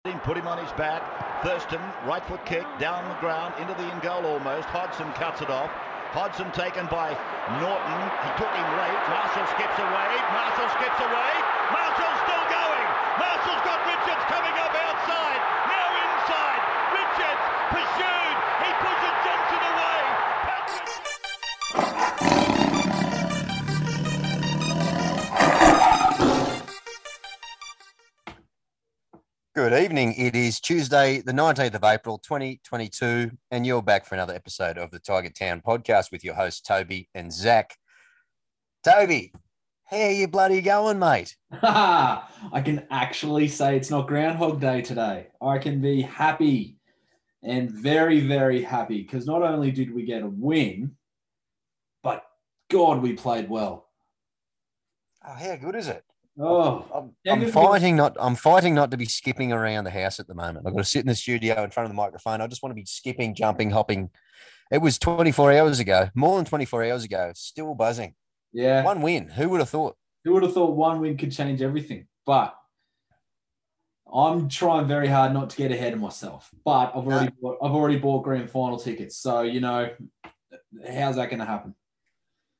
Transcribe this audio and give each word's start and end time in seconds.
Put 0.00 0.38
him 0.38 0.48
on 0.48 0.56
his 0.56 0.72
back. 0.80 1.04
Thurston, 1.44 1.76
right 2.08 2.24
foot 2.24 2.40
kick, 2.48 2.64
down 2.80 3.04
the 3.04 3.20
ground, 3.20 3.52
into 3.60 3.76
the 3.76 3.84
in 3.84 4.00
goal 4.00 4.24
almost. 4.24 4.64
Hodgson 4.72 5.12
cuts 5.12 5.44
it 5.44 5.52
off. 5.52 5.68
Hodgson 6.16 6.48
taken 6.56 6.88
by 6.88 7.12
Norton. 7.60 8.00
He 8.24 8.30
took 8.40 8.48
him 8.48 8.68
late. 8.80 9.00
Marshall 9.12 9.44
skips 9.52 9.76
away. 9.76 10.10
Marshall 10.32 10.72
skips 10.80 11.00
away. 11.04 11.32
Marshall's 11.68 12.20
still 12.24 12.46
going. 12.48 12.88
Marshall's 13.20 13.60
got 13.60 13.76
Richards 13.84 14.24
coming 14.24 14.56
up 14.56 14.72
outside. 14.72 15.40
Now 15.68 15.88
inside. 15.92 16.62
Richards 16.96 17.44
pursued. 17.68 18.19
Good 29.62 29.84
evening. 29.84 30.14
It 30.14 30.34
is 30.34 30.58
Tuesday, 30.58 31.20
the 31.20 31.32
19th 31.32 31.74
of 31.74 31.84
April, 31.84 32.16
2022, 32.16 33.30
and 33.50 33.66
you're 33.66 33.82
back 33.82 34.06
for 34.06 34.14
another 34.14 34.34
episode 34.34 34.78
of 34.78 34.90
the 34.90 34.98
Tiger 34.98 35.28
Town 35.28 35.60
podcast 35.60 36.10
with 36.10 36.24
your 36.24 36.32
hosts, 36.32 36.62
Toby 36.62 37.10
and 37.14 37.30
Zach. 37.30 37.76
Toby, 38.82 39.34
how 39.84 39.98
are 39.98 40.12
you 40.12 40.28
bloody 40.28 40.62
going, 40.62 40.98
mate? 40.98 41.36
I 41.52 42.62
can 42.64 42.86
actually 42.90 43.48
say 43.48 43.76
it's 43.76 43.90
not 43.90 44.08
Groundhog 44.08 44.62
Day 44.62 44.80
today. 44.80 45.26
I 45.42 45.58
can 45.58 45.82
be 45.82 46.00
happy 46.00 46.78
and 47.42 47.70
very, 47.70 48.20
very 48.20 48.62
happy 48.62 49.02
because 49.02 49.26
not 49.26 49.42
only 49.42 49.70
did 49.70 49.94
we 49.94 50.04
get 50.04 50.22
a 50.22 50.26
win, 50.26 50.96
but 52.02 52.24
God, 52.70 53.02
we 53.02 53.12
played 53.12 53.50
well. 53.50 53.90
Oh, 55.22 55.34
how 55.34 55.56
good 55.56 55.74
is 55.74 55.88
it? 55.88 56.02
Oh, 56.40 56.86
I'm, 56.94 57.10
Yeah, 57.24 57.32
I'm 57.34 57.40
good- 57.40 57.52
fighting 57.52 57.96
not. 57.96 58.16
I'm 58.18 58.34
fighting 58.34 58.74
not 58.74 58.90
to 58.92 58.96
be 58.96 59.04
skipping 59.04 59.52
around 59.52 59.84
the 59.84 59.90
house 59.90 60.20
at 60.20 60.26
the 60.26 60.34
moment. 60.34 60.58
I've 60.58 60.64
got 60.64 60.70
to 60.70 60.76
mm-hmm. 60.76 60.84
sit 60.84 61.00
in 61.00 61.08
the 61.08 61.14
studio 61.14 61.62
in 61.62 61.70
front 61.70 61.84
of 61.84 61.90
the 61.90 61.96
microphone. 61.96 62.40
I 62.40 62.46
just 62.46 62.62
want 62.62 62.70
to 62.70 62.80
be 62.80 62.86
skipping, 62.86 63.34
jumping, 63.34 63.70
hopping. 63.70 64.10
It 64.70 64.78
was 64.78 64.98
24 64.98 65.52
hours 65.52 65.80
ago, 65.80 66.08
more 66.14 66.36
than 66.36 66.44
24 66.44 66.84
hours 66.84 67.04
ago. 67.04 67.32
Still 67.34 67.74
buzzing. 67.74 68.14
yeah. 68.52 68.82
One 68.84 69.02
win. 69.02 69.28
Who 69.28 69.48
would 69.50 69.60
have 69.60 69.68
thought? 69.68 69.96
Who 70.24 70.32
would 70.34 70.42
have 70.42 70.54
thought 70.54 70.76
one 70.76 71.00
win 71.00 71.16
could 71.16 71.32
change 71.32 71.60
everything? 71.62 72.06
But 72.24 72.54
I'm 74.12 74.48
trying 74.48 74.86
very 74.86 75.08
hard 75.08 75.32
not 75.32 75.50
to 75.50 75.56
get 75.56 75.72
ahead 75.72 75.92
of 75.92 76.00
myself. 76.00 76.50
But 76.64 76.92
I've 76.94 77.06
already 77.06 77.32
bought, 77.40 77.58
I've 77.62 77.72
already 77.72 77.98
bought 77.98 78.24
grand 78.24 78.50
final 78.50 78.78
tickets, 78.78 79.16
so 79.16 79.42
you 79.42 79.60
know 79.60 79.90
how's 80.92 81.16
that 81.16 81.30
going 81.30 81.38
to 81.38 81.44
happen? 81.44 81.74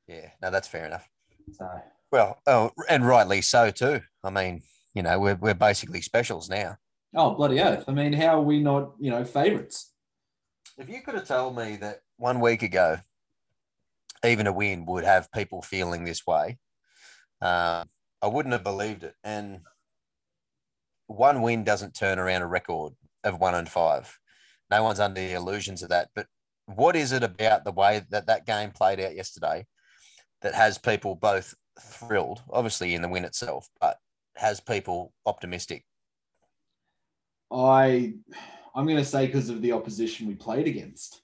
Yeah, 0.06 0.31
no, 0.42 0.51
that's 0.51 0.69
fair 0.69 0.86
enough. 0.86 1.08
So 1.53 1.69
Well, 2.12 2.39
oh, 2.47 2.70
and 2.89 3.06
rightly 3.06 3.41
so 3.42 3.70
too. 3.70 4.00
I 4.25 4.30
mean, 4.30 4.62
you 4.94 5.03
know, 5.03 5.19
we're 5.19 5.36
we're 5.36 5.55
basically 5.55 6.00
specials 6.00 6.48
now. 6.48 6.77
oh 7.14 7.34
bloody 7.34 7.61
oath! 7.61 7.84
I 7.89 7.92
mean, 7.92 8.12
how 8.12 8.39
are 8.39 8.42
we 8.42 8.61
not 8.61 8.92
you 8.98 9.11
know 9.11 9.25
favorites? 9.25 9.92
If 10.77 10.89
you 10.89 11.02
could 11.02 11.14
have 11.14 11.28
told 11.28 11.56
me 11.56 11.77
that 11.77 12.00
one 12.17 12.41
week 12.41 12.62
ago, 12.62 12.98
even 14.25 14.47
a 14.47 14.52
win 14.52 14.86
would 14.86 15.05
have 15.05 15.30
people 15.33 15.62
feeling 15.62 16.05
this 16.05 16.27
way, 16.27 16.58
uh, 17.41 17.84
I 18.22 18.27
wouldn't 18.27 18.52
have 18.52 18.64
believed 18.64 19.05
it. 19.05 19.14
And 19.22 19.61
one 21.06 21.42
win 21.42 21.64
doesn't 21.64 21.95
turn 21.95 22.19
around 22.19 22.42
a 22.42 22.47
record 22.47 22.95
of 23.24 23.41
one 23.41 23.55
and 23.55 23.69
five. 23.69 24.19
No 24.70 24.83
one's 24.83 25.00
under 25.00 25.20
the 25.20 25.33
illusions 25.33 25.83
of 25.83 25.89
that. 25.91 26.08
But 26.14 26.27
what 26.67 26.97
is 26.97 27.12
it 27.12 27.22
about 27.22 27.64
the 27.64 27.72
way 27.72 28.02
that 28.11 28.27
that 28.27 28.47
game 28.47 28.70
played 28.70 29.00
out 29.00 29.17
yesterday 29.17 29.67
that 30.42 30.55
has 30.55 30.78
people 30.78 31.14
both 31.14 31.55
thrilled, 31.81 32.42
obviously 32.50 32.95
in 32.95 33.03
the 33.03 33.09
win 33.09 33.25
itself, 33.25 33.69
but 33.81 33.98
has 34.36 34.61
people 34.61 35.12
optimistic? 35.27 35.84
I 37.50 38.14
I'm 38.75 38.86
going 38.86 38.98
to 38.98 39.05
say 39.05 39.27
because 39.27 39.50
of 39.50 39.62
the 39.62 39.73
opposition 39.73 40.28
we 40.28 40.34
played 40.34 40.69
against. 40.69 41.23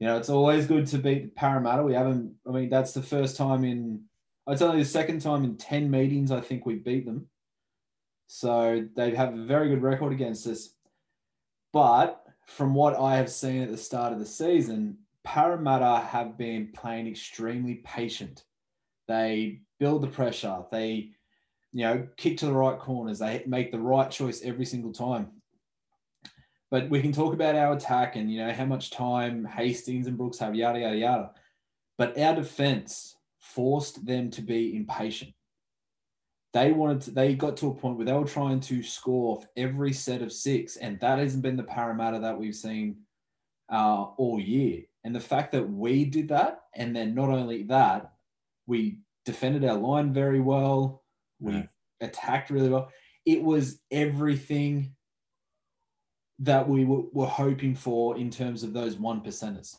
You 0.00 0.08
know, 0.08 0.18
it's 0.18 0.28
always 0.28 0.66
good 0.66 0.86
to 0.88 0.98
beat 0.98 1.34
Parramatta. 1.34 1.82
We 1.82 1.94
haven't. 1.94 2.34
I 2.46 2.50
mean, 2.50 2.68
that's 2.68 2.92
the 2.92 3.02
first 3.02 3.36
time 3.36 3.64
in. 3.64 4.02
It's 4.48 4.62
only 4.62 4.82
the 4.82 4.88
second 4.88 5.20
time 5.20 5.44
in 5.44 5.56
ten 5.56 5.90
meetings 5.90 6.30
I 6.30 6.40
think 6.40 6.66
we 6.66 6.74
beat 6.74 7.06
them. 7.06 7.28
So 8.26 8.86
they 8.94 9.14
have 9.14 9.34
a 9.34 9.44
very 9.44 9.68
good 9.68 9.82
record 9.82 10.12
against 10.12 10.46
us. 10.46 10.70
But 11.72 12.22
from 12.46 12.74
what 12.74 12.98
I 12.98 13.16
have 13.16 13.30
seen 13.30 13.62
at 13.62 13.70
the 13.70 13.76
start 13.76 14.12
of 14.12 14.18
the 14.18 14.26
season, 14.26 14.98
Parramatta 15.24 16.06
have 16.06 16.36
been 16.36 16.72
playing 16.72 17.08
extremely 17.08 17.76
patient. 17.76 18.44
They 19.08 19.60
build 19.78 20.02
the 20.02 20.08
pressure. 20.08 20.64
They, 20.70 21.10
you 21.72 21.84
know, 21.84 22.08
kick 22.16 22.38
to 22.38 22.46
the 22.46 22.52
right 22.52 22.78
corners. 22.78 23.18
They 23.18 23.42
make 23.46 23.72
the 23.72 23.78
right 23.78 24.10
choice 24.10 24.42
every 24.42 24.64
single 24.64 24.92
time. 24.92 25.28
But 26.70 26.90
we 26.90 27.00
can 27.00 27.12
talk 27.12 27.32
about 27.32 27.54
our 27.54 27.74
attack 27.74 28.16
and 28.16 28.30
you 28.30 28.44
know 28.44 28.52
how 28.52 28.64
much 28.64 28.90
time 28.90 29.44
Hastings 29.44 30.08
and 30.08 30.18
Brooks 30.18 30.38
have, 30.38 30.54
yada 30.54 30.80
yada 30.80 30.96
yada. 30.96 31.30
But 31.96 32.18
our 32.18 32.34
defense 32.34 33.16
forced 33.38 34.04
them 34.04 34.30
to 34.32 34.42
be 34.42 34.76
impatient. 34.76 35.32
They 36.52 36.72
wanted 36.72 37.02
to, 37.02 37.10
they 37.12 37.34
got 37.34 37.56
to 37.58 37.68
a 37.68 37.74
point 37.74 37.96
where 37.96 38.06
they 38.06 38.12
were 38.12 38.24
trying 38.24 38.60
to 38.60 38.82
score 38.82 39.36
off 39.36 39.46
every 39.56 39.92
set 39.92 40.22
of 40.22 40.32
six, 40.32 40.76
and 40.76 40.98
that 41.00 41.18
hasn't 41.18 41.42
been 41.42 41.56
the 41.56 41.62
Parramatta 41.62 42.18
that 42.20 42.38
we've 42.38 42.54
seen 42.54 42.96
uh, 43.70 44.06
all 44.16 44.40
year. 44.40 44.82
And 45.04 45.14
the 45.14 45.20
fact 45.20 45.52
that 45.52 45.70
we 45.70 46.04
did 46.04 46.28
that, 46.28 46.62
and 46.74 46.96
then 46.96 47.14
not 47.14 47.30
only 47.30 47.62
that, 47.64 48.12
we 48.66 48.98
defended 49.24 49.64
our 49.64 49.76
line 49.76 50.12
very 50.12 50.40
well, 50.40 51.02
we 51.40 51.52
Mm. 51.52 51.68
attacked 52.00 52.50
really 52.50 52.68
well. 52.68 52.90
It 53.24 53.42
was 53.42 53.80
everything 53.90 54.94
that 56.40 56.68
we 56.68 56.84
were, 56.84 57.02
were 57.12 57.26
hoping 57.26 57.74
for 57.74 58.16
in 58.16 58.30
terms 58.30 58.62
of 58.62 58.72
those 58.72 58.96
one 58.98 59.20
percenters. 59.22 59.76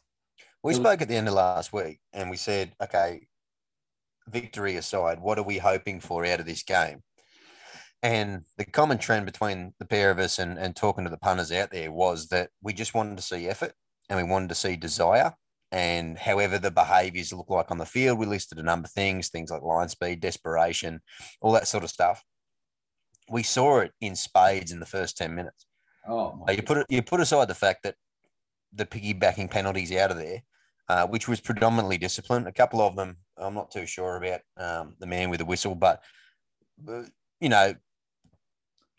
We 0.64 0.70
was- 0.70 0.78
spoke 0.78 1.02
at 1.02 1.08
the 1.08 1.16
end 1.16 1.28
of 1.28 1.34
last 1.36 1.72
week 1.72 2.00
and 2.14 2.30
we 2.30 2.38
said, 2.38 2.74
okay, 2.82 3.28
victory 4.28 4.76
aside, 4.76 5.20
what 5.20 5.38
are 5.38 5.44
we 5.44 5.60
hoping 5.60 6.00
for 6.02 6.26
out 6.26 6.40
of 6.40 6.46
this 6.46 6.64
game? 6.64 7.04
And 8.04 8.44
the 8.58 8.66
common 8.66 8.98
trend 8.98 9.26
between 9.26 9.74
the 9.80 9.86
pair 9.86 10.12
of 10.12 10.20
us 10.20 10.40
and, 10.40 10.58
and 10.58 10.76
talking 10.76 11.04
to 11.04 11.10
the 11.10 11.18
punters 11.18 11.52
out 11.52 11.72
there 11.72 11.92
was 11.92 12.28
that 12.30 12.52
we 12.62 12.74
just 12.74 12.94
wanted 12.94 13.18
to 13.18 13.24
see 13.24 13.48
effort 13.48 13.74
and 14.10 14.18
we 14.18 14.30
wanted 14.30 14.50
to 14.50 14.56
see 14.56 14.76
desire. 14.76 15.34
And 15.72 16.18
however 16.18 16.58
the 16.58 16.72
behaviors 16.72 17.34
look 17.34 17.50
like 17.50 17.72
on 17.72 17.78
the 17.78 17.86
field, 17.86 18.20
we 18.20 18.26
listed 18.26 18.58
a 18.58 18.64
number 18.64 18.86
of 18.86 18.92
things, 18.92 19.30
things 19.30 19.52
like 19.52 19.62
line 19.62 19.90
speed, 19.90 20.22
desperation, 20.22 21.02
all 21.42 21.52
that 21.54 21.68
sort 21.68 21.84
of 21.84 21.90
stuff. 21.90 22.24
We 23.30 23.44
saw 23.44 23.80
it 23.80 23.92
in 24.00 24.16
spades 24.16 24.72
in 24.72 24.80
the 24.80 24.86
first 24.86 25.18
10 25.18 25.36
minutes. 25.36 25.66
Oh, 26.08 26.46
you 26.50 26.64
put 26.64 26.78
it, 26.78 26.86
you 26.90 27.02
put 27.02 27.20
aside 27.20 27.50
the 27.50 27.56
fact 27.56 27.84
that 27.84 27.96
the 28.74 28.86
piggybacking 28.86 29.52
penalties 29.52 29.94
out 29.94 30.12
of 30.12 30.18
there, 30.18 30.42
uh, 30.88 31.06
which 31.08 31.28
was 31.28 31.42
predominantly 31.42 31.98
discipline. 31.98 32.48
A 32.48 32.54
couple 32.54 32.80
of 32.80 32.96
them, 32.96 33.18
I'm 33.36 33.54
not 33.54 33.72
too 33.72 33.86
sure 33.86 34.16
about 34.16 34.40
um, 34.56 34.96
the 35.00 35.06
man 35.06 35.30
with 35.30 35.40
the 35.40 35.46
whistle, 35.46 35.76
but 35.76 36.02
uh, 36.88 37.04
you 37.42 37.50
know, 37.50 37.76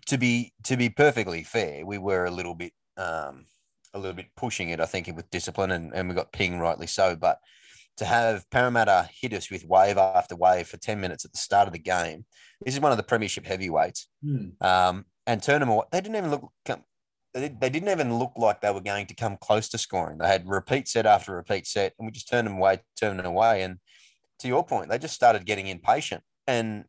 to 0.06 0.18
be 0.18 0.52
to 0.64 0.76
be 0.76 0.90
perfectly 0.90 1.42
fair, 1.44 1.86
we 1.86 1.96
were 1.96 2.26
a 2.26 2.30
little 2.30 2.54
bit 2.54 2.72
um, 2.98 3.46
a 3.94 3.99
little 3.99 4.15
bit 4.15 4.26
pushing 4.37 4.71
it. 4.71 4.81
I 4.81 4.87
think 4.87 5.09
with 5.15 5.31
discipline, 5.31 5.71
and, 5.71 5.93
and 5.94 6.09
we 6.09 6.15
got 6.15 6.32
ping 6.32 6.59
rightly 6.59 6.87
so. 6.87 7.16
But 7.16 7.38
to 7.97 8.04
have 8.04 8.49
Parramatta 8.50 9.09
hit 9.21 9.32
us 9.32 9.50
with 9.50 9.65
wave 9.65 9.99
after 9.99 10.37
wave 10.37 10.69
for 10.69 10.76
ten 10.76 11.00
minutes 11.00 11.25
at 11.25 11.32
the 11.32 11.38
start 11.38 11.66
of 11.66 11.72
the 11.72 11.78
game, 11.78 12.25
this 12.65 12.75
is 12.75 12.81
one 12.81 12.93
of 12.93 12.98
the 12.98 13.04
premiership 13.04 13.47
heavyweights 13.47 14.09
Hmm. 14.22 14.48
um, 14.60 15.04
and 15.27 15.43
turn 15.43 15.60
them 15.60 15.69
away. 15.69 15.84
They 15.91 16.00
didn't 16.00 16.16
even 16.16 16.31
look. 16.31 16.53
They 17.34 17.48
didn't 17.50 17.91
even 17.91 18.19
look 18.19 18.32
like 18.37 18.60
they 18.60 18.72
were 18.72 18.81
going 18.81 19.06
to 19.06 19.15
come 19.15 19.37
close 19.41 19.69
to 19.69 19.78
scoring. 19.78 20.19
They 20.19 20.27
had 20.27 20.48
repeat 20.48 20.88
set 20.88 21.06
after 21.06 21.34
repeat 21.34 21.66
set, 21.66 21.93
and 21.98 22.06
we 22.06 22.12
just 22.12 22.28
turned 22.28 22.47
them 22.47 22.56
away, 22.56 22.81
turned 22.98 23.19
them 23.19 23.27
away. 23.27 23.62
And 23.62 23.78
to 24.41 24.48
your 24.48 24.65
point, 24.65 24.88
they 24.88 24.98
just 24.98 25.15
started 25.15 25.44
getting 25.44 25.66
impatient. 25.66 26.22
And 26.47 26.84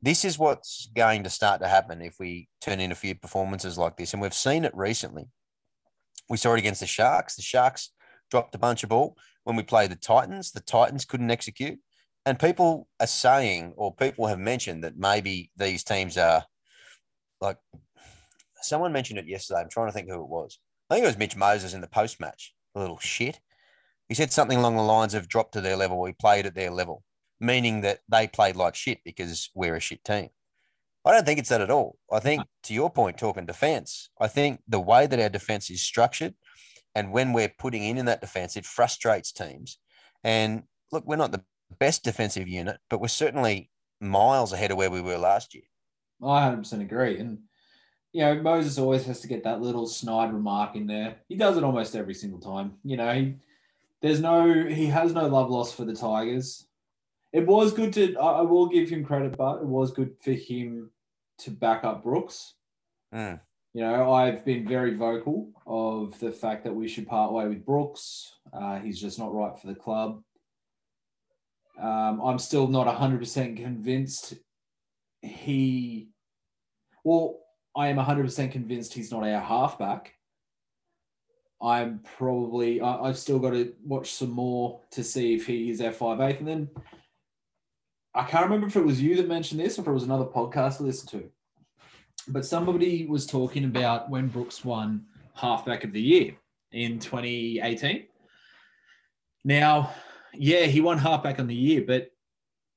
this 0.00 0.24
is 0.24 0.38
what's 0.38 0.88
going 0.96 1.24
to 1.24 1.30
start 1.30 1.60
to 1.60 1.68
happen 1.68 2.00
if 2.00 2.16
we 2.18 2.48
turn 2.60 2.80
in 2.80 2.92
a 2.92 2.96
few 2.96 3.14
performances 3.14 3.76
like 3.76 3.96
this. 3.96 4.12
And 4.14 4.22
we've 4.22 4.34
seen 4.34 4.64
it 4.64 4.72
recently. 4.74 5.28
We 6.28 6.36
saw 6.36 6.54
it 6.54 6.58
against 6.58 6.80
the 6.80 6.86
Sharks. 6.86 7.36
The 7.36 7.42
Sharks 7.42 7.92
dropped 8.30 8.54
a 8.54 8.58
bunch 8.58 8.82
of 8.82 8.90
ball. 8.90 9.16
When 9.44 9.56
we 9.56 9.62
played 9.62 9.90
the 9.90 9.96
Titans, 9.96 10.50
the 10.50 10.60
Titans 10.60 11.04
couldn't 11.04 11.30
execute. 11.30 11.78
And 12.24 12.38
people 12.38 12.88
are 12.98 13.06
saying, 13.06 13.74
or 13.76 13.94
people 13.94 14.26
have 14.26 14.40
mentioned 14.40 14.82
that 14.82 14.98
maybe 14.98 15.52
these 15.56 15.84
teams 15.84 16.18
are 16.18 16.44
like 17.40 17.58
someone 18.62 18.92
mentioned 18.92 19.18
it 19.18 19.28
yesterday. 19.28 19.60
I'm 19.60 19.68
trying 19.68 19.88
to 19.88 19.92
think 19.92 20.08
who 20.10 20.22
it 20.22 20.28
was. 20.28 20.58
I 20.90 20.94
think 20.94 21.04
it 21.04 21.08
was 21.08 21.18
Mitch 21.18 21.36
Moses 21.36 21.74
in 21.74 21.80
the 21.80 21.86
post 21.86 22.20
match. 22.20 22.54
A 22.74 22.80
little 22.80 22.98
shit. 22.98 23.38
He 24.08 24.14
said 24.14 24.32
something 24.32 24.58
along 24.58 24.76
the 24.76 24.82
lines 24.82 25.14
of 25.14 25.28
dropped 25.28 25.52
to 25.52 25.60
their 25.60 25.76
level. 25.76 26.00
We 26.00 26.12
played 26.12 26.46
at 26.46 26.54
their 26.54 26.70
level, 26.70 27.02
meaning 27.40 27.80
that 27.82 28.00
they 28.08 28.28
played 28.28 28.56
like 28.56 28.74
shit 28.74 28.98
because 29.04 29.50
we're 29.54 29.76
a 29.76 29.80
shit 29.80 30.04
team. 30.04 30.28
I 31.06 31.12
don't 31.12 31.24
think 31.24 31.38
it's 31.38 31.50
that 31.50 31.60
at 31.60 31.70
all. 31.70 31.96
I 32.12 32.18
think, 32.18 32.42
to 32.64 32.74
your 32.74 32.90
point, 32.90 33.16
talking 33.16 33.46
defense, 33.46 34.10
I 34.20 34.26
think 34.26 34.60
the 34.66 34.80
way 34.80 35.06
that 35.06 35.20
our 35.20 35.28
defense 35.28 35.70
is 35.70 35.80
structured 35.80 36.34
and 36.96 37.12
when 37.12 37.34
we're 37.34 37.52
putting 37.58 37.84
in 37.84 37.98
in 37.98 38.06
that 38.06 38.22
defense, 38.22 38.56
it 38.56 38.64
frustrates 38.64 39.30
teams. 39.30 39.78
And 40.24 40.62
look, 40.90 41.06
we're 41.06 41.16
not 41.16 41.30
the 41.30 41.44
best 41.78 42.02
defensive 42.02 42.48
unit, 42.48 42.78
but 42.88 43.02
we're 43.02 43.08
certainly 43.08 43.70
miles 44.00 44.54
ahead 44.54 44.70
of 44.70 44.78
where 44.78 44.90
we 44.90 45.02
were 45.02 45.18
last 45.18 45.54
year. 45.54 45.64
I 46.22 46.48
100% 46.48 46.80
agree. 46.80 47.18
And 47.18 47.40
you 48.14 48.22
know, 48.22 48.40
Moses 48.40 48.78
always 48.78 49.04
has 49.04 49.20
to 49.20 49.28
get 49.28 49.44
that 49.44 49.60
little 49.60 49.86
snide 49.86 50.32
remark 50.32 50.74
in 50.74 50.86
there. 50.86 51.16
He 51.28 51.36
does 51.36 51.58
it 51.58 51.64
almost 51.64 51.94
every 51.94 52.14
single 52.14 52.40
time. 52.40 52.76
You 52.82 52.96
know, 52.96 53.12
he 53.12 53.34
there's 54.00 54.20
no 54.20 54.64
he 54.64 54.86
has 54.86 55.12
no 55.12 55.26
love 55.26 55.50
lost 55.50 55.74
for 55.74 55.84
the 55.84 55.94
Tigers. 55.94 56.66
It 57.30 57.46
was 57.46 57.74
good 57.74 57.92
to 57.92 58.16
I, 58.16 58.38
I 58.38 58.40
will 58.40 58.68
give 58.68 58.88
him 58.88 59.04
credit, 59.04 59.36
but 59.36 59.58
it 59.58 59.66
was 59.66 59.90
good 59.90 60.16
for 60.24 60.32
him 60.32 60.90
to 61.38 61.50
back 61.50 61.84
up 61.84 62.02
Brooks. 62.02 62.54
Mm. 63.14 63.40
You 63.74 63.82
know, 63.82 64.12
I've 64.12 64.44
been 64.44 64.66
very 64.66 64.94
vocal 64.94 65.50
of 65.66 66.18
the 66.18 66.32
fact 66.32 66.64
that 66.64 66.74
we 66.74 66.88
should 66.88 67.06
part 67.06 67.32
way 67.32 67.46
with 67.46 67.66
Brooks. 67.66 68.32
Uh, 68.52 68.78
he's 68.78 69.00
just 69.00 69.18
not 69.18 69.34
right 69.34 69.58
for 69.58 69.66
the 69.66 69.74
club. 69.74 70.22
Um, 71.78 72.20
I'm 72.24 72.38
still 72.38 72.68
not 72.68 72.86
100% 72.86 73.56
convinced 73.56 74.34
he, 75.20 76.08
well, 77.04 77.40
I 77.76 77.88
am 77.88 77.96
100% 77.96 78.50
convinced 78.50 78.94
he's 78.94 79.12
not 79.12 79.26
our 79.26 79.40
halfback. 79.40 80.14
I'm 81.60 82.00
probably, 82.16 82.80
I, 82.80 83.06
have 83.06 83.18
still 83.18 83.38
got 83.38 83.50
to 83.50 83.74
watch 83.84 84.12
some 84.12 84.30
more 84.30 84.80
to 84.92 85.04
see 85.04 85.34
if 85.34 85.46
he 85.46 85.70
is 85.70 85.80
our 85.80 85.92
five-eighth. 85.92 86.38
And 86.38 86.48
then 86.48 86.70
I 88.16 88.24
can't 88.24 88.44
remember 88.44 88.66
if 88.66 88.76
it 88.76 88.84
was 88.84 89.00
you 89.00 89.14
that 89.16 89.28
mentioned 89.28 89.60
this 89.60 89.78
or 89.78 89.82
if 89.82 89.88
it 89.88 89.92
was 89.92 90.04
another 90.04 90.24
podcast 90.24 90.80
I 90.80 90.84
listened 90.84 91.10
to. 91.10 91.30
But 92.28 92.46
somebody 92.46 93.04
was 93.04 93.26
talking 93.26 93.64
about 93.64 94.08
when 94.08 94.28
Brooks 94.28 94.64
won 94.64 95.04
halfback 95.34 95.84
of 95.84 95.92
the 95.92 96.00
year 96.00 96.34
in 96.72 96.98
2018. 96.98 98.06
Now, 99.44 99.92
yeah, 100.32 100.62
he 100.62 100.80
won 100.80 100.96
halfback 100.96 101.38
on 101.38 101.46
the 101.46 101.54
year, 101.54 101.84
but 101.86 102.10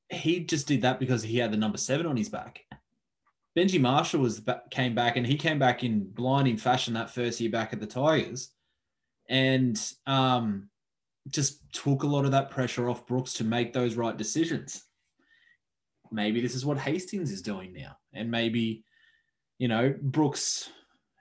he 0.09 0.41
just 0.41 0.67
did 0.67 0.81
that 0.81 0.99
because 0.99 1.23
he 1.23 1.37
had 1.37 1.53
the 1.53 1.57
number 1.57 1.77
seven 1.77 2.05
on 2.05 2.17
his 2.17 2.29
back. 2.29 2.65
Benji 3.57 3.79
Marshall 3.79 4.19
was 4.19 4.41
came 4.69 4.93
back 4.93 5.15
and 5.15 5.25
he 5.25 5.35
came 5.35 5.57
back 5.57 5.83
in 5.85 6.03
blinding 6.11 6.57
fashion 6.57 6.93
that 6.95 7.09
first 7.09 7.39
year 7.39 7.49
back 7.49 7.71
at 7.71 7.79
the 7.79 7.87
Tigers, 7.87 8.51
and 9.29 9.81
um, 10.05 10.69
just 11.29 11.61
took 11.71 12.03
a 12.03 12.07
lot 12.07 12.25
of 12.25 12.31
that 12.31 12.51
pressure 12.51 12.89
off 12.89 13.07
Brooks 13.07 13.33
to 13.33 13.43
make 13.45 13.71
those 13.71 13.95
right 13.95 14.15
decisions. 14.15 14.83
Maybe 16.11 16.41
this 16.41 16.55
is 16.55 16.65
what 16.65 16.77
Hastings 16.77 17.31
is 17.31 17.41
doing 17.41 17.73
now, 17.73 17.97
and 18.13 18.31
maybe 18.31 18.83
you 19.57 19.67
know 19.67 19.95
Brooks 20.01 20.69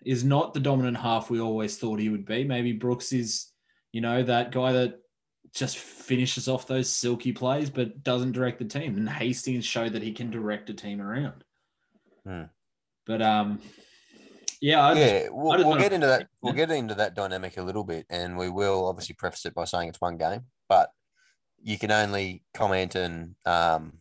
is 0.05 0.25
not 0.25 0.55
the 0.55 0.61
dominant 0.61 0.97
half 0.97 1.29
we 1.29 1.41
always 1.41 1.77
thought 1.77 1.99
he 1.99 2.09
would 2.09 2.25
be. 2.25 2.45
Maybe 2.45 2.73
Brooks 2.73 3.13
is 3.13 3.49
you 3.93 4.01
know 4.01 4.23
that 4.23 4.53
guy 4.53 4.73
that 4.73 5.01
just 5.55 5.79
finishes 5.79 6.49
off 6.49 6.67
those 6.67 6.89
silky 6.89 7.33
plays, 7.33 7.71
but 7.71 8.03
doesn't 8.03 8.33
direct 8.33 8.59
the 8.59 8.65
team. 8.65 8.97
And 8.97 9.09
Hastings 9.09 9.65
showed 9.65 9.93
that 9.95 10.03
he 10.03 10.13
can 10.13 10.31
direct 10.31 10.71
a 10.71 10.75
team 10.75 11.01
around. 11.01 11.45
Hmm. 12.25 12.45
But 13.07 13.23
um, 13.23 13.61
yeah, 14.61 14.93
yeah, 14.95 15.29
we'll, 15.31 15.65
we'll 15.67 15.79
get 15.79 15.93
into 15.93 16.07
that. 16.07 16.29
We'll 16.43 16.53
get 16.53 16.71
into 16.71 16.95
that 16.97 17.15
dynamic 17.15 17.57
a 17.57 17.63
little 17.63 17.85
bit, 17.85 18.07
and 18.11 18.37
we 18.37 18.49
will 18.49 18.87
obviously 18.87 19.15
preface 19.15 19.47
it 19.47 19.55
by 19.55 19.65
saying 19.65 19.89
it's 19.89 20.01
one 20.01 20.17
game, 20.17 20.43
but 20.69 20.91
you 21.63 21.79
can 21.79 21.91
only 21.91 22.43
comment 22.55 22.95
and, 22.95 23.35
um, 23.45 23.95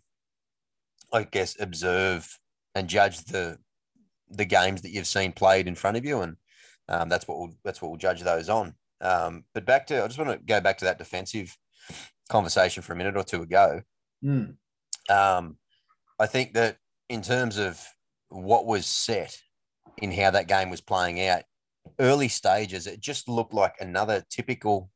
I 1.13 1.24
guess, 1.24 1.56
observe 1.59 2.27
and 2.75 2.88
judge 2.88 3.24
the 3.25 3.57
the 4.30 4.45
games 4.45 4.81
that 4.81 4.92
you've 4.92 5.07
seen 5.07 5.31
played 5.31 5.68
in 5.68 5.75
front 5.75 5.98
of 5.98 6.06
you, 6.06 6.21
and 6.21 6.36
um, 6.89 7.09
that's 7.09 7.27
what 7.27 7.38
we'll 7.38 7.54
that's 7.63 7.81
what 7.81 7.89
we'll 7.89 7.98
judge 7.98 8.21
those 8.21 8.50
on. 8.50 8.74
Um, 9.01 9.45
but 9.54 9.65
back 9.65 9.88
to, 9.88 10.04
I 10.04 10.07
just 10.07 10.19
want 10.19 10.31
to 10.31 10.45
go 10.45 10.59
back 10.59 10.77
to 10.80 10.86
that 10.86 10.98
defensive 10.98 11.56
conversation 12.30 12.83
for 12.83 12.94
a 12.94 12.95
minute 12.95 13.15
or 13.15 13.24
two 13.24 13.42
ago. 13.42 13.81
Mm, 14.24 14.56
Um, 15.09 15.57
I 16.19 16.25
think 16.25 16.54
that 16.54 16.77
in 17.09 17.21
terms 17.21 17.57
of 17.57 17.80
what 18.30 18.65
was 18.65 18.86
set 18.86 19.38
in 20.00 20.12
how 20.12 20.31
that 20.31 20.48
game 20.48 20.69
was 20.69 20.81
playing 20.81 21.25
out, 21.27 21.44
early 22.00 22.27
stages, 22.27 22.88
it 22.88 23.00
just 23.00 23.30
looked 23.30 23.54
like 23.54 23.75
another 23.80 24.24
typical 24.30 24.89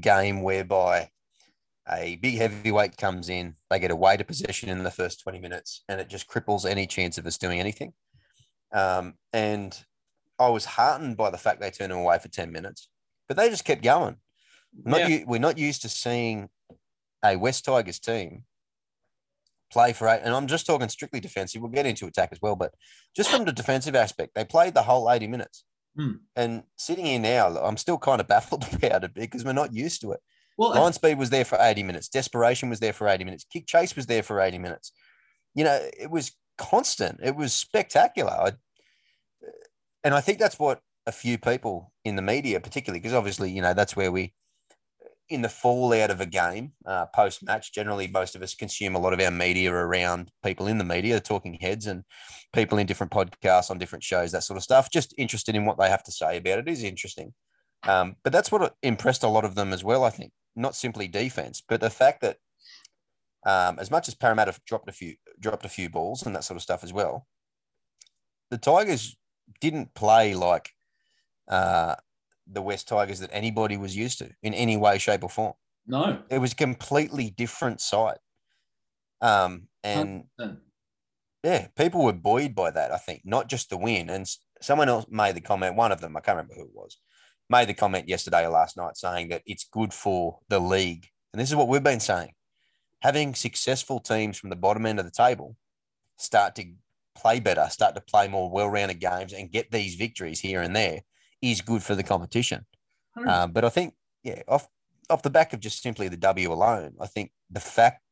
game 0.00 0.42
whereby 0.42 1.10
a 1.92 2.16
big 2.16 2.36
heavyweight 2.36 2.96
comes 2.96 3.28
in, 3.28 3.54
they 3.70 3.78
get 3.78 3.90
a 3.90 3.96
weight 3.96 4.20
of 4.20 4.26
possession 4.26 4.68
in 4.68 4.82
the 4.82 4.90
first 4.90 5.20
20 5.22 5.38
minutes, 5.38 5.84
and 5.88 6.00
it 6.00 6.08
just 6.08 6.28
cripples 6.28 6.68
any 6.68 6.86
chance 6.86 7.18
of 7.18 7.26
us 7.26 7.38
doing 7.38 7.60
anything. 7.60 7.92
Um, 8.72 9.14
and 9.32 9.78
I 10.38 10.48
was 10.48 10.64
heartened 10.64 11.16
by 11.16 11.30
the 11.30 11.38
fact 11.38 11.60
they 11.60 11.70
turned 11.70 11.92
him 11.92 11.98
away 11.98 12.18
for 12.18 12.28
10 12.28 12.50
minutes, 12.52 12.88
but 13.28 13.36
they 13.36 13.48
just 13.48 13.64
kept 13.64 13.82
going. 13.82 14.16
We're 14.84 14.90
not, 14.90 15.00
Yeah. 15.00 15.08
u- 15.18 15.24
we're 15.26 15.38
not 15.40 15.58
used 15.58 15.82
to 15.82 15.88
seeing 15.88 16.48
a 17.24 17.36
West 17.36 17.64
Tigers 17.64 17.98
team 17.98 18.44
play 19.72 19.92
for 19.92 20.08
eight. 20.08 20.20
And 20.22 20.34
I'm 20.34 20.46
just 20.46 20.66
talking 20.66 20.88
strictly 20.88 21.20
defensive. 21.20 21.60
We'll 21.62 21.70
get 21.70 21.86
into 21.86 22.06
attack 22.06 22.28
as 22.32 22.40
well, 22.42 22.56
but 22.56 22.74
just 23.16 23.30
from 23.30 23.44
the 23.44 23.52
defensive 23.52 23.94
aspect, 23.96 24.34
they 24.34 24.44
played 24.44 24.74
the 24.74 24.82
whole 24.82 25.10
80 25.10 25.26
minutes. 25.28 25.64
Hmm. 25.96 26.12
And 26.34 26.62
sitting 26.76 27.06
here 27.06 27.18
now, 27.18 27.56
I'm 27.56 27.76
still 27.78 27.98
kind 27.98 28.20
of 28.20 28.28
baffled 28.34 28.66
about 28.74 29.04
it 29.04 29.14
because 29.14 29.44
we're 29.44 29.52
not 29.52 29.72
used 29.72 30.00
to 30.02 30.12
it. 30.12 30.20
Well, 30.56 30.70
Line 30.70 30.92
speed 30.92 31.18
was 31.18 31.30
there 31.30 31.44
for 31.44 31.58
80 31.60 31.82
minutes. 31.82 32.08
Desperation 32.08 32.70
was 32.70 32.80
there 32.80 32.92
for 32.92 33.08
80 33.08 33.24
minutes. 33.24 33.44
Kick 33.52 33.66
chase 33.66 33.94
was 33.94 34.06
there 34.06 34.22
for 34.22 34.40
80 34.40 34.58
minutes. 34.58 34.92
You 35.54 35.64
know, 35.64 35.78
it 35.98 36.10
was 36.10 36.32
constant. 36.56 37.20
It 37.22 37.36
was 37.36 37.52
spectacular. 37.52 38.30
I, 38.30 38.52
and 40.04 40.14
I 40.14 40.20
think 40.20 40.38
that's 40.38 40.58
what 40.58 40.80
a 41.06 41.12
few 41.12 41.38
people 41.38 41.92
in 42.04 42.16
the 42.16 42.22
media, 42.22 42.60
particularly, 42.60 43.00
because 43.00 43.14
obviously, 43.14 43.50
you 43.50 43.62
know, 43.62 43.74
that's 43.74 43.96
where 43.96 44.10
we, 44.10 44.32
in 45.28 45.42
the 45.42 45.48
fallout 45.48 46.10
of 46.10 46.20
a 46.20 46.26
game, 46.26 46.72
uh, 46.86 47.06
post 47.06 47.44
match, 47.44 47.72
generally 47.72 48.06
most 48.06 48.34
of 48.36 48.42
us 48.42 48.54
consume 48.54 48.94
a 48.94 48.98
lot 48.98 49.12
of 49.12 49.20
our 49.20 49.30
media 49.30 49.72
around 49.72 50.30
people 50.44 50.68
in 50.68 50.78
the 50.78 50.84
media, 50.84 51.20
talking 51.20 51.54
heads 51.54 51.86
and 51.86 52.02
people 52.52 52.78
in 52.78 52.86
different 52.86 53.12
podcasts 53.12 53.70
on 53.70 53.78
different 53.78 54.04
shows, 54.04 54.32
that 54.32 54.44
sort 54.44 54.56
of 54.56 54.62
stuff. 54.62 54.90
Just 54.90 55.14
interested 55.18 55.54
in 55.54 55.64
what 55.64 55.78
they 55.78 55.88
have 55.88 56.04
to 56.04 56.12
say 56.12 56.36
about 56.36 56.60
it 56.60 56.68
is 56.68 56.82
interesting. 56.82 57.34
Um, 57.86 58.16
but 58.22 58.32
that's 58.32 58.50
what 58.50 58.74
impressed 58.82 59.22
a 59.22 59.28
lot 59.28 59.44
of 59.44 59.54
them 59.54 59.72
as 59.72 59.84
well, 59.84 60.04
I 60.04 60.10
think. 60.10 60.32
Not 60.54 60.74
simply 60.74 61.08
defense, 61.08 61.62
but 61.66 61.80
the 61.80 61.90
fact 61.90 62.22
that 62.22 62.38
um, 63.46 63.78
as 63.78 63.90
much 63.90 64.08
as 64.08 64.14
Parramatta 64.14 64.58
dropped 64.66 64.88
a 64.88 64.92
few 64.92 65.14
dropped 65.38 65.64
a 65.64 65.68
few 65.68 65.88
balls 65.88 66.24
and 66.24 66.34
that 66.34 66.44
sort 66.44 66.56
of 66.56 66.62
stuff 66.62 66.82
as 66.82 66.92
well, 66.92 67.26
the 68.50 68.58
Tigers 68.58 69.16
didn't 69.60 69.94
play 69.94 70.34
like 70.34 70.70
uh, 71.48 71.94
the 72.46 72.62
West 72.62 72.88
Tigers 72.88 73.20
that 73.20 73.30
anybody 73.32 73.76
was 73.76 73.96
used 73.96 74.18
to 74.18 74.30
in 74.42 74.54
any 74.54 74.76
way, 74.76 74.98
shape, 74.98 75.22
or 75.22 75.30
form. 75.30 75.54
no. 75.86 76.22
It 76.30 76.38
was 76.38 76.52
a 76.52 76.56
completely 76.56 77.30
different 77.30 77.80
side. 77.80 78.18
Um, 79.20 79.68
and 79.82 80.24
100%. 80.40 80.58
yeah, 81.42 81.68
people 81.76 82.04
were 82.04 82.12
buoyed 82.12 82.54
by 82.54 82.70
that, 82.70 82.92
I 82.92 82.98
think, 82.98 83.22
not 83.24 83.48
just 83.48 83.70
the 83.70 83.76
win. 83.76 84.10
And 84.10 84.26
someone 84.60 84.88
else 84.88 85.06
made 85.08 85.36
the 85.36 85.40
comment, 85.40 85.76
one 85.76 85.92
of 85.92 86.00
them, 86.00 86.16
I 86.16 86.20
can't 86.20 86.36
remember 86.36 86.54
who 86.54 86.64
it 86.64 86.74
was, 86.74 86.98
made 87.48 87.68
the 87.68 87.74
comment 87.74 88.08
yesterday 88.08 88.44
or 88.44 88.50
last 88.50 88.76
night 88.76 88.96
saying 88.96 89.28
that 89.28 89.42
it's 89.46 89.64
good 89.64 89.92
for 89.92 90.38
the 90.48 90.58
league. 90.58 91.06
And 91.32 91.40
this 91.40 91.48
is 91.48 91.56
what 91.56 91.68
we've 91.68 91.82
been 91.82 92.00
saying 92.00 92.32
having 93.00 93.34
successful 93.34 94.00
teams 94.00 94.38
from 94.38 94.50
the 94.50 94.56
bottom 94.56 94.86
end 94.86 94.98
of 94.98 95.04
the 95.04 95.10
table 95.10 95.54
start 96.16 96.54
to 96.56 96.64
play 97.14 97.38
better, 97.40 97.66
start 97.70 97.94
to 97.94 98.00
play 98.00 98.26
more 98.26 98.50
well 98.50 98.68
rounded 98.68 99.00
games 99.00 99.32
and 99.32 99.52
get 99.52 99.70
these 99.70 99.94
victories 99.94 100.40
here 100.40 100.62
and 100.62 100.74
there 100.74 101.00
is 101.42 101.60
good 101.60 101.82
for 101.82 101.94
the 101.94 102.02
competition. 102.02 102.64
100. 103.14 103.32
Um, 103.32 103.52
but 103.52 103.64
I 103.64 103.68
think, 103.68 103.94
yeah, 104.22 104.42
off 104.48 104.68
off 105.08 105.22
the 105.22 105.30
back 105.30 105.52
of 105.52 105.60
just 105.60 105.82
simply 105.82 106.08
the 106.08 106.16
W 106.16 106.52
alone, 106.52 106.94
I 107.00 107.06
think 107.06 107.30
the 107.50 107.60
fact, 107.60 108.02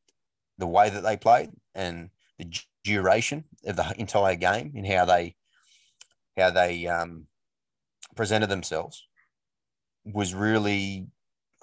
the 0.59 0.67
way 0.67 0.88
that 0.91 1.03
they 1.03 1.17
played, 1.17 1.50
and 1.75 2.11
the 2.38 2.47
duration 2.85 3.45
of 3.67 3.75
the 3.76 3.95
entire 3.99 4.37
game, 4.37 4.73
and 4.76 4.87
how 4.87 5.05
they 5.05 5.35
how 6.37 6.50
they 6.50 6.87
um, 6.87 7.26
presented 8.14 8.49
themselves, 8.49 9.07
was 10.05 10.35
really, 10.35 11.07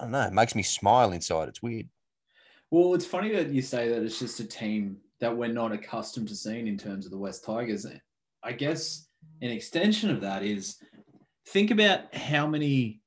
I 0.00 0.04
don't 0.04 0.12
know, 0.12 0.22
it 0.22 0.32
makes 0.32 0.54
me 0.54 0.62
smile 0.62 1.12
inside. 1.12 1.48
It's 1.48 1.62
weird. 1.62 1.88
Well, 2.70 2.94
it's 2.94 3.06
funny 3.06 3.32
that 3.34 3.50
you 3.50 3.62
say 3.62 3.88
that 3.88 4.02
it's 4.02 4.18
just 4.18 4.40
a 4.40 4.44
team 4.44 4.96
that 5.20 5.36
we're 5.36 5.52
not 5.52 5.72
accustomed 5.72 6.28
to 6.28 6.34
seeing 6.34 6.66
in 6.66 6.78
terms 6.78 7.04
of 7.04 7.12
the 7.12 7.18
West 7.18 7.44
Tigers. 7.44 7.86
I 8.42 8.52
guess 8.52 9.06
an 9.40 9.50
extension 9.50 10.10
of 10.10 10.20
that 10.22 10.42
is 10.42 10.78
think 11.48 11.70
about 11.70 12.14
how 12.14 12.46
many 12.46 13.00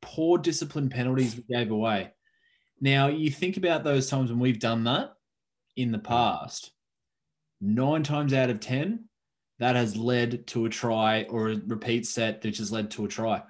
poor 0.00 0.38
discipline 0.38 0.88
penalties 0.88 1.36
we 1.36 1.44
gave 1.54 1.70
away. 1.70 2.12
Now, 2.80 3.08
you 3.08 3.30
think 3.30 3.56
about 3.56 3.84
those 3.84 4.08
times 4.08 4.30
when 4.30 4.40
we've 4.40 4.60
done 4.60 4.84
that 4.84 5.12
in 5.76 5.92
the 5.92 5.98
past, 5.98 6.72
nine 7.60 8.02
times 8.02 8.32
out 8.32 8.50
of 8.50 8.60
10, 8.60 9.04
that 9.58 9.76
has 9.76 9.96
led 9.96 10.46
to 10.48 10.66
a 10.66 10.68
try 10.68 11.24
or 11.24 11.50
a 11.50 11.56
repeat 11.66 12.06
set, 12.06 12.42
which 12.44 12.58
has 12.58 12.72
led 12.72 12.90
to 12.92 13.04
a 13.04 13.08
try. 13.08 13.42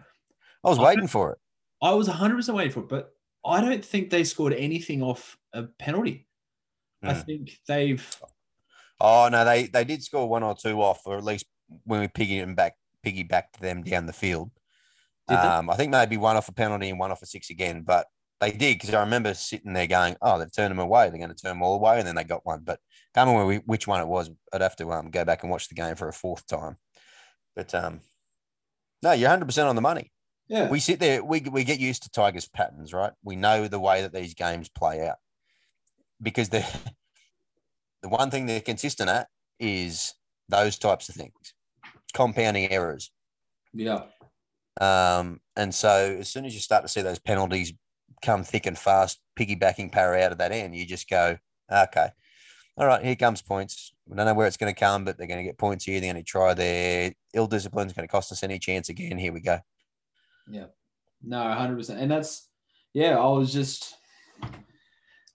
I 0.65 0.69
was 0.69 0.79
I- 0.79 0.85
waiting 0.85 1.07
for 1.09 1.33
it. 1.33 1.39
I 1.81 1.93
was 1.95 2.09
100% 2.09 2.55
waiting 2.55 2.73
for 2.73 2.81
it, 2.81 2.89
but 2.89 3.13
I 3.47 3.61
don't 3.61 3.85
think 3.85 4.11
they 4.11 4.25
scored 4.25 4.53
anything 4.53 5.03
off 5.03 5.39
a 5.53 5.63
penalty. 5.65 6.27
I 7.03 7.15
Hmm. 7.15 7.21
think 7.21 7.51
they've. 7.69 8.17
Oh 9.01 9.29
no, 9.31 9.45
they 9.45 9.67
they 9.69 9.85
did 9.85 10.03
score 10.03 10.29
one 10.29 10.43
or 10.43 10.57
two 10.57 10.83
off, 10.83 11.03
or 11.07 11.17
at 11.19 11.23
least 11.25 11.47
when 11.85 12.01
we 12.01 12.09
piggy 12.09 12.41
them 12.41 12.57
back, 12.57 12.75
piggybacked 13.07 13.59
them 13.61 13.85
down 13.85 14.07
the 14.07 14.13
field. 14.13 14.51
Um, 15.29 15.69
I 15.71 15.77
think 15.77 15.93
maybe 15.93 16.17
one 16.17 16.37
off 16.37 16.49
a 16.49 16.53
penalty 16.53 16.89
and 16.89 16.99
one 16.99 17.13
off 17.13 17.23
a 17.23 17.27
six 17.27 17.51
again, 17.51 17.83
but 17.83 18.07
they 18.41 18.51
did 18.51 18.77
because 18.79 18.93
I 18.95 19.01
remember 19.01 19.35
sitting 19.35 19.73
there 19.75 19.87
going, 19.87 20.17
"Oh, 20.23 20.39
they've 20.39 20.51
turned 20.53 20.71
them 20.73 20.79
away. 20.81 21.09
They're 21.11 21.19
going 21.19 21.29
to 21.29 21.37
turn 21.37 21.51
them 21.51 21.63
all 21.63 21.75
away," 21.77 21.99
and 21.99 22.09
then 22.09 22.15
they 22.17 22.25
got 22.25 22.45
one. 22.47 22.61
But 22.65 22.81
I 23.15 23.21
can't 23.21 23.29
remember 23.31 23.63
which 23.67 23.87
one 23.87 24.01
it 24.01 24.09
was. 24.09 24.31
I'd 24.53 24.63
have 24.63 24.75
to 24.77 24.91
um, 24.93 25.11
go 25.11 25.25
back 25.25 25.43
and 25.43 25.51
watch 25.53 25.69
the 25.69 25.75
game 25.77 25.95
for 25.95 26.09
a 26.09 26.13
fourth 26.13 26.47
time. 26.47 26.77
But 27.55 27.73
um, 27.75 28.01
no, 29.03 29.13
you're 29.13 29.29
100 29.29 29.45
percent 29.47 29.69
on 29.69 29.77
the 29.77 29.83
money. 29.83 30.11
Yeah. 30.49 30.69
We 30.69 30.81
sit 30.81 30.99
there, 30.99 31.23
we 31.23 31.41
we 31.41 31.65
get 31.65 31.79
used 31.79 32.05
to 32.05 32.11
Tigers' 32.11 32.49
patterns, 32.49 32.93
right? 32.93 33.13
We 33.23 33.37
know 33.37 33.69
the 33.69 33.81
way 33.81 34.03
that 34.03 34.15
these 34.15 34.35
games 34.35 34.69
play 34.69 35.07
out 35.07 35.17
because 36.23 36.49
the 36.49 36.65
the 38.03 38.09
one 38.09 38.31
thing 38.31 38.47
they're 38.47 38.61
consistent 38.61 39.11
at 39.11 39.29
is 39.61 40.15
those 40.49 40.79
types 40.79 41.09
of 41.09 41.15
things, 41.15 41.55
compounding 42.15 42.71
errors. 42.71 43.11
yeah. 43.75 44.05
Um, 44.81 45.41
and 45.57 45.75
so 45.75 46.17
as 46.21 46.29
soon 46.29 46.45
as 46.45 46.55
you 46.55 46.61
start 46.61 46.85
to 46.85 46.89
see 46.89 47.03
those 47.03 47.19
penalties 47.19 47.73
come 48.23 48.45
thick 48.45 48.67
and 48.67 48.79
fast, 48.79 49.21
piggybacking 49.39 49.91
Para 49.91 50.21
out 50.23 50.33
of 50.33 50.39
that 50.39 50.53
end, 50.53 50.75
you 50.75 50.87
just 50.87 51.11
go, 51.11 51.37
okay, 51.71 52.11
all 52.77 52.87
right, 52.87 53.05
here 53.05 53.17
comes 53.17 53.43
points. 53.43 53.93
We 54.07 54.17
don't 54.17 54.27
know 54.27 54.35
where 54.35 54.47
it's 54.47 54.57
going 54.57 54.73
to 54.73 54.79
come, 54.79 55.05
but 55.05 55.19
they're 55.19 55.27
going 55.27 55.41
to 55.41 55.45
get 55.45 55.59
points 55.59 55.85
here. 55.85 56.01
They're 56.01 56.13
going 56.13 56.25
to 56.25 56.31
try 56.31 56.55
their 56.55 57.13
ill 57.35 57.49
discipline. 57.49 57.89
It's 57.89 57.97
going 57.97 58.07
to 58.07 58.13
cost 58.13 58.31
us 58.31 58.45
any 58.45 58.61
chance 58.61 58.89
again. 58.89 59.19
Here 59.19 59.33
we 59.33 59.41
go. 59.41 59.59
No, 61.23 61.43
hundred 61.53 61.77
percent, 61.77 62.01
and 62.01 62.11
that's 62.11 62.49
yeah. 62.95 63.19
I 63.19 63.29
was 63.29 63.53
just 63.53 63.95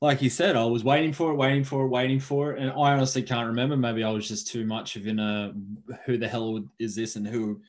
like 0.04 0.22
you 0.22 0.30
said, 0.30 0.58
I 0.58 0.66
was 0.66 0.84
waiting 0.84 1.14
for 1.14 1.32
it, 1.32 1.36
waiting 1.36 1.64
for 1.64 1.86
it, 1.86 1.88
waiting 1.88 2.20
for 2.20 2.52
it, 2.52 2.62
and 2.62 2.72
I 2.72 2.92
honestly 2.92 3.24
can't 3.24 3.48
remember. 3.48 3.78
Maybe 3.78 4.04
I 4.04 4.10
was 4.10 4.28
just 4.28 4.48
too 4.48 4.66
much 4.66 4.98
of 4.98 5.08
in 5.08 5.18
a 5.18 5.54
who 6.06 6.18
the 6.18 6.28
hell 6.28 6.62
is 6.78 6.94
this 6.94 7.16
and 7.16 7.26
who, 7.26 7.62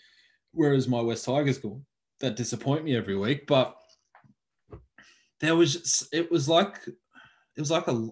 where 0.53 0.73
is 0.73 0.89
my 0.89 1.01
West 1.01 1.25
Tigers 1.27 1.59
goal? 1.59 1.83
That 2.19 2.35
disappoint 2.35 2.85
me 2.85 2.97
every 2.97 3.17
week, 3.17 3.47
but 3.47 3.77
there 5.41 5.55
was 5.55 6.09
it 6.13 6.31
was 6.31 6.49
like 6.49 6.81
it 6.87 7.61
was 7.61 7.71
like 7.71 7.87
a 7.87 8.09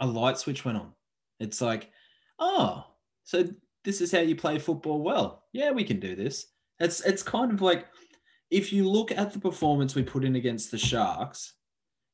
a 0.00 0.06
light 0.06 0.38
switch 0.38 0.64
went 0.64 0.78
on. 0.78 0.92
It's 1.40 1.60
like, 1.60 1.90
oh, 2.38 2.86
so 3.24 3.44
this 3.84 4.00
is 4.00 4.12
how 4.12 4.20
you 4.20 4.34
play 4.34 4.58
football 4.58 5.02
well. 5.02 5.44
Yeah, 5.52 5.72
we 5.72 5.84
can 5.84 6.00
do 6.00 6.16
this. 6.16 6.46
It's 6.80 7.00
it's 7.00 7.22
kind 7.22 7.52
of 7.52 7.60
like 7.60 7.86
if 8.50 8.72
you 8.72 8.88
look 8.88 9.12
at 9.12 9.32
the 9.32 9.38
performance 9.38 9.94
we 9.94 10.02
put 10.02 10.24
in 10.24 10.36
against 10.36 10.70
the 10.70 10.78
Sharks 10.78 11.54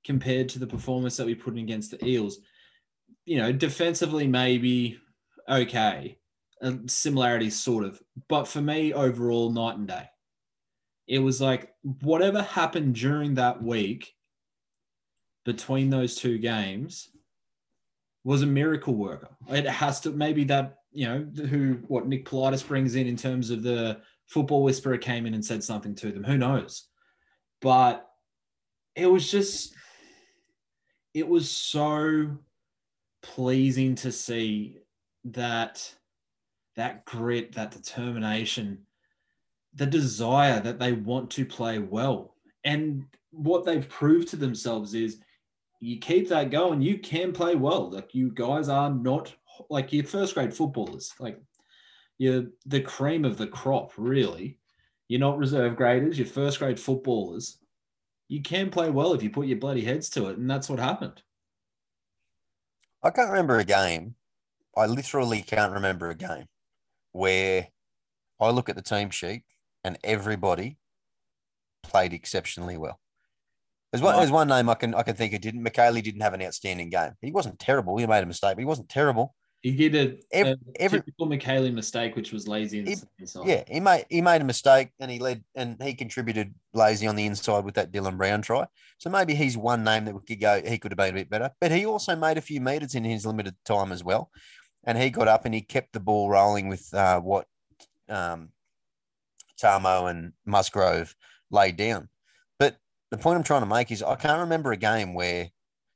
compared 0.05 0.49
to 0.51 0.59
the 0.59 0.67
performance 0.67 1.17
that 1.17 1.27
we 1.27 1.35
put 1.35 1.55
in 1.55 1.61
against 1.61 1.91
the 1.91 2.05
Eels, 2.05 2.39
you 3.25 3.39
know, 3.39 3.53
defensively 3.53 4.27
maybe 4.27 4.99
okay, 5.49 6.19
similarities 6.87 7.59
sort 7.59 7.85
of, 7.85 8.03
but 8.29 8.49
for 8.49 8.61
me 8.61 8.93
overall 8.93 9.51
night 9.51 9.77
and 9.77 9.89
day. 9.89 10.09
It 11.07 11.19
was 11.19 11.41
like 11.41 11.71
whatever 12.01 12.43
happened 12.43 12.95
during 12.95 13.35
that 13.35 13.63
week 13.63 14.15
between 15.45 15.91
those 15.91 16.15
two 16.15 16.39
games 16.39 17.11
was 18.25 18.41
a 18.41 18.47
miracle 18.47 18.95
worker. 18.95 19.29
It 19.51 19.67
has 19.67 20.01
to 20.01 20.11
maybe 20.11 20.45
that 20.45 20.79
you 20.93 21.07
know 21.07 21.47
who 21.47 21.75
what 21.89 22.07
Nick 22.07 22.25
Politis 22.25 22.67
brings 22.67 22.95
in 22.95 23.07
in 23.07 23.17
terms 23.17 23.51
of 23.51 23.63
the 23.63 24.01
football 24.27 24.63
whisperer 24.63 24.99
came 24.99 25.27
in 25.27 25.35
and 25.35 25.45
said 25.45 25.63
something 25.63 25.95
to 25.97 26.13
them. 26.13 26.25
Who 26.25 26.39
knows? 26.39 26.89
But 27.61 28.07
it 28.95 29.07
was 29.07 29.31
just 29.31 29.75
it 31.15 31.27
was 31.29 31.51
so 31.51 32.39
pleasing 33.23 33.95
to 33.95 34.13
see 34.13 34.79
that 35.25 35.95
that 36.77 37.05
grit, 37.05 37.53
that 37.55 37.71
determination, 37.71 38.79
the 39.75 39.87
desire 39.87 40.61
that 40.61 40.79
they 40.79 40.93
want 40.93 41.31
to 41.31 41.47
play 41.47 41.79
well. 41.79 42.35
And 42.65 43.05
what 43.31 43.65
they've 43.65 43.89
proved 43.89 44.29
to 44.29 44.37
themselves 44.37 44.95
is 44.95 45.21
you 45.81 45.99
keep 45.99 46.29
that 46.29 46.51
going, 46.51 46.83
you 46.83 46.99
can 46.99 47.33
play 47.33 47.55
well. 47.55 47.91
Like 47.91 48.15
you 48.15 48.31
guys 48.33 48.69
are 48.69 48.91
not 48.91 49.33
like 49.71 49.93
your 49.93 50.05
first 50.05 50.35
grade 50.35 50.55
footballers. 50.55 51.13
Like 51.21 51.41
you're 52.19 52.47
the 52.67 52.81
cream 52.81 53.25
of 53.25 53.39
the 53.39 53.47
crop, 53.47 53.93
really. 53.97 54.59
You're 55.09 55.21
not 55.21 55.39
reserve 55.39 55.77
graders, 55.77 56.19
you're 56.19 56.27
first 56.27 56.59
grade 56.59 56.81
footballers. 56.81 57.59
You 58.29 58.43
can 58.43 58.71
play 58.71 58.91
well 58.91 59.13
if 59.13 59.23
you 59.23 59.31
put 59.31 59.47
your 59.47 59.59
bloody 59.59 59.85
heads 59.85 60.09
to 60.11 60.29
it. 60.29 60.39
And 60.39 60.49
that's 60.49 60.69
what 60.69 60.79
happened. 60.79 61.23
I 63.03 63.11
can't 63.11 63.31
remember 63.31 63.59
a 63.59 63.65
game. 63.65 64.15
I 64.77 64.87
literally 64.87 65.43
can't 65.43 65.73
remember 65.73 66.09
a 66.09 66.15
game 66.15 66.47
where 67.13 67.69
I 68.41 68.51
look 68.51 68.69
at 68.69 68.77
the 68.77 68.83
team 68.83 69.11
sheet 69.11 69.43
and 69.85 69.99
everybody 70.03 70.79
played 71.83 72.13
exceptionally 72.13 72.79
well. 72.79 72.99
There's 73.93 74.03
one, 74.03 74.17
there's 74.17 74.33
one 74.33 74.49
name 74.49 74.69
I 74.69 74.75
can 74.75 74.93
I 74.95 75.05
can 75.05 75.15
think 75.15 75.35
of 75.35 75.41
didn't. 75.41 75.65
McKaylee 75.65 76.03
didn't 76.03 76.23
have 76.23 76.35
an 76.35 76.43
outstanding 76.43 76.91
game. 76.91 77.13
He 77.21 77.31
wasn't 77.31 77.61
terrible. 77.61 77.97
He 77.97 78.07
made 78.07 78.25
a 78.25 78.27
mistake, 78.27 78.57
but 78.57 78.61
he 78.61 78.65
wasn't 78.65 78.89
terrible. 78.89 79.37
He 79.65 79.73
did 79.73 79.95
a, 79.95 80.19
Every, 80.31 80.99
a 80.99 81.01
typical 81.01 81.27
McKaylee 81.27 81.73
mistake, 81.73 82.17
which 82.17 82.33
was 82.33 82.47
lazy 82.47 82.85
He- 82.85 82.97
yeah, 83.47 83.65
he 83.67 83.81
made 83.81 84.05
he 84.11 84.21
made 84.21 84.43
a 84.43 84.45
mistake 84.45 84.91
and 85.01 85.11
he 85.11 85.19
led 85.19 85.43
and 85.55 85.83
he 85.83 85.95
contributed 85.95 86.55
lazy 86.75 87.07
on 87.07 87.17
the 87.17 87.25
inside 87.25 87.65
with 87.65 87.77
that 87.77 87.91
Dylan 87.91 88.19
Brown 88.19 88.43
try. 88.43 88.67
So 88.99 89.09
maybe 89.09 89.35
he's 89.35 89.57
one 89.57 89.83
name 89.83 90.05
that 90.05 90.15
we 90.15 90.21
could 90.21 90.39
go. 90.39 90.61
He 90.63 90.77
could 90.77 90.93
have 90.93 90.99
been 90.99 91.15
a 91.15 91.19
bit 91.19 91.31
better, 91.31 91.51
but 91.63 91.73
he 91.73 91.87
also 91.87 92.15
made 92.15 92.37
a 92.37 92.43
few 92.43 92.61
meters 92.61 92.95
in 92.95 93.05
his 93.05 93.25
limited 93.25 93.57
time 93.65 93.91
as 93.91 94.05
well, 94.05 94.31
and 94.85 94.99
he 94.99 95.09
got 95.09 95.29
up 95.29 95.47
and 95.47 95.55
he 95.55 95.63
kept 95.63 95.95
the 95.95 96.01
ball 96.01 96.29
rolling 96.29 96.69
with 96.69 96.93
uh, 96.93 97.19
what 97.21 97.47
um, 98.11 98.51
Tamou 99.59 100.11
and 100.11 100.35
Musgrove 100.45 101.17
laid 101.51 101.77
down. 101.79 102.11
But 102.59 102.77
the 103.11 103.17
point 103.17 103.39
I'm 103.39 103.45
trying 103.45 103.63
to 103.63 103.67
make 103.67 103.91
is 103.91 104.03
I 104.03 104.17
can't 104.17 104.41
remember 104.41 104.73
a 104.73 104.77
game 104.77 105.15
where 105.15 105.49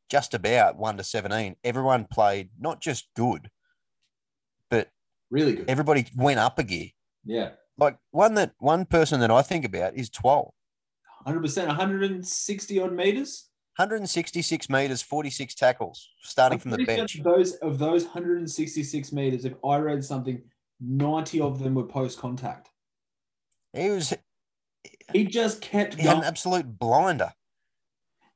just 0.09 0.33
about 0.33 0.79
one 0.79 0.97
to 0.97 1.05
seventeen 1.05 1.55
everyone 1.63 2.07
played 2.11 2.49
not 2.59 2.81
just 2.81 3.09
good, 3.15 3.51
Really 5.31 5.55
good. 5.57 5.69
everybody 5.69 6.07
went 6.17 6.41
up 6.41 6.59
a 6.59 6.65
gear 6.65 6.89
yeah. 7.29 7.51
like 7.77 7.97
one 8.11 8.35
that 8.35 8.53
one 8.59 8.85
person 8.87 9.21
that 9.21 9.31
I 9.31 9.43
think 9.43 9.65
about 9.65 9.95
is 9.95 10.09
Twal. 10.09 10.55
100%, 11.27 11.67
160 11.67 12.81
odd 12.81 12.93
meters. 12.93 13.49
166 13.77 14.71
meters, 14.71 15.03
46 15.03 15.55
tackles, 15.55 16.09
starting 16.23 16.59
from 16.59 16.73
the 16.73 16.85
bench. 16.85 17.13
sure 17.13 17.23
Those 17.23 17.55
of 17.57 17.79
those 17.79 18.05
166 18.05 19.13
meters, 19.13 19.45
if 19.45 19.55
I 19.65 19.77
read 19.77 20.05
something, 20.05 20.43
90 20.81 21.41
of 21.41 21.63
them 21.63 21.75
were 21.75 21.85
post 21.85 22.19
contact. 22.19 22.71
He 23.73 23.91
was 23.91 24.15
He 25.13 25.25
just 25.25 25.61
kept 25.61 25.95
he 25.95 26.05
going. 26.05 26.19
an 26.19 26.25
absolute 26.25 26.79
blinder. 26.79 27.33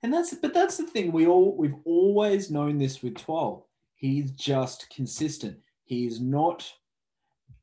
And 0.03 0.13
that's 0.13 0.35
but 0.35 0.55
that's 0.55 0.77
the 0.77 0.87
thing. 0.87 1.13
We 1.13 1.27
all 1.27 1.57
we've 1.57 1.77
always 1.85 2.51
known 2.51 2.79
this 2.79 3.03
with 3.03 3.17
Twal. 3.17 3.69
He's 3.95 4.33
just 4.33 4.91
consistent. 4.91 5.59
He's 5.85 6.21
not 6.21 6.73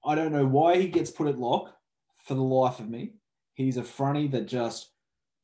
I 0.06 0.16
don't 0.16 0.32
know 0.32 0.46
why 0.46 0.78
he 0.78 0.88
gets 0.88 1.12
put 1.12 1.28
at 1.28 1.40
lock 1.40 1.76
for 2.20 2.34
the 2.34 2.42
life 2.42 2.80
of 2.80 2.90
me. 2.90 3.14
He's 3.54 3.78
a 3.78 3.82
fronty 3.82 4.32
that 4.32 4.48
just 4.48 4.92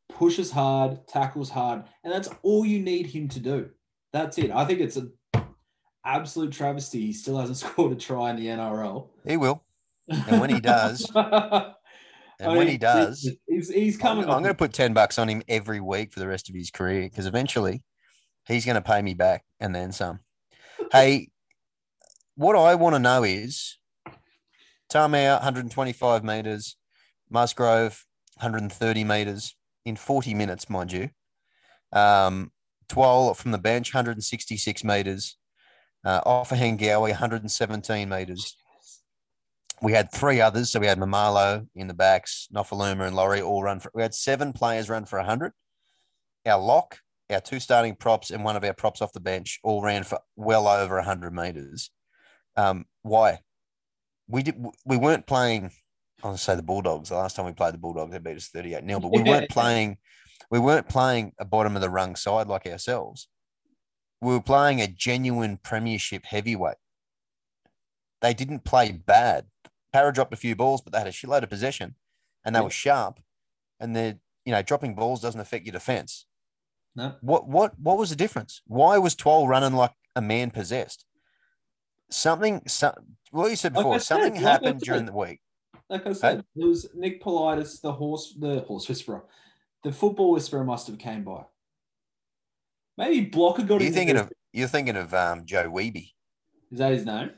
pushes 0.09 0.51
hard, 0.51 1.07
tackles 1.07 1.49
hard, 1.49 1.83
and 2.03 2.13
that's 2.13 2.29
all 2.43 2.65
you 2.65 2.79
need 2.79 3.07
him 3.07 3.27
to 3.29 3.39
do. 3.39 3.69
That's 4.13 4.37
it. 4.37 4.51
I 4.51 4.65
think 4.65 4.79
it's 4.79 4.95
an 4.95 5.11
absolute 6.05 6.53
travesty. 6.53 7.07
He 7.07 7.13
still 7.13 7.37
hasn't 7.37 7.57
scored 7.69 7.91
a 7.91 7.95
try 7.95 8.29
in 8.29 8.37
the 8.37 8.47
NRL. 8.47 9.09
He 9.25 9.37
will. 9.37 9.63
And 10.07 10.39
when 10.39 10.51
he 10.51 10.59
does, 10.59 11.11
And 12.39 12.51
I 12.51 12.57
when 12.57 12.67
he 12.67 12.77
does, 12.77 13.29
he's, 13.47 13.69
he's 13.69 13.95
I'm, 13.95 14.01
coming. 14.01 14.23
I'm 14.25 14.41
going 14.41 14.53
to 14.53 14.53
put 14.53 14.73
10 14.73 14.93
bucks 14.93 15.17
on 15.17 15.29
him 15.29 15.41
every 15.47 15.79
week 15.79 16.11
for 16.11 16.19
the 16.19 16.27
rest 16.27 16.49
of 16.49 16.55
his 16.55 16.69
career 16.69 17.03
because 17.03 17.25
eventually 17.25 17.83
he's 18.45 18.65
going 18.65 18.75
to 18.75 18.81
pay 18.81 19.01
me 19.01 19.13
back 19.13 19.43
and 19.59 19.73
then 19.73 19.91
some. 19.91 20.19
hey, 20.91 21.29
what 22.35 22.55
I 22.55 22.75
want 22.75 22.95
to 22.95 22.99
know 22.99 23.23
is 23.23 23.77
Tamou, 24.91 25.33
125 25.33 26.23
meters, 26.23 26.77
Musgrove, 27.29 28.05
130 28.37 29.03
meters 29.03 29.55
in 29.85 29.95
40 29.95 30.33
minutes, 30.33 30.69
mind 30.69 30.91
you. 30.91 31.09
Um, 31.91 32.51
Twal 32.87 33.33
from 33.33 33.51
the 33.51 33.57
bench, 33.57 33.93
166 33.93 34.83
meters. 34.83 35.37
Uh, 36.03 36.21
Ofahengaue, 36.21 36.99
117 36.99 38.07
meters. 38.07 38.55
We 39.81 39.91
had 39.91 40.11
three 40.11 40.39
others. 40.39 40.71
So 40.71 40.79
we 40.79 40.87
had 40.87 40.99
Maumalo 40.99 41.67
in 41.75 41.87
the 41.87 41.93
backs, 41.93 42.47
Nofoaluma 42.53 43.07
and 43.07 43.15
Laurie 43.15 43.41
all 43.41 43.63
run 43.63 43.79
for, 43.79 43.91
we 43.93 44.01
had 44.01 44.13
seven 44.13 44.53
players 44.53 44.89
run 44.89 45.05
for 45.05 45.17
100. 45.17 45.51
Our 46.45 46.61
lock, 46.61 46.99
our 47.31 47.41
two 47.41 47.59
starting 47.59 47.95
props, 47.95 48.29
and 48.29 48.43
one 48.43 48.55
of 48.55 48.63
our 48.63 48.73
props 48.73 49.01
off 49.01 49.13
the 49.13 49.19
bench 49.19 49.59
all 49.63 49.81
ran 49.81 50.03
for 50.03 50.19
well 50.35 50.67
over 50.67 50.95
100 50.95 51.33
meters. 51.33 51.89
Um, 52.55 52.85
why? 53.01 53.39
We 54.27 54.43
did. 54.43 54.63
We 54.85 54.97
weren't 54.97 55.25
playing. 55.27 55.71
I 56.23 56.27
want 56.27 56.37
to 56.37 56.43
say 56.43 56.55
the 56.55 56.63
Bulldogs. 56.63 57.09
The 57.09 57.15
last 57.15 57.35
time 57.35 57.45
we 57.45 57.51
played 57.53 57.73
the 57.73 57.79
Bulldogs, 57.79 58.11
they 58.11 58.19
beat 58.19 58.37
us 58.37 58.47
38 58.47 58.85
0 58.85 58.99
but 58.99 59.11
we 59.11 59.21
weren't 59.29 59.49
playing. 59.49 59.97
We 60.49 60.59
weren't 60.59 60.87
playing 60.87 61.33
a 61.39 61.45
bottom 61.45 61.75
of 61.75 61.81
the 61.81 61.89
rung 61.89 62.15
side 62.15 62.47
like 62.47 62.65
ourselves. 62.65 63.27
We 64.21 64.31
were 64.33 64.41
playing 64.41 64.81
a 64.81 64.87
genuine 64.87 65.57
premiership 65.57 66.25
heavyweight. 66.25 66.77
They 68.21 68.33
didn't 68.33 68.63
play 68.63 68.91
bad. 68.91 69.45
Para 69.93 70.11
dropped 70.11 70.33
a 70.33 70.37
few 70.37 70.55
balls, 70.55 70.81
but 70.81 70.93
they 70.93 70.99
had 70.99 71.07
a 71.07 71.11
shitload 71.11 71.43
of 71.43 71.49
possession, 71.49 71.95
and 72.43 72.55
they 72.55 72.59
Yeah. 72.59 72.63
were 72.63 72.69
sharp. 72.71 73.19
And 73.79 73.95
they're 73.95 74.15
you 74.45 74.51
know 74.51 74.61
dropping 74.61 74.95
balls 74.95 75.21
doesn't 75.21 75.41
affect 75.41 75.65
your 75.65 75.73
defense. 75.73 76.25
No. 76.95 77.15
What 77.21 77.47
what 77.47 77.77
what 77.79 77.97
was 77.97 78.09
the 78.09 78.15
difference? 78.15 78.61
Why 78.65 78.97
was 78.97 79.15
Twal 79.15 79.47
running 79.47 79.73
like 79.73 79.91
a 80.15 80.21
man 80.21 80.49
possessed? 80.51 81.05
Something, 82.09 82.61
some, 82.67 82.93
what 83.31 83.49
you 83.49 83.55
said 83.55 83.73
before, 83.73 83.99
said, 83.99 84.05
something 84.05 84.35
like 84.35 84.43
I 84.43 84.49
happened 84.51 84.79
said. 84.79 84.85
during 84.85 85.05
the 85.05 85.13
week. 85.13 85.39
Like 85.89 86.07
I 86.07 86.13
said, 86.13 86.43
it 86.55 86.65
was 86.65 86.89
Nick 86.95 87.21
Politis, 87.23 87.81
the 87.81 87.91
horse, 87.91 88.35
the 88.39 88.61
horse 88.61 88.87
whisperer, 88.87 89.23
the 89.83 89.91
football 89.91 90.31
whisperer 90.31 90.63
must 90.63 90.87
have 90.87 90.97
came 90.97 91.23
by. 91.23 91.43
Maybe 92.97 93.21
Blocker 93.25 93.63
got. 93.63 93.81
You're 93.81 93.89
in 93.89 93.93
thinking 93.93 94.15
there. 94.15 94.23
of 94.23 94.31
you're 94.53 94.67
thinking 94.67 94.95
of 94.95 95.13
um, 95.13 95.45
Joe 95.45 95.69
Weeby. 95.69 96.11
Is 96.71 96.79
that 96.79 96.93
his 96.93 97.05
name? 97.05 97.31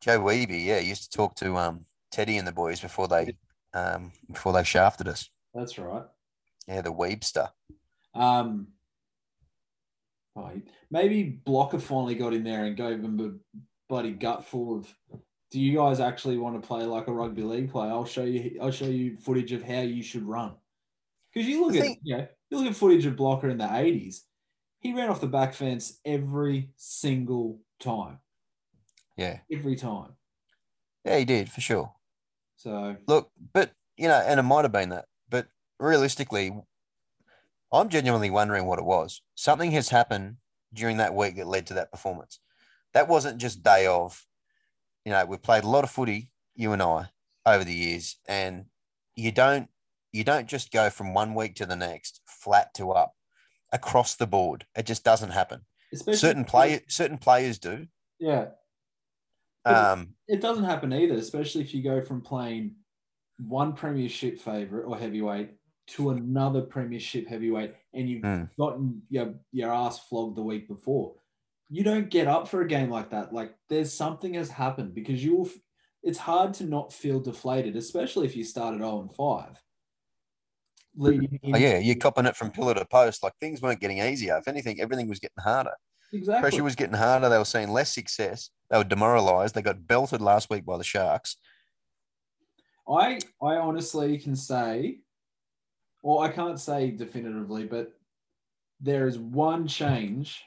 Joe 0.00 0.20
Weeby, 0.20 0.64
yeah, 0.64 0.78
used 0.78 1.10
to 1.10 1.16
talk 1.16 1.34
to 1.36 1.56
um, 1.56 1.84
Teddy 2.10 2.38
and 2.38 2.46
the 2.46 2.52
boys 2.52 2.80
before 2.80 3.08
they 3.08 3.36
um, 3.74 4.12
before 4.30 4.52
they 4.52 4.64
shafted 4.64 5.08
us. 5.08 5.28
That's 5.54 5.78
right. 5.78 6.04
Yeah, 6.68 6.82
the 6.82 6.92
Weebster. 6.92 7.50
Um, 8.14 8.68
oh, 10.36 10.52
maybe 10.90 11.24
Blocker 11.24 11.78
finally 11.78 12.14
got 12.14 12.32
in 12.32 12.44
there 12.44 12.64
and 12.64 12.76
gave 12.76 13.00
him 13.00 13.20
a 13.20 13.58
bloody 13.88 14.12
gut 14.12 14.44
full 14.44 14.78
of. 14.78 14.94
Do 15.50 15.60
you 15.60 15.76
guys 15.76 16.00
actually 16.00 16.38
want 16.38 16.60
to 16.60 16.66
play 16.66 16.84
like 16.84 17.06
a 17.06 17.12
rugby 17.12 17.42
league 17.42 17.70
player? 17.70 17.90
I'll 17.90 18.04
show 18.04 18.24
you. 18.24 18.58
I'll 18.60 18.70
show 18.72 18.86
you 18.86 19.16
footage 19.16 19.52
of 19.52 19.62
how 19.62 19.80
you 19.80 20.02
should 20.02 20.24
run. 20.24 20.54
Because 21.32 21.48
you 21.48 21.64
look 21.64 21.74
I 21.74 21.78
at 21.78 21.82
think- 21.84 22.00
you 22.02 22.16
know 22.16 22.26
you 22.50 22.58
look 22.58 22.66
at 22.68 22.76
footage 22.76 23.06
of 23.06 23.16
Blocker 23.16 23.48
in 23.48 23.58
the 23.58 23.74
eighties. 23.76 24.24
He 24.80 24.92
ran 24.92 25.08
off 25.08 25.20
the 25.20 25.26
back 25.26 25.54
fence 25.54 25.98
every 26.04 26.70
single 26.76 27.60
time. 27.80 28.18
Yeah, 29.16 29.38
Every 29.50 29.74
time. 29.76 30.10
yeah, 31.04 31.18
he 31.18 31.24
did 31.24 31.50
for 31.50 31.60
sure. 31.62 31.92
So 32.56 32.96
Look, 33.08 33.30
but 33.54 33.72
you 33.96 34.08
know, 34.08 34.14
and 34.26 34.38
it 34.38 34.42
might 34.42 34.62
have 34.64 34.72
been 34.72 34.90
that, 34.90 35.06
but 35.30 35.46
realistically, 35.80 36.52
I'm 37.72 37.88
genuinely 37.88 38.28
wondering 38.30 38.66
what 38.66 38.78
it 38.78 38.84
was. 38.84 39.22
Something 39.34 39.70
has 39.72 39.88
happened 39.88 40.36
during 40.74 40.98
that 40.98 41.14
week 41.14 41.36
that 41.36 41.46
led 41.46 41.66
to 41.68 41.74
that 41.74 41.90
performance. 41.90 42.40
That 42.96 43.08
wasn't 43.08 43.36
just 43.36 43.62
day 43.62 43.86
of. 43.86 44.24
You 45.04 45.12
know, 45.12 45.26
we've 45.26 45.42
played 45.42 45.64
a 45.64 45.68
lot 45.68 45.84
of 45.84 45.90
footy, 45.90 46.30
you 46.54 46.72
and 46.72 46.80
I, 46.80 47.10
over 47.44 47.62
the 47.62 47.74
years, 47.74 48.16
and 48.26 48.64
you 49.14 49.32
don't 49.32 49.68
you 50.12 50.24
don't 50.24 50.48
just 50.48 50.72
go 50.72 50.88
from 50.88 51.12
one 51.12 51.34
week 51.34 51.56
to 51.56 51.66
the 51.66 51.76
next 51.76 52.22
flat 52.26 52.72
to 52.76 52.92
up 52.92 53.12
across 53.70 54.14
the 54.16 54.26
board. 54.26 54.64
It 54.74 54.86
just 54.86 55.04
doesn't 55.04 55.28
happen. 55.28 55.60
especially 55.92 56.16
Certain 56.16 56.44
play 56.46 56.80
certain 56.88 57.18
players 57.18 57.58
do. 57.58 57.86
Yeah. 58.18 58.46
Um, 59.66 60.14
it 60.26 60.40
doesn't 60.40 60.64
happen 60.64 60.90
either, 60.94 61.16
especially 61.16 61.60
if 61.64 61.74
you 61.74 61.82
go 61.82 62.00
from 62.00 62.22
playing 62.22 62.76
one 63.38 63.74
premiership 63.74 64.40
favorite 64.40 64.86
or 64.86 64.96
heavyweight 64.96 65.50
to 65.88 66.10
another 66.12 66.62
premiership 66.62 67.28
heavyweight 67.28 67.74
and 67.92 68.08
you've 68.08 68.22
Hmm. 68.24 68.44
gotten 68.58 69.02
your, 69.10 69.34
your 69.52 69.70
ass 69.74 69.98
flogged 69.98 70.38
the 70.38 70.42
week 70.42 70.66
before. 70.66 71.16
You 71.68 71.82
don't 71.82 72.10
get 72.10 72.28
up 72.28 72.48
for 72.48 72.62
a 72.62 72.68
game 72.68 72.90
like 72.90 73.10
that. 73.10 73.32
Like 73.32 73.54
there's 73.68 73.92
something 73.92 74.34
has 74.34 74.50
happened 74.50 74.94
because 74.94 75.24
you'll 75.24 75.46
f- 75.46 75.58
it's 76.02 76.18
hard 76.18 76.54
to 76.54 76.64
not 76.64 76.92
feel 76.92 77.18
deflated, 77.18 77.76
especially 77.76 78.26
if 78.26 78.36
you 78.36 78.44
started 78.44 78.78
0 78.78 79.00
and 79.00 79.12
5. 79.12 79.62
Leading 80.98 81.40
oh 81.44 81.58
yeah, 81.58 81.78
you're 81.78 81.96
copping 81.96 82.26
it 82.26 82.36
from 82.36 82.50
pillar 82.50 82.74
to 82.74 82.84
post. 82.86 83.22
Like 83.22 83.34
things 83.40 83.60
weren't 83.60 83.80
getting 83.80 83.98
easier. 83.98 84.36
If 84.38 84.48
anything, 84.48 84.80
everything 84.80 85.08
was 85.08 85.18
getting 85.18 85.42
harder. 85.42 85.74
exactly. 86.12 86.40
Pressure 86.40 86.64
was 86.64 86.76
getting 86.76 86.94
harder. 86.94 87.28
They 87.28 87.38
were 87.38 87.44
seeing 87.44 87.70
less 87.70 87.92
success. 87.92 88.50
They 88.70 88.78
were 88.78 88.84
demoralized. 88.84 89.54
They 89.54 89.62
got 89.62 89.86
belted 89.86 90.20
last 90.20 90.48
week 90.48 90.64
by 90.64 90.78
the 90.78 90.84
Sharks. 90.84 91.36
I 92.88 93.18
I 93.42 93.56
honestly 93.56 94.16
can 94.18 94.36
say, 94.36 95.00
well, 96.02 96.20
I 96.20 96.28
can't 96.28 96.60
say 96.60 96.92
definitively, 96.92 97.64
but 97.64 97.92
there 98.80 99.06
is 99.06 99.18
one 99.18 99.66
change 99.66 100.42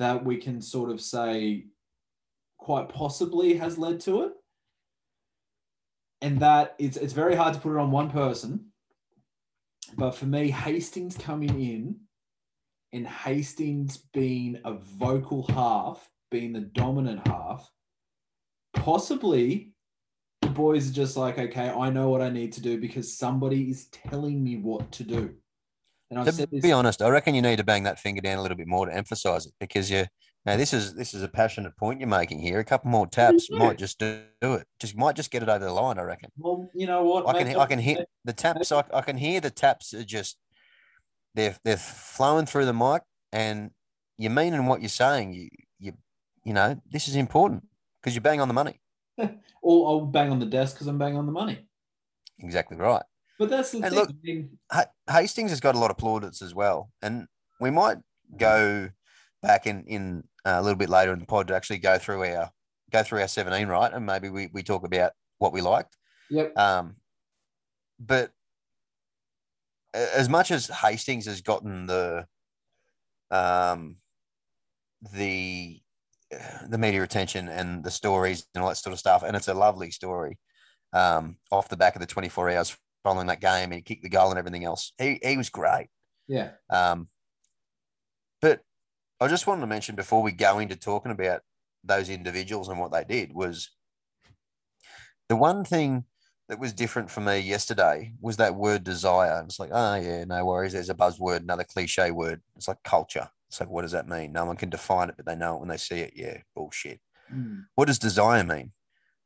that 0.00 0.24
we 0.24 0.38
can 0.38 0.62
sort 0.62 0.90
of 0.90 0.98
say 0.98 1.66
quite 2.58 2.88
possibly 2.88 3.54
has 3.54 3.76
led 3.76 4.00
to 4.00 4.22
it. 4.22 4.32
And 6.22 6.40
that 6.40 6.74
it's 6.78 6.96
it's 6.96 7.12
very 7.12 7.34
hard 7.34 7.54
to 7.54 7.60
put 7.60 7.72
it 7.72 7.78
on 7.78 7.90
one 7.90 8.10
person. 8.10 8.66
But 9.96 10.12
for 10.14 10.26
me, 10.26 10.50
Hastings 10.50 11.16
coming 11.16 11.60
in 11.60 11.96
and 12.92 13.06
Hastings 13.06 13.98
being 14.12 14.58
a 14.64 14.74
vocal 14.74 15.46
half, 15.48 16.08
being 16.30 16.52
the 16.52 16.60
dominant 16.60 17.26
half, 17.26 17.70
possibly 18.74 19.72
the 20.40 20.48
boys 20.48 20.90
are 20.90 20.94
just 20.94 21.16
like, 21.16 21.38
okay, 21.38 21.68
I 21.68 21.90
know 21.90 22.08
what 22.08 22.22
I 22.22 22.30
need 22.30 22.52
to 22.54 22.62
do 22.62 22.80
because 22.80 23.18
somebody 23.18 23.70
is 23.70 23.88
telling 23.88 24.42
me 24.42 24.56
what 24.56 24.90
to 24.92 25.04
do. 25.04 25.34
And 26.10 26.18
I've 26.18 26.26
To 26.26 26.32
said 26.32 26.50
this. 26.50 26.62
be 26.62 26.72
honest, 26.72 27.02
I 27.02 27.08
reckon 27.08 27.34
you 27.34 27.42
need 27.42 27.56
to 27.56 27.64
bang 27.64 27.84
that 27.84 27.98
finger 27.98 28.20
down 28.20 28.38
a 28.38 28.42
little 28.42 28.56
bit 28.56 28.66
more 28.66 28.86
to 28.86 28.94
emphasize 28.94 29.46
it 29.46 29.52
because 29.60 29.90
you 29.90 30.06
now 30.46 30.56
this 30.56 30.72
is 30.72 30.94
this 30.94 31.12
is 31.14 31.22
a 31.22 31.28
passionate 31.28 31.76
point 31.76 32.00
you're 32.00 32.08
making 32.08 32.40
here. 32.40 32.58
A 32.58 32.64
couple 32.64 32.90
more 32.90 33.06
taps 33.06 33.48
do? 33.48 33.56
might 33.58 33.78
just 33.78 33.98
do 33.98 34.24
it. 34.42 34.66
Just 34.80 34.96
might 34.96 35.14
just 35.14 35.30
get 35.30 35.42
it 35.42 35.48
over 35.48 35.64
the 35.64 35.72
line. 35.72 35.98
I 35.98 36.02
reckon. 36.02 36.30
well, 36.38 36.68
you 36.74 36.86
know 36.86 37.04
what? 37.04 37.28
I 37.28 37.42
can 37.44 37.56
I 37.56 37.66
can 37.66 37.78
hear 37.78 38.04
the 38.24 38.32
taps. 38.32 38.72
I, 38.72 38.82
I 38.92 39.02
can 39.02 39.16
hear 39.18 39.40
the 39.40 39.50
taps 39.50 39.92
are 39.94 40.02
just 40.04 40.38
they're 41.34 41.56
they're 41.64 41.76
flowing 41.76 42.46
through 42.46 42.64
the 42.64 42.72
mic, 42.72 43.02
and 43.32 43.70
you're 44.18 44.32
meaning 44.32 44.66
what 44.66 44.80
you're 44.80 44.88
saying. 44.88 45.34
You 45.34 45.48
you 45.78 45.92
you 46.44 46.54
know 46.54 46.80
this 46.90 47.06
is 47.06 47.16
important 47.16 47.64
because 48.02 48.14
you're 48.14 48.22
bang 48.22 48.40
on 48.40 48.48
the 48.48 48.54
money. 48.54 48.80
Or 49.62 49.88
I'll 49.88 50.06
bang 50.06 50.30
on 50.30 50.38
the 50.38 50.46
desk 50.46 50.74
because 50.76 50.86
I'm 50.86 50.96
banging 50.96 51.18
on 51.18 51.26
the 51.26 51.32
money. 51.32 51.68
Exactly 52.38 52.78
right. 52.78 53.02
But 53.40 53.48
that's 53.48 53.70
the 53.72 53.78
And 53.78 53.86
thing. 53.86 53.94
look- 53.94 54.10
I 54.10 54.14
mean, 54.22 54.58
Hastings 55.10 55.50
has 55.50 55.60
got 55.60 55.74
a 55.74 55.78
lot 55.78 55.90
of 55.90 55.96
plaudits 55.96 56.42
as 56.42 56.54
well, 56.54 56.90
and 57.00 57.26
we 57.58 57.70
might 57.70 57.96
go 58.36 58.90
back 59.40 59.66
in 59.66 59.84
in 59.86 60.24
uh, 60.44 60.56
a 60.58 60.62
little 60.62 60.76
bit 60.76 60.90
later 60.90 61.10
in 61.14 61.18
the 61.20 61.24
pod 61.26 61.48
to 61.48 61.56
actually 61.56 61.78
go 61.78 61.96
through 61.98 62.22
our 62.24 62.50
go 62.92 63.02
through 63.02 63.22
our 63.22 63.28
17 63.28 63.66
right, 63.66 63.92
and 63.94 64.04
maybe 64.04 64.28
we 64.28 64.48
we 64.52 64.62
talk 64.62 64.84
about 64.84 65.12
what 65.38 65.54
we 65.54 65.62
liked. 65.62 65.96
yep. 66.28 66.54
Um, 66.56 66.96
but 67.98 68.30
as 69.94 70.28
much 70.28 70.50
as 70.50 70.66
Hastings 70.68 71.24
has 71.24 71.40
gotten 71.40 71.86
the 71.86 72.26
um 73.30 73.96
the 75.14 75.80
the 76.68 76.76
media 76.78 77.02
attention 77.02 77.48
and 77.48 77.82
the 77.82 77.90
stories 77.90 78.46
and 78.54 78.62
all 78.62 78.68
that 78.68 78.76
sort 78.76 78.92
of 78.92 78.98
stuff, 78.98 79.22
and 79.22 79.34
it's 79.34 79.48
a 79.48 79.54
lovely 79.54 79.90
story. 79.90 80.38
Um, 80.92 81.38
off 81.50 81.68
the 81.70 81.76
back 81.78 81.94
of 81.96 82.00
the 82.00 82.06
24 82.06 82.50
hours 82.50 82.76
following 83.02 83.28
that 83.28 83.40
game, 83.40 83.64
and 83.64 83.74
he 83.74 83.82
kicked 83.82 84.02
the 84.02 84.08
goal 84.08 84.30
and 84.30 84.38
everything 84.38 84.64
else. 84.64 84.92
He 84.98 85.18
he 85.22 85.36
was 85.36 85.50
great. 85.50 85.88
Yeah. 86.28 86.50
Um, 86.70 87.08
but 88.40 88.60
I 89.20 89.28
just 89.28 89.46
wanted 89.46 89.62
to 89.62 89.66
mention 89.66 89.96
before 89.96 90.22
we 90.22 90.32
go 90.32 90.58
into 90.58 90.76
talking 90.76 91.12
about 91.12 91.42
those 91.84 92.08
individuals 92.08 92.68
and 92.68 92.78
what 92.78 92.92
they 92.92 93.04
did 93.04 93.32
was 93.34 93.70
the 95.28 95.36
one 95.36 95.64
thing 95.64 96.04
that 96.48 96.58
was 96.58 96.72
different 96.72 97.10
for 97.10 97.20
me 97.20 97.38
yesterday 97.38 98.12
was 98.20 98.36
that 98.38 98.54
word 98.54 98.82
desire. 98.82 99.40
It's 99.44 99.60
like, 99.60 99.70
oh 99.72 99.94
yeah, 99.94 100.24
no 100.24 100.44
worries. 100.44 100.72
There's 100.72 100.90
a 100.90 100.94
buzzword, 100.94 101.40
another 101.40 101.64
cliche 101.64 102.10
word. 102.10 102.42
It's 102.56 102.68
like 102.68 102.82
culture. 102.82 103.28
It's 103.48 103.60
like, 103.60 103.70
what 103.70 103.82
does 103.82 103.92
that 103.92 104.08
mean? 104.08 104.32
No 104.32 104.44
one 104.44 104.56
can 104.56 104.70
define 104.70 105.08
it, 105.08 105.16
but 105.16 105.26
they 105.26 105.36
know 105.36 105.56
it 105.56 105.60
when 105.60 105.68
they 105.68 105.76
see 105.76 106.00
it. 106.00 106.12
Yeah, 106.16 106.38
bullshit. 106.54 107.00
Mm. 107.32 107.64
What 107.74 107.86
does 107.86 107.98
desire 107.98 108.44
mean? 108.44 108.72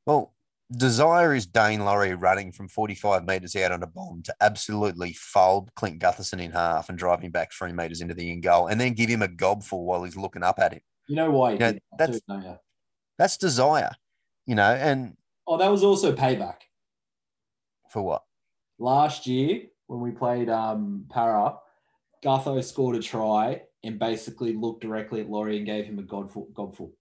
Well, 0.07 0.35
desire 0.75 1.35
is 1.35 1.47
Daine 1.47 1.85
Laurie 1.85 2.15
running 2.15 2.53
from 2.53 2.69
45 2.69 3.25
metres 3.27 3.57
out 3.57 3.73
on 3.73 3.83
a 3.83 3.87
bomb 3.87 4.23
to 4.23 4.35
absolutely 4.41 5.13
fold 5.15 5.71
Clint 5.75 6.01
Gutherson 6.01 6.41
in 6.41 6.51
half 6.53 6.89
and 6.89 6.99
drive 6.99 7.21
him 7.21 7.31
back 7.33 7.53
three 7.53 7.73
metres 7.73 8.01
into 8.01 8.15
the 8.15 8.31
in 8.31 8.41
goal 8.41 8.67
and 8.69 8.81
then 8.81 8.93
give 8.95 9.09
him 9.11 9.23
a 9.23 9.29
gobful 9.29 9.85
while 9.85 10.05
he's 10.05 10.17
looking 10.17 10.43
up 10.43 10.59
at 10.59 10.73
him. 10.73 10.81
You 11.09 11.17
know 11.17 11.31
why? 11.31 11.53
did 11.57 11.61
that 11.61 11.83
that's- 11.99 12.21
too? 12.29 12.57
That's 13.19 13.37
desire, 13.37 13.93
you 14.47 14.55
know, 14.57 14.75
and 14.75 15.17
Oh, 15.47 15.57
that 15.59 15.71
was 15.71 15.85
also 15.85 16.13
payback. 16.15 16.57
for 17.91 18.03
what? 18.03 18.23
Last 18.79 19.27
year, 19.27 19.65
when 19.87 20.01
we 20.01 20.11
played 20.11 20.49
um, 20.51 21.05
Para, 21.11 21.57
Gutho 22.25 22.63
scored 22.65 22.97
a 22.97 23.01
try 23.01 23.63
and 23.85 23.99
basically 23.99 24.55
looked 24.55 24.81
directly 24.83 25.21
at 25.21 25.29
Laurie 25.29 25.59
and 25.59 25.67
gave 25.67 25.85
him 25.85 25.99
a 25.99 26.03
godful. 26.03 26.49
godful. 26.55 26.93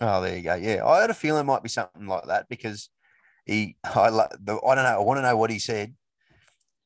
Oh, 0.00 0.22
there 0.22 0.36
you 0.36 0.42
go. 0.42 0.54
Yeah, 0.54 0.84
I 0.86 1.00
had 1.02 1.10
a 1.10 1.14
feeling 1.14 1.40
it 1.42 1.44
might 1.44 1.62
be 1.62 1.68
something 1.68 2.06
like 2.06 2.26
that 2.26 2.48
because 2.48 2.88
he, 3.46 3.76
I, 3.84 4.08
I 4.08 4.28
don't 4.44 4.46
know, 4.46 4.60
I 4.64 4.98
want 5.00 5.18
to 5.18 5.22
know 5.22 5.36
what 5.36 5.50
he 5.50 5.58
said, 5.58 5.94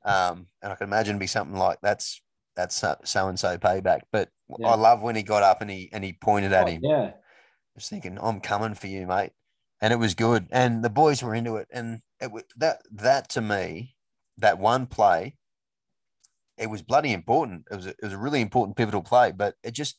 um, 0.05 0.49
and 0.63 0.73
I 0.73 0.77
can 0.77 0.89
imagine 0.89 1.13
it'd 1.13 1.21
be 1.21 1.27
something 1.27 1.59
like 1.59 1.81
that's 1.83 2.23
that's 2.57 2.77
so 2.77 3.29
and 3.29 3.39
so 3.39 3.59
payback. 3.59 4.03
But 4.13 4.31
Yeah. 4.59 4.71
I 4.71 4.77
love 4.77 5.03
when 5.03 5.17
he 5.17 5.23
got 5.23 5.43
up 5.43 5.63
and 5.63 5.71
he 5.71 5.91
and 5.93 6.05
he 6.05 6.13
pointed 6.15 6.53
at 6.53 6.67
Oh, 6.67 6.69
him. 6.69 6.83
Yeah. 6.83 7.15
was 7.75 7.89
thinking, 7.89 8.19
I'm 8.21 8.41
coming 8.41 8.75
for 8.75 8.89
you, 8.89 9.07
mate. 9.07 9.33
And 9.81 9.93
it 9.93 9.97
was 9.99 10.15
good. 10.15 10.49
And 10.53 10.85
the 10.85 10.91
boys 10.91 11.23
were 11.23 11.35
into 11.35 11.57
it. 11.57 11.69
And 11.73 12.03
it 12.21 12.31
that 12.57 12.83
that 12.93 13.31
to 13.31 13.41
me, 13.43 13.97
that 14.39 14.59
one 14.59 14.87
play, 14.87 15.37
it 16.57 16.69
was 16.69 16.83
bloody 16.83 17.13
important. 17.13 17.67
It 17.71 17.77
was 17.77 17.87
a, 17.87 17.91
it 17.91 18.03
was 18.03 18.13
a 18.13 18.19
really 18.19 18.41
important 18.41 18.77
pivotal 18.77 19.03
play, 19.03 19.33
but 19.33 19.57
it 19.63 19.73
just 19.73 19.99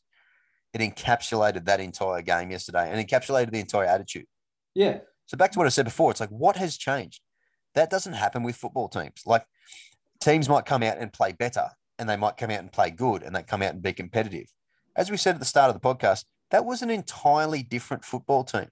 it 0.76 0.82
encapsulated 0.82 1.66
that 1.66 1.80
entire 1.80 2.22
game 2.22 2.52
yesterday 2.52 2.92
and 2.92 3.08
encapsulated 3.08 3.52
the 3.52 3.62
entire 3.62 3.86
attitude. 3.86 4.26
Yeah. 4.74 5.00
So 5.26 5.38
back 5.38 5.54
to 5.54 5.60
what 5.60 5.66
I 5.66 5.70
said 5.70 5.86
before, 5.86 6.12
it's 6.12 6.20
like 6.20 6.30
what 6.30 6.58
has 6.58 6.78
changed? 6.78 7.22
That 7.76 7.90
doesn't 7.90 8.14
happen 8.14 8.44
with 8.44 8.58
football 8.58 8.90
teams. 8.90 9.22
Like 9.26 9.46
teams 10.22 10.50
might 10.50 10.66
come 10.66 10.84
out 10.84 10.98
and 10.98 11.14
play 11.14 11.32
better 11.32 11.70
and 11.98 12.10
they 12.10 12.18
might 12.18 12.36
come 12.36 12.52
out 12.52 12.60
and 12.60 12.72
play 12.72 12.90
good 12.90 13.24
and 13.24 13.34
they 13.34 13.42
come 13.42 13.62
out 13.62 13.72
and 13.72 13.82
be 13.82 13.94
competitive. 13.94 14.48
As 14.98 15.10
we 15.10 15.16
said 15.16 15.36
at 15.36 15.40
the 15.40 15.46
start 15.46 15.74
of 15.74 15.82
the 15.82 15.88
podcast, 15.88 16.26
that 16.52 16.66
was 16.66 16.82
an 16.82 16.90
entirely 16.90 17.64
different 17.64 18.04
football 18.04 18.44
team. 18.44 18.68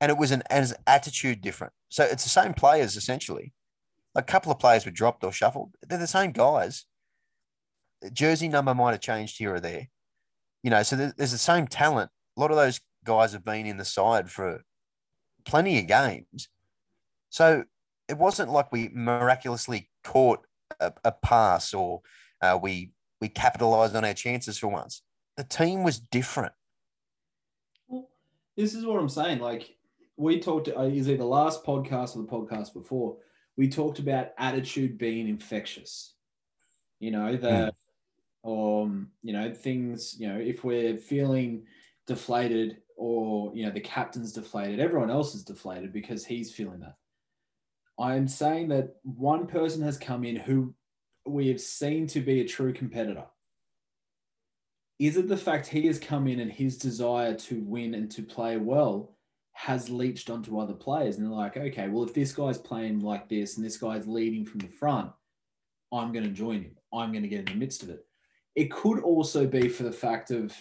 And 0.00 0.10
it 0.10 0.18
was 0.18 0.32
an 0.32 0.42
as 0.50 0.74
attitude 0.88 1.40
different. 1.40 1.72
So 1.88 2.02
it's 2.02 2.24
the 2.24 2.30
same 2.30 2.52
players 2.52 2.96
essentially. 2.96 3.52
A 4.16 4.22
couple 4.24 4.50
of 4.50 4.58
players 4.58 4.84
were 4.84 4.90
dropped 4.90 5.22
or 5.22 5.30
shuffled. 5.30 5.76
They're 5.86 5.98
the 5.98 6.08
same 6.08 6.32
guys. 6.32 6.84
Jersey 8.12 8.48
number 8.48 8.74
might 8.74 8.90
have 8.90 9.00
changed 9.00 9.38
here 9.38 9.54
or 9.54 9.60
there. 9.60 9.88
You 10.68 10.70
know, 10.72 10.82
so 10.82 10.96
there's 10.96 11.32
the 11.32 11.38
same 11.38 11.66
talent. 11.66 12.10
A 12.36 12.40
lot 12.42 12.50
of 12.50 12.58
those 12.58 12.78
guys 13.02 13.32
have 13.32 13.42
been 13.42 13.64
in 13.64 13.78
the 13.78 13.86
side 13.86 14.30
for 14.30 14.60
plenty 15.46 15.78
of 15.78 15.86
games. 15.86 16.50
So 17.30 17.64
it 18.06 18.18
wasn't 18.18 18.50
like 18.50 18.70
we 18.70 18.90
miraculously 18.92 19.88
caught 20.04 20.40
a, 20.78 20.92
a 21.06 21.12
pass 21.12 21.72
or 21.72 22.02
uh, 22.42 22.58
we 22.62 22.92
we 23.18 23.30
capitalized 23.30 23.96
on 23.96 24.04
our 24.04 24.12
chances 24.12 24.58
for 24.58 24.68
once. 24.68 25.00
The 25.38 25.44
team 25.44 25.84
was 25.84 26.00
different. 26.00 26.52
Well, 27.86 28.10
this 28.54 28.74
is 28.74 28.84
what 28.84 29.00
I'm 29.00 29.08
saying. 29.08 29.38
Like 29.38 29.74
we 30.18 30.38
talked, 30.38 30.68
uh, 30.68 30.82
is 30.82 31.08
it 31.08 31.16
the 31.16 31.24
last 31.24 31.64
podcast 31.64 32.14
or 32.14 32.18
the 32.18 32.28
podcast 32.28 32.74
before? 32.74 33.16
We 33.56 33.70
talked 33.70 34.00
about 34.00 34.32
attitude 34.36 34.98
being 34.98 35.30
infectious. 35.30 36.12
You 37.00 37.12
know 37.12 37.36
the, 37.38 37.72
mm. 38.48 38.84
um, 38.84 39.08
you 39.22 39.32
know 39.32 39.52
things. 39.52 40.16
You 40.18 40.28
know 40.28 40.38
if 40.38 40.64
we're 40.64 40.96
feeling 40.96 41.64
deflated 42.06 42.78
or 42.96 43.52
you 43.54 43.64
know 43.64 43.72
the 43.72 43.80
captain's 43.80 44.32
deflated, 44.32 44.80
everyone 44.80 45.10
else 45.10 45.34
is 45.34 45.44
deflated 45.44 45.92
because 45.92 46.24
he's 46.24 46.52
feeling 46.52 46.80
that. 46.80 46.96
I'm 47.98 48.28
saying 48.28 48.68
that 48.68 48.94
one 49.02 49.46
person 49.46 49.82
has 49.82 49.98
come 49.98 50.24
in 50.24 50.36
who 50.36 50.74
we 51.26 51.48
have 51.48 51.60
seen 51.60 52.06
to 52.08 52.20
be 52.20 52.40
a 52.40 52.48
true 52.48 52.72
competitor. 52.72 53.24
Is 54.98 55.16
it 55.16 55.28
the 55.28 55.36
fact 55.36 55.66
he 55.66 55.86
has 55.86 55.98
come 55.98 56.26
in 56.26 56.40
and 56.40 56.50
his 56.50 56.78
desire 56.78 57.34
to 57.34 57.60
win 57.60 57.94
and 57.94 58.10
to 58.12 58.22
play 58.22 58.56
well 58.56 59.16
has 59.52 59.90
leached 59.90 60.30
onto 60.30 60.58
other 60.58 60.74
players? 60.74 61.16
And 61.16 61.26
they're 61.26 61.32
like, 61.32 61.56
okay, 61.56 61.88
well, 61.88 62.04
if 62.04 62.14
this 62.14 62.32
guy's 62.32 62.58
playing 62.58 63.00
like 63.00 63.28
this 63.28 63.56
and 63.56 63.64
this 63.64 63.76
guy's 63.76 64.06
leading 64.06 64.44
from 64.44 64.60
the 64.60 64.68
front, 64.68 65.10
I'm 65.92 66.12
going 66.12 66.24
to 66.24 66.30
join 66.30 66.62
him. 66.62 66.76
I'm 66.92 67.12
going 67.12 67.22
to 67.22 67.28
get 67.28 67.40
in 67.40 67.44
the 67.46 67.54
midst 67.54 67.82
of 67.82 67.90
it. 67.90 68.04
It 68.58 68.72
could 68.72 68.98
also 68.98 69.46
be 69.46 69.68
for 69.68 69.84
the 69.84 69.92
fact 69.92 70.32
of, 70.32 70.52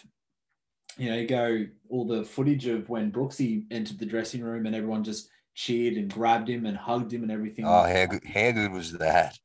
you 0.97 1.09
know, 1.09 1.15
you 1.17 1.27
go 1.27 1.65
all 1.89 2.05
the 2.05 2.23
footage 2.23 2.67
of 2.67 2.87
when 2.89 3.11
Brooksy 3.11 3.65
entered 3.71 3.97
the 3.97 4.05
dressing 4.05 4.43
room 4.43 4.67
and 4.67 4.75
everyone 4.75 5.03
just 5.03 5.29
cheered 5.55 5.95
and 5.95 6.13
grabbed 6.13 6.47
him 6.47 6.67
and 6.67 6.77
hugged 6.77 7.11
him 7.11 7.23
and 7.23 7.31
everything. 7.31 7.65
Oh, 7.65 7.81
how 7.81 8.05
good, 8.05 8.23
how 8.23 8.51
good 8.51 8.71
was 8.71 8.91
that? 8.99 9.39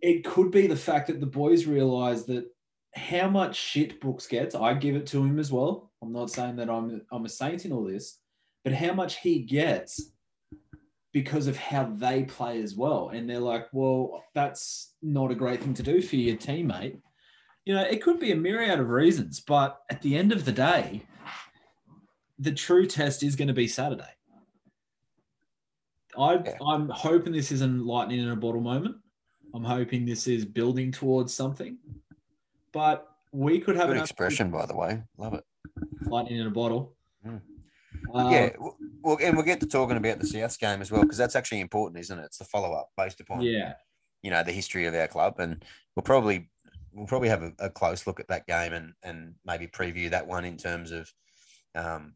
It 0.00 0.24
could 0.24 0.50
be 0.50 0.66
the 0.66 0.74
fact 0.74 1.06
that 1.06 1.20
the 1.20 1.26
boys 1.26 1.64
realised 1.64 2.26
that 2.26 2.46
how 2.96 3.28
much 3.28 3.54
shit 3.54 4.00
Brooks 4.00 4.26
gets, 4.26 4.56
I 4.56 4.74
give 4.74 4.96
it 4.96 5.06
to 5.06 5.22
him 5.22 5.38
as 5.38 5.52
well. 5.52 5.92
I'm 6.02 6.12
not 6.12 6.28
saying 6.28 6.56
that 6.56 6.68
I'm 6.68 7.02
I'm 7.12 7.24
a 7.24 7.28
saint 7.28 7.64
in 7.64 7.72
all 7.72 7.84
this, 7.84 8.18
but 8.64 8.72
how 8.72 8.94
much 8.94 9.18
he 9.18 9.42
gets 9.42 10.10
because 11.12 11.46
of 11.46 11.56
how 11.56 11.84
they 11.84 12.24
play 12.24 12.60
as 12.60 12.74
well. 12.74 13.10
And 13.10 13.30
they're 13.30 13.38
like, 13.38 13.68
well, 13.72 14.24
that's 14.34 14.94
not 15.02 15.30
a 15.30 15.36
great 15.36 15.62
thing 15.62 15.74
to 15.74 15.84
do 15.84 16.02
for 16.02 16.16
your 16.16 16.36
teammate. 16.36 16.98
You 17.64 17.74
know, 17.74 17.82
it 17.82 18.02
could 18.02 18.18
be 18.18 18.32
a 18.32 18.36
myriad 18.36 18.80
of 18.80 18.88
reasons, 18.88 19.40
but 19.40 19.80
at 19.90 20.02
the 20.02 20.16
end 20.16 20.32
of 20.32 20.44
the 20.44 20.52
day, 20.52 21.02
the 22.38 22.52
true 22.52 22.86
test 22.86 23.22
is 23.22 23.36
going 23.36 23.48
to 23.48 23.54
be 23.54 23.68
Saturday. 23.68 24.04
I, 26.18 26.34
yeah. 26.34 26.56
I'm 26.66 26.88
hoping 26.88 27.32
this 27.32 27.52
isn't 27.52 27.86
lightning 27.86 28.20
in 28.20 28.28
a 28.28 28.36
bottle 28.36 28.60
moment. 28.60 28.96
I'm 29.54 29.64
hoping 29.64 30.04
this 30.04 30.26
is 30.26 30.44
building 30.44 30.90
towards 30.92 31.32
something. 31.32 31.78
But 32.72 33.08
we 33.32 33.60
could 33.60 33.76
have 33.76 33.90
an 33.90 33.98
expression, 33.98 34.50
by 34.50 34.66
the 34.66 34.76
way. 34.76 35.02
Love 35.16 35.34
it. 35.34 35.44
Lightning 36.02 36.40
in 36.40 36.46
a 36.46 36.50
bottle. 36.50 36.94
Mm. 37.26 37.40
Um, 38.14 38.32
yeah, 38.32 38.50
well, 38.58 39.18
and 39.22 39.36
we'll 39.36 39.44
get 39.44 39.60
to 39.60 39.66
talking 39.66 39.96
about 39.96 40.18
the 40.18 40.26
Souths 40.26 40.58
game 40.58 40.80
as 40.80 40.90
well 40.90 41.02
because 41.02 41.16
that's 41.16 41.36
actually 41.36 41.60
important, 41.60 42.00
isn't 42.00 42.18
it? 42.18 42.24
It's 42.24 42.38
the 42.38 42.44
follow 42.44 42.72
up 42.72 42.90
based 42.96 43.20
upon 43.20 43.42
yeah, 43.42 43.74
you 44.22 44.30
know, 44.30 44.42
the 44.42 44.52
history 44.52 44.86
of 44.86 44.94
our 44.94 45.08
club, 45.08 45.36
and 45.38 45.64
we'll 45.94 46.02
probably 46.02 46.50
we'll 46.92 47.06
probably 47.06 47.28
have 47.28 47.42
a, 47.42 47.52
a 47.58 47.70
close 47.70 48.06
look 48.06 48.20
at 48.20 48.28
that 48.28 48.46
game 48.46 48.72
and 48.72 48.92
and 49.02 49.34
maybe 49.44 49.66
preview 49.66 50.10
that 50.10 50.26
one 50.26 50.44
in 50.44 50.56
terms 50.56 50.90
of 50.90 51.10
um, 51.74 52.14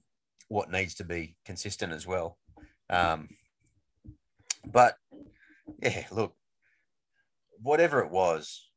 what 0.49 0.71
needs 0.71 0.95
to 0.97 1.05
be 1.05 1.37
consistent 1.45 1.93
as 1.93 2.07
well. 2.07 2.39
Um, 2.91 3.29
but 4.67 4.97
yeah, 5.83 6.05
look, 6.11 6.35
whatever 7.61 8.01
it 8.01 8.11
was, 8.11 8.69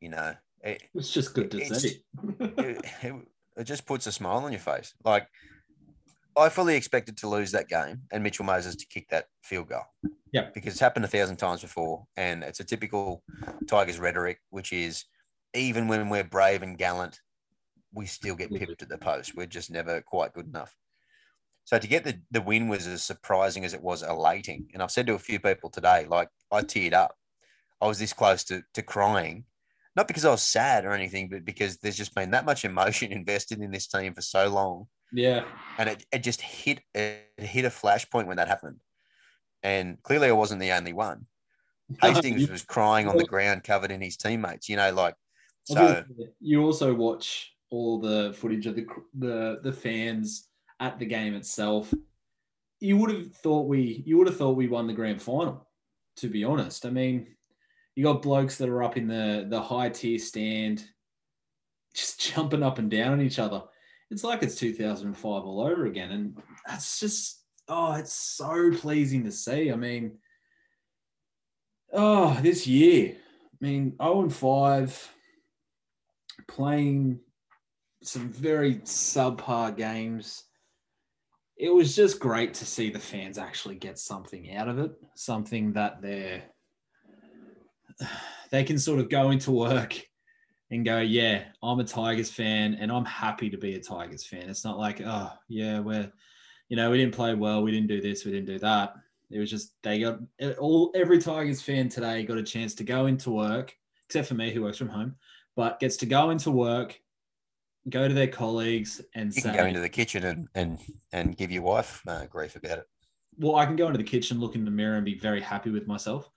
you 0.00 0.10
know, 0.10 0.34
it, 0.62 0.82
it's 0.94 1.12
just 1.12 1.34
good 1.34 1.50
to 1.50 1.74
see. 1.74 2.02
it, 2.40 2.84
it, 3.02 3.14
it 3.56 3.64
just 3.64 3.86
puts 3.86 4.06
a 4.06 4.12
smile 4.12 4.44
on 4.44 4.52
your 4.52 4.60
face. 4.60 4.94
Like 5.04 5.28
I 6.36 6.48
fully 6.48 6.76
expected 6.76 7.16
to 7.18 7.28
lose 7.28 7.52
that 7.52 7.68
game 7.68 8.02
and 8.12 8.22
Mitchell 8.22 8.44
Moses 8.44 8.76
to 8.76 8.86
kick 8.86 9.08
that 9.10 9.26
field 9.42 9.68
goal. 9.68 9.84
Yeah. 10.32 10.48
Because 10.52 10.72
it's 10.72 10.80
happened 10.80 11.04
a 11.04 11.08
thousand 11.08 11.36
times 11.36 11.60
before. 11.60 12.04
And 12.16 12.42
it's 12.42 12.60
a 12.60 12.64
typical 12.64 13.22
Tigers 13.68 14.00
rhetoric, 14.00 14.40
which 14.50 14.72
is 14.72 15.04
even 15.54 15.88
when 15.88 16.08
we're 16.08 16.24
brave 16.24 16.62
and 16.62 16.76
gallant, 16.76 17.20
we 17.92 18.06
still 18.06 18.34
get 18.34 18.52
pipped 18.52 18.82
at 18.82 18.88
the 18.88 18.98
post. 18.98 19.36
We're 19.36 19.46
just 19.46 19.70
never 19.70 20.00
quite 20.00 20.32
good 20.32 20.48
enough. 20.48 20.74
So 21.64 21.78
to 21.78 21.86
get 21.86 22.04
the, 22.04 22.20
the 22.30 22.42
win 22.42 22.68
was 22.68 22.86
as 22.86 23.02
surprising 23.02 23.64
as 23.64 23.72
it 23.72 23.82
was 23.82 24.02
elating. 24.02 24.68
And 24.74 24.82
I've 24.82 24.90
said 24.90 25.06
to 25.06 25.14
a 25.14 25.18
few 25.18 25.40
people 25.40 25.70
today, 25.70 26.06
like 26.08 26.28
I 26.52 26.60
teared 26.60 26.92
up. 26.92 27.14
I 27.80 27.86
was 27.86 27.98
this 27.98 28.12
close 28.12 28.44
to, 28.44 28.62
to 28.74 28.82
crying, 28.82 29.44
not 29.96 30.06
because 30.08 30.24
I 30.24 30.30
was 30.30 30.42
sad 30.42 30.84
or 30.84 30.92
anything, 30.92 31.28
but 31.28 31.44
because 31.44 31.78
there's 31.78 31.96
just 31.96 32.14
been 32.14 32.30
that 32.32 32.44
much 32.44 32.64
emotion 32.64 33.12
invested 33.12 33.60
in 33.60 33.70
this 33.70 33.86
team 33.86 34.14
for 34.14 34.20
so 34.20 34.48
long. 34.48 34.86
Yeah. 35.12 35.44
And 35.78 35.88
it, 35.88 36.04
it 36.12 36.22
just 36.22 36.40
hit 36.40 36.80
it 36.94 37.30
hit 37.36 37.64
a 37.64 37.70
flashpoint 37.70 38.26
when 38.26 38.36
that 38.36 38.48
happened. 38.48 38.80
And 39.62 40.02
clearly 40.02 40.28
I 40.28 40.32
wasn't 40.32 40.60
the 40.60 40.72
only 40.72 40.92
one. 40.92 41.26
Hastings 42.02 42.50
was 42.50 42.62
crying 42.62 43.08
on 43.08 43.16
the 43.16 43.24
ground 43.24 43.62
covered 43.64 43.90
in 43.90 44.00
his 44.00 44.16
teammates, 44.16 44.68
you 44.68 44.76
know, 44.76 44.92
like 44.92 45.14
so 45.64 46.04
you 46.40 46.62
also 46.62 46.94
watch 46.94 47.54
all 47.70 47.98
the 47.98 48.34
footage 48.38 48.66
of 48.66 48.76
the 48.76 48.86
the 49.18 49.60
the 49.62 49.72
fans 49.72 50.48
at 50.80 50.98
the 50.98 51.06
game 51.06 51.34
itself, 51.34 51.92
you 52.80 52.96
would 52.96 53.10
have 53.10 53.34
thought 53.36 53.66
we 53.66 54.02
you 54.06 54.18
would 54.18 54.26
have 54.26 54.36
thought 54.36 54.56
we 54.56 54.68
won 54.68 54.86
the 54.86 54.92
grand 54.92 55.20
final. 55.20 55.66
To 56.18 56.28
be 56.28 56.44
honest, 56.44 56.86
I 56.86 56.90
mean, 56.90 57.26
you 57.96 58.04
got 58.04 58.22
blokes 58.22 58.56
that 58.58 58.68
are 58.68 58.82
up 58.82 58.96
in 58.96 59.08
the 59.08 59.46
the 59.48 59.60
high 59.60 59.88
tier 59.88 60.18
stand, 60.18 60.84
just 61.94 62.20
jumping 62.34 62.62
up 62.62 62.78
and 62.78 62.90
down 62.90 63.12
on 63.12 63.20
each 63.20 63.38
other. 63.38 63.62
It's 64.10 64.22
like 64.22 64.42
it's 64.42 64.54
2005 64.56 65.24
all 65.24 65.60
over 65.62 65.86
again, 65.86 66.12
and 66.12 66.38
that's 66.66 67.00
just 67.00 67.42
oh, 67.68 67.94
it's 67.94 68.12
so 68.12 68.70
pleasing 68.72 69.24
to 69.24 69.32
see. 69.32 69.72
I 69.72 69.76
mean, 69.76 70.18
oh, 71.92 72.38
this 72.42 72.66
year, 72.66 73.16
I 73.16 73.64
mean, 73.64 73.96
0 74.00 74.22
and 74.22 74.34
5, 74.34 75.13
playing 76.46 77.20
some 78.02 78.28
very 78.28 78.76
subpar 78.76 79.76
games 79.76 80.44
it 81.56 81.72
was 81.72 81.94
just 81.94 82.18
great 82.18 82.54
to 82.54 82.66
see 82.66 82.90
the 82.90 82.98
fans 82.98 83.38
actually 83.38 83.76
get 83.76 83.98
something 83.98 84.54
out 84.56 84.68
of 84.68 84.78
it, 84.78 84.92
something 85.14 85.72
that 85.72 86.02
they're 86.02 86.42
they 88.50 88.64
can 88.64 88.78
sort 88.78 89.00
of 89.00 89.08
go 89.08 89.30
into 89.30 89.50
work 89.50 90.00
and 90.70 90.84
go, 90.84 90.98
yeah, 90.98 91.44
I'm 91.62 91.80
a 91.80 91.84
Tigers 91.84 92.30
fan 92.30 92.74
and 92.74 92.90
I'm 92.90 93.04
happy 93.04 93.50
to 93.50 93.58
be 93.58 93.74
a 93.74 93.80
Tigers 93.80 94.26
fan. 94.26 94.48
It's 94.48 94.64
not 94.64 94.78
like, 94.78 95.00
oh, 95.04 95.30
yeah, 95.48 95.78
we're, 95.78 96.10
you 96.68 96.76
know, 96.76 96.90
we 96.90 96.98
didn't 96.98 97.14
play 97.14 97.34
well, 97.34 97.62
we 97.62 97.70
didn't 97.70 97.88
do 97.88 98.00
this, 98.00 98.24
we 98.24 98.32
didn't 98.32 98.46
do 98.46 98.58
that. 98.60 98.94
It 99.30 99.38
was 99.38 99.50
just 99.50 99.72
they 99.82 100.00
got 100.00 100.18
all 100.58 100.90
every 100.94 101.18
Tigers 101.18 101.62
fan 101.62 101.88
today 101.88 102.24
got 102.24 102.38
a 102.38 102.42
chance 102.42 102.74
to 102.74 102.84
go 102.84 103.06
into 103.06 103.30
work, 103.30 103.74
except 104.06 104.28
for 104.28 104.34
me 104.34 104.52
who 104.52 104.62
works 104.62 104.78
from 104.78 104.88
home, 104.88 105.16
but 105.56 105.80
gets 105.80 105.96
to 105.98 106.06
go 106.06 106.30
into 106.30 106.50
work, 106.50 106.98
go 107.88 108.08
to 108.08 108.14
their 108.14 108.28
colleagues 108.28 109.00
and 109.14 109.34
you 109.34 109.40
say, 109.40 109.50
can 109.50 109.58
go 109.58 109.66
into 109.66 109.80
the 109.80 109.88
kitchen 109.88 110.24
and 110.24 110.48
and 110.54 110.78
and 111.12 111.36
give 111.36 111.50
your 111.50 111.62
wife 111.62 112.02
uh, 112.06 112.26
grief 112.26 112.56
about 112.56 112.78
it. 112.78 112.86
Well, 113.38 113.56
I 113.56 113.66
can 113.66 113.76
go 113.76 113.86
into 113.86 113.98
the 113.98 114.04
kitchen, 114.04 114.40
look 114.40 114.54
in 114.54 114.64
the 114.64 114.70
mirror, 114.70 114.96
and 114.96 115.04
be 115.04 115.18
very 115.18 115.40
happy 115.40 115.70
with 115.70 115.86
myself. 115.86 116.30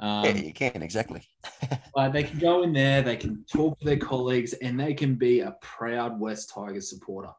Um, 0.00 0.24
yeah, 0.24 0.32
you 0.32 0.52
can 0.52 0.82
exactly. 0.82 1.22
but 1.94 2.12
they 2.12 2.22
can 2.22 2.38
go 2.38 2.62
in 2.62 2.72
there, 2.72 3.02
they 3.02 3.16
can 3.16 3.44
talk 3.52 3.78
to 3.80 3.84
their 3.84 3.96
colleagues, 3.96 4.52
and 4.54 4.78
they 4.78 4.94
can 4.94 5.14
be 5.14 5.40
a 5.40 5.56
proud 5.60 6.18
West 6.20 6.52
Tigers 6.54 6.90
supporter. 6.90 7.32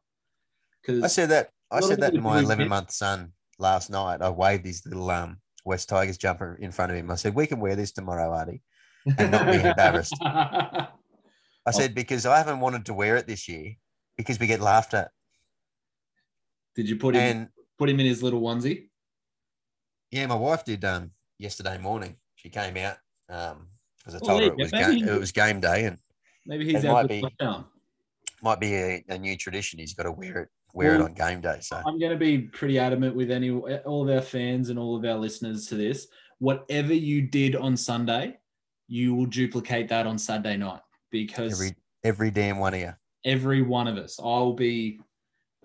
Because 0.82 1.04
I 1.04 1.08
said 1.08 1.30
that 1.30 1.50
I 1.71 1.80
said 1.80 2.02
that 2.02 2.13
to 2.13 2.21
my 2.21 2.39
11 2.39 2.67
month 2.67 2.91
son 2.91 3.32
last 3.58 3.89
night. 3.89 4.21
I 4.21 4.30
waved 4.30 4.65
his 4.65 4.86
little 4.86 5.10
um, 5.10 5.38
West 5.63 5.89
Tigers 5.89 6.17
jumper 6.17 6.58
in 6.60 6.71
front 6.71 6.91
of 6.91 6.98
him. 6.98 7.10
I 7.10 7.15
said, 7.15 7.36
"We 7.36 7.48
can 7.48 7.60
wear 7.60 7.76
this 7.76 7.91
tomorrow, 7.91 8.32
Artie, 8.32 8.62
and 9.17 9.32
not 9.32 9.45
be 9.45 9.60
embarrassed." 9.69 10.15
I 11.65 11.69
oh. 11.69 11.71
said 11.71 11.95
because 11.95 12.25
I 12.25 12.38
haven't 12.38 12.60
wanted 12.60 12.86
to 12.86 12.93
wear 12.93 13.15
it 13.17 13.28
this 13.28 13.47
year 13.47 13.75
because 14.17 14.39
we 14.39 14.47
get 14.47 14.62
laughed 14.62 14.93
at. 14.93 15.12
Did 16.75 16.89
you 16.89 16.97
put 16.97 17.15
him 17.15 17.21
and, 17.21 17.49
put 17.78 17.89
him 17.89 17.99
in 17.99 18.06
his 18.06 18.21
little 18.21 18.41
onesie? 18.41 18.89
Yeah, 20.12 20.28
my 20.28 20.36
wife 20.36 20.63
did 20.63 20.84
um 20.86 21.12
yesterday 21.39 21.78
morning. 21.78 22.15
She 22.36 22.49
came 22.49 22.78
out 22.78 22.97
um 23.30 23.67
because 23.97 24.15
I 24.15 24.25
told 24.25 24.41
well, 24.41 24.49
her 24.49 24.54
it 24.54 24.58
was 24.58 24.71
game, 24.71 25.08
it 25.08 25.19
was 25.19 25.32
game 25.32 25.60
day 25.60 25.86
and 25.86 25.97
maybe 26.45 26.65
he's 26.65 26.86
out 26.86 26.93
might 26.93 27.10
be, 27.10 27.23
might 28.43 28.60
be 28.60 28.75
a, 28.75 29.04
a, 29.10 29.17
new 29.17 29.36
tradition. 29.36 29.80
He's 29.80 29.95
got 29.95 30.04
to 30.04 30.12
wear 30.12 30.43
it 30.43 30.49
wear 30.75 30.91
Well, 30.91 31.01
it 31.01 31.04
on 31.06 31.13
game 31.13 31.41
day. 31.41 31.58
So 31.62 31.78
I'm 31.78 31.97
going 31.97 32.12
to 32.12 32.17
be 32.17 32.39
pretty 32.39 32.78
adamant 32.78 33.15
with 33.15 33.32
any 33.32 33.49
all 33.49 34.08
of 34.08 34.15
our 34.15 34.21
fans 34.21 34.69
and 34.69 34.78
all 34.78 34.95
of 34.95 35.04
our 35.06 35.17
listeners 35.17 35.65
to 35.67 35.75
this. 35.75 36.08
Whatever 36.38 36.93
you 36.93 37.23
did 37.23 37.56
on 37.56 37.75
Sunday, 37.78 38.38
you 38.88 39.15
will 39.15 39.25
duplicate 39.25 39.88
that 39.88 40.06
on 40.06 40.19
Saturday 40.19 40.58
night 40.58 40.82
because 41.23 41.54
every 41.54 41.75
every 42.04 42.32
damn 42.32 42.58
one 42.58 42.73
of 42.73 42.80
you. 42.80 42.93
every 43.23 43.62
one 43.62 43.88
of 43.88 43.97
us. 43.97 44.19
I'll 44.21 44.54
be 44.54 44.99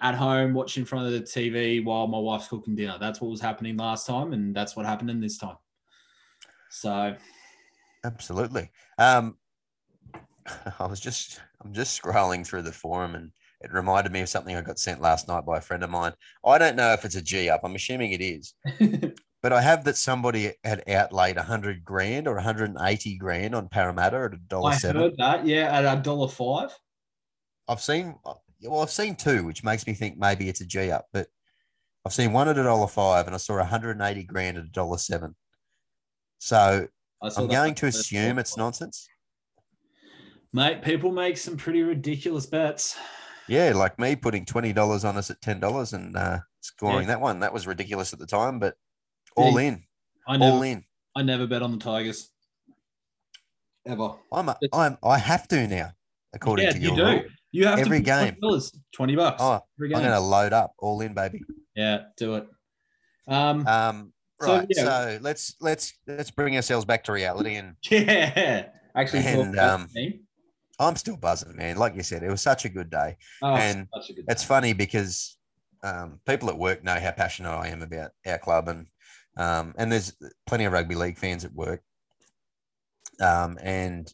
at 0.00 0.14
home 0.14 0.54
watching 0.54 0.82
in 0.82 0.86
front 0.86 1.06
of 1.06 1.12
the 1.12 1.20
TV 1.20 1.84
while 1.84 2.06
my 2.06 2.18
wife's 2.18 2.48
cooking 2.48 2.74
dinner. 2.74 2.96
That's 2.98 3.20
what 3.20 3.30
was 3.30 3.40
happening 3.40 3.76
last 3.76 4.06
time, 4.06 4.32
and 4.32 4.54
that's 4.54 4.76
what 4.76 4.86
happened 4.86 5.10
in 5.10 5.20
this 5.20 5.38
time. 5.38 5.56
So 6.70 7.14
Absolutely. 8.04 8.70
Um, 8.98 9.36
I 10.78 10.86
was 10.86 11.00
just 11.00 11.40
I'm 11.62 11.72
just 11.72 12.00
scrolling 12.00 12.46
through 12.46 12.62
the 12.62 12.72
forum 12.72 13.14
and 13.14 13.30
it 13.60 13.72
reminded 13.72 14.12
me 14.12 14.20
of 14.20 14.28
something 14.28 14.56
I 14.56 14.62
got 14.62 14.78
sent 14.78 15.02
last 15.02 15.28
night 15.28 15.44
by 15.44 15.58
a 15.58 15.60
friend 15.60 15.84
of 15.84 15.90
mine. 15.90 16.12
I 16.44 16.56
don't 16.56 16.76
know 16.76 16.92
if 16.92 17.04
it's 17.04 17.14
a 17.14 17.22
G 17.22 17.50
up. 17.50 17.60
I'm 17.62 17.74
assuming 17.74 18.12
it 18.12 18.22
is, 18.22 18.54
but 19.42 19.52
I 19.52 19.62
have 19.62 19.84
that 19.84 19.96
somebody 19.96 20.52
had 20.64 20.88
outlaid 20.88 21.36
a 21.36 21.42
hundred 21.42 21.84
grand 21.84 22.28
or 22.28 22.34
180 22.34 23.16
grand 23.16 23.54
on 23.54 23.68
Parramatta 23.68 24.16
at 24.16 24.34
a 24.34 24.36
dollar 24.36 24.72
I 24.72 24.76
seven. 24.76 25.02
heard 25.02 25.16
that, 25.18 25.46
yeah, 25.46 25.70
at 25.72 25.98
a 25.98 26.00
dollar 26.00 26.28
five. 26.28 26.76
I've 27.68 27.80
seen 27.80 28.14
well, 28.62 28.82
I've 28.82 28.90
seen 28.90 29.16
two, 29.16 29.44
which 29.44 29.64
makes 29.64 29.86
me 29.86 29.94
think 29.94 30.18
maybe 30.18 30.48
it's 30.48 30.60
a 30.60 30.66
G 30.66 30.90
up, 30.90 31.06
but 31.12 31.28
I've 32.04 32.12
seen 32.12 32.32
one 32.32 32.48
at 32.48 32.58
a 32.58 32.62
dollar 32.62 32.88
five 32.88 33.26
and 33.26 33.34
I 33.34 33.38
saw 33.38 33.56
180 33.56 34.24
grand 34.24 34.58
at 34.58 34.64
a 34.64 34.68
dollar 34.68 34.98
seven. 34.98 35.34
So 36.38 36.86
I'm 37.22 37.48
going 37.48 37.74
to 37.76 37.86
assume 37.86 38.38
it's 38.38 38.56
nonsense. 38.56 39.08
Mate, 40.52 40.82
people 40.82 41.12
make 41.12 41.36
some 41.36 41.56
pretty 41.56 41.82
ridiculous 41.82 42.46
bets. 42.46 42.98
Yeah, 43.46 43.72
like 43.74 43.98
me 43.98 44.16
putting 44.16 44.44
twenty 44.44 44.72
dollars 44.72 45.04
on 45.04 45.16
us 45.16 45.30
at 45.30 45.40
ten 45.40 45.60
dollars 45.60 45.92
and 45.92 46.16
uh, 46.16 46.38
scoring 46.60 47.06
that 47.08 47.20
one. 47.20 47.40
That 47.40 47.52
was 47.52 47.66
ridiculous 47.66 48.12
at 48.12 48.18
the 48.18 48.26
time, 48.26 48.58
but 48.58 48.74
all 49.36 49.56
in, 49.58 49.82
I 50.26 50.32
all 50.34 50.38
never, 50.38 50.64
in. 50.64 50.84
I 51.16 51.22
never 51.22 51.46
bet 51.46 51.62
on 51.62 51.72
the 51.72 51.78
Tigers. 51.78 52.30
Ever. 53.86 54.10
I'm, 54.32 54.48
a, 54.48 54.56
It's- 54.62 54.78
I'm, 54.78 54.98
I 55.02 55.18
have 55.18 55.48
to 55.48 55.66
now, 55.66 55.92
according 56.34 56.66
yeah, 56.66 56.72
to 56.72 56.78
you 56.78 56.86
your 56.88 56.96
do. 56.96 57.04
rule. 57.04 57.22
You 57.52 57.66
have 57.66 57.78
Every 57.80 57.98
to 58.00 58.04
put 58.04 58.20
game. 58.20 58.36
$20, 58.42 58.72
twenty 58.92 59.16
bucks. 59.16 59.38
Oh, 59.42 59.60
every 59.78 59.92
I'm 59.94 60.02
going 60.02 60.12
to 60.12 60.20
load 60.20 60.52
up, 60.52 60.72
all 60.78 61.00
in, 61.00 61.14
baby. 61.14 61.42
Yeah, 61.74 62.02
do 62.16 62.36
it. 62.36 62.46
Um, 63.26 63.66
Um, 63.66 64.12
So, 64.40 64.56
right. 64.58 64.68
So, 64.72 64.82
yeah. 64.84 65.18
let's 65.20 65.54
let's 65.60 65.92
let's 66.06 66.30
bring 66.30 66.54
ourselves 66.56 66.84
back 66.84 67.02
to 67.04 67.12
reality, 67.12 67.56
and 67.56 67.74
yeah. 67.90 68.66
Actually, 68.94 69.24
and, 69.26 69.58
um. 69.58 69.88
I'm 70.78 70.96
still 70.96 71.16
buzzing, 71.16 71.56
man. 71.56 71.76
Like 71.76 71.94
you 71.94 72.02
said, 72.02 72.22
it 72.22 72.30
was 72.30 72.40
such 72.40 72.64
a 72.64 72.68
good 72.70 72.88
day. 72.88 73.16
Oh, 73.42 73.54
and 73.54 73.86
such 73.94 74.10
a 74.10 74.12
good 74.14 74.24
It's 74.28 74.42
funny 74.44 74.72
because 74.72 75.36
um, 75.82 76.20
people 76.26 76.48
at 76.48 76.56
work 76.56 76.82
know 76.82 76.98
how 76.98 77.10
passionate 77.10 77.50
I 77.50 77.68
am 77.68 77.82
about 77.82 78.12
our 78.26 78.38
club, 78.38 78.68
and 78.68 78.86
um, 79.36 79.74
and 79.76 79.90
there's 79.90 80.12
plenty 80.46 80.64
of 80.64 80.72
rugby 80.72 80.94
league 80.94 81.18
fans 81.18 81.44
at 81.44 81.52
work, 81.52 81.82
um, 83.20 83.58
and 83.62 84.12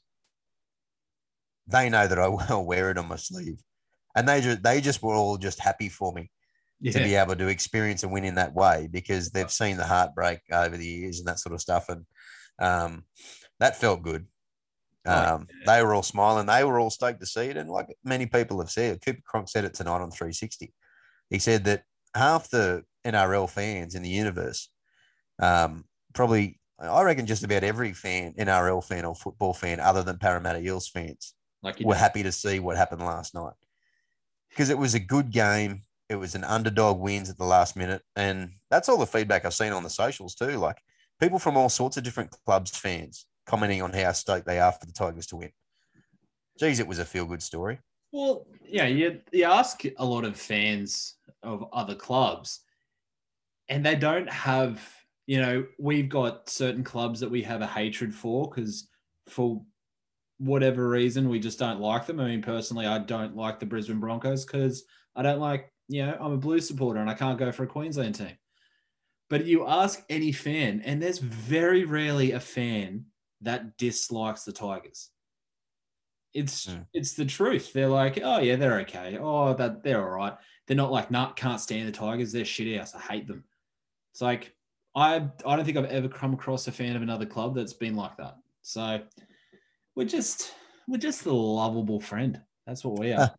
they 1.67 1.89
know 1.89 2.07
that 2.07 2.19
I 2.19 2.29
will 2.51 2.67
wear 2.67 2.91
it 2.91 2.99
on 2.99 3.09
my 3.09 3.17
sleeve, 3.17 3.61
and 4.17 4.29
they 4.29 4.41
just 4.41 4.63
they 4.63 4.81
just 4.81 5.03
were 5.03 5.15
all 5.15 5.37
just 5.37 5.61
happy 5.61 5.89
for 5.89 6.13
me 6.13 6.31
yeah. 6.81 6.93
to 6.93 6.99
be 6.99 7.15
able 7.15 7.37
to 7.37 7.49
experience 7.49 8.03
a 8.03 8.09
win 8.09 8.25
in 8.25 8.37
that 8.37 8.55
way 8.55 8.89
because 8.91 9.31
they've 9.31 9.51
seen 9.51 9.77
the 9.77 9.87
heartbreak 9.87 10.41
over 10.53 10.77
the 10.77 10.87
years 10.87 11.19
and 11.19 11.29
that 11.29 11.39
sort 11.39 11.55
of 11.55 11.61
stuff, 11.61 11.89
and 11.89 12.05
um, 12.61 13.05
that 13.61 13.77
felt 13.77 14.03
good. 14.03 14.27
Oh, 15.07 15.35
Um, 15.35 15.47
They 15.67 15.83
were 15.83 15.95
all 15.95 16.03
smiling. 16.03 16.47
They 16.47 16.65
were 16.65 16.81
all 16.81 16.91
stoked 16.91 17.21
to 17.21 17.27
see 17.27 17.47
it. 17.47 17.57
And 17.57 17.71
like 17.71 17.97
many 18.05 18.27
people 18.27 18.59
have 18.59 18.71
said, 18.71 19.05
Cooper 19.05 19.23
Cronk 19.25 19.49
said 19.49 19.65
it 19.65 19.75
tonight 19.75 20.01
on 20.01 20.11
360. 20.11 20.73
He 21.31 21.39
said 21.39 21.65
that 21.65 21.83
half 22.15 22.51
the 22.51 22.83
NRL 23.07 23.49
fans 23.49 23.95
in 23.95 24.03
the 24.03 24.09
universe, 24.09 24.69
um, 25.39 25.85
probably, 26.15 26.59
I 26.79 27.03
reckon 27.03 27.27
just 27.27 27.45
about 27.45 27.65
every 27.65 27.93
fan, 27.93 28.35
NRL 28.39 28.85
fan 28.85 29.05
or 29.05 29.15
football 29.15 29.55
fan, 29.55 29.81
other 29.81 30.03
than 30.03 30.19
Parramatta 30.19 30.61
Eels 30.61 30.89
fans, 30.89 31.35
like 31.63 31.81
were 31.81 31.95
happy 31.95 32.23
to 32.23 32.33
see 32.33 32.61
what 32.61 32.77
happened 32.77 33.03
last 33.03 33.35
night 33.35 33.55
because 34.57 34.71
it 34.71 34.79
was 34.79 34.95
a 34.95 35.01
good 35.01 35.31
game. 35.31 35.83
It 36.09 36.17
was 36.17 36.35
an 36.35 36.45
underdog 36.45 36.99
wins 36.99 37.29
at 37.29 37.37
the 37.37 37.45
last 37.45 37.77
minute. 37.77 38.03
And 38.15 38.53
that's 38.71 38.89
all 38.89 38.97
the 38.97 39.07
feedback 39.07 39.45
I've 39.45 39.53
seen 39.53 39.73
on 39.73 39.83
the 39.83 39.91
socials 39.91 40.35
too. 40.35 40.53
Like 40.53 40.79
people 41.21 41.39
from 41.39 41.57
all 41.57 41.69
sorts 41.69 41.99
of 41.99 42.05
different 42.05 42.31
clubs, 42.31 42.71
fans 42.71 43.27
commenting 43.47 43.83
on 43.83 43.93
how 43.93 44.13
stoked 44.13 44.47
they 44.47 44.59
are 44.59 44.73
for 44.73 44.87
the 44.87 44.93
Tigers 44.93 45.27
to 45.29 45.37
win. 45.37 45.51
Geez, 46.59 46.81
it 46.81 46.87
was 46.87 46.99
a 46.99 47.05
feel 47.05 47.27
good 47.27 47.43
story. 47.43 47.79
Well, 48.13 48.47
yeah, 48.65 48.87
you, 48.87 49.21
you 49.31 49.45
ask 49.45 49.83
a 49.99 50.05
lot 50.05 50.25
of 50.25 50.41
fans 50.41 51.17
of 51.43 51.67
other 51.73 51.95
clubs, 51.95 52.61
and 53.69 53.85
they 53.85 53.95
don't 53.95 54.31
have, 54.31 54.81
you 55.27 55.41
know, 55.41 55.67
we've 55.79 56.09
got 56.09 56.49
certain 56.49 56.85
clubs 56.85 57.21
that 57.21 57.31
we 57.31 57.43
have 57.43 57.61
a 57.61 57.67
hatred 57.67 58.15
for 58.15 58.49
because 58.49 58.89
for 59.29 59.63
whatever 60.39 60.89
reason, 60.89 61.29
we 61.29 61.41
just 61.41 61.59
don't 61.59 61.81
like 61.81 62.07
them. 62.07 62.21
I 62.21 62.27
mean, 62.27 62.43
personally, 62.43 62.87
I 62.87 62.99
don't 62.99 63.37
like 63.37 63.59
the 63.59 63.67
Brisbane 63.67 64.01
Broncos 64.01 64.45
because 64.45 64.85
I 65.15 65.23
don't 65.23 65.41
like, 65.41 65.73
you 65.89 66.05
know, 66.05 66.17
I'm 66.21 66.33
a 66.33 66.37
blue 66.37 66.61
supporter 66.61 67.01
and 67.01 67.11
I 67.11 67.15
can't 67.15 67.39
go 67.39 67.51
for 67.53 67.65
a 67.65 67.69
Queensland 67.69 68.15
team. 68.15 68.37
But 69.29 69.47
you 69.47 69.67
ask 69.67 70.05
any 70.09 70.31
fan, 70.31 70.83
and 70.85 71.03
there's 71.03 71.19
very 71.19 71.85
rarely 71.85 72.33
a 72.33 72.41
fan 72.41 73.07
that 73.41 73.77
dislikes 73.77 74.45
the 74.45 74.53
Tigers. 74.53 75.11
It's 76.33 76.67
Mm. 76.67 76.87
it's 76.93 77.15
the 77.15 77.25
truth. 77.25 77.73
They're 77.73 77.89
like, 77.89 78.21
oh 78.23 78.39
yeah, 78.39 78.57
they're 78.57 78.81
okay. 78.81 79.19
Oh, 79.19 79.55
that 79.55 79.83
they're 79.83 80.03
all 80.03 80.17
right. 80.17 80.37
They're 80.67 80.77
not 80.77 80.93
like, 80.93 81.11
nah, 81.11 81.33
can't 81.33 81.61
stand 81.61 81.89
the 81.89 81.93
Tigers. 81.93 82.33
They're 82.33 82.45
shit 82.45 82.79
ass. 82.79 82.95
I 82.95 83.01
hate 83.01 83.27
them. 83.27 83.45
It's 84.13 84.21
like 84.21 84.56
I 84.97 85.29
I 85.45 85.57
don't 85.57 85.65
think 85.65 85.77
I've 85.77 85.85
ever 85.85 86.09
come 86.09 86.33
across 86.33 86.67
a 86.67 86.73
fan 86.73 86.97
of 86.97 87.03
another 87.03 87.27
club 87.27 87.55
that's 87.55 87.75
been 87.75 87.95
like 87.95 88.17
that. 88.17 88.37
So 88.63 89.01
we're 89.95 90.09
just 90.09 90.55
we're 90.89 90.97
just 90.97 91.23
the 91.23 91.35
lovable 91.35 92.01
friend. 92.01 92.41
That's 92.67 92.85
what 92.85 92.99
we 92.99 93.13
are. 93.13 93.33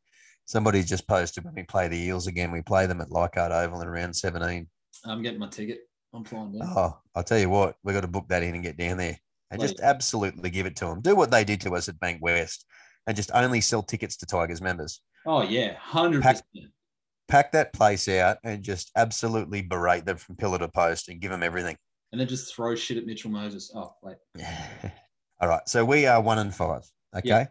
Somebody 0.46 0.84
just 0.84 1.08
posted 1.08 1.44
when 1.44 1.56
we 1.56 1.64
play 1.64 1.90
the 1.90 1.98
Eels 1.98 2.28
again, 2.28 2.52
we 2.52 2.62
play 2.62 2.86
them 2.86 3.02
at 3.02 3.12
Leichhardt 3.12 3.52
Oval 3.52 3.82
in 3.82 3.90
round 3.90 4.16
17. 4.16 4.68
I'm 5.04 5.22
getting 5.22 5.40
my 5.40 5.50
ticket. 5.50 5.80
I'm 6.14 6.24
flying 6.24 6.58
down. 6.58 6.70
Oh, 6.74 6.98
I'll 7.16 7.24
tell 7.24 7.40
you 7.40 7.50
what, 7.50 7.76
we've 7.84 7.94
got 7.94 8.02
to 8.02 8.08
book 8.08 8.28
that 8.30 8.44
in 8.44 8.56
and 8.56 8.64
get 8.64 8.78
down 8.78 8.98
there 8.98 9.20
and 9.52 9.60
just 9.60 9.82
absolutely 9.82 10.50
give 10.50 10.66
it 10.66 10.78
to 10.78 10.86
them. 10.86 11.02
Do 11.02 11.16
what 11.16 11.32
they 11.32 11.44
did 11.44 11.60
to 11.62 11.76
us 11.76 11.90
at 11.90 12.00
Bankwest 12.00 12.64
and 13.08 13.18
just 13.18 13.32
only 13.34 13.60
sell 13.60 13.84
tickets 13.84 14.16
to 14.18 14.26
Tigers 14.26 14.62
members. 14.62 15.02
Oh 15.26 15.42
yeah, 15.42 15.74
hundred 15.76 16.24
percent. 16.24 16.46
Pack 17.28 17.52
that 17.52 17.74
place 17.74 18.08
out 18.08 18.38
and 18.44 18.64
just 18.64 18.92
absolutely 18.96 19.62
berate 19.62 20.06
them 20.06 20.18
from 20.18 20.36
pillar 20.36 20.60
to 20.60 20.68
post 20.68 21.10
and 21.10 21.20
give 21.20 21.32
them 21.32 21.44
everything. 21.44 21.78
And 22.12 22.22
then 22.22 22.28
just 22.28 22.56
throw 22.56 22.76
shit 22.76 22.98
at 22.98 23.06
Mitchell 23.06 23.32
Moses. 23.32 23.72
Oh 23.76 23.94
wait, 24.02 24.18
All 25.40 25.50
right. 25.50 25.68
So 25.68 25.84
we 25.84 26.06
are 26.06 26.22
one 26.22 26.40
and 26.40 26.54
five. 26.54 26.84
Okay. 27.16 27.30
Yeah. 27.30 27.46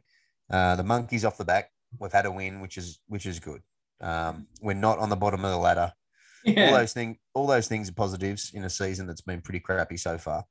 Uh, 0.51 0.77
the 0.77 0.85
monkeys 0.85 1.25
off 1.25 1.37
the 1.37 1.45
back. 1.45 1.71
We've 1.99 2.13
had 2.13 2.27
a 2.27 2.31
win, 2.33 2.61
which 2.61 2.79
is 2.79 3.01
which 3.07 3.27
is 3.27 3.39
good. 3.39 3.61
Um, 4.01 4.47
we're 4.61 4.75
not 4.75 4.99
on 4.99 5.11
the 5.11 5.17
bottom 5.17 5.45
of 5.45 5.51
the 5.51 5.59
ladder. 5.59 5.93
All 6.47 6.73
those 6.73 6.93
things, 6.93 7.17
all 7.35 7.47
those 7.49 7.67
things 7.67 7.89
are 7.89 7.95
positives 7.95 8.53
in 8.55 8.63
a 8.63 8.71
season 8.71 9.09
that's 9.09 9.21
been 9.21 9.41
pretty 9.41 9.59
crappy 9.59 9.97
so 9.97 10.17
far. 10.17 10.45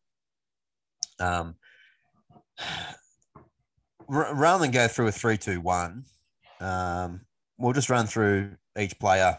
Um, 1.22 1.56
r- 4.10 4.36
rather 4.36 4.64
than 4.64 4.72
go 4.72 4.90
through 4.90 5.08
a 5.08 5.12
three, 5.14 5.38
two, 5.38 5.62
one, 5.62 6.04
um, 6.60 7.22
we'll 7.58 7.72
just 7.72 7.90
run 7.90 8.08
through 8.08 8.58
each 8.78 8.98
player 9.00 9.38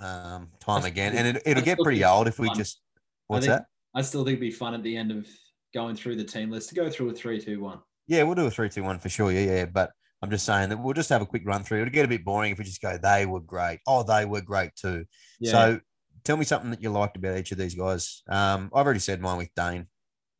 um, 0.00 0.48
time 0.60 0.84
again, 0.84 1.14
and 1.14 1.36
it, 1.36 1.42
it'll 1.44 1.64
get 1.64 1.78
pretty 1.78 2.04
old 2.04 2.28
if 2.28 2.38
we 2.38 2.50
just. 2.54 2.80
What's 3.26 3.46
think- 3.46 3.58
that? 3.58 3.66
I 3.94 4.02
still 4.02 4.20
think 4.20 4.34
it'd 4.34 4.40
be 4.40 4.50
fun 4.50 4.74
at 4.74 4.82
the 4.82 4.96
end 4.96 5.10
of 5.10 5.26
going 5.74 5.96
through 5.96 6.16
the 6.16 6.24
team 6.24 6.50
list 6.50 6.68
to 6.68 6.74
go 6.74 6.88
through 6.88 7.10
a 7.10 7.12
three, 7.12 7.40
two, 7.40 7.60
one. 7.60 7.80
Yeah, 8.06 8.22
we'll 8.22 8.34
do 8.34 8.46
a 8.46 8.50
three, 8.50 8.68
two, 8.68 8.82
one 8.82 8.98
for 8.98 9.08
sure. 9.08 9.32
Yeah, 9.32 9.40
yeah. 9.40 9.64
But 9.66 9.90
I'm 10.22 10.30
just 10.30 10.46
saying 10.46 10.68
that 10.68 10.78
we'll 10.78 10.94
just 10.94 11.08
have 11.10 11.22
a 11.22 11.26
quick 11.26 11.42
run 11.44 11.62
through. 11.64 11.82
It'll 11.82 11.92
get 11.92 12.04
a 12.04 12.08
bit 12.08 12.24
boring 12.24 12.52
if 12.52 12.58
we 12.58 12.64
just 12.64 12.82
go, 12.82 12.96
they 12.96 13.26
were 13.26 13.40
great. 13.40 13.80
Oh, 13.86 14.02
they 14.02 14.24
were 14.24 14.40
great 14.40 14.74
too. 14.76 15.04
Yeah. 15.40 15.50
So 15.50 15.80
tell 16.24 16.36
me 16.36 16.44
something 16.44 16.70
that 16.70 16.82
you 16.82 16.90
liked 16.90 17.16
about 17.16 17.38
each 17.38 17.52
of 17.52 17.58
these 17.58 17.74
guys. 17.74 18.22
Um, 18.28 18.70
I've 18.74 18.84
already 18.84 19.00
said 19.00 19.20
mine 19.20 19.38
with 19.38 19.54
Daine. 19.54 19.86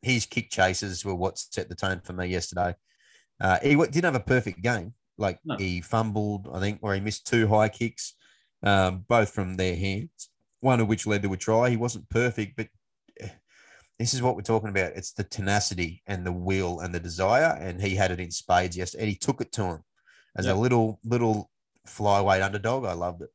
His 0.02 0.26
kick 0.26 0.50
chases 0.50 1.04
were 1.04 1.14
what 1.14 1.38
set 1.38 1.68
the 1.68 1.74
tone 1.74 2.00
for 2.04 2.12
me 2.12 2.26
yesterday. 2.26 2.74
Uh, 3.40 3.58
he 3.62 3.74
didn't 3.74 4.04
have 4.04 4.14
a 4.14 4.20
perfect 4.20 4.62
game. 4.62 4.94
Like 5.16 5.38
No. 5.44 5.56
he 5.56 5.80
fumbled, 5.80 6.48
I 6.52 6.60
think, 6.60 6.78
or 6.82 6.94
he 6.94 7.00
missed 7.00 7.26
two 7.26 7.48
high 7.48 7.68
kicks, 7.68 8.14
um, 8.62 9.04
both 9.08 9.30
from 9.30 9.56
their 9.56 9.76
hands. 9.76 10.30
One 10.60 10.80
of 10.80 10.88
which 10.88 11.06
led 11.06 11.22
to 11.22 11.32
a 11.32 11.36
try. 11.36 11.70
He 11.70 11.76
wasn't 11.76 12.08
perfect, 12.10 12.56
but 12.56 12.68
eh, 13.20 13.28
this 13.98 14.12
is 14.14 14.22
what 14.22 14.34
we're 14.34 14.42
talking 14.42 14.70
about. 14.70 14.92
It's 14.96 15.12
the 15.12 15.22
tenacity 15.24 16.02
and 16.06 16.26
the 16.26 16.32
will 16.32 16.80
and 16.80 16.92
the 16.94 16.98
desire, 17.00 17.56
and 17.60 17.80
he 17.80 17.94
had 17.94 18.10
it 18.10 18.18
in 18.20 18.30
spades 18.30 18.76
yesterday. 18.76 19.04
And 19.04 19.10
he 19.10 19.16
took 19.16 19.40
it 19.40 19.52
to 19.52 19.62
him 19.64 19.84
as 20.36 20.46
Yeah. 20.46 20.54
a 20.54 20.56
little 20.56 20.98
little 21.04 21.50
flyweight 21.86 22.44
underdog. 22.44 22.84
I 22.84 22.92
loved 22.94 23.22
it. 23.22 23.30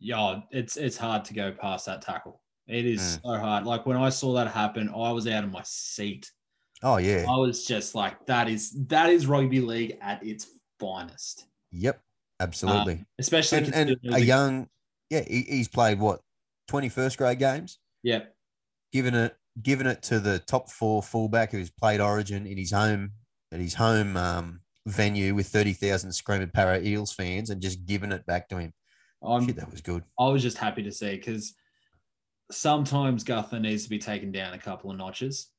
yeah, 0.00 0.40
it's 0.50 0.76
it's 0.76 0.96
hard 0.96 1.24
to 1.26 1.34
go 1.34 1.50
past 1.52 1.86
that 1.86 2.02
tackle. 2.02 2.40
It 2.66 2.84
is 2.86 3.00
Mm. 3.00 3.22
so 3.22 3.38
hard. 3.40 3.64
Like 3.66 3.86
when 3.86 3.96
I 3.96 4.08
saw 4.10 4.34
that 4.34 4.48
happen, 4.48 4.88
I 4.88 5.10
was 5.12 5.26
out 5.26 5.44
of 5.44 5.50
my 5.52 5.62
seat. 5.64 6.30
Oh 6.82 6.98
yeah, 6.98 7.24
I 7.28 7.36
was 7.38 7.64
just 7.66 7.94
like, 7.94 8.24
that 8.26 8.48
is 8.48 8.70
that 8.88 9.08
is 9.10 9.26
rugby 9.26 9.60
league 9.60 9.96
at 10.00 10.22
its 10.24 10.46
finest. 10.78 11.46
yep, 11.72 12.00
Absolutely. 12.44 13.04
especially 13.18 13.58
and, 13.58 13.74
and 13.74 14.14
a 14.14 14.20
young, 14.20 14.68
yeah, 15.10 15.22
he, 15.26 15.42
he's 15.42 15.68
played 15.68 15.98
what, 15.98 16.20
21st 16.70 17.16
grade 17.18 17.38
games? 17.38 17.78
yeah. 18.02 18.20
given 18.92 19.14
it 19.14 19.36
given 19.62 19.86
it 19.86 20.02
to 20.02 20.18
the 20.18 20.38
top 20.40 20.68
four 20.70 21.02
fullback 21.02 21.52
who's 21.52 21.70
played 21.70 22.00
Origin 22.00 22.46
in 22.46 22.58
his 22.58 22.72
home 22.72 23.12
at 23.52 23.60
his 23.60 23.74
home 23.74 24.16
um, 24.16 24.60
venue 24.86 25.34
with 25.34 25.46
thirty 25.46 25.72
thousand 25.72 26.12
screaming 26.12 26.50
Para 26.52 26.80
Eels 26.82 27.12
fans 27.12 27.50
and 27.50 27.60
just 27.62 27.84
given 27.86 28.10
it 28.12 28.26
back 28.26 28.48
to 28.48 28.56
him. 28.58 28.72
I'm, 29.22 29.46
Shit, 29.46 29.56
that 29.56 29.70
was 29.70 29.80
good. 29.80 30.02
I 30.18 30.28
was 30.28 30.42
just 30.42 30.58
happy 30.58 30.82
to 30.82 30.92
see 30.92 31.16
because 31.16 31.54
sometimes 32.50 33.24
Guther 33.24 33.58
needs 33.60 33.84
to 33.84 33.90
be 33.90 33.98
taken 33.98 34.32
down 34.32 34.52
a 34.54 34.58
couple 34.58 34.90
of 34.90 34.96
notches, 34.96 35.50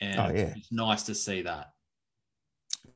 and 0.00 0.18
Oh, 0.18 0.32
yeah. 0.34 0.54
it's 0.56 0.72
nice 0.72 1.02
to 1.04 1.14
see 1.14 1.42
that. 1.42 1.70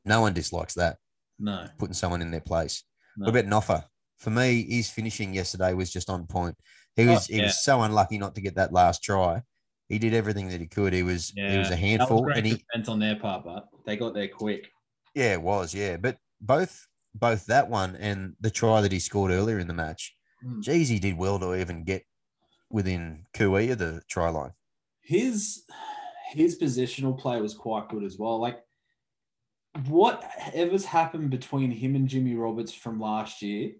No 0.05 0.21
one 0.21 0.33
dislikes 0.33 0.73
that 0.75 0.97
No, 1.39 1.67
putting 1.77 1.93
someone 1.93 2.21
in 2.21 2.31
their 2.31 2.41
place. 2.41 2.83
No. 3.17 3.25
What 3.31 3.35
about 3.39 3.51
Noffa? 3.51 3.83
For 4.17 4.29
me, 4.29 4.63
his 4.69 4.89
finishing 4.89 5.33
yesterday 5.33 5.73
was 5.73 5.91
just 5.91 6.09
on 6.09 6.25
point. 6.27 6.55
He 6.95 7.07
Oh, 7.07 7.13
was 7.13 7.25
he 7.27 7.41
was 7.41 7.63
so 7.63 7.81
unlucky 7.81 8.17
not 8.17 8.35
to 8.35 8.41
get 8.41 8.55
that 8.55 8.73
last 8.73 9.01
try. 9.03 9.41
He 9.87 9.97
did 9.97 10.13
everything 10.13 10.49
that 10.49 10.59
he 10.59 10.67
could. 10.67 10.93
He 10.93 11.03
was 11.03 11.29
he 11.35 11.41
was 11.57 11.67
a 11.67 11.69
that 11.69 11.69
was 11.71 11.79
handful, 11.79 12.23
great 12.23 12.37
and 12.37 12.45
he 12.45 12.53
defense 12.55 12.89
on 12.89 12.99
their 12.99 13.15
part, 13.15 13.43
but 13.45 13.67
they 13.85 13.95
got 13.97 14.13
there 14.13 14.27
quick. 14.27 14.69
yeah, 15.15 15.33
it 15.33 15.41
was 15.41 15.73
yeah. 15.73 15.97
But 15.97 16.17
both 16.41 16.85
both 17.15 17.45
that 17.47 17.69
one 17.69 17.95
and 17.95 18.35
the 18.39 18.51
try 18.51 18.81
that 18.81 18.91
he 18.91 18.99
scored 18.99 19.31
earlier 19.31 19.59
in 19.59 19.67
the 19.67 19.73
match, 19.73 20.15
Mm. 20.45 20.61
geez, 20.61 20.87
he 20.89 20.99
did 20.99 21.17
well 21.17 21.37
to 21.39 21.53
even 21.55 21.83
get 21.83 22.03
within 22.69 23.25
QE 23.33 23.71
of 23.71 23.77
the 23.79 24.01
try 24.07 24.29
line. 24.29 24.51
His 25.01 25.63
his 26.31 26.59
positional 26.59 27.17
play 27.17 27.41
was 27.41 27.55
quite 27.55 27.89
good 27.89 28.03
as 28.03 28.17
well. 28.17 28.39
Like 28.39 28.59
whatever's 29.87 30.85
happened 30.85 31.29
between 31.29 31.71
him 31.71 31.95
and 31.95 32.07
Jimmy 32.07 32.35
Roberts 32.35 32.73
from 32.73 32.99
last 32.99 33.41
year, 33.41 33.71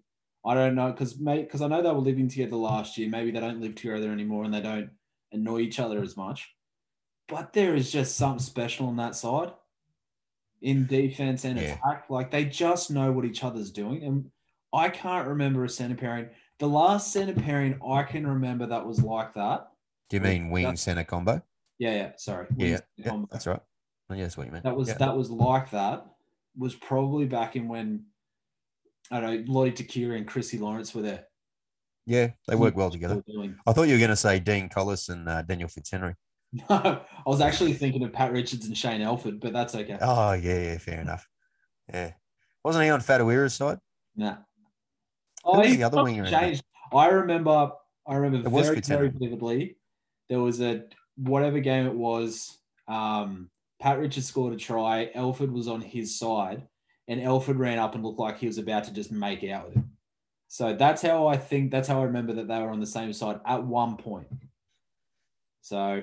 I 0.44 0.54
don't 0.54 0.74
know 0.74 0.90
because 0.90 1.18
mate 1.18 1.42
because 1.42 1.60
I 1.62 1.68
know 1.68 1.82
they 1.82 1.90
were 1.90 1.98
living 1.98 2.28
together 2.28 2.56
last 2.56 2.96
year. 2.96 3.08
Maybe 3.10 3.30
they 3.30 3.40
don't 3.40 3.60
live 3.60 3.74
together 3.74 4.10
anymore 4.10 4.44
and 4.44 4.54
they 4.54 4.62
don't 4.62 4.90
annoy 5.32 5.60
each 5.60 5.78
other 5.80 6.02
as 6.02 6.16
much. 6.16 6.54
But 7.28 7.52
there 7.52 7.74
is 7.74 7.92
just 7.92 8.16
something 8.16 8.40
special 8.40 8.86
on 8.86 8.96
that 8.96 9.14
side 9.14 9.52
in 10.62 10.86
defense 10.86 11.44
and 11.44 11.58
Yeah. 11.58 11.74
attack. 11.74 12.08
Like 12.08 12.30
they 12.30 12.44
just 12.44 12.90
know 12.90 13.12
what 13.12 13.24
each 13.24 13.44
other's 13.44 13.70
doing. 13.70 14.02
And 14.02 14.30
I 14.72 14.88
can't 14.88 15.28
remember 15.28 15.64
a 15.64 15.68
center 15.68 15.94
pairing. 15.96 16.30
The 16.58 16.68
last 16.68 17.12
center 17.12 17.34
pairing 17.34 17.78
I 17.86 18.02
can 18.04 18.26
remember 18.26 18.66
that 18.66 18.86
was 18.86 19.02
like 19.02 19.34
that. 19.34 19.68
Do 20.08 20.16
you 20.16 20.22
mean 20.22 20.50
wing 20.50 20.76
center 20.76 21.04
combo? 21.04 21.42
Yeah, 21.78 21.94
yeah. 21.94 22.12
Sorry. 22.16 22.46
Yeah, 22.56 22.78
yeah, 22.96 23.08
combo. 23.08 23.28
that's 23.30 23.46
right. 23.46 23.60
Oh, 24.10 24.14
yeah, 24.14 24.22
that's 24.22 24.36
what 24.36 24.46
you 24.46 24.52
meant. 24.52 24.64
That 24.64 24.76
was 24.76 24.88
yeah. 24.88 24.98
that 24.98 25.16
was 25.16 25.30
like 25.30 25.70
that. 25.70 26.04
Was 26.56 26.74
probably 26.74 27.26
back 27.26 27.54
in 27.56 27.68
when 27.68 28.06
I 29.10 29.20
don't 29.20 29.46
know 29.46 29.52
Lote 29.52 29.76
Tuqiri 29.76 30.16
and 30.16 30.26
Chrissy 30.26 30.58
Lawrence 30.58 30.94
were 30.94 31.02
there. 31.02 31.24
yeah, 32.06 32.30
they 32.48 32.56
work 32.56 32.76
well 32.76 32.90
together. 32.90 33.14
they 33.14 33.32
were 33.32 33.42
doing. 33.44 33.56
I 33.66 33.72
thought 33.72 33.84
you 33.84 33.94
were 33.94 33.98
going 33.98 34.10
to 34.10 34.16
say 34.16 34.40
Dean 34.40 34.68
Collis 34.68 35.08
and 35.08 35.28
uh, 35.28 35.42
Daniel 35.42 35.68
Fitzhenry. 35.68 36.14
No, 36.52 36.64
I 36.68 37.28
was 37.28 37.40
actually 37.40 37.74
thinking 37.74 38.02
of 38.02 38.12
Pat 38.12 38.32
Richards 38.32 38.66
and 38.66 38.76
Shane 38.76 39.00
Elford, 39.00 39.38
but 39.38 39.52
that's 39.52 39.72
okay. 39.76 39.96
Oh 40.00 40.32
yeah, 40.32 40.58
yeah, 40.58 40.78
fair 40.78 41.00
enough. 41.00 41.24
Yeah, 41.88 42.10
wasn't 42.64 42.84
he 42.84 42.90
on 42.90 43.00
Whatuira's 43.00 43.54
side? 43.54 43.78
Nah. 44.16 44.38
Who 45.44 45.58
was 45.58 45.76
the 45.76 45.84
other 45.84 46.02
winger 46.02 46.28
changed. 46.28 46.64
I 46.92 47.06
remember. 47.06 47.70
I 48.06 48.14
remember 48.16 48.48
It 48.48 48.64
very, 48.64 48.80
very 48.80 49.08
vividly. 49.08 49.76
There 50.28 50.40
was 50.40 50.60
a 50.60 50.84
whatever 51.16 51.60
game 51.60 51.86
it 51.86 51.94
was. 51.94 52.58
Um, 52.88 53.50
Pat 53.80 53.98
Richards 53.98 54.26
scored 54.26 54.52
a 54.52 54.56
try. 54.56 55.10
Elford 55.14 55.50
was 55.50 55.66
on 55.66 55.80
his 55.80 56.18
side, 56.18 56.62
and 57.08 57.20
Elford 57.20 57.58
ran 57.58 57.78
up 57.78 57.94
and 57.94 58.04
looked 58.04 58.20
like 58.20 58.38
he 58.38 58.46
was 58.46 58.58
about 58.58 58.84
to 58.84 58.92
just 58.92 59.10
make 59.10 59.42
out 59.44 59.66
with 59.66 59.74
him. 59.74 59.90
So 60.48 60.74
that's 60.74 61.00
how 61.02 61.26
I 61.26 61.36
think. 61.36 61.70
That's 61.70 61.88
how 61.88 62.00
I 62.00 62.04
remember 62.04 62.34
that 62.34 62.48
they 62.48 62.58
were 62.58 62.70
on 62.70 62.80
the 62.80 62.86
same 62.86 63.12
side 63.12 63.40
at 63.46 63.64
one 63.64 63.96
point. 63.96 64.26
So, 65.62 66.02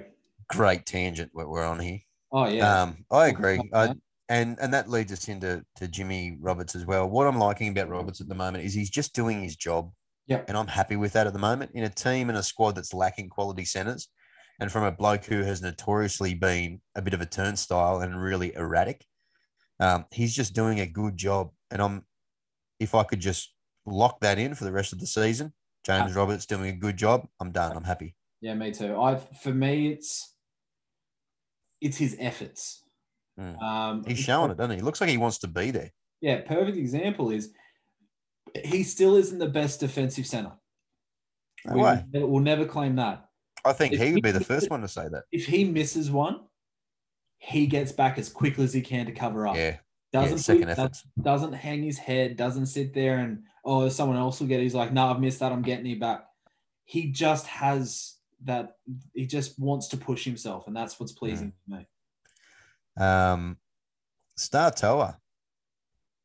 Great 0.49 0.85
tangent 0.85 1.31
what 1.33 1.49
we're 1.49 1.65
on 1.65 1.79
here. 1.79 1.99
oh 2.31 2.47
yeah, 2.47 2.83
Um, 2.83 3.05
I 3.11 3.27
agree. 3.27 3.59
I, 3.73 3.93
and 4.29 4.57
and 4.59 4.73
that 4.73 4.89
leads 4.89 5.11
us 5.11 5.27
into 5.27 5.63
to 5.75 5.87
Jimmy 5.87 6.37
Roberts 6.39 6.75
as 6.75 6.85
well. 6.85 7.09
What 7.09 7.27
I'm 7.27 7.37
liking 7.37 7.69
about 7.69 7.89
Roberts 7.89 8.21
at 8.21 8.27
the 8.29 8.35
moment 8.35 8.63
is 8.63 8.73
he's 8.73 8.89
just 8.89 9.13
doing 9.13 9.41
his 9.41 9.55
job. 9.55 9.91
Yep. 10.27 10.45
And 10.49 10.57
I'm 10.57 10.67
happy 10.67 10.97
with 10.97 11.13
that 11.13 11.27
at 11.27 11.33
the 11.33 11.39
moment. 11.39 11.71
In 11.73 11.85
a 11.85 11.89
team 11.89 12.29
and 12.29 12.37
a 12.37 12.43
squad 12.43 12.75
that's 12.75 12.93
lacking 12.93 13.29
quality 13.29 13.63
centers, 13.63 14.09
and 14.59 14.71
from 14.71 14.83
a 14.83 14.91
bloke 14.91 15.25
who 15.25 15.43
has 15.43 15.61
notoriously 15.61 16.33
been 16.33 16.81
a 16.95 17.01
bit 17.01 17.13
of 17.13 17.21
a 17.21 17.25
turnstile 17.25 17.99
and 17.99 18.21
really 18.21 18.55
erratic, 18.55 19.05
um, 19.79 20.05
he's 20.11 20.35
just 20.35 20.53
doing 20.53 20.79
a 20.79 20.87
good 20.87 21.15
job. 21.17 21.51
And 21.69 21.81
I'm, 21.81 22.05
if 22.79 22.95
I 22.95 23.03
could 23.03 23.19
just 23.19 23.53
lock 23.85 24.19
that 24.21 24.39
in 24.39 24.55
for 24.55 24.63
the 24.63 24.71
rest 24.71 24.93
of 24.93 24.99
the 24.99 25.07
season, 25.07 25.53
James 25.85 26.15
Roberts 26.15 26.45
doing 26.45 26.69
a 26.69 26.75
good 26.75 26.97
job. 26.97 27.27
I'm 27.39 27.51
done. 27.51 27.75
I'm 27.75 27.83
happy. 27.83 28.15
yeah, 28.41 28.53
me 28.53 28.71
too. 28.71 28.99
I 28.99 29.15
for 29.15 29.53
me, 29.53 29.91
it's 29.91 30.35
it's 31.79 31.97
his 31.97 32.15
efforts. 32.19 32.83
Mm. 33.39 33.61
Um, 33.61 34.03
He's 34.05 34.19
showing 34.19 34.51
it, 34.51 34.57
doesn't 34.57 34.75
he? 34.75 34.81
Looks 34.81 34.99
like 34.99 35.09
he 35.09 35.17
wants 35.17 35.37
to 35.39 35.47
be 35.47 35.71
there. 35.71 35.91
Yeah, 36.19 36.41
perfect 36.41 36.77
example 36.77 37.29
is 37.29 37.53
he 38.65 38.83
still 38.83 39.15
isn't 39.15 39.37
the 39.37 39.47
best 39.47 39.79
defensive 39.79 40.25
center. 40.25 40.53
No 41.65 42.03
we, 42.11 42.23
we'll 42.23 42.41
never 42.41 42.65
claim 42.65 42.95
that. 42.95 43.26
I 43.67 43.73
think 43.73 43.93
If 43.93 44.01
he 44.01 44.13
would 44.13 44.23
be 44.23 44.31
the 44.31 44.43
first 44.43 44.69
one 44.69 44.81
to 44.81 44.87
say 44.87 45.07
that. 45.09 45.23
If 45.31 45.45
he 45.45 45.63
misses 45.65 46.09
one, 46.09 46.41
he 47.37 47.67
gets 47.67 47.91
back 47.91 48.17
as 48.17 48.29
quickly 48.29 48.63
as 48.63 48.73
he 48.73 48.81
can 48.81 49.05
to 49.05 49.11
cover 49.11 49.47
up. 49.47 49.55
Yeah. 49.55 49.77
doesn't 50.11 50.37
yeah, 50.37 50.41
second 50.41 50.69
efforts. 50.69 51.03
doesn't 51.21 51.53
hang 51.53 51.83
his 51.83 51.97
head, 51.97 52.35
doesn't 52.37 52.65
sit 52.67 52.93
there 52.93 53.19
and 53.19 53.43
oh 53.63 53.89
someone 53.89 54.17
else 54.17 54.39
will 54.39 54.47
get 54.47 54.59
it. 54.59 54.63
He's 54.63 54.73
like, 54.75 54.91
no, 54.93 55.07
I've 55.07 55.19
missed 55.19 55.39
that. 55.39 55.51
I'm 55.51 55.61
getting 55.61 55.85
it 55.87 55.99
back. 55.99 56.25
He 56.85 57.11
just 57.11 57.45
has 57.47 58.15
that. 58.43 58.77
He 59.13 59.25
just 59.27 59.59
wants 59.59 59.89
to 59.89 59.97
push 59.97 60.23
himself, 60.23 60.67
and 60.67 60.75
that's 60.75 60.99
what's 60.99 61.11
pleasing 61.11 61.53
Mm. 61.69 61.77
to 61.77 61.77
me. 61.77 63.05
Um, 63.05 63.57
Star 64.35 64.71
Toa. 64.71 65.17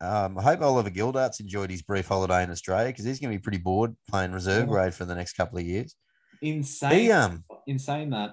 Um, 0.01 0.37
I 0.37 0.43
hope 0.43 0.63
Oliver 0.63 0.91
Gildart's 0.91 1.39
enjoyed 1.39 1.71
his 1.71 1.83
brief 1.83 2.09
holiday 2.09 2.43
in 2.43 2.51
Australia 2.51 2.89
because 2.89 3.05
he's 3.05 3.21
going 3.21 3.33
to 3.33 3.39
be 3.39 3.43
pretty 3.43 3.59
bored 3.59 3.95
playing 4.09 4.33
reserve 4.33 4.69
grade 4.69 4.95
for 4.95 5.05
the 5.05 5.15
next 5.15 5.35
couple 5.35 5.59
of 5.59 5.65
years. 5.65 5.95
Insane. 6.43 6.93
He, 6.93 7.13
um, 7.13 7.45
in 7.67 7.79
saying 7.79 8.11
that, 8.11 8.33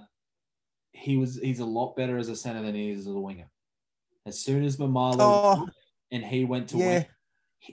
he 0.91 1.17
was 1.17 1.35
he's 1.35 1.59
a 1.59 1.65
lot 1.65 1.95
better 1.95 2.17
as 2.17 2.27
a 2.27 2.35
center 2.35 2.63
than 2.63 2.75
he 2.75 2.89
is 2.89 3.01
as 3.01 3.13
a 3.13 3.19
winger. 3.19 3.49
As 4.25 4.39
soon 4.39 4.65
as 4.65 4.77
Maumalo 4.77 5.17
oh, 5.19 5.67
and 6.11 6.25
he 6.25 6.43
went 6.43 6.69
to 6.69 6.77
yeah. 6.77 6.85
wing, 6.87 7.05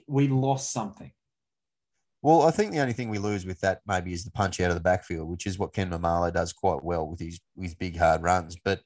we 0.07 0.27
lost 0.27 0.71
something. 0.71 1.11
Well, 2.21 2.43
I 2.43 2.51
think 2.51 2.71
the 2.71 2.79
only 2.79 2.93
thing 2.93 3.09
we 3.09 3.19
lose 3.19 3.45
with 3.45 3.59
that 3.61 3.81
maybe 3.87 4.13
is 4.13 4.23
the 4.23 4.31
punch 4.31 4.59
out 4.59 4.69
of 4.69 4.75
the 4.75 4.81
backfield, 4.81 5.29
which 5.29 5.47
is 5.47 5.59
what 5.59 5.73
Ken 5.73 5.89
Maumalo 5.89 6.31
does 6.31 6.53
quite 6.53 6.83
well 6.83 7.07
with 7.07 7.19
his 7.19 7.39
his 7.59 7.75
big 7.75 7.97
hard 7.97 8.21
runs. 8.21 8.57
But 8.63 8.81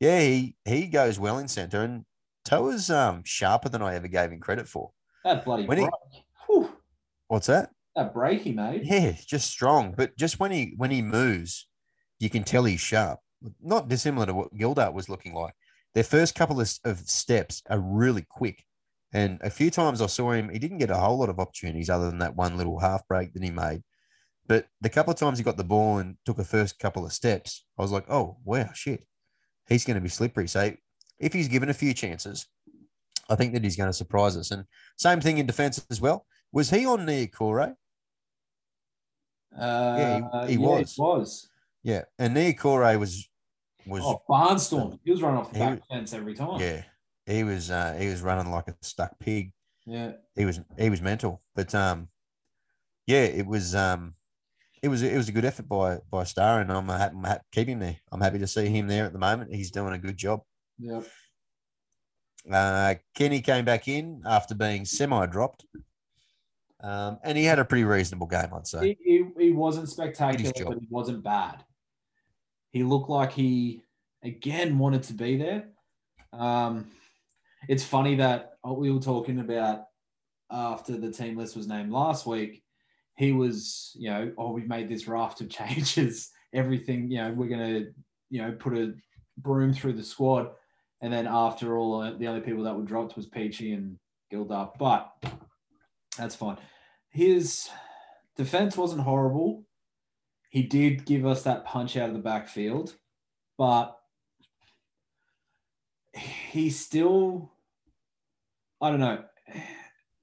yeah, 0.00 0.20
he 0.20 0.56
he 0.64 0.88
goes 0.88 1.20
well 1.20 1.38
in 1.38 1.46
centre, 1.46 1.82
and 1.82 2.04
Toa's 2.44 2.90
um 2.90 3.22
sharper 3.24 3.68
than 3.68 3.82
I 3.82 3.94
ever 3.94 4.08
gave 4.08 4.32
him 4.32 4.40
credit 4.40 4.68
for. 4.68 4.90
That 5.24 5.44
bloody 5.44 5.66
When 5.66 5.78
he- 5.78 5.88
Whew, 6.46 6.70
What's 7.28 7.46
that? 7.46 7.70
That 7.96 8.12
break 8.12 8.42
he 8.42 8.52
made. 8.52 8.84
Yeah, 8.84 9.16
just 9.26 9.50
strong. 9.50 9.94
But 9.96 10.16
just 10.18 10.38
when 10.38 10.52
he 10.52 10.74
when 10.76 10.90
he 10.90 11.00
moves, 11.00 11.66
you 12.18 12.28
can 12.28 12.44
tell 12.44 12.64
he's 12.64 12.80
sharp. 12.80 13.18
Not 13.62 13.88
dissimilar 13.88 14.26
to 14.26 14.34
what 14.34 14.54
Gildart 14.54 14.92
was 14.92 15.08
looking 15.08 15.34
like. 15.34 15.54
Their 15.94 16.04
first 16.04 16.34
couple 16.34 16.60
of, 16.60 16.70
of 16.84 16.98
steps 16.98 17.62
are 17.70 17.80
really 17.80 18.26
quick. 18.28 18.62
And 19.14 19.40
a 19.42 19.48
few 19.48 19.70
times 19.70 20.02
I 20.02 20.06
saw 20.06 20.32
him, 20.32 20.50
he 20.50 20.58
didn't 20.58 20.78
get 20.78 20.90
a 20.90 20.96
whole 20.96 21.18
lot 21.18 21.30
of 21.30 21.38
opportunities 21.38 21.88
other 21.88 22.10
than 22.10 22.18
that 22.18 22.36
one 22.36 22.58
little 22.58 22.78
half 22.78 23.06
break 23.08 23.32
that 23.32 23.42
he 23.42 23.50
made. 23.50 23.82
But 24.46 24.66
the 24.82 24.90
couple 24.90 25.12
of 25.12 25.18
times 25.18 25.38
he 25.38 25.44
got 25.44 25.56
the 25.56 25.64
ball 25.64 25.98
and 25.98 26.16
took 26.26 26.38
a 26.38 26.44
first 26.44 26.78
couple 26.78 27.06
of 27.06 27.14
steps, 27.14 27.64
I 27.78 27.82
was 27.82 27.92
like, 27.92 28.04
oh, 28.10 28.36
wow, 28.44 28.68
shit. 28.74 29.06
He's 29.68 29.84
going 29.84 29.94
to 29.94 30.02
be 30.02 30.10
slippery. 30.10 30.48
So 30.48 30.72
if 31.18 31.32
he's 31.32 31.48
given 31.48 31.70
a 31.70 31.74
few 31.74 31.94
chances, 31.94 32.46
I 33.30 33.36
think 33.36 33.54
that 33.54 33.64
he's 33.64 33.76
going 33.76 33.88
to 33.88 33.94
surprise 33.94 34.36
us. 34.36 34.50
And 34.50 34.64
same 34.98 35.20
thing 35.20 35.38
in 35.38 35.46
defense 35.46 35.84
as 35.90 36.00
well. 36.00 36.26
Was 36.52 36.70
he 36.70 36.84
on 36.84 37.06
Niukore? 37.06 37.74
Uh, 39.58 40.46
he- 40.46 40.52
he 40.52 40.58
was. 40.58 40.94
He 40.94 41.00
was. 41.02 41.48
Yeah, 41.82 42.02
and 42.18 42.36
Niukore 42.36 42.98
was 42.98 43.28
was 43.86 44.02
Oh, 44.04 44.20
Barnstorm. 44.28 44.98
He 45.04 45.10
was 45.12 45.22
running 45.22 45.38
off 45.40 45.52
the 45.52 45.58
back 45.60 45.82
fence 45.88 46.12
every 46.12 46.34
time. 46.34 46.60
yeah, 46.60 46.82
he 47.26 47.44
was 47.44 47.70
uh, 47.70 47.96
he 47.98 48.08
was 48.08 48.22
running 48.22 48.50
like 48.50 48.68
a 48.68 48.74
stuck 48.82 49.18
pig. 49.20 49.52
Yeah. 49.86 50.12
He 50.34 50.44
was 50.44 50.60
he 50.78 50.90
was 50.90 51.00
mental, 51.00 51.42
but 51.54 51.72
um, 51.74 52.08
yeah, 53.06 53.22
it 53.22 53.46
was 53.46 53.74
um, 53.76 54.14
it 54.82 54.88
was 54.88 55.02
it 55.02 55.16
was 55.16 55.28
a 55.28 55.32
good 55.32 55.44
effort 55.44 55.68
by 55.68 55.98
by 56.10 56.24
Star, 56.24 56.60
and 56.60 56.72
I'm 56.72 56.88
happy, 56.88 57.14
I'm 57.16 57.22
happy 57.24 57.40
to 57.40 57.44
keep 57.52 57.68
him 57.68 57.78
there. 57.78 57.96
I'm 58.10 58.20
happy 58.20 58.40
to 58.40 58.46
see 58.48 58.66
him 58.66 58.88
there 58.88 59.04
at 59.06 59.12
the 59.12 59.18
moment. 59.20 59.54
He's 59.54 59.70
doing 59.70 59.94
a 59.94 59.98
good 59.98 60.16
job. 60.16 60.40
Yeah. 60.78 61.02
Uh, 62.50 62.94
Kenny 63.14 63.40
came 63.40 63.64
back 63.64 63.88
in 63.88 64.22
after 64.26 64.54
being 64.54 64.84
semi 64.84 65.26
dropped, 65.26 65.64
um, 66.86 67.18
and 67.24 67.36
he 67.36 67.44
had 67.44 67.58
a 67.58 67.64
pretty 67.64 67.84
reasonable 67.84 68.28
game, 68.28 68.48
I'd 68.54 68.66
say. 68.66 68.96
He, 69.02 69.24
he, 69.36 69.46
he 69.46 69.50
wasn't 69.50 69.88
spectacular, 69.88 70.52
but 70.64 70.78
he 70.78 70.86
wasn't 70.88 71.24
bad. 71.24 71.64
He 72.70 72.84
looked 72.84 73.10
like 73.10 73.32
he 73.32 73.82
again 74.22 74.78
wanted 74.78 75.02
to 75.04 75.14
be 75.14 75.36
there. 75.36 75.68
Um, 76.32 76.86
it's 77.68 77.84
funny 77.84 78.14
that 78.16 78.52
we 78.64 78.92
were 78.92 79.00
talking 79.00 79.40
about 79.40 79.86
after 80.50 80.96
the 80.96 81.10
team 81.10 81.36
list 81.36 81.56
was 81.56 81.66
named 81.66 81.90
last 81.90 82.24
week, 82.24 82.62
he 83.16 83.32
was, 83.32 83.96
you 83.98 84.10
know, 84.10 84.32
oh, 84.38 84.52
we've 84.52 84.68
made 84.68 84.88
this 84.88 85.08
raft 85.08 85.40
of 85.40 85.48
changes. 85.50 86.30
Everything, 86.54 87.10
you 87.10 87.18
know, 87.18 87.32
we're 87.32 87.48
gonna, 87.48 87.86
you 88.30 88.42
know, 88.42 88.52
put 88.52 88.76
a 88.76 88.94
broom 89.38 89.72
through 89.72 89.94
the 89.94 90.04
squad. 90.04 90.50
And 91.02 91.12
then 91.12 91.26
after 91.26 91.76
all, 91.76 92.00
uh, 92.00 92.12
the 92.16 92.28
only 92.28 92.40
people 92.40 92.62
that 92.62 92.76
were 92.76 92.84
dropped 92.84 93.16
was 93.16 93.26
Peachy 93.26 93.72
and 93.72 93.98
Gildart. 94.32 94.78
But 94.78 95.12
that's 96.16 96.34
fine. 96.34 96.56
His 97.16 97.70
defense 98.36 98.76
wasn't 98.76 99.00
horrible. 99.00 99.64
He 100.50 100.64
did 100.64 101.06
give 101.06 101.24
us 101.24 101.44
that 101.44 101.64
punch 101.64 101.96
out 101.96 102.10
of 102.10 102.14
the 102.14 102.20
backfield, 102.20 102.94
but 103.56 103.96
he 106.12 106.68
still, 106.68 107.52
I 108.82 108.90
don't 108.90 109.00
know, 109.00 109.24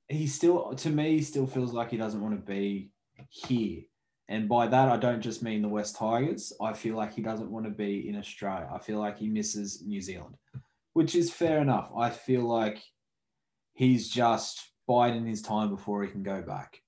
he 0.07 0.27
still, 0.27 0.75
to 0.75 0.89
me, 0.91 1.21
still 1.21 1.47
feels 1.47 1.73
like 1.73 1.89
he 1.89 1.97
doesn't 1.97 2.21
want 2.21 2.35
to 2.35 2.45
be 2.45 2.91
here. 3.27 3.81
And 4.27 4.47
by 4.47 4.67
that, 4.67 4.87
I 4.87 4.97
don't 4.97 5.21
just 5.21 5.41
mean 5.41 5.63
the 5.63 5.67
West 5.69 5.95
Tigers. 5.95 6.53
I 6.61 6.73
feel 6.73 6.95
like 6.95 7.15
he 7.15 7.23
doesn't 7.23 7.49
want 7.49 7.65
to 7.65 7.71
be 7.71 8.07
in 8.07 8.15
Australia. 8.15 8.69
I 8.71 8.77
feel 8.77 8.99
like 8.99 9.17
he 9.17 9.29
misses 9.29 9.81
New 9.83 9.99
Zealand, 9.99 10.35
which 10.93 11.15
is 11.15 11.33
fair 11.33 11.59
enough. 11.59 11.89
I 11.97 12.11
feel 12.11 12.43
like 12.43 12.83
he's 13.73 14.09
just 14.09 14.61
biding 14.87 15.25
his 15.25 15.41
time 15.41 15.71
before 15.71 16.03
he 16.03 16.11
can 16.11 16.21
go 16.21 16.43
back. 16.43 16.81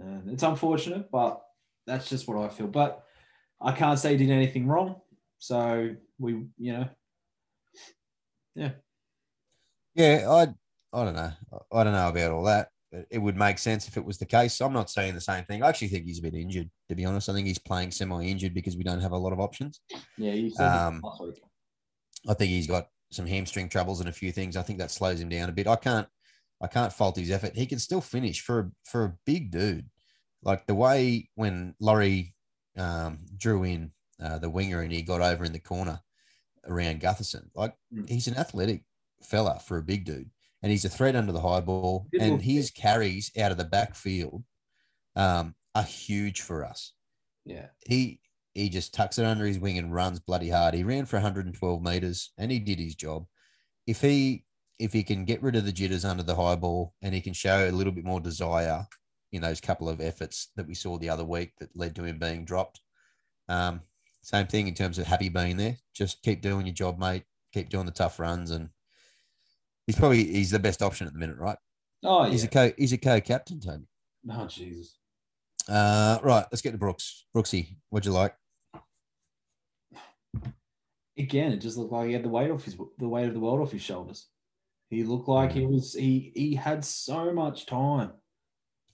And 0.00 0.30
it's 0.30 0.42
unfortunate, 0.42 1.10
but 1.10 1.42
that's 1.86 2.08
just 2.08 2.28
what 2.28 2.38
I 2.38 2.48
feel. 2.48 2.66
But 2.66 3.02
I 3.60 3.72
can't 3.72 3.98
say 3.98 4.12
he 4.12 4.16
did 4.18 4.30
anything 4.30 4.66
wrong. 4.66 4.96
So 5.38 5.94
we, 6.18 6.46
you 6.58 6.72
know, 6.72 6.88
yeah. 8.54 8.70
Yeah, 9.94 10.26
I 10.28 10.48
I 10.92 11.04
don't 11.04 11.16
know. 11.16 11.32
I 11.72 11.84
don't 11.84 11.92
know 11.92 12.08
about 12.08 12.30
all 12.32 12.44
that. 12.44 12.68
It 13.10 13.18
would 13.18 13.36
make 13.36 13.58
sense 13.58 13.88
if 13.88 13.96
it 13.96 14.04
was 14.04 14.16
the 14.18 14.26
case. 14.26 14.60
I'm 14.60 14.72
not 14.72 14.90
saying 14.90 15.14
the 15.14 15.20
same 15.20 15.44
thing. 15.44 15.62
I 15.62 15.68
actually 15.68 15.88
think 15.88 16.06
he's 16.06 16.20
a 16.20 16.22
bit 16.22 16.34
injured, 16.34 16.70
to 16.88 16.94
be 16.94 17.04
honest. 17.04 17.28
I 17.28 17.34
think 17.34 17.46
he's 17.46 17.58
playing 17.58 17.90
semi-injured 17.90 18.54
because 18.54 18.76
we 18.76 18.84
don't 18.84 19.00
have 19.00 19.12
a 19.12 19.18
lot 19.18 19.32
of 19.32 19.40
options. 19.40 19.80
Yeah, 20.16 20.32
you 20.32 20.50
said 20.50 20.66
um. 20.66 21.02
I 22.28 22.34
think 22.34 22.50
he's 22.50 22.66
got 22.66 22.88
some 23.10 23.26
hamstring 23.26 23.68
troubles 23.68 24.00
and 24.00 24.08
a 24.08 24.12
few 24.12 24.32
things. 24.32 24.56
I 24.56 24.62
think 24.62 24.78
that 24.78 24.90
slows 24.90 25.20
him 25.20 25.28
down 25.28 25.48
a 25.48 25.52
bit. 25.52 25.66
I 25.66 25.76
can't 25.76 26.08
I 26.60 26.66
can't 26.66 26.92
fault 26.92 27.16
his 27.16 27.30
effort. 27.30 27.54
He 27.54 27.66
can 27.66 27.78
still 27.78 28.00
finish 28.00 28.40
for 28.40 28.60
a, 28.60 28.70
for 28.84 29.04
a 29.04 29.14
big 29.26 29.50
dude. 29.50 29.86
Like 30.42 30.66
the 30.66 30.74
way 30.74 31.28
when 31.34 31.74
Laurie 31.80 32.34
um, 32.78 33.18
drew 33.36 33.64
in 33.64 33.92
uh, 34.22 34.38
the 34.38 34.50
winger 34.50 34.80
and 34.82 34.92
he 34.92 35.02
got 35.02 35.20
over 35.20 35.44
in 35.44 35.52
the 35.52 35.58
corner 35.58 36.00
around 36.66 37.00
Gutherson, 37.00 37.48
like 37.54 37.74
mm. 37.92 38.08
he's 38.08 38.28
an 38.28 38.36
athletic 38.36 38.84
fella 39.22 39.60
for 39.64 39.78
a 39.78 39.82
big 39.82 40.04
dude, 40.04 40.30
and 40.62 40.70
he's 40.70 40.84
a 40.84 40.90
threat 40.90 41.16
under 41.16 41.32
the 41.32 41.40
high 41.40 41.60
ball. 41.60 42.06
and 42.18 42.40
his 42.40 42.70
carries 42.70 43.30
out 43.38 43.52
of 43.52 43.58
the 43.58 43.64
backfield 43.64 44.44
um, 45.16 45.54
are 45.74 45.82
huge 45.82 46.42
for 46.42 46.64
us. 46.64 46.92
Yeah, 47.44 47.66
he 47.86 48.20
he 48.56 48.70
just 48.70 48.94
tucks 48.94 49.18
it 49.18 49.26
under 49.26 49.44
his 49.44 49.58
wing 49.58 49.76
and 49.76 49.92
runs 49.92 50.18
bloody 50.18 50.48
hard. 50.48 50.72
He 50.72 50.82
ran 50.82 51.04
for 51.04 51.16
112 51.16 51.82
meters 51.82 52.32
and 52.38 52.50
he 52.50 52.58
did 52.58 52.78
his 52.78 52.94
job. 52.94 53.26
If 53.86 54.00
he 54.00 54.45
if 54.78 54.92
he 54.92 55.02
can 55.02 55.24
get 55.24 55.42
rid 55.42 55.56
of 55.56 55.64
the 55.64 55.72
jitters 55.72 56.04
under 56.04 56.22
the 56.22 56.34
high 56.34 56.56
ball 56.56 56.94
and 57.02 57.14
he 57.14 57.20
can 57.20 57.32
show 57.32 57.68
a 57.68 57.72
little 57.72 57.92
bit 57.92 58.04
more 58.04 58.20
desire 58.20 58.86
in 59.32 59.42
those 59.42 59.60
couple 59.60 59.88
of 59.88 60.00
efforts 60.00 60.50
that 60.56 60.66
we 60.66 60.74
saw 60.74 60.98
the 60.98 61.08
other 61.08 61.24
week 61.24 61.52
that 61.58 61.76
led 61.76 61.94
to 61.96 62.04
him 62.04 62.18
being 62.18 62.44
dropped. 62.44 62.80
Um, 63.48 63.80
same 64.22 64.46
thing 64.46 64.68
in 64.68 64.74
terms 64.74 64.98
of 64.98 65.06
happy 65.06 65.28
being 65.28 65.56
there. 65.56 65.76
Just 65.94 66.22
keep 66.22 66.42
doing 66.42 66.66
your 66.66 66.74
job, 66.74 66.98
mate. 66.98 67.22
Keep 67.54 67.68
doing 67.68 67.86
the 67.86 67.92
tough 67.92 68.18
runs, 68.18 68.50
and 68.50 68.68
he's 69.86 69.96
probably 69.96 70.24
he's 70.24 70.50
the 70.50 70.58
best 70.58 70.82
option 70.82 71.06
at 71.06 71.12
the 71.12 71.18
minute, 71.18 71.38
right? 71.38 71.58
Oh, 72.04 72.24
yeah. 72.24 72.30
He's 72.30 72.44
a 72.44 72.48
co 72.48 72.72
he's 72.76 72.92
a 72.92 72.98
co-captain, 72.98 73.60
Tony. 73.60 73.86
Oh 74.30 74.46
Jesus. 74.46 74.98
Uh, 75.68 76.18
right, 76.22 76.44
let's 76.50 76.60
get 76.60 76.72
to 76.72 76.78
Brooks. 76.78 77.24
Brooksy, 77.34 77.76
what'd 77.90 78.04
you 78.04 78.12
like? 78.12 78.34
Again, 81.18 81.52
it 81.52 81.58
just 81.58 81.76
looked 81.76 81.92
like 81.92 82.08
he 82.08 82.12
had 82.12 82.22
the 82.22 82.28
weight 82.28 82.50
off 82.50 82.64
his 82.64 82.76
the 82.98 83.08
weight 83.08 83.28
of 83.28 83.34
the 83.34 83.40
world 83.40 83.60
off 83.60 83.72
his 83.72 83.82
shoulders. 83.82 84.26
He 84.90 85.02
looked 85.02 85.28
like 85.28 85.52
he 85.52 85.66
was 85.66 85.94
he 85.94 86.32
he 86.34 86.54
had 86.54 86.84
so 86.84 87.32
much 87.32 87.66
time. 87.66 88.12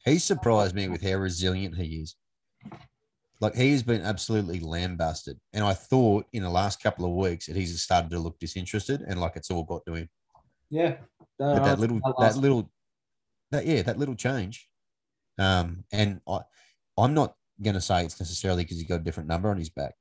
He 0.05 0.19
surprised 0.19 0.75
me 0.75 0.89
with 0.89 1.03
how 1.03 1.17
resilient 1.17 1.77
he 1.77 2.01
is. 2.01 2.17
Like 3.41 3.55
he 3.55 3.73
has 3.73 3.83
been 3.83 4.03
absolutely 4.03 4.61
lambasted, 4.61 5.39
and 5.53 5.65
I 5.65 5.75
thought 5.75 6.27
in 6.33 6.43
the 6.43 6.51
last 6.51 6.83
couple 6.83 7.05
of 7.05 7.13
weeks 7.13 7.47
that 7.47 7.57
he's 7.57 7.83
started 7.83 8.11
to 8.11 8.19
look 8.19 8.39
disinterested, 8.39 9.03
and 9.07 9.21
like 9.21 9.37
it's 9.37 9.51
all 9.51 9.65
got 9.65 9.85
to 9.87 9.95
him. 9.95 10.09
Yeah, 10.71 10.97
that, 11.39 11.55
but 11.57 11.65
that 11.65 11.79
little 11.79 12.01
that, 12.05 12.15
that 12.19 12.37
little 12.37 12.71
that 13.51 13.67
yeah 13.67 13.83
that 13.83 13.99
little 13.99 14.15
change, 14.15 14.69
um, 15.39 15.85
and 15.93 16.21
I 16.27 16.41
I'm 16.97 17.15
not 17.15 17.35
going 17.61 17.75
to 17.75 17.81
say 17.81 18.05
it's 18.05 18.21
necessarily 18.21 18.65
because 18.65 18.79
he 18.79 18.85
got 18.85 19.01
a 19.01 19.05
different 19.05 19.29
number 19.29 19.51
on 19.51 19.59
his 19.59 19.71
back, 19.71 19.95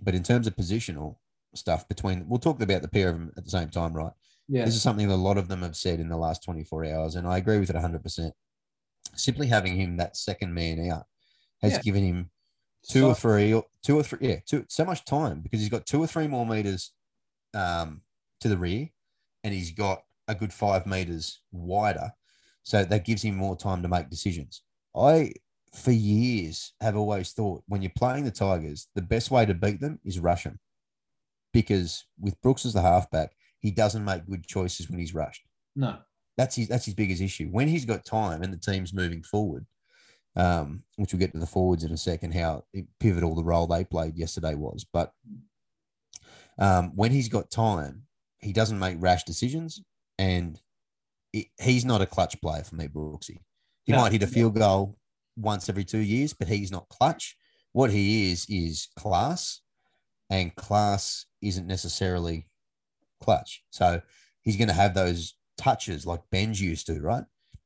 but 0.00 0.14
in 0.14 0.22
terms 0.22 0.46
of 0.46 0.56
positional 0.56 1.16
stuff 1.54 1.88
between, 1.88 2.28
we'll 2.28 2.38
talk 2.38 2.60
about 2.60 2.82
the 2.82 2.88
pair 2.88 3.10
of 3.10 3.14
them 3.18 3.32
at 3.36 3.44
the 3.44 3.50
same 3.50 3.68
time, 3.68 3.92
right? 3.92 4.12
Yeah. 4.48 4.64
This 4.64 4.74
is 4.74 4.82
something 4.82 5.08
that 5.08 5.14
a 5.14 5.16
lot 5.16 5.36
of 5.36 5.48
them 5.48 5.62
have 5.62 5.76
said 5.76 6.00
in 6.00 6.08
the 6.08 6.16
last 6.16 6.42
24 6.42 6.86
hours, 6.86 7.14
and 7.16 7.26
I 7.26 7.36
agree 7.36 7.58
with 7.58 7.70
it 7.70 7.76
100%. 7.76 8.32
Simply 9.14 9.46
having 9.46 9.76
him 9.76 9.96
that 9.98 10.16
second 10.16 10.54
man 10.54 10.90
out 10.90 11.04
has 11.62 11.72
yeah. 11.72 11.80
given 11.82 12.02
him 12.02 12.30
two 12.88 13.00
so, 13.00 13.08
or 13.08 13.14
three, 13.14 13.52
or 13.52 13.64
two 13.82 13.98
or 13.98 14.02
three, 14.02 14.18
yeah, 14.22 14.36
two, 14.46 14.64
so 14.68 14.84
much 14.84 15.04
time 15.04 15.40
because 15.40 15.60
he's 15.60 15.68
got 15.68 15.86
two 15.86 16.00
or 16.00 16.06
three 16.06 16.26
more 16.26 16.46
meters 16.46 16.92
um, 17.54 18.00
to 18.40 18.48
the 18.48 18.56
rear, 18.56 18.88
and 19.44 19.52
he's 19.52 19.72
got 19.72 20.02
a 20.28 20.34
good 20.34 20.52
five 20.52 20.86
meters 20.86 21.40
wider. 21.52 22.10
So 22.62 22.84
that 22.84 23.04
gives 23.04 23.22
him 23.22 23.34
more 23.34 23.56
time 23.56 23.82
to 23.82 23.88
make 23.88 24.10
decisions. 24.10 24.62
I, 24.94 25.32
for 25.74 25.90
years, 25.90 26.74
have 26.80 26.96
always 26.96 27.32
thought 27.32 27.62
when 27.66 27.82
you're 27.82 27.92
playing 27.96 28.24
the 28.24 28.30
Tigers, 28.30 28.88
the 28.94 29.02
best 29.02 29.30
way 29.30 29.46
to 29.46 29.54
beat 29.54 29.80
them 29.80 29.98
is 30.04 30.18
rush 30.18 30.44
them. 30.44 30.58
Because 31.52 32.04
with 32.20 32.40
Brooks 32.42 32.66
as 32.66 32.74
the 32.74 32.82
halfback, 32.82 33.32
he 33.60 33.70
doesn't 33.70 34.04
make 34.04 34.26
good 34.26 34.46
choices 34.46 34.88
when 34.88 34.98
he's 34.98 35.14
rushed. 35.14 35.42
No, 35.76 35.98
that's 36.36 36.56
his 36.56 36.68
that's 36.68 36.84
his 36.84 36.94
biggest 36.94 37.22
issue. 37.22 37.48
When 37.48 37.68
he's 37.68 37.84
got 37.84 38.04
time 38.04 38.42
and 38.42 38.52
the 38.52 38.58
team's 38.58 38.94
moving 38.94 39.22
forward, 39.22 39.66
um, 40.36 40.82
which 40.96 41.12
we'll 41.12 41.20
get 41.20 41.32
to 41.32 41.38
the 41.38 41.46
forwards 41.46 41.84
in 41.84 41.92
a 41.92 41.96
second, 41.96 42.32
how 42.34 42.64
pivotal 43.00 43.34
the 43.34 43.44
role 43.44 43.66
they 43.66 43.84
played 43.84 44.16
yesterday 44.16 44.54
was. 44.54 44.86
But 44.90 45.12
um, 46.58 46.92
when 46.94 47.10
he's 47.10 47.28
got 47.28 47.50
time, 47.50 48.02
he 48.40 48.52
doesn't 48.52 48.78
make 48.78 48.96
rash 49.00 49.24
decisions, 49.24 49.82
and 50.18 50.60
it, 51.32 51.46
he's 51.60 51.84
not 51.84 52.02
a 52.02 52.06
clutch 52.06 52.40
player 52.40 52.62
for 52.62 52.76
me, 52.76 52.88
Brooksy. 52.88 53.38
He 53.84 53.92
no, 53.92 53.98
might 53.98 54.12
hit 54.12 54.22
a 54.22 54.26
field 54.26 54.54
goal 54.54 54.96
once 55.36 55.68
every 55.68 55.84
two 55.84 55.98
years, 55.98 56.34
but 56.34 56.48
he's 56.48 56.70
not 56.70 56.88
clutch. 56.88 57.36
What 57.72 57.90
he 57.90 58.30
is 58.30 58.46
is 58.48 58.88
class, 58.96 59.60
and 60.30 60.54
class 60.54 61.26
isn't 61.42 61.66
necessarily 61.66 62.47
clutch. 63.20 63.64
So 63.70 64.00
he's 64.42 64.56
going 64.56 64.68
to 64.68 64.74
have 64.74 64.94
those 64.94 65.34
touches 65.56 66.06
like 66.06 66.20
Benji 66.32 66.60
used 66.60 66.86
to, 66.86 67.00
right? 67.00 67.24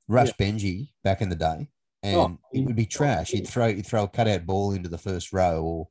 Rush 0.09 0.33
yeah. 0.39 0.47
Benji 0.47 0.89
back 1.05 1.21
in 1.23 1.29
the 1.29 1.37
day, 1.37 1.69
and 2.03 2.17
oh, 2.17 2.39
it 2.53 2.65
would 2.65 2.77
be 2.77 2.87
trash. 2.87 3.31
He'd 3.31 3.47
throw 3.47 3.73
he'd 3.73 3.87
throw 3.87 4.05
a 4.05 4.09
cutout 4.09 4.47
ball 4.47 4.73
into 4.73 4.89
the 4.89 4.99
first 4.99 5.33
row, 5.33 5.63
or 5.63 5.89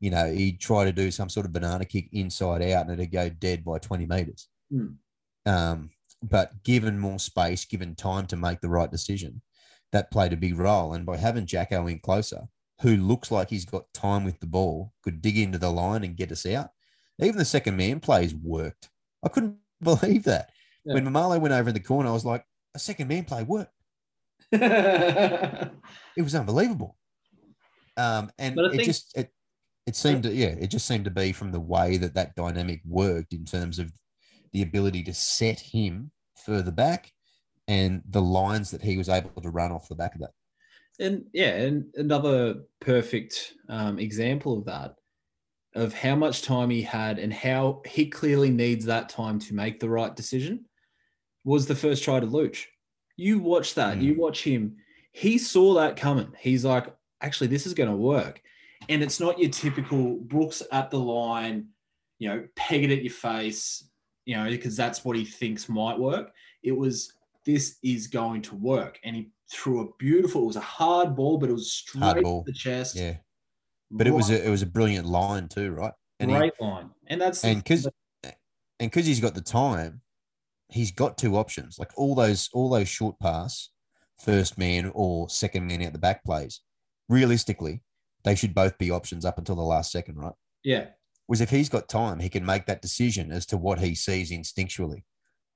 you 0.00 0.10
know 0.10 0.32
he'd 0.32 0.60
try 0.60 0.84
to 0.84 0.92
do 0.92 1.10
some 1.10 1.28
sort 1.28 1.46
of 1.46 1.52
banana 1.52 1.84
kick 1.84 2.08
inside 2.12 2.62
out, 2.62 2.86
and 2.86 2.92
it'd 2.92 3.12
go 3.12 3.28
dead 3.28 3.64
by 3.64 3.78
twenty 3.78 4.06
meters. 4.06 4.48
Mm. 4.72 4.96
Um, 5.44 5.90
but 6.22 6.62
given 6.62 6.98
more 6.98 7.18
space, 7.18 7.64
given 7.64 7.94
time 7.94 8.26
to 8.28 8.36
make 8.36 8.60
the 8.60 8.68
right 8.68 8.90
decision, 8.90 9.42
that 9.92 10.10
played 10.10 10.32
a 10.32 10.36
big 10.36 10.58
role. 10.58 10.94
And 10.94 11.04
by 11.04 11.16
having 11.16 11.46
Jacko 11.46 11.86
in 11.88 11.98
closer, 11.98 12.42
who 12.80 12.96
looks 12.96 13.30
like 13.30 13.50
he's 13.50 13.64
got 13.64 13.92
time 13.92 14.24
with 14.24 14.38
the 14.40 14.46
ball, 14.46 14.92
could 15.02 15.20
dig 15.20 15.38
into 15.38 15.58
the 15.58 15.70
line 15.70 16.04
and 16.04 16.16
get 16.16 16.32
us 16.32 16.46
out. 16.46 16.70
Even 17.20 17.36
the 17.36 17.44
second 17.44 17.76
man 17.76 18.00
plays 18.00 18.34
worked. 18.34 18.88
I 19.24 19.28
couldn't 19.28 19.56
believe 19.82 20.24
that. 20.24 20.50
Yeah. 20.84 20.94
When 20.94 21.06
Maumalo 21.06 21.40
went 21.40 21.54
over 21.54 21.68
in 21.68 21.74
the 21.74 21.80
corner, 21.80 22.08
I 22.08 22.12
was 22.12 22.24
like, 22.24 22.44
a 22.74 22.78
second 22.78 23.08
man 23.08 23.24
play 23.24 23.42
worked. 23.42 23.72
it 24.52 25.70
was 26.16 26.34
unbelievable. 26.34 26.96
Um, 27.96 28.30
and 28.38 28.58
it 28.58 28.70
think- 28.72 28.84
just 28.84 29.16
it 29.16 29.30
it 29.86 29.96
seemed 29.96 30.22
to 30.22 30.32
yeah, 30.32 30.54
it 30.58 30.68
just 30.68 30.86
seemed 30.86 31.04
to 31.04 31.10
be 31.10 31.32
from 31.32 31.52
the 31.52 31.60
way 31.60 31.96
that 31.98 32.14
that 32.14 32.34
dynamic 32.34 32.80
worked 32.86 33.32
in 33.32 33.44
terms 33.44 33.78
of 33.78 33.92
the 34.52 34.62
ability 34.62 35.02
to 35.04 35.14
set 35.14 35.58
him 35.60 36.10
further 36.44 36.70
back 36.70 37.10
and 37.68 38.02
the 38.08 38.22
lines 38.22 38.70
that 38.70 38.82
he 38.82 38.96
was 38.96 39.08
able 39.08 39.30
to 39.40 39.50
run 39.50 39.72
off 39.72 39.88
the 39.88 39.94
back 39.94 40.14
of 40.14 40.20
that. 40.20 40.30
And 41.00 41.24
yeah, 41.32 41.54
and 41.54 41.84
another 41.96 42.62
perfect 42.80 43.54
um, 43.68 43.98
example 43.98 44.58
of 44.58 44.64
that 44.66 44.94
of 45.74 45.94
how 45.94 46.14
much 46.14 46.42
time 46.42 46.70
he 46.70 46.82
had 46.82 47.18
and 47.18 47.32
how 47.32 47.80
he 47.86 48.06
clearly 48.06 48.50
needs 48.50 48.84
that 48.84 49.08
time 49.08 49.38
to 49.38 49.54
make 49.54 49.80
the 49.80 49.88
right 49.88 50.14
decision 50.14 50.64
was 51.44 51.66
the 51.66 51.74
first 51.74 52.04
try 52.04 52.20
to 52.20 52.26
Luch. 52.26 52.64
You 53.16 53.38
watch 53.38 53.74
that, 53.74 53.98
mm. 53.98 54.02
you 54.02 54.14
watch 54.18 54.42
him. 54.44 54.76
He 55.12 55.38
saw 55.38 55.74
that 55.74 55.96
coming. 55.96 56.32
He's 56.38 56.64
like, 56.64 56.94
actually, 57.20 57.48
this 57.48 57.66
is 57.66 57.74
going 57.74 57.90
to 57.90 57.96
work. 57.96 58.40
And 58.88 59.02
it's 59.02 59.20
not 59.20 59.38
your 59.38 59.50
typical 59.50 60.16
Brooks 60.16 60.62
at 60.72 60.90
the 60.90 60.98
line, 60.98 61.68
you 62.18 62.28
know, 62.28 62.46
peg 62.56 62.84
it 62.84 62.90
at 62.90 63.02
your 63.02 63.12
face, 63.12 63.84
you 64.24 64.36
know, 64.36 64.48
because 64.48 64.76
that's 64.76 65.04
what 65.04 65.16
he 65.16 65.24
thinks 65.24 65.68
might 65.68 65.98
work. 65.98 66.32
It 66.62 66.72
was 66.72 67.12
this 67.44 67.78
is 67.82 68.06
going 68.06 68.42
to 68.42 68.54
work. 68.54 68.98
And 69.04 69.16
he 69.16 69.30
threw 69.50 69.80
a 69.80 69.92
beautiful, 69.98 70.44
it 70.44 70.46
was 70.46 70.56
a 70.56 70.60
hard 70.60 71.14
ball, 71.14 71.38
but 71.38 71.50
it 71.50 71.52
was 71.52 71.72
straight 71.72 72.24
to 72.24 72.42
the 72.46 72.52
chest. 72.52 72.96
Yeah, 72.96 73.16
but 73.92 74.06
it 74.06 74.10
was 74.10 74.30
a 74.30 74.44
it 74.44 74.50
was 74.50 74.62
a 74.62 74.66
brilliant 74.66 75.06
line 75.06 75.48
too, 75.48 75.70
right? 75.70 75.92
And 76.18 76.30
he, 76.30 76.36
great 76.36 76.60
line. 76.60 76.90
And 77.06 77.20
that's 77.20 77.44
and 77.44 77.62
because 77.62 77.86
and 78.24 78.90
because 78.90 79.06
he's 79.06 79.20
got 79.20 79.34
the 79.34 79.42
time, 79.42 80.00
he's 80.68 80.90
got 80.90 81.18
two 81.18 81.36
options. 81.36 81.78
Like 81.78 81.90
all 81.96 82.14
those 82.14 82.48
all 82.52 82.70
those 82.70 82.88
short 82.88 83.18
pass, 83.20 83.68
first 84.18 84.58
man 84.58 84.90
or 84.94 85.28
second 85.28 85.66
man 85.66 85.82
out 85.82 85.92
the 85.92 85.98
back 85.98 86.24
plays. 86.24 86.60
Realistically, 87.08 87.82
they 88.24 88.34
should 88.34 88.54
both 88.54 88.78
be 88.78 88.90
options 88.90 89.24
up 89.24 89.38
until 89.38 89.56
the 89.56 89.62
last 89.62 89.92
second, 89.92 90.16
right? 90.16 90.32
yeah, 90.64 90.86
Was 91.28 91.40
if 91.40 91.50
he's 91.50 91.68
got 91.68 91.88
time, 91.88 92.20
he 92.20 92.28
can 92.28 92.46
make 92.46 92.66
that 92.66 92.82
decision 92.82 93.30
as 93.30 93.44
to 93.46 93.56
what 93.58 93.80
he 93.80 93.94
sees 93.94 94.30
instinctually, 94.30 95.02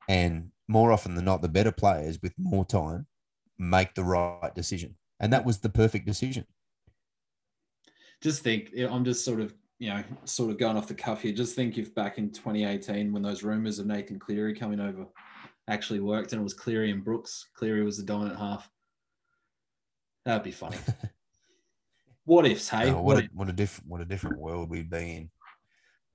and 0.08 0.50
more 0.68 0.92
often 0.92 1.14
than 1.14 1.24
not, 1.24 1.42
the 1.42 1.48
better 1.48 1.72
players 1.72 2.20
with 2.22 2.34
more 2.38 2.66
time 2.66 3.06
make 3.58 3.94
the 3.94 4.04
right 4.04 4.54
decision, 4.54 4.96
and 5.20 5.32
that 5.32 5.46
was 5.46 5.58
the 5.58 5.70
perfect 5.70 6.06
decision. 6.06 6.44
Just 8.22 8.42
think 8.42 8.72
I'm 8.78 9.04
just 9.04 9.24
sort 9.24 9.40
of 9.40 9.54
you 9.78 9.90
know 9.90 10.02
sort 10.24 10.50
of 10.50 10.58
going 10.58 10.76
off 10.76 10.88
the 10.88 10.94
cuff 10.94 11.22
here. 11.22 11.32
Just 11.32 11.54
think 11.54 11.78
if 11.78 11.94
back 11.94 12.18
in 12.18 12.30
2018 12.30 13.12
when 13.12 13.22
those 13.22 13.42
rumors 13.42 13.78
of 13.78 13.86
Nathan 13.86 14.18
Cleary 14.18 14.54
coming 14.54 14.80
over 14.80 15.06
actually 15.68 16.00
worked 16.00 16.32
and 16.32 16.40
it 16.40 16.44
was 16.44 16.54
Cleary 16.54 16.90
and 16.90 17.04
Brooks. 17.04 17.48
Cleary 17.54 17.84
was 17.84 17.96
the 17.96 18.04
dominant 18.04 18.38
half. 18.38 18.68
That'd 20.24 20.42
be 20.42 20.50
funny. 20.50 20.78
what 22.24 22.46
ifs, 22.46 22.68
hey? 22.68 22.90
Oh, 22.90 23.00
what 23.02 23.16
What 23.16 23.24
a 23.24 23.28
what 23.32 23.48
a 23.48 23.52
different 23.52 23.90
what 23.90 24.00
a 24.00 24.04
different 24.06 24.38
world 24.38 24.70
we'd 24.70 24.90
be 24.90 25.16
in. 25.16 25.30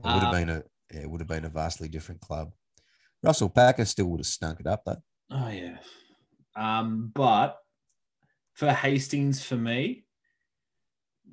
It 0.04 0.14
would 0.14 0.24
have 0.24 0.34
been 0.34 0.50
a 0.50 0.64
it 0.90 1.10
would 1.10 1.22
have 1.22 1.28
been 1.28 1.46
a 1.46 1.50
vastly 1.50 1.88
different 1.88 2.22
club. 2.22 2.52
Russell 3.24 3.50
Packer 3.50 3.86
still 3.86 4.08
would 4.08 4.20
have 4.20 4.28
stunk 4.28 4.60
it 4.60 4.68
up 4.68 4.84
though. 4.86 5.02
Oh 5.30 5.50
yeah. 5.50 5.78
Um, 6.56 7.12
but 7.14 7.58
for 8.54 8.70
Hastings, 8.72 9.44
for 9.44 9.56
me, 9.56 10.04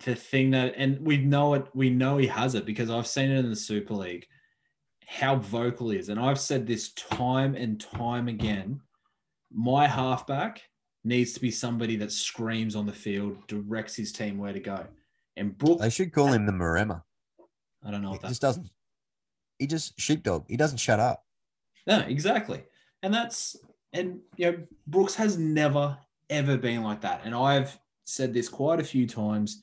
the 0.04 0.14
thing 0.14 0.50
that 0.52 0.74
and 0.76 1.00
we 1.00 1.16
know 1.18 1.54
it, 1.54 1.66
we 1.74 1.90
know 1.90 2.18
he 2.18 2.26
has 2.26 2.54
it 2.54 2.66
because 2.66 2.90
I've 2.90 3.06
seen 3.06 3.30
it 3.30 3.38
in 3.38 3.50
the 3.50 3.56
Super 3.56 3.94
League, 3.94 4.26
how 5.06 5.36
vocal 5.36 5.90
he 5.90 5.98
is. 5.98 6.08
And 6.08 6.20
I've 6.20 6.40
said 6.40 6.66
this 6.66 6.92
time 6.92 7.54
and 7.54 7.80
time 7.80 8.28
again. 8.28 8.80
My 9.50 9.86
halfback 9.86 10.62
needs 11.04 11.32
to 11.32 11.40
be 11.40 11.50
somebody 11.50 11.96
that 11.96 12.12
screams 12.12 12.76
on 12.76 12.86
the 12.86 12.92
field, 12.92 13.38
directs 13.46 13.96
his 13.96 14.12
team 14.12 14.38
where 14.38 14.52
to 14.52 14.60
go. 14.60 14.86
And 15.36 15.56
Brooke, 15.56 15.80
They 15.80 15.90
should 15.90 16.12
call 16.12 16.28
him 16.28 16.46
the 16.46 16.52
Maremma. 16.52 17.02
I 17.84 17.90
don't 17.90 18.02
know 18.02 18.12
He 18.12 18.18
that 18.18 18.28
just 18.28 18.42
doesn't. 18.42 18.68
He 19.58 19.66
just 19.66 19.98
sheepdog. 19.98 20.44
He 20.48 20.56
doesn't 20.56 20.78
shut 20.78 21.00
up. 21.00 21.24
No, 21.86 22.00
exactly. 22.00 22.62
And 23.02 23.12
that's 23.14 23.56
and 23.92 24.20
you 24.36 24.52
know, 24.52 24.58
Brooks 24.86 25.14
has 25.14 25.38
never 25.38 25.96
ever 26.30 26.56
been 26.56 26.82
like 26.82 27.00
that. 27.00 27.22
And 27.24 27.34
I've 27.34 27.78
said 28.04 28.34
this 28.34 28.48
quite 28.48 28.80
a 28.80 28.84
few 28.84 29.06
times. 29.06 29.62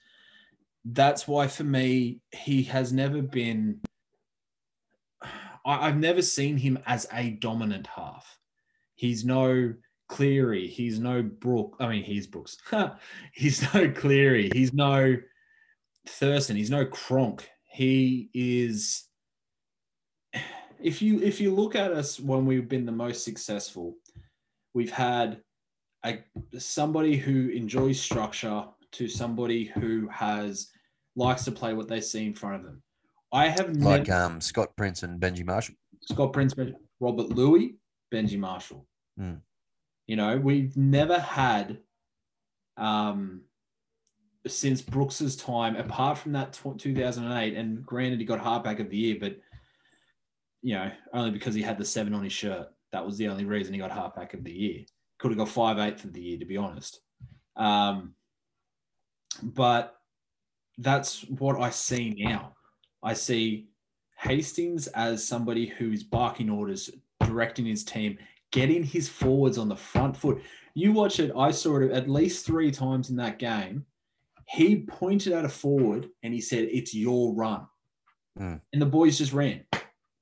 That's 0.86 1.28
why 1.28 1.48
for 1.48 1.64
me, 1.64 2.22
he 2.32 2.64
has 2.64 2.94
never 2.94 3.22
been 3.22 3.82
I, 5.66 5.88
I've 5.88 5.98
never 5.98 6.22
seen 6.22 6.58
him 6.58 6.80
as 6.86 7.08
a 7.12 7.32
dominant 7.32 7.88
half. 7.88 8.38
He's 8.96 9.26
no 9.26 9.74
Cleary, 10.08 10.68
he's 10.68 11.00
no 11.00 11.24
Brook. 11.24 11.76
I 11.80 11.88
mean, 11.88 12.04
he's 12.04 12.28
Brooks. 12.28 12.58
he's 13.34 13.74
no 13.74 13.90
Cleary, 13.90 14.52
he's 14.54 14.74
no 14.74 15.18
Thurston, 16.08 16.56
he's 16.56 16.70
no 16.70 16.86
Cronk. 16.86 17.50
He 17.64 18.30
is 18.34 19.06
if 20.82 21.02
you 21.02 21.20
if 21.22 21.42
you 21.42 21.54
look 21.54 21.76
at 21.76 21.92
us 21.92 22.20
when 22.20 22.46
we've 22.46 22.70
been 22.70 22.86
the 22.86 22.92
most 22.92 23.26
successful, 23.26 23.96
we've 24.74 24.92
had 24.92 25.42
a 26.06 26.20
somebody 26.60 27.18
who 27.18 27.50
enjoys 27.50 28.00
structure 28.00 28.66
to 28.92 29.08
somebody 29.08 29.66
who 29.66 30.08
has 30.10 30.70
likes 31.16 31.46
to 31.46 31.52
play 31.52 31.74
what 31.74 31.88
they 31.88 32.02
see 32.02 32.26
in 32.26 32.34
front 32.34 32.56
of 32.56 32.64
them. 32.64 32.82
I 33.32 33.50
have 33.50 33.76
Like 33.78 34.08
never 34.08 34.24
um, 34.24 34.42
Scott 34.42 34.76
Prince 34.76 35.04
and 35.04 35.20
Benji 35.20 35.46
Marshall. 35.46 35.76
Scott 36.02 36.34
Prince, 36.34 36.54
Robert 37.00 37.30
Lui, 37.30 37.76
Benji 38.14 38.38
Marshall. 38.38 38.86
Hmm. 39.18 39.36
You 40.08 40.16
know, 40.16 40.38
we've 40.38 40.76
never 40.78 41.20
had 41.20 41.80
um 42.78 43.42
since 44.48 44.82
Brooks's 44.82 45.36
time, 45.36 45.76
apart 45.76 46.18
from 46.18 46.34
that 46.34 46.54
tw 46.54 46.78
2008, 46.78 47.56
and 47.56 47.84
granted 47.84 48.20
he 48.20 48.26
got 48.26 48.40
halfback 48.40 48.80
of 48.80 48.90
the 48.90 48.98
year, 48.98 49.18
but 49.20 49.38
you 50.62 50.76
know, 50.76 50.92
only 51.14 51.32
because 51.32 51.56
he 51.56 51.62
had 51.62 51.78
the 51.78 51.86
seven 51.86 52.14
on 52.14 52.24
his 52.24 52.34
shirt. 52.34 52.68
That 52.92 53.06
was 53.06 53.18
the 53.18 53.28
only 53.28 53.46
reason 53.46 53.74
he 53.74 53.80
got 53.80 53.92
halfback 53.92 54.34
of 54.34 54.44
the 54.44 54.52
year. 54.52 54.86
Could 55.20 55.32
have 55.32 55.38
got 55.38 55.50
five 55.50 55.80
eighth 55.80 56.04
of 56.06 56.14
the 56.14 56.22
year, 56.22 56.40
to 56.40 56.46
be 56.46 56.58
honest. 56.58 57.02
Um, 57.56 58.14
but 59.42 59.95
that's 60.78 61.22
what 61.24 61.60
I 61.60 61.70
see 61.70 62.16
now. 62.18 62.54
I 63.04 63.14
see 63.14 63.68
Hastings 64.18 64.88
as 64.88 65.26
somebody 65.26 65.68
who's 65.68 66.04
barking 66.04 66.50
orders, 66.50 66.90
directing 67.22 67.66
his 67.66 67.84
team, 67.84 68.18
getting 68.52 68.84
his 68.84 69.08
forwards 69.08 69.58
on 69.58 69.70
the 69.70 69.76
front 69.76 70.16
foot. 70.16 70.42
You 70.74 70.92
watch 70.92 71.20
it, 71.20 71.32
I 71.38 71.52
saw 71.52 71.80
it 71.82 71.92
at 71.92 72.10
least 72.10 72.46
three 72.46 72.72
times 72.72 73.10
in 73.10 73.16
that 73.18 73.40
game. 73.40 73.86
He 74.48 74.84
pointed 74.84 75.34
at 75.34 75.46
a 75.46 75.50
forward 75.50 76.10
and 76.24 76.34
he 76.34 76.42
said, 76.42 76.68
It's 76.72 76.94
your 76.94 77.34
run. 77.34 77.66
Mm. 78.40 78.62
And 78.74 78.82
the 78.82 78.86
boys 78.86 79.18
just 79.18 79.34
ran. 79.34 79.64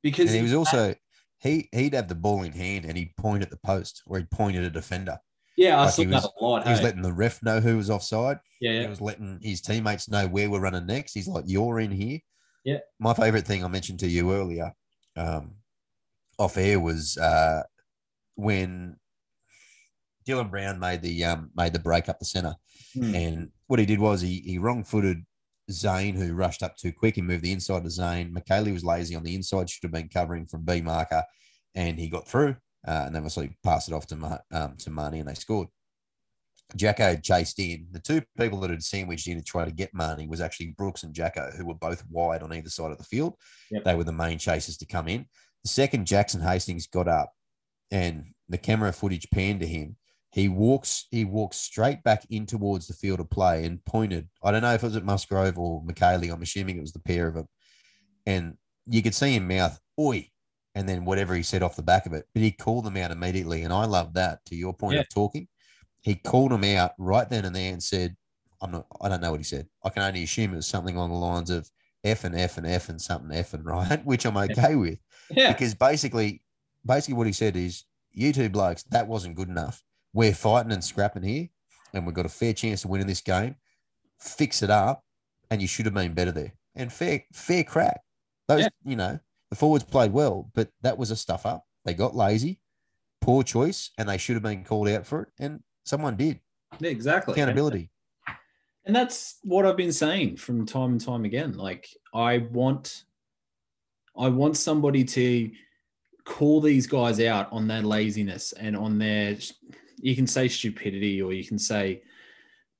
Because 0.02 0.30
And 0.30 0.38
he 0.38 0.44
was 0.44 0.54
also 0.54 0.96
he 1.40 1.70
he'd 1.72 1.94
have 1.94 2.08
the 2.08 2.16
ball 2.16 2.44
in 2.44 2.52
hand 2.52 2.86
and 2.86 2.98
he'd 2.98 3.16
point 3.18 3.44
at 3.44 3.50
the 3.50 3.58
post 3.58 4.02
or 4.08 4.18
he'd 4.18 4.32
point 4.32 4.56
at 4.56 4.64
a 4.64 4.70
defender. 4.70 5.18
Yeah, 5.58 5.80
I 5.80 5.86
like 5.86 5.94
saw 5.94 6.02
he 6.02 6.08
that 6.08 6.16
was- 6.24 6.32
a 6.40 6.44
lot. 6.44 6.64
He 6.64 6.70
was 6.72 6.80
hey? 6.80 6.86
letting 6.86 7.02
the 7.02 7.14
ref 7.14 7.44
know 7.44 7.60
who 7.60 7.78
was 7.78 7.90
offside. 7.90 8.40
yeah, 8.60 8.82
He 8.82 8.88
was 8.88 9.02
letting 9.02 9.40
his 9.42 9.62
teammates 9.62 10.10
know 10.10 10.28
where 10.28 10.50
we're 10.50 10.60
running 10.62 10.86
next. 10.88 11.14
He's 11.14 11.28
like, 11.28 11.44
"You're 11.48 11.80
in 11.80 11.92
here." 11.92 12.20
Yeah. 12.64 12.80
My 13.00 13.14
favorite 13.14 13.46
thing 13.46 13.64
I 13.64 13.68
mentioned 13.68 14.00
to 14.00 14.08
you 14.08 14.34
earlier, 14.34 14.72
um, 15.16 15.56
off 16.40 16.58
air, 16.58 16.80
was 16.80 17.18
uh, 17.18 17.64
when 18.36 18.96
Dylan 20.26 20.50
Brown 20.50 20.80
made 20.80 21.02
the 21.02 21.24
um, 21.26 21.52
made 21.56 21.74
the 21.74 21.80
break 21.80 22.08
up 22.10 22.20
the 22.20 22.26
center, 22.26 22.56
Hmm. 22.94 23.14
and 23.16 23.50
what 23.68 23.80
he 23.80 23.86
did 23.86 24.00
was 24.00 24.22
he 24.22 24.40
he 24.46 24.58
wrong 24.58 24.84
footed 24.84 25.24
Zane, 25.72 26.16
who 26.16 26.34
rushed 26.34 26.64
up 26.64 26.78
too 26.78 26.92
quick. 26.94 27.16
He 27.16 27.22
moved 27.22 27.44
the 27.44 27.52
inside 27.52 27.84
to 27.84 27.90
Zane. 27.90 28.34
Mikaele 28.34 28.74
was 28.74 28.84
lazy 28.86 29.16
on 29.16 29.24
the 29.24 29.36
inside, 29.36 29.70
should 29.70 29.84
have 29.84 29.92
been 29.92 30.10
covering 30.10 30.46
from 30.46 30.64
B 30.66 30.82
marker, 30.82 31.24
and 31.76 32.00
he 32.00 32.08
got 32.10 32.28
through. 32.28 32.56
Uh, 32.86 33.04
and 33.06 33.16
then 33.16 33.22
obviously 33.22 33.58
passed 33.64 33.88
it 33.88 33.94
off 33.94 34.08
to 34.08 34.16
Ma- 34.16 34.38
um, 34.52 34.76
to 34.78 34.90
Marnie, 34.90 35.20
and 35.20 35.28
they 35.28 35.34
scored. 35.34 35.68
Jacko 36.76 37.04
had 37.04 37.24
chased 37.24 37.60
in. 37.60 37.88
The 37.92 38.00
two 38.00 38.22
people 38.38 38.60
that 38.62 38.70
had 38.70 38.84
sandwiched 38.84 39.28
in 39.28 39.38
to 39.38 39.44
try 39.44 39.64
to 39.64 39.72
get 39.72 39.94
Marnie 39.94 40.28
was 40.28 40.42
actually 40.42 40.74
Brooks 40.78 41.04
and 41.04 41.14
Jacko, 41.14 41.52
who 41.56 41.66
were 41.66 41.76
both 41.76 42.04
wide 42.10 42.42
on 42.42 42.54
either 42.54 42.70
side 42.70 42.92
of 42.92 42.98
the 42.98 43.04
field. 43.04 43.36
Yep. 43.70 43.84
They 43.84 43.96
were 43.96 44.04
the 44.04 44.12
main 44.12 44.38
chasers 44.38 44.78
to 44.78 44.86
come 44.86 45.08
in. 45.08 45.26
The 45.64 45.70
second 45.70 46.08
Jackson 46.08 46.42
Hastings 46.42 46.88
got 46.88 47.08
up 47.08 47.32
and 47.92 48.26
the 48.50 48.58
camera 48.58 48.92
footage 48.92 49.30
panned 49.30 49.60
to 49.60 49.68
him, 49.68 49.96
he 50.32 50.50
walks 50.50 51.06
he 51.12 51.26
walks 51.26 51.58
straight 51.58 52.04
back 52.04 52.26
in 52.32 52.48
towards 52.48 52.88
the 52.88 52.96
field 52.96 53.20
of 53.20 53.30
play 53.30 53.66
and 53.66 53.86
pointed. 53.86 54.28
I 54.44 54.52
don't 54.52 54.64
know 54.64 54.74
if 54.74 54.82
it 54.82 54.88
was 54.88 54.96
at 54.96 55.06
Musgrove 55.06 55.60
or 55.60 55.84
Mikaele. 55.84 56.34
I'm 56.34 56.42
assuming 56.42 56.78
it 56.78 56.82
was 56.82 56.92
the 56.92 57.00
pair 57.00 57.28
of 57.28 57.36
them. 57.36 57.48
And 58.26 58.58
you 58.88 59.04
could 59.04 59.14
see 59.14 59.36
him 59.36 59.48
mouth, 59.48 59.80
oi, 60.00 60.28
and 60.76 60.88
then 60.90 61.06
whatever 61.06 61.36
he 61.36 61.44
said 61.44 61.64
off 61.64 61.76
the 61.76 61.84
back 61.84 62.06
of 62.06 62.14
it. 62.14 62.26
But 62.34 62.42
he 62.44 62.52
called 62.52 62.86
them 62.86 62.98
out 62.98 63.12
immediately. 63.12 63.64
And 63.64 63.72
I 63.74 63.86
love 63.86 64.14
that 64.14 64.44
to 64.46 64.56
your 64.56 64.74
point 64.74 64.96
Yeah. 64.96 65.02
of 65.02 65.10
talking. 65.10 65.48
He 66.02 66.16
called 66.16 66.52
them 66.52 66.64
out 66.64 66.94
right 66.98 67.30
then 67.30 67.46
and 67.46 67.56
there 67.56 67.72
and 67.72 67.82
said, 67.82 68.16
I'm 68.62 68.72
not, 68.72 68.88
I 69.02 69.10
don't 69.10 69.22
know 69.22 69.32
what 69.32 69.40
he 69.40 69.44
said. 69.46 69.68
I 69.84 69.90
can 69.90 70.04
only 70.04 70.24
assume 70.24 70.54
it 70.54 70.58
was 70.58 70.68
something 70.68 70.96
along 70.96 71.12
the 71.12 71.18
lines 71.18 71.50
of 71.50 71.70
F 72.04 72.24
and 72.24 72.36
F 72.36 72.58
and 72.58 72.68
F 72.68 72.90
and 72.90 73.02
something 73.02 73.36
F 73.38 73.54
and 73.54 73.66
right, 73.66 74.04
which 74.06 74.26
I'm 74.26 74.38
okay 74.38 74.76
with 74.76 75.00
Yeah. 75.30 75.52
because 75.54 75.74
basically, 75.76 76.42
basically 76.86 77.16
what 77.16 77.28
he 77.28 77.34
said 77.34 77.56
is, 77.56 77.86
you 78.12 78.32
two 78.34 78.50
blokes, 78.50 78.84
that 78.92 79.08
wasn't 79.08 79.36
good 79.36 79.50
enough. 79.50 79.84
We're 80.14 80.34
fighting 80.36 80.72
and 80.72 80.84
scrapping 80.84 81.24
here, 81.24 81.48
and 81.94 82.06
we've 82.06 82.14
got 82.14 82.26
a 82.28 82.30
fair 82.30 82.54
chance 82.54 82.84
of 82.84 82.90
winning 82.92 83.08
this 83.08 83.22
game. 83.22 83.56
Fix 84.20 84.62
it 84.62 84.70
up, 84.70 85.04
and 85.50 85.62
you 85.62 85.68
should 85.68 85.86
have 85.86 85.96
been 85.96 86.14
better 86.14 86.32
there. 86.32 86.54
And 86.76 86.94
fair, 86.94 87.24
fair 87.34 87.64
crack. 87.64 88.02
Those, 88.48 88.62
Yeah. 88.62 88.70
you 88.86 88.96
know, 88.96 89.20
the 89.54 89.60
forwards 89.60 89.84
played 89.84 90.12
well, 90.12 90.50
but 90.56 90.70
that 90.82 90.98
was 90.98 91.12
a 91.12 91.16
stuff 91.16 91.46
up. 91.46 91.64
They 91.86 91.94
got 91.94 92.16
lazy, 92.16 92.60
poor 93.22 93.44
choice, 93.44 93.92
and 94.00 94.10
they 94.10 94.18
should 94.18 94.34
have 94.34 94.42
been 94.42 94.64
called 94.64 94.88
out 94.88 95.06
for 95.06 95.22
it. 95.22 95.30
And 95.38 95.60
someone 95.86 96.16
did. 96.16 96.40
Yeah, 96.80 96.90
exactly. 96.90 97.34
Accountability. 97.34 97.92
And 98.84 98.96
that's 98.96 99.38
what 99.44 99.68
I've 99.68 99.78
been 99.78 99.92
saying 99.92 100.38
from 100.38 100.66
time 100.66 100.94
and 100.94 101.00
time 101.06 101.24
again. 101.24 101.56
Like 101.56 101.88
I 102.16 102.40
want 102.40 103.04
I 104.18 104.28
want 104.30 104.58
somebody 104.58 105.04
to 105.04 105.52
call 106.26 106.60
these 106.60 106.88
guys 106.88 107.20
out 107.20 107.48
on 107.52 107.68
their 107.68 107.84
laziness 107.84 108.54
and 108.54 108.76
on 108.76 108.98
their 108.98 109.38
you 110.02 110.16
can 110.16 110.26
say 110.26 110.48
stupidity 110.48 111.22
or 111.22 111.32
you 111.32 111.46
can 111.46 111.60
say 111.60 112.02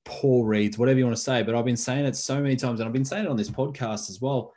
poor 0.04 0.44
reads, 0.44 0.76
whatever 0.76 0.98
you 0.98 1.04
want 1.04 1.16
to 1.16 1.22
say. 1.22 1.44
But 1.44 1.54
I've 1.54 1.64
been 1.64 1.76
saying 1.76 2.04
it 2.04 2.16
so 2.16 2.40
many 2.40 2.56
times, 2.56 2.80
and 2.80 2.88
I've 2.88 2.92
been 2.92 3.04
saying 3.04 3.26
it 3.26 3.30
on 3.30 3.36
this 3.36 3.48
podcast 3.48 4.10
as 4.10 4.20
well. 4.20 4.52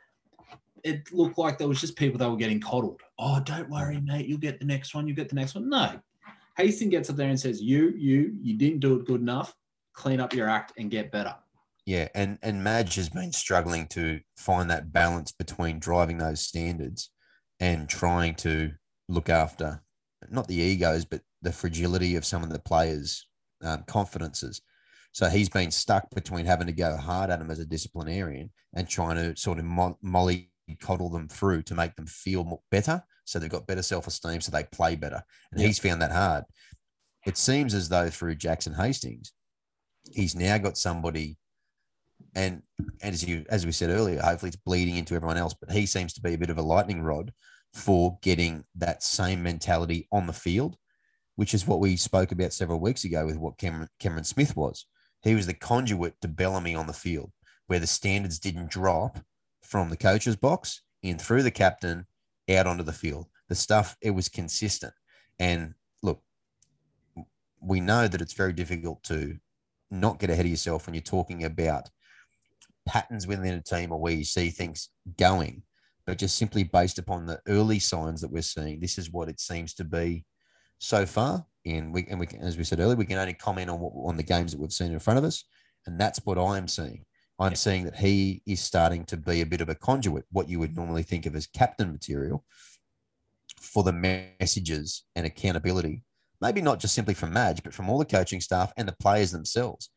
It 0.84 1.12
looked 1.12 1.38
like 1.38 1.58
there 1.58 1.68
was 1.68 1.80
just 1.80 1.96
people 1.96 2.18
that 2.18 2.30
were 2.30 2.36
getting 2.36 2.60
coddled. 2.60 3.00
Oh, 3.18 3.40
don't 3.40 3.68
worry, 3.68 4.00
mate. 4.00 4.26
You'll 4.26 4.38
get 4.38 4.58
the 4.58 4.66
next 4.66 4.94
one. 4.94 5.08
You 5.08 5.14
get 5.14 5.28
the 5.28 5.34
next 5.34 5.54
one. 5.54 5.68
No. 5.68 6.00
Hastings 6.56 6.90
gets 6.90 7.10
up 7.10 7.16
there 7.16 7.28
and 7.28 7.38
says, 7.38 7.62
"You, 7.62 7.94
you, 7.96 8.36
you 8.42 8.56
didn't 8.56 8.80
do 8.80 8.96
it 8.96 9.06
good 9.06 9.20
enough. 9.20 9.54
Clean 9.94 10.20
up 10.20 10.32
your 10.32 10.48
act 10.48 10.72
and 10.76 10.90
get 10.90 11.12
better." 11.12 11.34
Yeah, 11.86 12.08
and 12.14 12.38
and 12.42 12.62
Madge 12.62 12.96
has 12.96 13.08
been 13.08 13.32
struggling 13.32 13.86
to 13.88 14.20
find 14.36 14.70
that 14.70 14.92
balance 14.92 15.32
between 15.32 15.78
driving 15.78 16.18
those 16.18 16.40
standards 16.40 17.10
and 17.60 17.88
trying 17.88 18.34
to 18.36 18.72
look 19.08 19.28
after 19.28 19.82
not 20.30 20.48
the 20.48 20.56
egos, 20.56 21.04
but 21.04 21.22
the 21.42 21.52
fragility 21.52 22.16
of 22.16 22.24
some 22.24 22.42
of 22.42 22.50
the 22.50 22.58
players' 22.58 23.26
um, 23.62 23.84
confidences. 23.86 24.60
So 25.12 25.28
he's 25.28 25.48
been 25.48 25.70
stuck 25.70 26.10
between 26.10 26.46
having 26.46 26.66
to 26.66 26.72
go 26.72 26.96
hard 26.96 27.30
at 27.30 27.38
them 27.38 27.50
as 27.50 27.58
a 27.58 27.64
disciplinarian 27.64 28.50
and 28.74 28.88
trying 28.88 29.16
to 29.16 29.40
sort 29.40 29.58
of 29.58 29.64
mo- 29.64 29.98
molly 30.02 30.50
coddle 30.76 31.10
them 31.10 31.28
through 31.28 31.62
to 31.62 31.74
make 31.74 31.94
them 31.96 32.06
feel 32.06 32.62
better. 32.70 33.02
So 33.24 33.38
they've 33.38 33.50
got 33.50 33.66
better 33.66 33.82
self 33.82 34.06
esteem, 34.06 34.40
so 34.40 34.50
they 34.50 34.64
play 34.64 34.96
better. 34.96 35.22
And 35.52 35.60
Yeah. 35.60 35.66
he's 35.68 35.78
found 35.78 36.02
that 36.02 36.12
hard. 36.12 36.44
It 37.26 37.36
seems 37.36 37.74
as 37.74 37.88
though 37.88 38.08
through 38.10 38.36
Jackson 38.36 38.74
Hastings, 38.74 39.32
he's 40.12 40.34
now 40.34 40.56
got 40.58 40.78
somebody, 40.78 41.38
and 42.34 42.62
and 43.02 43.14
as 43.14 43.22
you 43.24 43.44
as 43.48 43.66
we 43.66 43.72
said 43.72 43.90
earlier, 43.90 44.20
hopefully 44.20 44.48
it's 44.48 44.56
bleeding 44.56 44.96
into 44.96 45.14
everyone 45.14 45.36
else. 45.36 45.54
But 45.54 45.70
he 45.70 45.86
seems 45.86 46.12
to 46.14 46.22
be 46.22 46.34
a 46.34 46.38
bit 46.38 46.50
of 46.50 46.58
a 46.58 46.62
lightning 46.62 47.02
rod 47.02 47.32
for 47.74 48.18
getting 48.22 48.64
that 48.76 49.02
same 49.02 49.42
mentality 49.42 50.08
on 50.10 50.26
the 50.26 50.32
field, 50.32 50.76
which 51.36 51.52
is 51.54 51.66
what 51.66 51.80
we 51.80 51.96
spoke 51.96 52.32
about 52.32 52.52
several 52.52 52.80
weeks 52.80 53.04
ago 53.04 53.26
with 53.26 53.36
what 53.36 53.58
Cameron, 53.58 53.88
Cameron 53.98 54.24
Smith 54.24 54.56
was. 54.56 54.86
He 55.22 55.34
was 55.34 55.46
the 55.46 55.54
conduit 55.54 56.14
to 56.22 56.28
Bellamy 56.28 56.74
on 56.74 56.86
the 56.86 56.92
field, 56.92 57.32
where 57.66 57.80
the 57.80 57.86
standards 57.86 58.38
didn't 58.38 58.70
drop 58.70 59.18
from 59.68 59.90
the 59.90 59.96
coach's 59.96 60.36
box 60.36 60.82
in 61.02 61.18
through 61.18 61.42
the 61.42 61.50
captain 61.50 62.06
out 62.50 62.66
onto 62.66 62.82
the 62.82 62.92
field. 62.92 63.26
The 63.48 63.54
stuff, 63.54 63.96
it 64.00 64.10
was 64.10 64.28
consistent. 64.28 64.94
And 65.38 65.74
look, 66.02 66.22
we 67.60 67.80
know 67.80 68.08
that 68.08 68.20
it's 68.20 68.34
very 68.34 68.52
difficult 68.52 69.02
to 69.04 69.36
not 69.90 70.18
get 70.18 70.30
ahead 70.30 70.44
of 70.44 70.50
yourself 70.50 70.86
when 70.86 70.94
you're 70.94 71.02
talking 71.02 71.44
about 71.44 71.88
patterns 72.86 73.26
within 73.26 73.54
a 73.54 73.62
team 73.62 73.92
or 73.92 74.00
where 74.00 74.12
you 74.12 74.24
see 74.24 74.50
things 74.50 74.88
going 75.18 75.62
but 76.08 76.16
just 76.16 76.38
simply 76.38 76.64
based 76.64 76.98
upon 76.98 77.26
the 77.26 77.38
early 77.48 77.78
signs 77.78 78.22
that 78.22 78.32
we're 78.32 78.40
seeing, 78.40 78.80
this 78.80 78.96
is 78.96 79.10
what 79.10 79.28
it 79.28 79.38
seems 79.38 79.74
to 79.74 79.84
be 79.84 80.24
so 80.78 81.04
far. 81.04 81.44
And 81.66 81.92
we, 81.92 82.06
and 82.08 82.18
we, 82.18 82.24
can- 82.24 82.40
as 82.40 82.56
we 82.56 82.64
said 82.64 82.80
earlier, 82.80 82.96
we 82.96 83.04
can 83.04 83.18
only 83.18 83.34
comment 83.34 83.68
on 83.68 83.78
what 83.78 83.92
on 84.08 84.16
the 84.16 84.22
games 84.22 84.52
that 84.52 84.58
we've 84.58 84.72
seen 84.72 84.90
in 84.90 85.00
front 85.00 85.18
of 85.18 85.24
us, 85.24 85.44
and 85.84 86.00
that's 86.00 86.24
what 86.24 86.38
I'm 86.38 86.66
seeing. 86.66 87.04
I'm 87.38 87.54
seeing 87.54 87.84
that 87.84 87.96
he 87.96 88.42
is 88.46 88.60
starting 88.60 89.04
to 89.06 89.16
be 89.16 89.40
a 89.40 89.46
bit 89.46 89.60
of 89.60 89.68
a 89.68 89.74
conduit, 89.74 90.24
what 90.32 90.48
you 90.48 90.58
would 90.58 90.76
normally 90.76 91.04
think 91.04 91.26
of 91.26 91.36
as 91.36 91.46
captain 91.46 91.92
material, 91.92 92.44
for 93.60 93.82
the 93.82 93.92
messages 93.92 95.04
and 95.14 95.24
accountability. 95.24 96.02
Maybe 96.40 96.60
not 96.60 96.80
just 96.80 96.94
simply 96.94 97.14
from 97.14 97.32
Madge, 97.32 97.62
but 97.62 97.74
from 97.74 97.88
all 97.88 97.98
the 97.98 98.04
coaching 98.04 98.40
staff 98.40 98.72
and 98.76 98.88
the 98.88 98.96
players 99.00 99.30
themselves. 99.30 99.90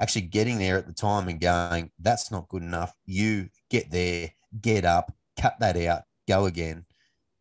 Actually 0.00 0.22
getting 0.22 0.58
there 0.58 0.78
at 0.78 0.86
the 0.86 0.92
time 0.92 1.28
and 1.28 1.40
going, 1.40 1.90
that's 1.98 2.30
not 2.30 2.48
good 2.48 2.62
enough. 2.62 2.94
You 3.04 3.48
get 3.70 3.90
there, 3.90 4.30
get 4.60 4.84
up, 4.84 5.12
cut 5.38 5.56
that 5.60 5.76
out, 5.76 6.02
go 6.28 6.46
again. 6.46 6.84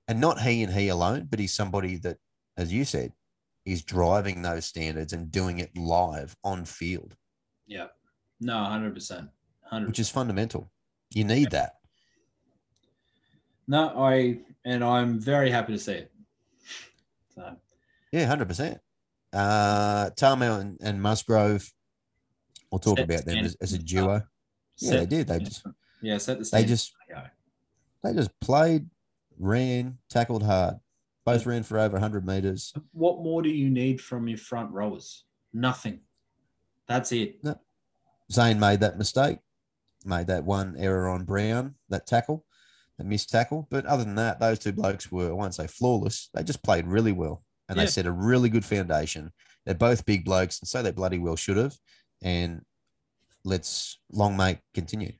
And 0.08 0.20
not 0.20 0.41
he 0.41 0.64
and 0.64 0.74
he 0.74 0.88
alone, 0.88 1.28
but 1.30 1.39
he's 1.39 1.54
somebody 1.54 1.98
that, 1.98 2.18
as 2.58 2.72
you 2.72 2.86
said, 2.86 3.14
is 3.66 3.84
driving 3.84 4.41
those 4.41 4.66
standards 4.66 5.12
and 5.12 5.32
doing 5.32 5.60
it 5.60 5.78
live 5.78 6.36
on 6.43 6.64
field, 6.66 7.16
Yeah. 7.66 7.88
No, 8.39 8.64
hundred 8.64 8.93
percent, 9.70 9.88
which 9.88 9.99
is 9.99 10.09
fundamental. 10.09 10.72
You 11.11 11.24
need 11.24 11.51
that. 11.51 11.74
No, 13.68 13.89
I 13.97 14.39
and 14.65 14.84
I'm 14.84 15.20
very 15.20 15.49
happy 15.51 15.74
to 15.74 15.80
see 15.80 15.93
it. 15.93 16.11
So 17.36 17.55
Yeah, 18.11 18.26
hundred 18.26 18.47
percent. 18.47 18.80
Uh, 19.34 20.09
Tamou 20.11 20.61
and, 20.61 20.78
and 20.82 21.01
Musgrove. 21.01 21.72
We'll 22.72 22.80
talk 22.80 22.97
Set 22.97 23.05
about 23.05 23.26
them 23.26 23.38
as, 23.39 23.55
as 23.61 23.74
a 23.74 23.78
duo. 23.78 24.22
Yeah, 24.78 24.97
they 24.97 25.05
did. 25.05 25.28
They 25.28 25.39
just 25.39 25.65
yeah, 26.01 26.18
set 26.18 26.39
the 26.39 26.49
they 26.51 26.65
just 26.65 26.93
they 28.03 28.13
just 28.13 28.32
played, 28.39 28.89
ran, 29.39 29.97
tackled 30.09 30.43
hard. 30.43 30.76
Both 31.26 31.45
ran 31.45 31.63
for 31.63 31.80
over 31.80 31.99
hundred 31.99 32.26
meters. 32.26 32.74
What 32.91 33.22
more 33.22 33.41
do 33.41 33.49
you 33.49 33.70
need 33.70 33.99
from 33.99 34.28
your 34.28 34.38
front 34.38 34.72
rowers? 34.72 35.26
Nothing. 35.53 36.01
That's 36.88 37.11
it. 37.11 37.41
Zane 38.32 38.59
made 38.59 38.80
that 38.82 38.97
mistake, 38.97 39.39
made 40.08 40.28
that 40.28 40.43
one 40.43 40.76
error 40.78 41.08
on 41.08 41.26
Brown, 41.26 41.76
that 41.89 42.08
tackle, 42.08 42.45
that 42.97 43.05
missed 43.05 43.30
tackle. 43.30 43.68
But 43.70 43.86
other 43.86 44.03
than 44.03 44.16
that, 44.16 44.39
those 44.39 44.60
two 44.60 44.72
blokes 44.72 45.12
were, 45.12 45.30
I 45.30 45.34
won't 45.34 45.55
say 45.55 45.68
flawless, 45.68 46.30
they 46.34 46.43
just 46.43 46.64
played 46.64 46.88
really 46.88 47.12
well. 47.12 47.43
And 47.70 47.78
Yeah. 47.78 47.84
they 47.84 47.91
set 47.91 48.05
a 48.05 48.12
really 48.12 48.49
good 48.49 48.66
foundation. 48.66 49.32
They're 49.66 49.76
both 49.76 50.05
big 50.05 50.24
blokes, 50.24 50.62
and 50.62 50.68
so 50.68 50.82
they 50.82 50.91
bloody 50.91 51.20
well 51.20 51.36
should 51.36 51.58
have. 51.58 51.76
And 52.22 52.62
let's 53.43 53.99
long 54.12 54.38
mate 54.38 54.60
continue. 54.74 55.14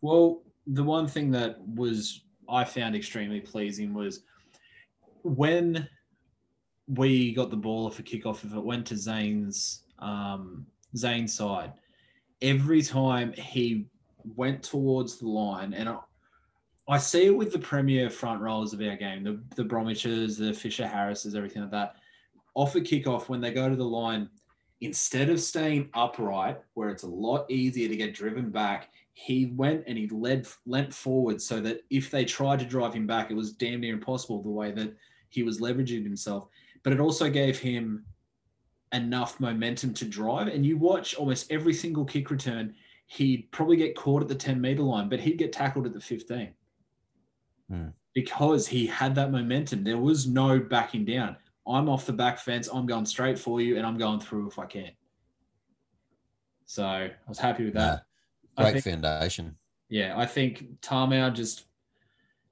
Well, 0.00 0.42
the 0.66 0.84
one 0.84 1.06
thing 1.08 1.30
that 1.32 1.60
was 1.66 2.22
I 2.48 2.64
found 2.64 2.94
extremely 2.94 3.40
pleasing 3.40 3.92
was 3.94 4.22
when 5.22 5.88
we 6.86 7.32
got 7.32 7.50
the 7.50 7.56
ball 7.56 7.86
off 7.86 7.98
a 7.98 8.02
kickoff, 8.02 8.44
if 8.44 8.54
it 8.54 8.64
went 8.64 8.86
to 8.86 8.96
Zane's 8.96 9.84
um, 9.98 10.66
Zane's 10.96 11.32
side, 11.34 11.72
every 12.42 12.82
time 12.82 13.32
he 13.32 13.86
went 14.36 14.62
towards 14.62 15.18
the 15.18 15.28
line, 15.28 15.74
and 15.74 15.88
I, 15.88 15.98
I 16.88 16.98
see 16.98 17.26
it 17.26 17.36
with 17.36 17.52
the 17.52 17.58
premier 17.58 18.10
front 18.10 18.40
rollers 18.40 18.72
of 18.72 18.80
our 18.80 18.96
game, 18.96 19.24
the 19.24 19.42
the 19.56 19.64
Bromwiches, 19.64 20.38
the 20.38 20.52
Fisher 20.52 20.86
Harrises, 20.86 21.34
everything 21.34 21.62
like 21.62 21.70
that. 21.70 21.96
Off 22.54 22.74
a 22.76 22.80
kickoff, 22.80 23.28
when 23.28 23.40
they 23.40 23.52
go 23.52 23.68
to 23.68 23.76
the 23.76 23.84
line, 23.84 24.28
instead 24.80 25.30
of 25.30 25.40
staying 25.40 25.88
upright, 25.94 26.60
where 26.74 26.90
it's 26.90 27.02
a 27.02 27.08
lot 27.08 27.50
easier 27.50 27.88
to 27.88 27.96
get 27.96 28.14
driven 28.14 28.50
back, 28.50 28.90
he 29.14 29.46
went 29.46 29.84
and 29.86 29.96
he 29.96 30.08
led 30.08 30.46
leant 30.66 30.92
forward 30.92 31.40
so 31.40 31.60
that 31.60 31.80
if 31.90 32.10
they 32.10 32.24
tried 32.24 32.58
to 32.58 32.64
drive 32.64 32.94
him 32.94 33.06
back, 33.06 33.30
it 33.30 33.34
was 33.34 33.52
damn 33.52 33.80
near 33.80 33.94
impossible 33.94 34.42
the 34.42 34.50
way 34.50 34.72
that 34.72 34.94
he 35.30 35.42
was 35.42 35.60
leveraging 35.60 36.02
himself. 36.02 36.48
But 36.82 36.92
it 36.92 37.00
also 37.00 37.30
gave 37.30 37.58
him 37.58 38.04
enough 38.92 39.40
momentum 39.40 39.94
to 39.94 40.04
drive. 40.04 40.48
And 40.48 40.66
you 40.66 40.76
watch 40.76 41.14
almost 41.14 41.50
every 41.50 41.74
single 41.74 42.04
kick 42.04 42.30
return, 42.30 42.74
he'd 43.06 43.48
probably 43.52 43.76
get 43.76 43.94
caught 43.96 44.22
at 44.22 44.28
the 44.28 44.34
10 44.34 44.60
meter 44.60 44.82
line, 44.82 45.08
but 45.08 45.20
he'd 45.20 45.38
get 45.38 45.52
tackled 45.52 45.86
at 45.86 45.92
the 45.92 46.00
15 46.00 46.52
Hmm. 47.68 47.88
because 48.14 48.66
he 48.66 48.86
had 48.86 49.14
that 49.14 49.30
momentum. 49.30 49.84
There 49.84 49.98
was 49.98 50.26
no 50.26 50.58
backing 50.60 51.04
down. 51.04 51.36
I'm 51.66 51.88
off 51.88 52.04
the 52.06 52.12
back 52.12 52.38
fence. 52.38 52.68
I'm 52.72 52.84
going 52.86 53.06
straight 53.06 53.38
for 53.38 53.60
you, 53.60 53.76
and 53.78 53.86
I'm 53.86 53.96
going 53.96 54.20
through 54.20 54.48
if 54.48 54.58
I 54.58 54.66
can. 54.66 54.90
So 56.66 56.84
I 56.84 57.12
was 57.28 57.38
happy 57.38 57.64
with 57.64 57.74
that. 57.74 58.04
I 58.56 58.62
Great 58.70 58.82
think- 58.82 59.02
foundation. 59.02 59.56
yeah, 59.88 60.14
I 60.16 60.26
think 60.26 60.80
Tamou 60.80 61.32
just 61.34 61.64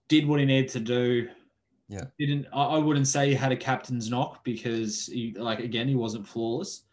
did 0.09 0.27
what 0.27 0.41
he 0.41 0.47
needed 0.47 0.71
to 0.71 0.81
do. 0.81 1.29
Yeah. 1.89 2.05
Didn't 2.19 2.47
I, 2.53 2.63
I 2.65 2.79
wouldn't 2.79 3.07
say 3.07 3.29
he 3.29 3.35
had 3.35 3.53
a 3.53 3.57
captain's 3.57 4.09
knock 4.11 4.43
because 4.45 5.07
he 5.07 5.35
like 5.37 5.61
again 5.61 5.89
he 5.89 5.95
wasn't 5.95 6.27
flawless, 6.27 6.85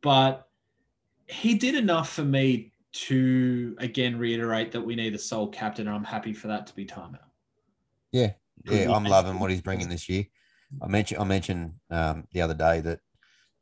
but 0.00 0.48
he 1.26 1.54
did 1.54 1.74
enough 1.74 2.10
for 2.10 2.24
me 2.24 2.72
to 3.06 3.76
again 3.78 4.18
reiterate 4.18 4.72
that 4.72 4.80
we 4.80 4.96
need 4.96 5.14
a 5.14 5.18
sole 5.18 5.48
captain, 5.48 5.86
and 5.86 5.94
I'm 5.94 6.04
happy 6.04 6.32
for 6.32 6.48
that 6.48 6.66
to 6.66 6.74
be 6.74 6.84
Tamou. 6.84 7.18
Yeah, 8.12 8.32
yeah, 8.64 8.92
I'm 8.92 9.04
loving 9.04 9.38
what 9.38 9.50
he's 9.50 9.60
bringing 9.60 9.88
this 9.88 10.08
year. 10.08 10.24
I 10.82 10.88
mentioned 10.88 11.20
I 11.20 11.24
mentioned 11.24 11.74
um, 11.90 12.26
the 12.32 12.42
other 12.42 12.54
day 12.54 12.80
that 12.80 13.00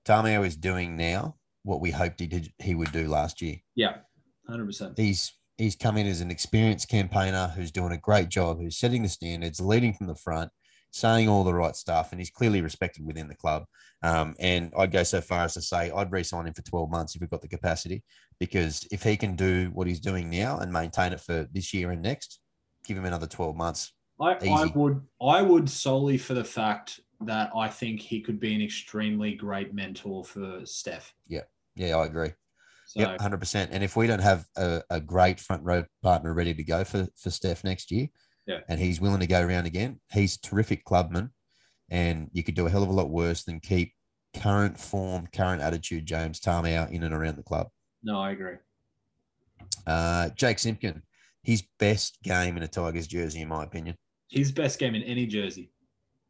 Tamou 0.07 0.47
is 0.47 0.57
doing 0.57 0.97
now 0.97 1.37
what 1.65 1.81
we 1.81 1.91
hoped 1.91 2.21
he 2.21 2.27
did 2.27 2.53
he 2.59 2.75
would 2.75 2.93
do 2.93 3.09
last 3.09 3.43
year. 3.43 3.57
Yeah, 3.75 3.99
hundred 4.49 4.67
percent. 4.67 4.95
He's 4.97 5.35
he's 5.59 5.77
come 5.77 5.97
in 5.97 6.07
as 6.07 6.21
an 6.21 6.31
experienced 6.31 6.89
campaigner 6.89 7.53
who's 7.55 7.71
doing 7.71 7.93
a 7.93 7.99
great 7.99 8.29
job, 8.29 8.59
who's 8.59 8.79
setting 8.79 9.03
the 9.03 9.09
standards, 9.09 9.61
leading 9.61 9.93
from 9.93 10.07
the 10.07 10.15
front, 10.15 10.51
saying 10.97 11.29
all 11.29 11.45
the 11.45 11.55
right 11.55 11.77
stuff, 11.77 12.13
and 12.13 12.21
he's 12.21 12.31
clearly 12.31 12.63
respected 12.63 13.05
within 13.05 13.29
the 13.29 13.35
club. 13.35 13.65
Um, 14.03 14.35
and 14.41 14.73
I'd 14.77 14.93
go 14.93 15.03
so 15.03 15.21
far 15.21 15.45
as 15.45 15.55
to 15.55 15.63
say 15.63 15.91
I'd 15.91 16.13
re-sign 16.13 16.47
him 16.47 16.55
for 16.55 16.63
12 16.63 16.91
months 16.91 17.15
if 17.15 17.21
we've 17.21 17.31
got 17.31 17.43
the 17.43 17.49
capacity, 17.49 18.03
because 18.41 18.87
if 18.91 19.03
he 19.03 19.17
can 19.17 19.37
do 19.37 19.71
what 19.73 19.87
he's 19.87 20.01
doing 20.01 20.31
now 20.31 20.59
and 20.59 20.73
maintain 20.73 21.13
it 21.13 21.21
for 21.21 21.47
this 21.53 21.75
year 21.75 21.91
and 21.91 22.03
next, 22.03 22.41
give 22.85 22.97
him 22.97 23.05
another 23.05 23.27
12 23.27 23.57
months. 23.57 23.93
I, 24.21 24.33
I 24.33 24.73
would 24.75 25.03
I 25.21 25.43
would 25.43 25.69
solely 25.69 26.17
for 26.17 26.33
the 26.33 26.45
fact 26.45 27.01
that 27.21 27.51
I 27.55 27.69
think 27.69 28.01
he 28.01 28.21
could 28.21 28.41
be 28.41 28.55
an 28.55 28.63
extremely 28.63 29.35
great 29.35 29.75
mentor 29.75 30.25
for 30.25 30.65
Steph. 30.65 31.13
Yeah, 31.27 31.43
yeah, 31.75 31.97
I 31.97 32.07
agree. 32.07 32.33
So 32.87 33.01
Yep, 33.01 33.21
hundred 33.21 33.39
percent. 33.39 33.73
And 33.73 33.85
if 33.85 33.97
we 33.97 34.07
don't 34.07 34.21
have 34.21 34.47
a, 34.57 34.83
a 34.89 35.01
great 35.01 35.41
front 35.41 35.63
row 35.65 35.85
partner 36.03 36.33
ready 36.33 36.55
to 36.55 36.65
go 36.65 36.85
for 36.85 37.07
for 37.17 37.31
Steph 37.31 37.65
next 37.65 37.91
year, 37.91 38.09
Yeah. 38.47 38.61
and 38.69 38.79
he's 38.81 39.01
willing 39.01 39.21
to 39.21 39.27
go 39.27 39.41
around 39.45 39.67
again, 39.67 40.01
he's 40.13 40.37
a 40.37 40.41
terrific 40.41 40.85
clubman, 40.85 41.31
and 41.91 42.29
you 42.33 42.43
could 42.45 42.55
do 42.55 42.67
a 42.67 42.71
hell 42.71 42.83
of 42.83 42.89
a 42.89 42.93
lot 42.93 43.11
worse 43.11 43.43
than 43.45 43.59
keep 43.61 43.93
current 44.35 44.79
form, 44.79 45.27
current 45.33 45.63
attitude 45.63 46.07
James 46.07 46.39
Tamou 46.41 46.91
in 46.91 47.03
and 47.03 47.15
around 47.15 47.37
the 47.37 47.43
club. 47.43 47.69
no, 48.03 48.21
I 48.21 48.31
agree. 48.33 48.55
Uh, 49.87 50.29
Jake 50.37 50.59
Simpkin, 50.59 51.03
his 51.43 51.65
best 51.79 52.19
game 52.23 52.57
in 52.57 52.63
a 52.63 52.69
Tigers 52.69 53.07
jersey, 53.07 53.41
in 53.41 53.49
my 53.49 53.65
opinion. 53.65 53.97
His 54.31 54.53
best 54.53 54.79
game 54.79 54.95
in 54.95 55.03
any 55.03 55.27
jersey, 55.27 55.71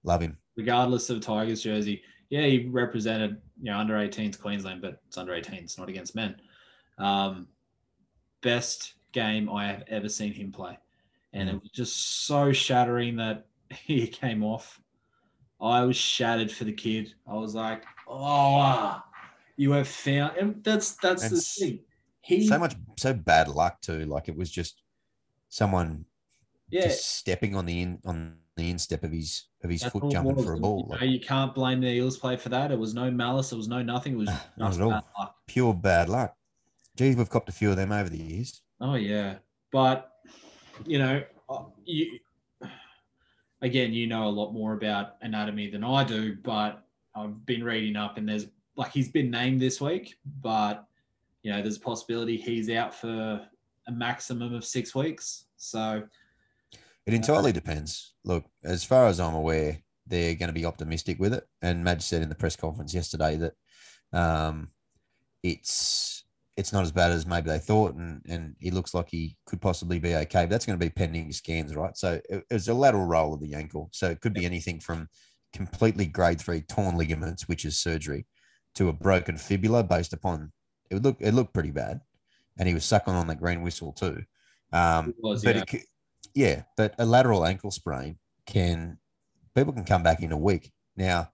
Love 0.05 0.21
him. 0.23 0.39
regardless 0.57 1.11
of 1.11 1.21
Tigers 1.21 1.63
jersey. 1.63 2.03
yeah, 2.31 2.47
he 2.47 2.69
represented 2.69 3.39
you 3.61 3.71
know 3.71 3.79
under 3.79 3.95
18s 3.95 4.41
Queensland, 4.41 4.81
but 4.83 5.01
it's 5.07 5.19
under 5.19 5.33
18s, 5.33 5.79
not 5.79 5.89
against 5.89 6.15
men. 6.15 6.37
Um, 6.99 7.49
best 8.43 8.95
game 9.13 9.49
I 9.51 9.67
have 9.67 9.83
ever 9.89 10.09
seen 10.09 10.33
him 10.33 10.53
play, 10.53 10.79
and 11.37 11.51
it 11.51 11.57
mm. 11.57 11.63
was 11.63 11.71
just 11.71 12.27
so 12.27 12.53
shattering 12.53 13.17
that 13.17 13.47
he 13.71 14.07
came 14.07 14.43
off. 14.43 14.81
I 15.61 15.85
was 15.85 15.97
shattered 15.97 16.51
for 16.51 16.65
the 16.65 16.73
kid. 16.73 17.15
I 17.27 17.35
was 17.35 17.55
like, 17.55 17.85
oh, 18.09 18.17
ah, 18.21 19.05
you 19.57 19.73
have 19.73 19.89
found, 19.89 20.37
and 20.37 20.65
that's 20.65 20.93
that's 20.97 21.29
the 21.29 21.37
It's 21.37 21.59
thing. 21.59 21.81
He 22.21 22.47
So 22.47 22.59
much, 22.59 22.75
so 22.99 23.15
bad 23.15 23.49
luck 23.49 23.81
too. 23.81 24.05
Like 24.05 24.29
it 24.29 24.37
was 24.37 24.51
just 24.51 24.83
someone 25.49 26.05
yeah. 26.69 26.83
just 26.83 27.17
stepping 27.19 27.55
on 27.55 27.65
the 27.65 27.81
in 27.81 27.99
on 28.05 28.37
the 28.57 28.69
instep 28.69 29.05
of 29.05 29.13
his 29.13 29.45
of 29.63 29.71
his 29.71 29.83
That's 29.83 29.93
foot 29.93 30.11
jumping 30.11 30.43
for 30.43 30.53
a 30.53 30.57
You 30.57 30.63
ball. 30.63 30.89
know, 30.91 30.97
Like, 30.97 31.09
you 31.09 31.21
can't 31.21 31.55
blame 31.55 31.81
the 31.81 31.89
Eels 31.89 32.19
play 32.19 32.37
for 32.37 32.49
that. 32.51 32.73
It 32.73 32.79
was 32.79 32.95
no 32.95 33.11
malice. 33.11 33.53
It 33.53 33.57
was 33.57 33.69
no 33.69 33.83
nothing. 33.83 34.15
It 34.15 34.19
was 34.19 34.29
Not 34.57 34.69
just 34.69 34.81
at 34.81 34.85
all. 34.85 34.91
bad 34.91 35.05
luck. 35.19 35.37
pure 35.47 35.75
bad 35.75 36.09
luck. 36.09 36.35
Geez, 36.97 37.17
we've 37.17 37.31
copped 37.31 37.49
a 37.49 37.53
few 37.53 37.71
of 37.71 37.77
them 37.77 37.93
over 37.93 38.09
the 38.09 38.19
years. 38.19 38.63
Oh 38.81 38.95
yeah, 38.95 39.37
but 39.71 40.16
you 40.85 40.99
know, 40.99 41.23
uh, 41.49 41.63
you 41.85 42.19
again, 43.63 43.93
you 43.93 44.07
know 44.07 44.27
a 44.27 44.31
lot 44.31 44.53
more 44.53 44.75
about 44.75 45.17
anatomy 45.23 45.71
than 45.71 45.85
I 45.85 46.05
do. 46.05 46.37
But 46.43 46.85
I've 47.15 47.45
been 47.47 47.65
reading 47.65 47.97
up, 47.97 48.19
and 48.19 48.29
there's 48.29 48.47
like 48.77 48.93
he's 48.93 49.09
been 49.09 49.31
named 49.31 49.61
this 49.61 49.81
week, 49.81 50.17
but 50.43 50.87
you 51.43 51.53
know, 51.53 51.63
there's 51.63 51.77
a 51.77 51.81
possibility 51.81 52.37
he's 52.37 52.69
out 52.71 52.95
for 52.95 53.41
a 53.87 53.93
maximum 53.93 54.53
of 54.53 54.65
six 54.65 54.95
weeks. 54.95 55.45
So 55.57 56.03
It 57.07 57.15
entirely 57.15 57.53
depends. 57.53 58.15
Look, 58.25 58.45
as 58.65 58.85
far 58.85 59.07
as 59.07 59.21
I'm 59.21 59.35
aware, 59.35 59.79
they're 60.07 60.35
going 60.35 60.49
to 60.49 60.53
be 60.53 60.65
optimistic 60.65 61.19
with 61.19 61.33
it. 61.33 61.45
And 61.63 61.85
Madge 61.85 62.03
said 62.03 62.23
in 62.23 62.29
the 62.29 62.35
press 62.35 62.57
conference 62.57 62.93
yesterday 62.95 63.37
that 63.37 63.53
um, 64.13 64.71
it's 65.43 66.16
it's 66.57 66.73
not 66.73 66.83
as 66.83 66.93
bad 66.93 67.13
as 67.13 67.27
maybe 67.27 67.51
they 67.51 67.59
thought, 67.59 67.95
and 67.95 68.23
and 68.29 68.57
he 68.59 68.71
looks 68.71 68.95
like 68.95 69.09
he 69.11 69.37
could 69.47 69.61
possibly 69.61 69.99
be 69.99 70.15
okay. 70.15 70.45
But 70.45 70.51
that's 70.51 70.67
going 70.67 70.79
to 70.79 70.85
be 70.85 70.91
pending 70.91 71.33
scans, 71.33 71.75
right? 71.75 71.97
So 71.97 72.21
it, 72.29 72.45
was 72.51 72.69
a 72.69 72.75
lateral 72.75 73.05
roll 73.05 73.35
of 73.35 73.41
the 73.41 73.55
ankle, 73.55 73.91
so 73.93 74.09
it 74.09 74.21
could 74.21 74.35
be 74.35 74.47
anything 74.47 74.81
from 74.81 75.09
completely 75.53 76.07
grade 76.07 76.41
three 76.41 76.63
torn 76.63 76.97
ligaments, 76.97 77.49
which 77.49 77.65
is 77.65 77.77
surgery, 77.77 78.27
to 78.75 78.89
a 78.89 78.93
broken 78.93 79.37
fibula 79.37 79.83
based 79.83 80.13
upon 80.13 80.53
it 80.91 80.95
would 80.95 81.05
look 81.05 81.17
it 81.21 81.35
looked 81.35 81.55
pretty 81.55 81.71
bad, 81.71 82.01
and 82.59 82.69
he 82.69 82.75
was 82.75 82.85
sucking 82.85 83.15
on 83.15 83.27
that 83.27 83.41
green 83.41 83.63
whistle 83.63 83.93
too. 83.93 84.23
Um, 84.73 85.11
it 85.11 85.17
was 85.21 85.45
but 85.45 85.57
yeah. 85.57 85.65
it, 85.73 85.83
yeah, 86.35 86.63
but 86.77 86.95
a 86.99 87.07
lateral 87.07 87.47
ankle 87.47 87.71
sprain 87.71 88.19
can 88.47 88.99
people 89.55 89.73
can 89.73 89.85
come 89.85 90.03
back 90.03 90.23
in 90.23 90.33
a 90.33 90.39
week. 90.39 90.73
Now, 90.97 91.31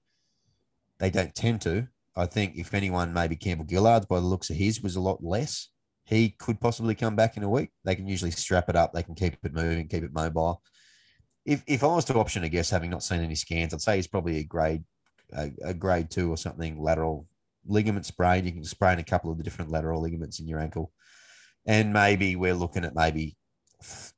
they 0.99 1.11
don't 1.11 1.35
tend 1.35 1.61
to. 1.62 1.89
I 2.16 2.26
think 2.26 2.56
if 2.56 2.74
anyone, 2.74 3.12
maybe 3.12 3.36
Campbell 3.36 3.64
Gillards, 3.64 4.06
by 4.06 4.20
the 4.20 4.26
looks 4.26 4.50
of 4.50 4.56
his, 4.56 4.82
was 4.82 4.96
a 4.96 5.00
lot 5.00 5.22
less. 5.22 5.68
He 6.04 6.30
could 6.30 6.60
possibly 6.60 6.94
come 6.94 7.16
back 7.16 7.36
in 7.36 7.42
a 7.42 7.48
week. 7.48 7.70
They 7.84 7.94
can 7.94 8.06
usually 8.06 8.32
strap 8.32 8.68
it 8.68 8.76
up. 8.76 8.92
They 8.92 9.02
can 9.02 9.14
keep 9.14 9.34
it 9.34 9.54
moving, 9.54 9.88
keep 9.88 10.04
it 10.04 10.12
mobile. 10.12 10.62
If 11.44 11.62
if 11.66 11.82
I 11.82 11.86
was 11.86 12.04
to 12.06 12.14
option 12.14 12.44
a 12.44 12.48
guess, 12.48 12.70
having 12.70 12.90
not 12.90 13.02
seen 13.02 13.20
any 13.20 13.34
scans, 13.34 13.72
I'd 13.72 13.80
say 13.80 13.96
he's 13.96 14.06
probably 14.06 14.38
a 14.38 14.44
grade 14.44 14.84
a, 15.32 15.50
a 15.64 15.74
grade 15.74 16.10
two 16.10 16.30
or 16.30 16.36
something 16.36 16.80
lateral 16.80 17.26
ligament 17.66 18.06
sprain. 18.06 18.44
You 18.44 18.52
can 18.52 18.64
sprain 18.64 18.98
a 18.98 19.04
couple 19.04 19.30
of 19.30 19.38
the 19.38 19.44
different 19.44 19.70
lateral 19.70 20.00
ligaments 20.00 20.40
in 20.40 20.46
your 20.46 20.60
ankle, 20.60 20.92
and 21.66 21.92
maybe 21.92 22.36
we're 22.36 22.54
looking 22.54 22.84
at 22.84 22.94
maybe 22.94 23.36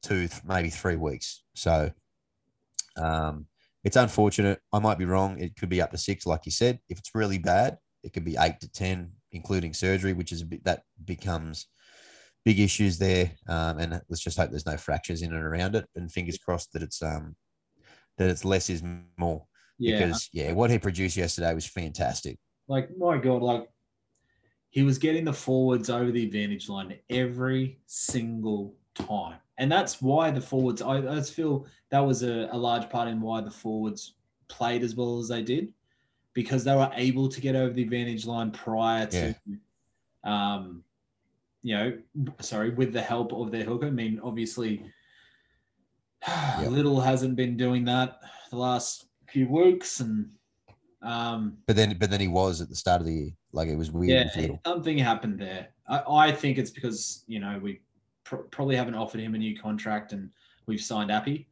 two, 0.03 0.28
maybe 0.45 0.70
three 0.70 0.97
weeks. 0.97 1.42
So 1.55 1.90
um, 2.97 3.47
it's 3.82 3.97
unfortunate. 3.97 4.61
I 4.72 4.78
might 4.78 4.99
be 4.99 5.05
wrong. 5.05 5.38
It 5.38 5.57
could 5.57 5.68
be 5.68 5.82
up 5.82 5.90
to 5.92 5.99
six, 5.99 6.26
like 6.26 6.47
you 6.47 6.53
said. 6.53 6.78
If 6.88 6.99
it's 6.99 7.14
really 7.14 7.38
bad, 7.38 7.78
it 8.05 8.13
could 8.13 8.25
be 8.25 8.37
eight 8.39 8.61
to 8.61 8.71
ten, 8.71 9.11
including 9.33 9.75
surgery, 9.75 10.13
which 10.13 10.31
is 10.31 10.43
a 10.43 10.47
bit 10.47 10.63
that 10.65 10.83
becomes 11.05 11.67
big 12.45 12.61
issues 12.61 12.99
there. 12.99 13.33
Um, 13.49 13.79
and 13.79 14.01
let's 14.09 14.23
just 14.23 14.39
hope 14.39 14.51
there's 14.51 14.67
no 14.67 14.77
fractures 14.77 15.23
in 15.23 15.33
and 15.33 15.43
around 15.43 15.75
it. 15.75 15.87
And 15.97 16.13
fingers 16.13 16.39
crossed 16.39 16.73
that 16.75 16.83
it's 16.83 17.03
um 17.03 17.35
that 18.19 18.31
it's 18.31 18.45
less 18.45 18.71
is 18.71 18.83
more. 19.17 19.45
yeah. 19.79 19.99
Because 19.99 20.29
yeah, 20.33 20.53
what 20.53 20.71
he 20.71 20.79
produced 20.79 21.17
yesterday 21.17 21.53
was 21.55 21.67
fantastic. 21.67 22.39
like 22.69 22.89
my 22.97 23.19
god 23.19 23.43
like 23.43 23.69
he 24.71 24.83
was 24.83 24.99
getting 24.99 25.25
the 25.25 25.33
forwards 25.33 25.91
over 25.91 26.11
the 26.11 26.25
advantage 26.25 26.69
line 26.69 26.99
every 27.11 27.79
single 27.87 28.75
time 28.95 29.39
and 29.59 29.71
that's 29.71 30.01
why 30.01 30.31
the 30.31 30.41
forwards 30.41 30.81
i, 30.83 30.97
I 30.97 31.15
just 31.17 31.35
feel 31.35 31.67
that 31.91 32.01
was 32.01 32.23
a, 32.23 32.49
a 32.51 32.57
large 32.57 32.89
part 32.91 33.09
in 33.09 33.21
why 33.21 33.41
the 33.41 33.51
forwards 33.51 34.15
played 34.49 34.83
as 34.83 34.95
well 34.95 35.19
as 35.19 35.29
they 35.29 35.43
did 35.43 35.73
because 36.35 36.64
they 36.64 36.74
were 36.74 36.91
able 36.95 37.28
to 37.28 37.41
get 37.41 37.57
over 37.57 37.72
the 37.72 37.82
advantage 37.82 38.26
line 38.26 38.51
prior 38.51 39.07
to 39.07 39.35
um 40.24 40.82
you 41.62 41.74
know 41.76 41.97
sorry 42.41 42.70
with 42.70 42.93
the 42.93 43.01
help 43.01 43.32
of 43.32 43.51
their 43.51 43.64
hooker 43.64 43.87
i 43.87 43.91
mean 43.91 44.20
obviously 44.22 44.82
Liddle 46.68 47.01
hasn't 47.01 47.37
been 47.37 47.57
doing 47.57 47.85
that 47.85 48.20
the 48.51 48.57
last 48.57 49.07
few 49.28 49.49
weeks 49.49 50.01
and 50.01 50.30
um 51.03 51.59
But 51.66 51.76
then 51.76 51.97
but 51.99 52.11
then 52.11 52.20
he 52.20 52.28
was 52.28 52.61
at 52.61 52.68
the 52.68 52.76
start 52.76 53.01
of 53.01 53.07
the 53.07 53.12
year. 53.12 53.30
Like 53.53 53.68
it 53.68 53.76
was 53.76 53.91
weird 53.91 54.30
yeah, 54.35 54.57
something 54.66 54.99
happened 54.99 55.39
there. 55.39 55.68
I, 55.87 56.28
I 56.28 56.32
think 56.32 56.59
it's 56.59 56.70
because 56.70 57.24
you 57.26 57.41
know 57.41 57.61
we 57.62 57.80
pr- 58.24 58.49
probably 58.51 58.74
haven't 58.74 58.95
offered 58.95 59.20
him 59.20 59.35
a 59.35 59.39
new 59.39 59.57
contract, 59.57 60.12
and 60.12 60.30
we've 60.66 60.80
signed 60.80 61.12
Appy. 61.12 61.47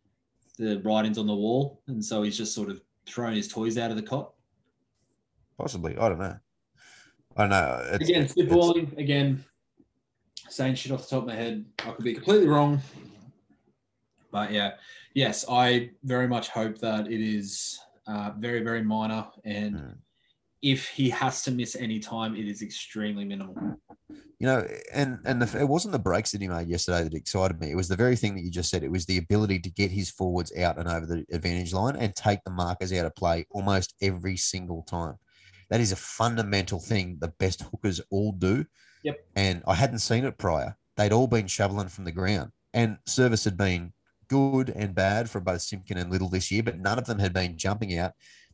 The 0.59 0.81
writing's 0.85 1.19
on 1.19 1.27
the 1.27 1.35
wall, 1.35 1.83
and 1.87 2.05
so 2.05 2.23
he's 2.23 2.37
just 2.37 2.55
sort 2.55 2.71
of 2.71 2.81
thrown 3.07 3.35
his 3.35 3.47
toys 3.47 3.79
out 3.79 3.91
of 3.91 3.97
the 3.97 4.03
cot. 4.03 4.33
Possibly. 5.63 5.97
I 5.97 6.09
don't 6.09 6.19
know. 6.19 6.37
I 7.37 7.41
don't 7.43 7.51
know. 7.51 7.89
It's, 7.93 8.09
again, 8.09 8.23
it's- 8.25 8.35
spitballing. 8.35 8.99
Again, 8.99 9.45
saying 10.49 10.75
shit 10.75 10.91
off 10.91 11.05
the 11.05 11.11
top 11.11 11.23
of 11.23 11.29
my 11.29 11.37
head. 11.37 11.65
I 11.87 11.93
could 11.93 12.05
be 12.05 12.15
completely 12.15 12.49
wrong, 12.49 12.81
but 14.33 14.51
yeah, 14.51 14.73
yes, 15.15 15.45
I 15.49 15.91
very 16.03 16.27
much 16.27 16.49
hope 16.49 16.79
that 16.79 17.07
it 17.07 17.21
is 17.21 17.79
uh, 18.09 18.33
very, 18.37 18.63
very 18.65 18.83
minor, 18.83 19.25
and 19.45 19.77
Mm. 19.77 19.97
if 20.63 20.89
he 20.89 21.09
has 21.11 21.43
to 21.45 21.53
miss 21.53 21.77
any 21.77 22.01
time, 22.01 22.35
it 22.35 22.47
is 22.49 22.61
extremely 22.61 23.25
minimal. 23.25 23.55
you 24.41 24.47
know, 24.49 24.67
and 24.93 25.21
and 25.25 25.41
the, 25.41 25.61
it 25.61 25.69
wasn't 25.69 25.93
the 25.93 25.99
breaks 26.01 26.33
that 26.33 26.43
he 26.43 26.49
made 26.49 26.67
yesterday 26.69 27.05
that 27.05 27.15
excited 27.15 27.61
me. 27.61 27.71
It 27.71 27.77
was 27.77 27.87
the 27.87 27.97
very 27.97 28.17
thing 28.17 28.35
that 28.35 28.43
you 28.43 28.51
just 28.51 28.69
said. 28.69 28.83
It 28.83 28.91
was 28.91 29.07
the 29.07 29.19
ability 29.19 29.61
to 29.61 29.71
get 29.71 29.93
his 29.93 30.11
forwards 30.11 30.53
out 30.59 30.77
and 30.79 30.89
over 30.89 31.07
the 31.07 31.25
advantage 31.33 31.73
line 31.73 31.95
and 31.95 32.15
take 32.17 32.43
the 32.45 32.51
markers 32.51 32.93
out 32.93 33.07
of 33.07 33.15
play 33.15 33.47
almost 33.53 33.95
every 34.03 34.37
single 34.37 34.83
time. 34.83 35.15
That 35.73 35.81
is 35.81 35.91
a 35.91 35.97
fundamental 35.97 36.79
thing 36.79 37.17
the 37.19 37.33
best 37.39 37.63
hookers 37.63 37.99
all 38.11 38.33
do. 38.33 38.67
Yep. 39.05 39.27
And 39.37 39.63
I 39.67 39.75
hadn't 39.75 40.01
seen 40.01 40.27
it 40.27 40.37
prior. 40.37 40.77
They'd 40.99 41.15
all 41.15 41.27
been 41.27 41.47
shoveling 41.47 41.89
from 41.89 42.05
the 42.05 42.13
ground, 42.13 42.53
and 42.75 42.99
service 43.07 43.45
had 43.45 43.57
been 43.57 43.95
good 44.29 44.69
and 44.69 44.95
bad 44.95 45.31
for 45.31 45.41
both 45.41 45.63
Simpkin 45.63 45.97
and 45.97 46.11
Liddle 46.11 46.29
this 46.29 46.51
year, 46.51 46.63
but 46.63 46.79
none 46.79 46.99
of 46.99 47.07
them 47.07 47.19
had 47.19 47.33
been 47.33 47.57
jumping 47.57 47.97
out, 47.97 48.13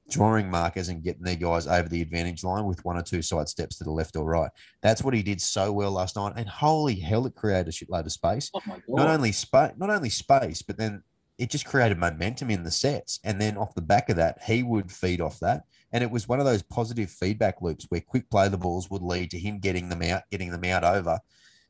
drawing 0.08 0.48
markers, 0.48 0.90
and 0.90 1.02
getting 1.02 1.24
their 1.24 1.34
guys 1.34 1.66
over 1.66 1.88
the 1.88 2.02
advantage 2.02 2.44
line 2.44 2.66
with 2.66 2.84
one 2.84 2.96
or 2.96 3.02
two 3.02 3.20
side 3.20 3.48
steps 3.48 3.78
to 3.78 3.84
the 3.84 3.90
left 3.90 4.14
or 4.14 4.24
right. 4.24 4.52
That's 4.80 5.02
what 5.02 5.12
he 5.12 5.24
did 5.24 5.40
so 5.40 5.72
well 5.72 5.90
last 5.90 6.14
night. 6.14 6.34
And 6.36 6.48
holy 6.48 6.94
hell, 6.94 7.26
it 7.26 7.34
created 7.34 7.66
a 7.66 7.72
shitload 7.72 8.06
of 8.06 8.12
space. 8.12 8.48
Oh! 8.54 8.60
Not 8.86 9.08
only 9.08 9.32
space, 9.32 9.72
not 9.76 9.90
only 9.90 10.10
space, 10.10 10.62
but 10.62 10.78
then 10.78 11.02
it 11.36 11.50
just 11.50 11.66
created 11.66 11.98
momentum 11.98 12.50
in 12.50 12.62
the 12.62 12.70
sets. 12.70 13.18
And 13.24 13.40
then 13.40 13.56
off 13.56 13.74
the 13.74 13.82
back 13.82 14.08
of 14.08 14.14
that, 14.16 14.40
he 14.44 14.62
would 14.62 14.92
feed 14.92 15.20
off 15.20 15.40
that. 15.40 15.64
And 15.92 16.04
it 16.04 16.10
was 16.10 16.28
one 16.28 16.38
of 16.38 16.46
those 16.46 16.62
positive 16.62 17.10
feedback 17.10 17.62
loops 17.62 17.86
where 17.88 18.00
quick 18.00 18.28
play 18.30 18.48
the 18.48 18.58
balls 18.58 18.90
would 18.90 19.02
lead 19.02 19.30
to 19.30 19.38
him 19.38 19.58
getting 19.58 19.88
them 19.88 20.02
out, 20.02 20.22
getting 20.30 20.50
them 20.50 20.64
out 20.64 20.84
over. 20.84 21.18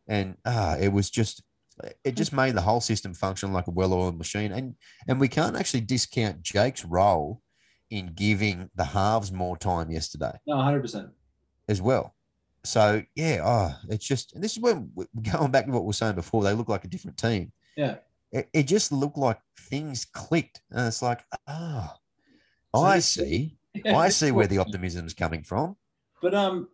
And 0.08 0.36
ah, 0.44 0.76
it 0.78 0.88
was 0.88 1.10
just 1.10 1.42
it 2.04 2.16
just 2.16 2.32
made 2.32 2.54
the 2.54 2.60
whole 2.60 2.80
system 2.80 3.14
function 3.14 3.52
like 3.52 3.68
a 3.68 3.72
well-oiled 3.72 4.18
machine. 4.18 4.52
And 4.52 4.74
and 5.06 5.20
we 5.20 5.28
can't 5.28 5.56
actually 5.56 5.82
discount 5.82 6.42
Jake's 6.42 6.84
role 6.84 7.40
in 7.90 8.12
giving 8.14 8.68
the 8.74 8.84
halves 8.84 9.32
more 9.32 9.56
time 9.56 9.90
yesterday 9.90 10.32
no, 10.46 10.60
hundred 10.60 10.82
percent. 10.82 11.08
as 11.68 11.80
well. 11.80 12.14
So 12.64 13.02
yeah, 13.14 13.40
oh, 13.44 13.74
it's 13.88 14.06
just 14.06 14.34
and 14.34 14.42
this 14.42 14.52
is 14.52 14.60
when 14.60 14.90
going 15.32 15.50
back 15.52 15.66
to 15.66 15.72
what 15.72 15.82
we 15.82 15.88
were 15.88 15.92
saying 15.92 16.16
before, 16.16 16.42
they 16.42 16.54
look 16.54 16.68
like 16.68 16.84
a 16.84 16.88
different 16.88 17.16
team. 17.16 17.52
Yeah. 17.76 17.96
It, 18.32 18.48
it 18.52 18.62
just 18.64 18.92
looked 18.92 19.16
like 19.16 19.38
things 19.58 20.04
clicked. 20.04 20.60
And 20.70 20.86
it's 20.86 21.02
like, 21.02 21.24
ah, 21.46 21.96
So 22.74 22.82
I 22.82 22.98
see. 22.98 23.57
I 23.86 24.08
see 24.08 24.30
where 24.30 24.46
the 24.46 24.58
optimism 24.58 25.06
is 25.06 25.14
coming 25.14 25.42
from. 25.42 25.76
But 26.20 26.34
um, 26.34 26.68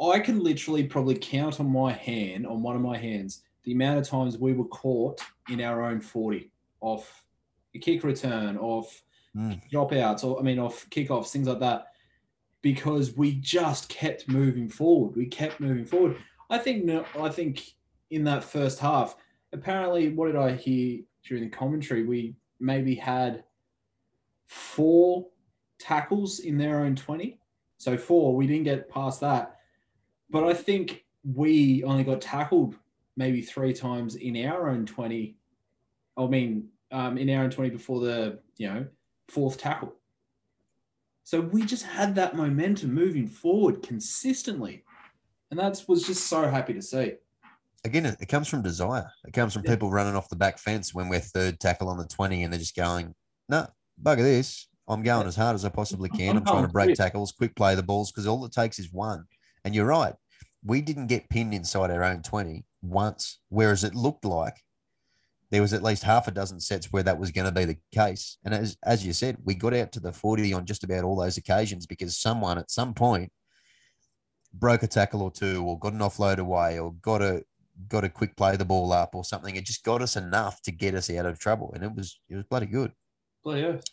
I 0.00 0.18
can 0.20 0.40
literally 0.42 0.84
probably 0.84 1.16
count 1.16 1.60
on 1.60 1.70
my 1.70 1.92
hand, 1.92 2.46
on 2.46 2.62
one 2.62 2.76
of 2.76 2.82
my 2.82 2.96
hands, 2.98 3.42
the 3.64 3.72
amount 3.72 3.98
of 3.98 4.08
times 4.08 4.38
we 4.38 4.52
were 4.52 4.64
caught 4.68 5.20
in 5.48 5.60
our 5.60 5.82
own 5.82 6.00
forty 6.00 6.50
off 6.80 7.24
a 7.74 7.78
kick 7.78 8.02
return, 8.04 8.56
off 8.58 9.02
Mm. 9.36 9.60
dropouts, 9.70 10.24
or 10.24 10.40
I 10.40 10.42
mean, 10.42 10.58
off 10.58 10.90
kickoffs, 10.90 11.30
things 11.30 11.46
like 11.46 11.60
that, 11.60 11.92
because 12.62 13.16
we 13.16 13.34
just 13.34 13.88
kept 13.88 14.26
moving 14.28 14.68
forward. 14.68 15.14
We 15.14 15.26
kept 15.26 15.60
moving 15.60 15.84
forward. 15.84 16.16
I 16.50 16.58
think. 16.58 16.84
no- 16.84 17.04
I 17.16 17.28
think 17.28 17.74
in 18.10 18.24
that 18.24 18.42
first 18.42 18.80
half, 18.80 19.14
apparently, 19.52 20.08
what 20.08 20.26
did 20.26 20.34
I 20.34 20.56
hear 20.56 20.98
during 21.24 21.44
the 21.44 21.48
commentary? 21.50 22.02
We 22.04 22.34
maybe 22.58 22.96
had 22.96 23.44
four 24.48 25.26
tackles 25.80 26.40
in 26.40 26.56
their 26.58 26.80
own 26.80 26.94
twenty. 26.94 27.40
So 27.78 27.96
four, 27.96 28.36
we 28.36 28.46
didn't 28.46 28.64
get 28.64 28.88
past 28.88 29.20
that. 29.20 29.56
But 30.28 30.44
I 30.44 30.54
think 30.54 31.04
we 31.24 31.82
only 31.84 32.04
got 32.04 32.20
tackled 32.20 32.76
maybe 33.16 33.42
three 33.42 33.72
times 33.72 34.14
in 34.14 34.36
our 34.46 34.68
own 34.70 34.86
20. 34.86 35.36
I 36.16 36.26
mean, 36.26 36.68
um, 36.92 37.18
in 37.18 37.28
our 37.30 37.44
own 37.44 37.50
20 37.50 37.70
before 37.70 38.00
the, 38.00 38.38
you 38.56 38.68
know, 38.68 38.86
fourth 39.28 39.58
tackle. 39.58 39.94
So 41.24 41.40
we 41.40 41.64
just 41.64 41.84
had 41.84 42.14
that 42.16 42.36
momentum 42.36 42.94
moving 42.94 43.26
forward 43.26 43.82
consistently. 43.82 44.84
And 45.50 45.58
that 45.58 45.82
was 45.88 46.06
just 46.06 46.26
so 46.26 46.48
happy 46.48 46.74
to 46.74 46.82
see. 46.82 47.14
Again, 47.84 48.06
it, 48.06 48.28
comes 48.28 48.48
from 48.48 48.62
desire. 48.62 49.10
It 49.24 49.32
comes 49.32 49.52
from 49.52 49.64
Yeah. 49.64 49.72
people 49.72 49.90
running 49.90 50.16
off 50.16 50.28
the 50.28 50.36
back 50.36 50.58
fence 50.58 50.94
when 50.94 51.08
we're 51.08 51.20
third 51.20 51.60
tackle 51.60 51.88
on 51.88 51.98
the 51.98 52.06
20 52.06 52.42
and 52.44 52.52
they're 52.52 52.60
just 52.60 52.76
going, 52.76 53.14
no, 53.48 53.66
bugger 54.02 54.18
this. 54.18 54.68
I'm 54.90 55.02
going 55.02 55.26
as 55.26 55.36
hard 55.36 55.54
as 55.54 55.64
I 55.64 55.68
possibly 55.68 56.08
can. 56.08 56.36
I'm 56.36 56.44
trying 56.44 56.64
oh, 56.64 56.66
to 56.66 56.72
break 56.72 56.94
tackles, 56.94 57.32
quick 57.32 57.54
play 57.54 57.74
the 57.74 57.82
balls, 57.82 58.10
because 58.10 58.26
all 58.26 58.44
it 58.44 58.52
takes 58.52 58.78
is 58.78 58.92
one. 58.92 59.24
And 59.64 59.74
you're 59.74 59.86
right. 59.86 60.14
We 60.64 60.80
didn't 60.80 61.06
get 61.06 61.28
pinned 61.30 61.54
inside 61.54 61.90
our 61.90 62.04
own 62.04 62.22
20 62.22 62.64
once, 62.82 63.38
whereas 63.48 63.84
it 63.84 63.94
looked 63.94 64.24
like 64.24 64.56
there 65.50 65.62
was 65.62 65.72
at 65.72 65.82
least 65.82 66.02
half 66.02 66.28
a 66.28 66.30
dozen 66.30 66.60
sets 66.60 66.92
where 66.92 67.02
that 67.02 67.18
was 67.18 67.30
going 67.30 67.46
to 67.46 67.52
be 67.52 67.64
the 67.64 67.76
case. 67.92 68.38
And 68.44 68.54
as, 68.54 68.76
as 68.84 69.04
you 69.04 69.12
said, 69.12 69.36
we 69.44 69.54
got 69.54 69.74
out 69.74 69.92
to 69.92 70.00
the 70.00 70.12
40 70.12 70.52
on 70.52 70.66
just 70.66 70.84
about 70.84 71.04
all 71.04 71.16
those 71.16 71.36
occasions 71.36 71.86
because 71.86 72.18
someone 72.18 72.58
at 72.58 72.70
some 72.70 72.94
point 72.94 73.32
broke 74.52 74.82
a 74.82 74.86
tackle 74.86 75.22
or 75.22 75.30
two 75.30 75.64
or 75.64 75.78
got 75.78 75.92
an 75.92 76.00
offload 76.00 76.38
away 76.38 76.78
or 76.78 76.92
got 76.94 77.22
a 77.22 77.44
got 77.88 78.02
to 78.02 78.08
quick 78.08 78.36
play 78.36 78.56
the 78.56 78.64
ball 78.64 78.92
up 78.92 79.14
or 79.14 79.24
something. 79.24 79.56
It 79.56 79.64
just 79.64 79.84
got 79.84 80.02
us 80.02 80.16
enough 80.16 80.60
to 80.62 80.72
get 80.72 80.94
us 80.94 81.10
out 81.10 81.26
of 81.26 81.38
trouble. 81.38 81.72
And 81.74 81.84
it 81.84 81.94
was 81.94 82.20
it 82.28 82.36
was 82.36 82.44
bloody 82.44 82.66
good. 82.66 82.92
Bloody 83.42 83.64
oath. 83.64 83.84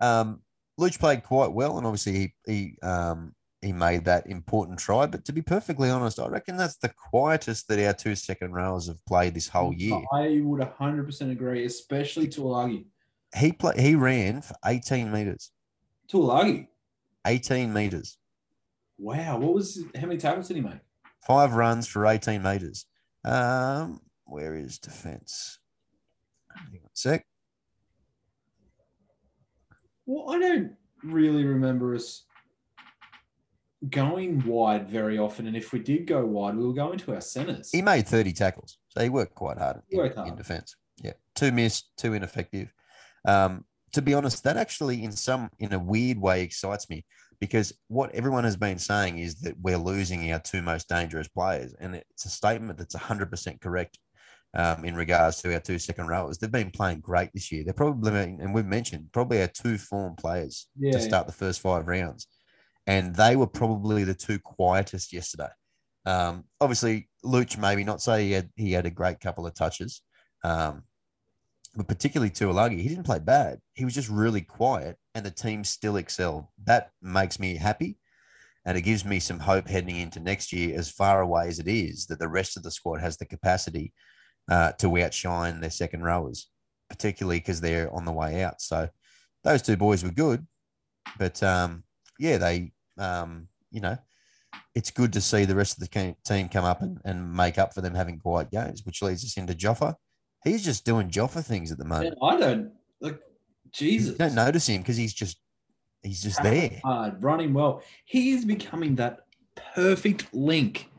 Um, 0.00 0.42
Luch 0.78 0.98
played 0.98 1.22
quite 1.22 1.52
well, 1.52 1.78
and 1.78 1.86
obviously 1.86 2.12
he 2.12 2.34
he 2.46 2.78
um, 2.82 3.34
he 3.62 3.72
made 3.72 4.04
that 4.04 4.26
important 4.26 4.78
try. 4.78 5.06
But 5.06 5.24
to 5.24 5.32
be 5.32 5.42
perfectly 5.42 5.90
honest, 5.90 6.18
I 6.18 6.28
reckon 6.28 6.56
that's 6.56 6.76
the 6.76 6.90
quietest 7.10 7.68
that 7.68 7.84
our 7.84 7.94
two 7.94 8.14
second 8.14 8.52
rowers 8.52 8.88
have 8.88 9.04
played 9.06 9.34
this 9.34 9.48
whole 9.48 9.72
year. 9.72 10.00
I 10.12 10.40
would 10.42 10.60
100% 10.60 11.30
agree, 11.30 11.64
especially 11.64 12.28
Tuilagi. 12.28 12.84
He 13.34 13.52
play, 13.52 13.74
he 13.78 13.94
ran 13.94 14.42
for 14.42 14.54
18 14.64 15.10
meters, 15.10 15.50
Tuilagi. 16.08 16.68
18 17.26 17.72
meters, 17.72 18.18
Wow. 18.98 19.38
What 19.38 19.54
was 19.54 19.82
how 19.94 20.06
many 20.06 20.18
tackles 20.18 20.48
did 20.48 20.56
he 20.56 20.62
make? 20.62 20.80
five 21.26 21.54
runs 21.54 21.88
for 21.88 22.06
18 22.06 22.42
meters. 22.42 22.86
Um, 23.24 24.00
where 24.26 24.54
is 24.54 24.78
defense? 24.78 25.58
Hang 26.54 26.80
on 26.82 26.86
a 26.86 26.88
sec. 26.94 27.26
Well, 30.06 30.30
I 30.34 30.38
don't 30.38 30.72
really 31.02 31.44
remember 31.44 31.94
us 31.94 32.24
going 33.90 34.44
wide 34.46 34.88
very 34.88 35.18
often. 35.18 35.46
And 35.46 35.56
if 35.56 35.72
we 35.72 35.80
did 35.80 36.06
go 36.06 36.24
wide, 36.24 36.56
we 36.56 36.66
were 36.66 36.72
going 36.72 36.98
to 36.98 37.14
our 37.14 37.20
centers. 37.20 37.70
He 37.70 37.82
made 37.82 38.06
30 38.06 38.32
tackles, 38.32 38.78
so 38.88 39.02
he 39.02 39.08
worked 39.08 39.34
quite 39.34 39.58
hard 39.58 39.82
in, 39.90 39.98
Worked 39.98 40.16
in 40.16 40.24
hard. 40.24 40.36
defense. 40.36 40.76
Yeah, 41.02 41.12
two 41.34 41.52
missed, 41.52 41.90
two 41.96 42.14
ineffective. 42.14 42.72
Um, 43.26 43.64
to 43.92 44.02
be 44.02 44.14
honest, 44.14 44.44
that 44.44 44.56
actually, 44.56 45.04
in 45.04 45.12
some, 45.12 45.50
in 45.58 45.72
a 45.72 45.78
weird 45.78 46.18
way, 46.18 46.42
excites 46.42 46.88
me 46.88 47.04
because 47.40 47.72
what 47.88 48.14
everyone 48.14 48.44
has 48.44 48.56
been 48.56 48.78
saying 48.78 49.18
is 49.18 49.40
that 49.40 49.54
we're 49.60 49.76
losing 49.76 50.32
our 50.32 50.38
two 50.38 50.62
most 50.62 50.88
dangerous 50.88 51.28
players, 51.28 51.74
and 51.80 51.94
it's 51.94 52.24
a 52.24 52.30
statement 52.30 52.78
that's 52.78 52.94
100% 52.94 53.60
correct. 53.60 53.98
Um, 54.58 54.86
in 54.86 54.94
regards 54.94 55.42
to 55.42 55.52
our 55.52 55.60
two 55.60 55.78
second 55.78 56.06
rowers, 56.06 56.38
they've 56.38 56.50
been 56.50 56.70
playing 56.70 57.00
great 57.00 57.30
this 57.34 57.52
year. 57.52 57.62
They're 57.62 57.74
probably, 57.74 58.18
and 58.18 58.54
we've 58.54 58.64
mentioned, 58.64 59.12
probably 59.12 59.42
our 59.42 59.48
two 59.48 59.76
form 59.76 60.16
players 60.16 60.68
Yeah, 60.78 60.92
to 60.92 61.00
start 61.00 61.26
the 61.26 61.32
first 61.34 61.60
five 61.60 61.86
rounds. 61.86 62.26
And 62.86 63.14
they 63.14 63.36
were 63.36 63.46
probably 63.46 64.04
the 64.04 64.14
two 64.14 64.38
quietest 64.38 65.12
yesterday. 65.12 65.50
Um, 66.06 66.44
obviously, 66.58 67.10
Luch 67.22 67.58
maybe 67.58 67.84
not 67.84 68.00
say 68.00 68.24
he 68.24 68.32
had, 68.32 68.50
he 68.56 68.72
had 68.72 68.86
a 68.86 68.90
great 68.90 69.20
couple 69.20 69.46
of 69.46 69.54
touches, 69.54 70.00
um, 70.42 70.84
but 71.74 71.88
particularly 71.88 72.30
Tuilagi, 72.30 72.80
he 72.80 72.88
didn't 72.88 73.04
play 73.04 73.18
bad. 73.18 73.58
He 73.74 73.84
was 73.84 73.92
just 73.92 74.08
really 74.08 74.40
quiet, 74.40 74.96
and 75.14 75.26
the 75.26 75.30
team 75.30 75.64
still 75.64 75.96
excelled. 75.96 76.46
That 76.64 76.92
makes 77.02 77.38
me 77.38 77.56
happy, 77.56 77.98
and 78.64 78.78
it 78.78 78.82
gives 78.82 79.04
me 79.04 79.20
some 79.20 79.40
hope 79.40 79.68
heading 79.68 79.96
into 79.96 80.20
next 80.20 80.50
year, 80.50 80.78
as 80.78 80.90
far 80.90 81.20
away 81.20 81.48
as 81.48 81.58
it 81.58 81.68
is, 81.68 82.06
that 82.06 82.20
the 82.20 82.28
rest 82.28 82.56
of 82.56 82.62
the 82.62 82.70
squad 82.70 83.02
has 83.02 83.18
the 83.18 83.26
capacity 83.26 83.92
uh, 84.50 84.72
to 84.72 84.96
outshine 84.98 85.60
their 85.60 85.70
second 85.70 86.02
rowers, 86.02 86.48
particularly 86.88 87.38
because 87.38 87.60
they're 87.60 87.92
on 87.92 88.04
the 88.04 88.12
way 88.12 88.42
out. 88.42 88.60
So 88.60 88.88
those 89.44 89.62
two 89.62 89.76
boys 89.76 90.04
were 90.04 90.10
good, 90.10 90.46
but 91.18 91.42
um, 91.42 91.84
yeah, 92.18 92.38
they, 92.38 92.72
um, 92.98 93.48
you 93.70 93.80
know, 93.80 93.98
it's 94.74 94.90
good 94.90 95.12
to 95.14 95.20
see 95.20 95.44
the 95.44 95.54
rest 95.54 95.80
of 95.80 95.88
the 95.88 96.14
team 96.24 96.48
come 96.48 96.64
up 96.64 96.82
and, 96.82 96.98
and 97.04 97.32
make 97.32 97.58
up 97.58 97.74
for 97.74 97.80
them 97.80 97.94
having 97.94 98.18
quiet 98.18 98.50
games, 98.50 98.82
which 98.84 99.02
leads 99.02 99.24
us 99.24 99.36
into 99.36 99.54
Joffa. 99.54 99.94
He's 100.44 100.64
just 100.64 100.84
doing 100.84 101.10
Joffa 101.10 101.44
things 101.44 101.72
at 101.72 101.78
the 101.78 101.84
moment. 101.84 102.16
I 102.22 102.36
don't 102.36 102.72
like 103.00 103.20
Jesus. 103.72 104.12
You 104.12 104.18
don't 104.18 104.34
notice 104.34 104.68
him 104.68 104.82
because 104.82 104.96
he's 104.96 105.14
just 105.14 105.38
he's 106.02 106.22
just 106.22 106.42
there. 106.42 106.80
Hard, 106.84 107.22
running 107.22 107.52
well. 107.52 107.82
He 108.04 108.32
is 108.32 108.44
becoming 108.44 108.94
that 108.96 109.26
perfect 109.74 110.32
link 110.32 110.90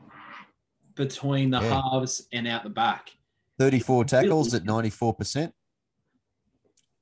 between 0.94 1.50
the 1.50 1.60
Yeah. 1.60 1.80
halves 1.92 2.26
and 2.32 2.46
out 2.46 2.64
the 2.64 2.70
back. 2.70 3.10
34 3.58 4.04
tackles 4.04 4.54
at 4.54 4.64
94%, 4.64 5.52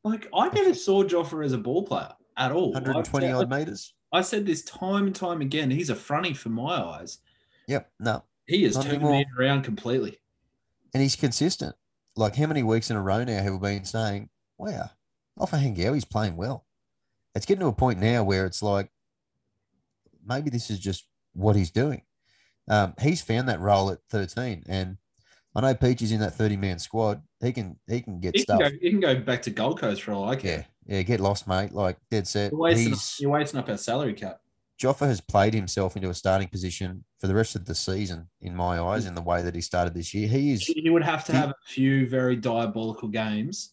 Like 0.04 0.28
I 0.34 0.48
never 0.48 0.74
saw 0.74 1.04
Joffa 1.04 1.44
as 1.44 1.52
a 1.52 1.58
ball 1.58 1.82
player 1.82 2.12
at 2.36 2.52
all. 2.52 2.72
120 2.72 3.30
odd 3.30 3.50
meters. 3.50 3.94
I 4.12 4.22
said 4.22 4.46
this 4.46 4.62
time 4.62 5.06
and 5.06 5.14
time 5.14 5.40
again. 5.40 5.70
He's 5.70 5.90
a 5.90 5.94
fronty 5.94 6.36
for 6.36 6.48
my 6.48 6.76
eyes. 6.76 7.18
Yep, 7.68 7.90
no. 8.00 8.24
He 8.46 8.64
is 8.64 8.76
turning 8.76 9.02
anymore. 9.02 9.20
it 9.20 9.26
around 9.38 9.62
completely. 9.62 10.18
And 10.94 11.02
he's 11.02 11.16
consistent. 11.16 11.74
Like 12.14 12.36
how 12.36 12.46
many 12.46 12.62
weeks 12.62 12.90
in 12.90 12.96
a 12.96 13.02
row 13.02 13.24
now 13.24 13.42
have 13.42 13.52
we 13.52 13.58
been 13.58 13.84
saying, 13.84 14.30
wow, 14.56 14.90
Ofahengaue, 15.38 15.94
he's 15.94 16.04
playing 16.04 16.36
well. 16.36 16.64
It's 17.34 17.44
getting 17.44 17.60
to 17.60 17.66
a 17.66 17.72
point 17.72 17.98
now 17.98 18.22
where 18.24 18.46
it's 18.46 18.62
like, 18.62 18.90
maybe 20.24 20.48
this 20.48 20.70
is 20.70 20.78
just 20.78 21.06
what 21.34 21.56
he's 21.56 21.70
doing. 21.70 22.02
Um, 22.68 22.94
he's 23.00 23.20
found 23.20 23.48
that 23.48 23.60
role 23.60 23.90
at 23.90 23.98
13. 24.10 24.64
And 24.68 24.96
I 25.56 25.60
know 25.62 25.74
Peach 25.74 26.02
is 26.02 26.12
in 26.12 26.20
that 26.20 26.34
30 26.34 26.56
man 26.58 26.78
squad. 26.78 27.22
He 27.40 27.50
can 27.52 27.78
he 27.88 28.00
can 28.02 28.20
get 28.20 28.36
He 28.36 28.44
can, 28.44 28.56
stuff. 28.58 28.70
go, 28.72 28.76
he 28.80 28.90
can 28.90 29.00
go 29.00 29.14
back 29.16 29.42
to 29.42 29.50
Gold 29.50 29.80
Coast 29.80 30.02
for 30.02 30.12
all 30.12 30.24
I 30.24 30.32
Yeah. 30.32 30.38
care. 30.38 30.66
Yeah, 30.86 31.02
get 31.02 31.18
lost, 31.20 31.48
mate. 31.48 31.72
Like 31.72 31.96
dead 32.10 32.28
set. 32.28 32.52
You're 32.52 32.60
wasting, 32.60 32.88
He's 32.90 33.16
you're 33.20 33.30
wasting 33.30 33.58
up 33.58 33.68
our 33.68 33.76
salary 33.78 34.12
cap. 34.12 34.40
Joffa 34.80 35.06
has 35.06 35.22
played 35.22 35.54
himself 35.54 35.96
into 35.96 36.10
a 36.10 36.14
starting 36.14 36.48
position 36.48 37.02
for 37.18 37.26
the 37.26 37.34
rest 37.34 37.56
of 37.56 37.64
the 37.64 37.74
season, 37.74 38.28
in 38.42 38.54
my 38.54 38.78
eyes, 38.78 39.04
mm. 39.04 39.08
in 39.08 39.14
the 39.14 39.22
way 39.22 39.40
that 39.40 39.54
he 39.54 39.62
started 39.62 39.94
this 39.94 40.12
year. 40.12 40.28
He 40.28 40.52
is 40.52 40.66
He 40.66 40.90
would 40.90 41.02
have 41.02 41.24
to 41.24 41.32
He- 41.32 41.38
have 41.38 41.50
a 41.50 41.54
few 41.66 42.06
very 42.06 42.36
diabolical 42.36 43.08
games 43.08 43.72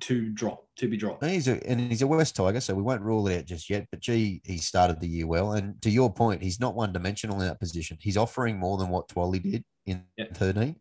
to 0.00 0.28
drop, 0.30 0.66
to 0.76 0.88
be 0.88 0.96
dropped. 0.96 1.24
He's 1.24 1.48
a 1.48 1.66
and 1.68 1.80
he's 1.80 2.02
a 2.02 2.06
West 2.06 2.36
Tiger, 2.36 2.60
so 2.60 2.74
we 2.74 2.82
won't 2.82 3.00
rule 3.00 3.26
it 3.28 3.38
out 3.38 3.44
just 3.46 3.70
yet. 3.70 3.86
But 3.90 4.00
gee, 4.00 4.42
he 4.44 4.58
started 4.58 5.00
the 5.00 5.08
year 5.08 5.26
well. 5.26 5.52
And 5.52 5.80
to 5.82 5.88
your 5.90 6.12
point, 6.12 6.42
he's 6.42 6.60
not 6.60 6.74
one 6.74 6.92
dimensional 6.92 7.40
in 7.40 7.46
that 7.46 7.58
position. 7.60 7.96
He's 8.00 8.16
offering 8.16 8.58
more 8.58 8.76
than 8.76 8.88
what 8.90 9.08
Twally 9.08 9.42
did 9.42 9.64
in 9.86 10.04
Yeah. 10.16 10.26
13. 10.32 10.76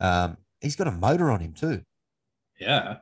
Um, 0.00 0.36
he's 0.60 0.76
got 0.76 0.86
a 0.88 0.92
motor 0.92 1.30
on 1.30 1.40
him 1.40 1.52
too. 1.54 1.82
Yeah. 2.60 2.98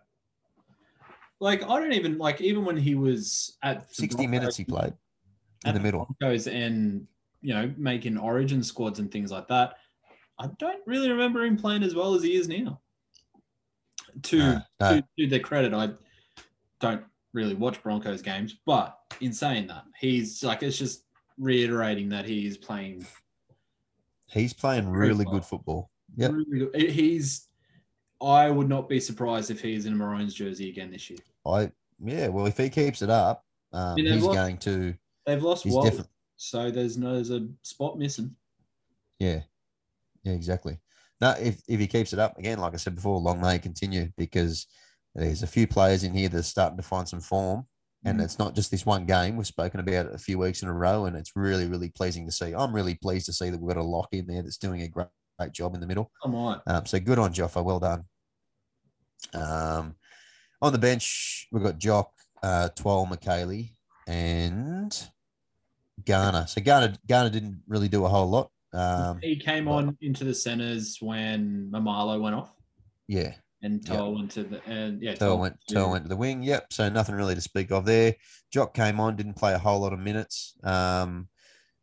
Like 1.40 1.62
I 1.62 1.80
don't 1.80 1.92
even 1.92 2.18
like 2.18 2.40
even 2.40 2.64
when 2.64 2.76
he 2.76 2.94
was 2.94 3.56
at 3.62 3.94
60 3.94 4.16
Broncos- 4.16 4.30
minutes 4.30 4.56
he 4.56 4.64
played 4.64 4.94
in 5.66 5.74
the 5.74 5.80
middle. 5.80 6.06
Broncos 6.20 6.46
and 6.46 7.06
you 7.42 7.52
know 7.54 7.72
making 7.76 8.16
Origin 8.16 8.62
squads 8.62 8.98
and 8.98 9.10
things 9.10 9.30
like 9.30 9.48
that. 9.48 9.74
I 10.38 10.48
don't 10.58 10.80
really 10.86 11.10
remember 11.10 11.44
him 11.44 11.56
playing 11.56 11.82
as 11.82 11.94
well 11.94 12.14
as 12.14 12.22
he 12.22 12.34
is 12.36 12.48
now. 12.48 12.80
To 14.22 14.38
No, 14.38 14.60
no. 14.80 14.90
to, 14.96 15.04
to 15.18 15.26
their 15.26 15.40
credit, 15.40 15.74
I 15.74 15.90
don't 16.80 17.04
really 17.32 17.54
watch 17.54 17.82
Broncos 17.82 18.22
games, 18.22 18.56
but 18.64 18.96
in 19.20 19.32
saying 19.32 19.66
that, 19.68 19.84
he's 19.98 20.42
like 20.44 20.62
it's 20.62 20.78
just 20.78 21.04
reiterating 21.38 22.08
that 22.10 22.24
he 22.24 22.46
is 22.46 22.56
playing 22.56 23.04
He's 24.26 24.52
playing 24.52 24.88
really 24.88 25.24
good 25.24 25.44
football. 25.44 25.90
Yeah, 26.16 26.28
really. 26.28 26.90
He's 26.90 27.48
I 28.22 28.50
would 28.50 28.68
not 28.68 28.88
be 28.88 29.00
surprised 29.00 29.50
if 29.50 29.60
he's 29.60 29.86
in 29.86 29.92
a 29.92 29.96
Maroons 29.96 30.34
jersey 30.34 30.68
again 30.70 30.90
this 30.90 31.10
year. 31.10 31.18
I 31.46 31.70
yeah, 32.02 32.28
well, 32.28 32.46
if 32.46 32.56
he 32.56 32.68
keeps 32.70 33.02
it 33.02 33.10
up, 33.10 33.44
um, 33.72 33.96
he's 33.96 34.22
what? 34.22 34.34
going 34.34 34.58
to 34.58 34.94
They've 35.26 35.42
lost 35.42 35.66
Walt, 35.66 35.84
definitely 35.84 36.10
so 36.36 36.70
there's 36.70 36.96
no 36.96 37.14
there's 37.14 37.30
a 37.30 37.46
spot 37.62 37.98
missing. 37.98 38.34
Yeah, 39.18 39.40
yeah, 40.24 40.32
exactly. 40.32 40.78
Now, 41.20 41.32
if 41.32 41.62
if 41.68 41.80
he 41.80 41.86
keeps 41.86 42.12
it 42.12 42.18
up 42.18 42.38
again, 42.38 42.58
like 42.58 42.74
I 42.74 42.76
said 42.76 42.94
before, 42.94 43.18
long 43.18 43.40
may 43.40 43.56
it 43.56 43.62
continue 43.62 44.10
because 44.16 44.66
there's 45.14 45.42
a 45.42 45.48
few 45.48 45.66
players 45.66 46.04
in 46.04 46.12
here 46.12 46.28
that 46.28 46.38
are 46.38 46.42
starting 46.42 46.76
to 46.76 46.82
find 46.82 47.08
some 47.08 47.20
form, 47.20 47.66
and 48.04 48.18
Mm. 48.20 48.24
it's 48.24 48.38
not 48.38 48.54
just 48.54 48.70
this 48.70 48.84
one 48.86 49.06
game. 49.06 49.36
We've 49.36 49.46
spoken 49.46 49.80
about 49.80 50.06
it 50.06 50.14
a 50.14 50.18
few 50.18 50.38
weeks 50.38 50.62
in 50.62 50.68
a 50.68 50.72
row, 50.72 51.06
and 51.06 51.16
it's 51.16 51.32
really, 51.36 51.66
really 51.66 51.88
pleasing 51.90 52.26
to 52.26 52.32
see. 52.32 52.54
I'm 52.54 52.74
really 52.74 52.94
pleased 52.94 53.26
to 53.26 53.32
see 53.32 53.50
that 53.50 53.60
we've 53.60 53.74
got 53.74 53.80
a 53.80 53.84
lock 53.86 54.08
in 54.12 54.26
there 54.26 54.42
that's 54.42 54.58
doing 54.58 54.82
a 54.82 54.88
great, 54.88 55.08
great 55.38 55.52
job 55.52 55.74
in 55.74 55.80
the 55.80 55.86
middle. 55.86 56.10
Come 56.22 56.34
on. 56.34 56.60
Um, 56.66 56.84
so 56.86 57.00
good 57.00 57.18
on 57.18 57.32
Joffa, 57.32 57.64
well 57.64 57.80
done. 57.80 58.04
Um, 59.32 59.94
on 60.60 60.72
the 60.72 60.78
bench, 60.78 61.48
we've 61.50 61.62
got 61.62 61.78
Jock, 61.78 62.12
uh, 62.42 62.68
Twal 62.70 63.06
Mikaele, 63.06 63.70
and 64.06 65.08
Garner. 66.04 66.46
So 66.46 66.60
Garner 66.60 66.94
Garner 67.08 67.30
didn't 67.30 67.62
really 67.66 67.88
do 67.88 68.04
a 68.04 68.08
whole 68.08 68.28
lot. 68.28 68.50
Um, 68.72 69.20
he 69.22 69.36
came 69.36 69.66
but- 69.66 69.70
on 69.72 69.98
into 70.00 70.24
the 70.24 70.34
centers 70.34 70.98
when 71.00 71.70
Maumalo 71.70 72.20
went 72.20 72.34
off, 72.34 72.52
yeah, 73.06 73.34
and 73.64 73.82
Yeah. 73.82 73.96
Toa 73.96 74.10
went 74.10 74.30
to 74.32 74.44
the 74.44 74.62
and 74.66 75.02
yeah, 75.02 75.14
Toa 75.14 75.36
went 75.36 75.56
Toa 75.68 75.88
went 75.88 76.04
to 76.04 76.08
the 76.08 76.16
wing. 76.16 76.42
Yep. 76.42 76.72
So 76.72 76.88
nothing 76.88 77.14
really 77.14 77.34
to 77.34 77.40
speak 77.40 77.72
of 77.72 77.84
there. 77.86 78.14
Jock 78.52 78.74
came 78.74 79.00
on, 79.00 79.16
didn't 79.16 79.34
play 79.34 79.54
a 79.54 79.58
whole 79.58 79.80
lot 79.80 79.92
of 79.92 79.98
minutes. 79.98 80.54
Um, 80.62 81.28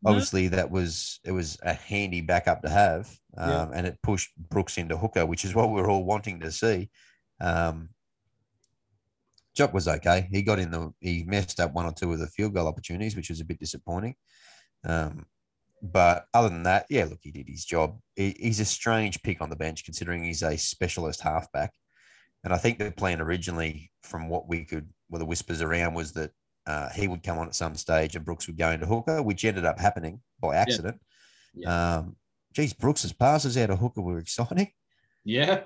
No. 0.04 0.12
obviously 0.12 0.48
that 0.50 0.70
was 0.72 1.20
it 1.24 1.32
was 1.32 1.58
a 1.64 1.74
handy 1.74 2.22
backup 2.22 2.62
to 2.62 2.70
have, 2.70 3.10
um, 3.38 3.50
Yeah. 3.50 3.70
and 3.74 3.88
it 3.88 4.00
pushed 4.02 4.30
Brooks 4.38 4.78
into 4.78 4.96
hooker, 4.98 5.26
which 5.26 5.44
is 5.44 5.54
what 5.56 5.72
we 5.72 5.82
are 5.82 5.90
all 5.90 6.06
wanting 6.06 6.40
to 6.42 6.52
see. 6.52 6.90
Um, 7.40 7.90
Jock 9.54 9.74
was 9.74 9.88
okay. 9.88 10.28
He 10.32 10.44
got 10.44 10.60
in 10.60 10.72
the 10.72 10.94
he 11.02 11.24
messed 11.24 11.60
up 11.60 11.74
one 11.74 11.86
or 11.86 11.94
two 11.94 12.14
of 12.14 12.20
the 12.20 12.28
field 12.28 12.54
goal 12.54 12.68
opportunities, 12.68 13.16
which 13.16 13.30
was 13.30 13.42
a 13.42 13.46
bit 13.46 13.60
disappointing. 13.60 14.16
Um, 14.84 15.26
but 15.82 16.26
other 16.34 16.50
than 16.50 16.64
that, 16.64 16.86
yeah, 16.90 17.06
look, 17.06 17.20
he 17.22 17.32
did 17.32 17.48
his 17.48 17.66
job. 17.66 18.00
He, 18.16 18.36
he's 18.40 18.60
a 18.60 18.66
strange 18.66 19.22
pick 19.24 19.42
on 19.42 19.50
the 19.50 19.56
bench 19.56 19.84
considering 19.84 20.24
he's 20.24 20.44
a 20.44 20.58
specialist 20.58 21.22
halfback. 21.22 21.74
And 22.44 22.54
I 22.54 22.58
think 22.58 22.80
the 22.80 22.92
plan 22.92 23.22
originally, 23.22 23.92
from 24.04 24.30
what 24.30 24.48
we 24.48 24.66
could, 24.66 24.90
well, 25.10 25.20
the 25.20 25.26
whispers 25.26 25.62
around 25.62 25.94
was 25.94 26.12
that 26.14 26.32
uh, 26.68 26.90
he 26.90 27.08
would 27.08 27.24
come 27.24 27.38
on 27.40 27.48
at 27.48 27.56
some 27.56 27.76
stage 27.76 28.16
and 28.16 28.26
Brooks 28.26 28.48
would 28.48 28.58
go 28.58 28.70
into 28.72 28.86
hooker, 28.86 29.22
which 29.22 29.46
ended 29.46 29.66
up 29.66 29.80
happening 29.80 30.22
by 30.40 30.56
accident. 30.56 31.00
Um, 31.98 32.16
geez, 32.54 32.74
Brooks's 32.74 33.14
passes 33.14 33.58
out 33.58 33.70
of 33.72 33.80
hooker 33.80 34.02
were 34.02 34.20
exciting. 34.20 34.72
Yeah, 35.24 35.62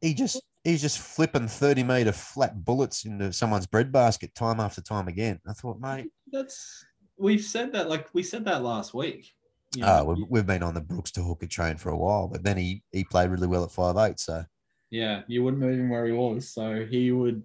He 0.00 0.14
just 0.14 0.42
he's 0.62 0.80
just 0.82 0.98
flipping 0.98 1.48
30 1.48 1.82
meter 1.84 2.12
flat 2.12 2.64
bullets 2.64 3.04
into 3.04 3.32
someone's 3.32 3.66
breadbasket 3.66 4.34
time 4.34 4.60
after 4.60 4.80
time 4.80 5.08
again. 5.08 5.40
I 5.48 5.52
thought, 5.52 5.80
mate, 5.80 6.10
that's 6.30 6.84
we've 7.16 7.42
said 7.44 7.72
that 7.72 7.88
like 7.88 8.08
we 8.12 8.22
said 8.22 8.44
that 8.46 8.62
last 8.62 8.94
week. 8.94 9.32
You 9.74 9.84
oh, 9.84 9.86
know, 9.86 10.04
we've, 10.04 10.26
we've 10.28 10.46
been 10.46 10.62
on 10.62 10.74
the 10.74 10.80
Brooks 10.80 11.10
to 11.12 11.22
hooker 11.22 11.46
train 11.46 11.76
for 11.76 11.90
a 11.90 11.96
while, 11.96 12.28
but 12.28 12.44
then 12.44 12.56
he 12.56 12.82
he 12.92 13.04
played 13.04 13.30
really 13.30 13.46
well 13.48 13.64
at 13.64 13.72
five 13.72 13.96
eight. 13.96 14.20
So 14.20 14.44
Yeah, 14.90 15.22
you 15.26 15.42
wouldn't 15.42 15.62
move 15.62 15.78
him 15.78 15.90
where 15.90 16.06
he 16.06 16.12
was, 16.12 16.48
so 16.48 16.84
he 16.84 17.10
would. 17.12 17.42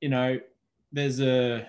You 0.00 0.08
know, 0.08 0.40
there's 0.92 1.20
a 1.20 1.66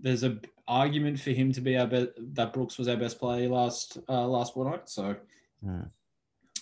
there's 0.00 0.24
a 0.24 0.38
argument 0.68 1.20
for 1.20 1.30
him 1.30 1.52
to 1.52 1.60
be 1.60 1.76
our 1.76 1.86
best. 1.86 2.08
That 2.34 2.52
Brooks 2.52 2.78
was 2.78 2.88
our 2.88 2.96
best 2.96 3.18
player 3.18 3.48
last 3.48 3.98
uh, 4.08 4.26
last 4.26 4.54
fortnight, 4.54 4.88
so 4.88 5.16
Hmm. 5.62 5.82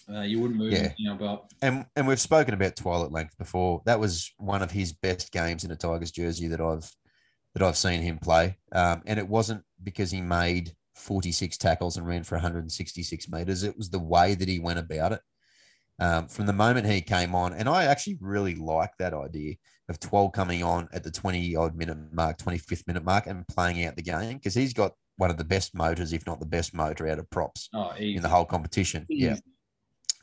uh, 0.08 0.20
you 0.20 0.40
wouldn't 0.40 0.58
move 0.58 0.72
Yeah. 0.72 0.88
him. 0.88 0.94
You 0.98 1.10
know, 1.10 1.16
but 1.16 1.52
and 1.62 1.86
and 1.96 2.06
we've 2.06 2.20
spoken 2.20 2.52
about 2.54 2.76
Twilight 2.76 3.10
Length 3.10 3.38
before. 3.38 3.82
That 3.86 3.98
was 3.98 4.32
one 4.36 4.62
of 4.62 4.70
his 4.70 4.92
best 4.92 5.32
games 5.32 5.64
in 5.64 5.70
a 5.70 5.76
Tigers 5.76 6.12
jersey 6.12 6.46
that 6.48 6.60
I've 6.60 6.90
that 7.54 7.62
I've 7.62 7.76
seen 7.76 8.02
him 8.02 8.18
play. 8.18 8.56
Um, 8.72 9.02
and 9.06 9.18
it 9.18 9.28
wasn't 9.28 9.62
because 9.82 10.10
he 10.10 10.20
made 10.20 10.72
46 10.96 11.56
tackles 11.58 11.96
and 11.96 12.06
ran 12.06 12.24
for 12.24 12.36
166 12.36 13.28
meters. 13.28 13.62
It 13.62 13.76
was 13.76 13.90
the 13.90 13.98
way 13.98 14.34
that 14.34 14.48
he 14.48 14.58
went 14.58 14.78
about 14.78 15.12
it. 15.12 15.20
Um, 16.00 16.26
from 16.26 16.46
the 16.46 16.52
moment 16.52 16.86
he 16.86 17.00
came 17.00 17.34
on, 17.34 17.52
and 17.52 17.68
I 17.68 17.84
actually 17.84 18.18
really 18.20 18.56
like 18.56 18.90
that 18.98 19.14
idea 19.14 19.54
of 19.88 20.00
Twal 20.00 20.30
coming 20.30 20.64
on 20.64 20.88
at 20.92 21.04
the 21.04 21.10
20 21.10 21.54
odd 21.54 21.76
minute 21.76 21.98
mark, 22.12 22.38
25th 22.38 22.86
minute 22.88 23.04
mark, 23.04 23.28
and 23.28 23.46
playing 23.46 23.84
out 23.84 23.94
the 23.94 24.02
game 24.02 24.38
because 24.38 24.54
he's 24.54 24.72
got 24.72 24.92
one 25.18 25.30
of 25.30 25.36
the 25.36 25.44
best 25.44 25.74
motors, 25.74 26.12
if 26.12 26.26
not 26.26 26.40
the 26.40 26.46
best 26.46 26.74
motor 26.74 27.06
out 27.06 27.20
of 27.20 27.30
props 27.30 27.68
oh, 27.74 27.92
in 27.96 28.22
the 28.22 28.28
whole 28.28 28.44
competition. 28.44 29.06
Yeah 29.08 29.36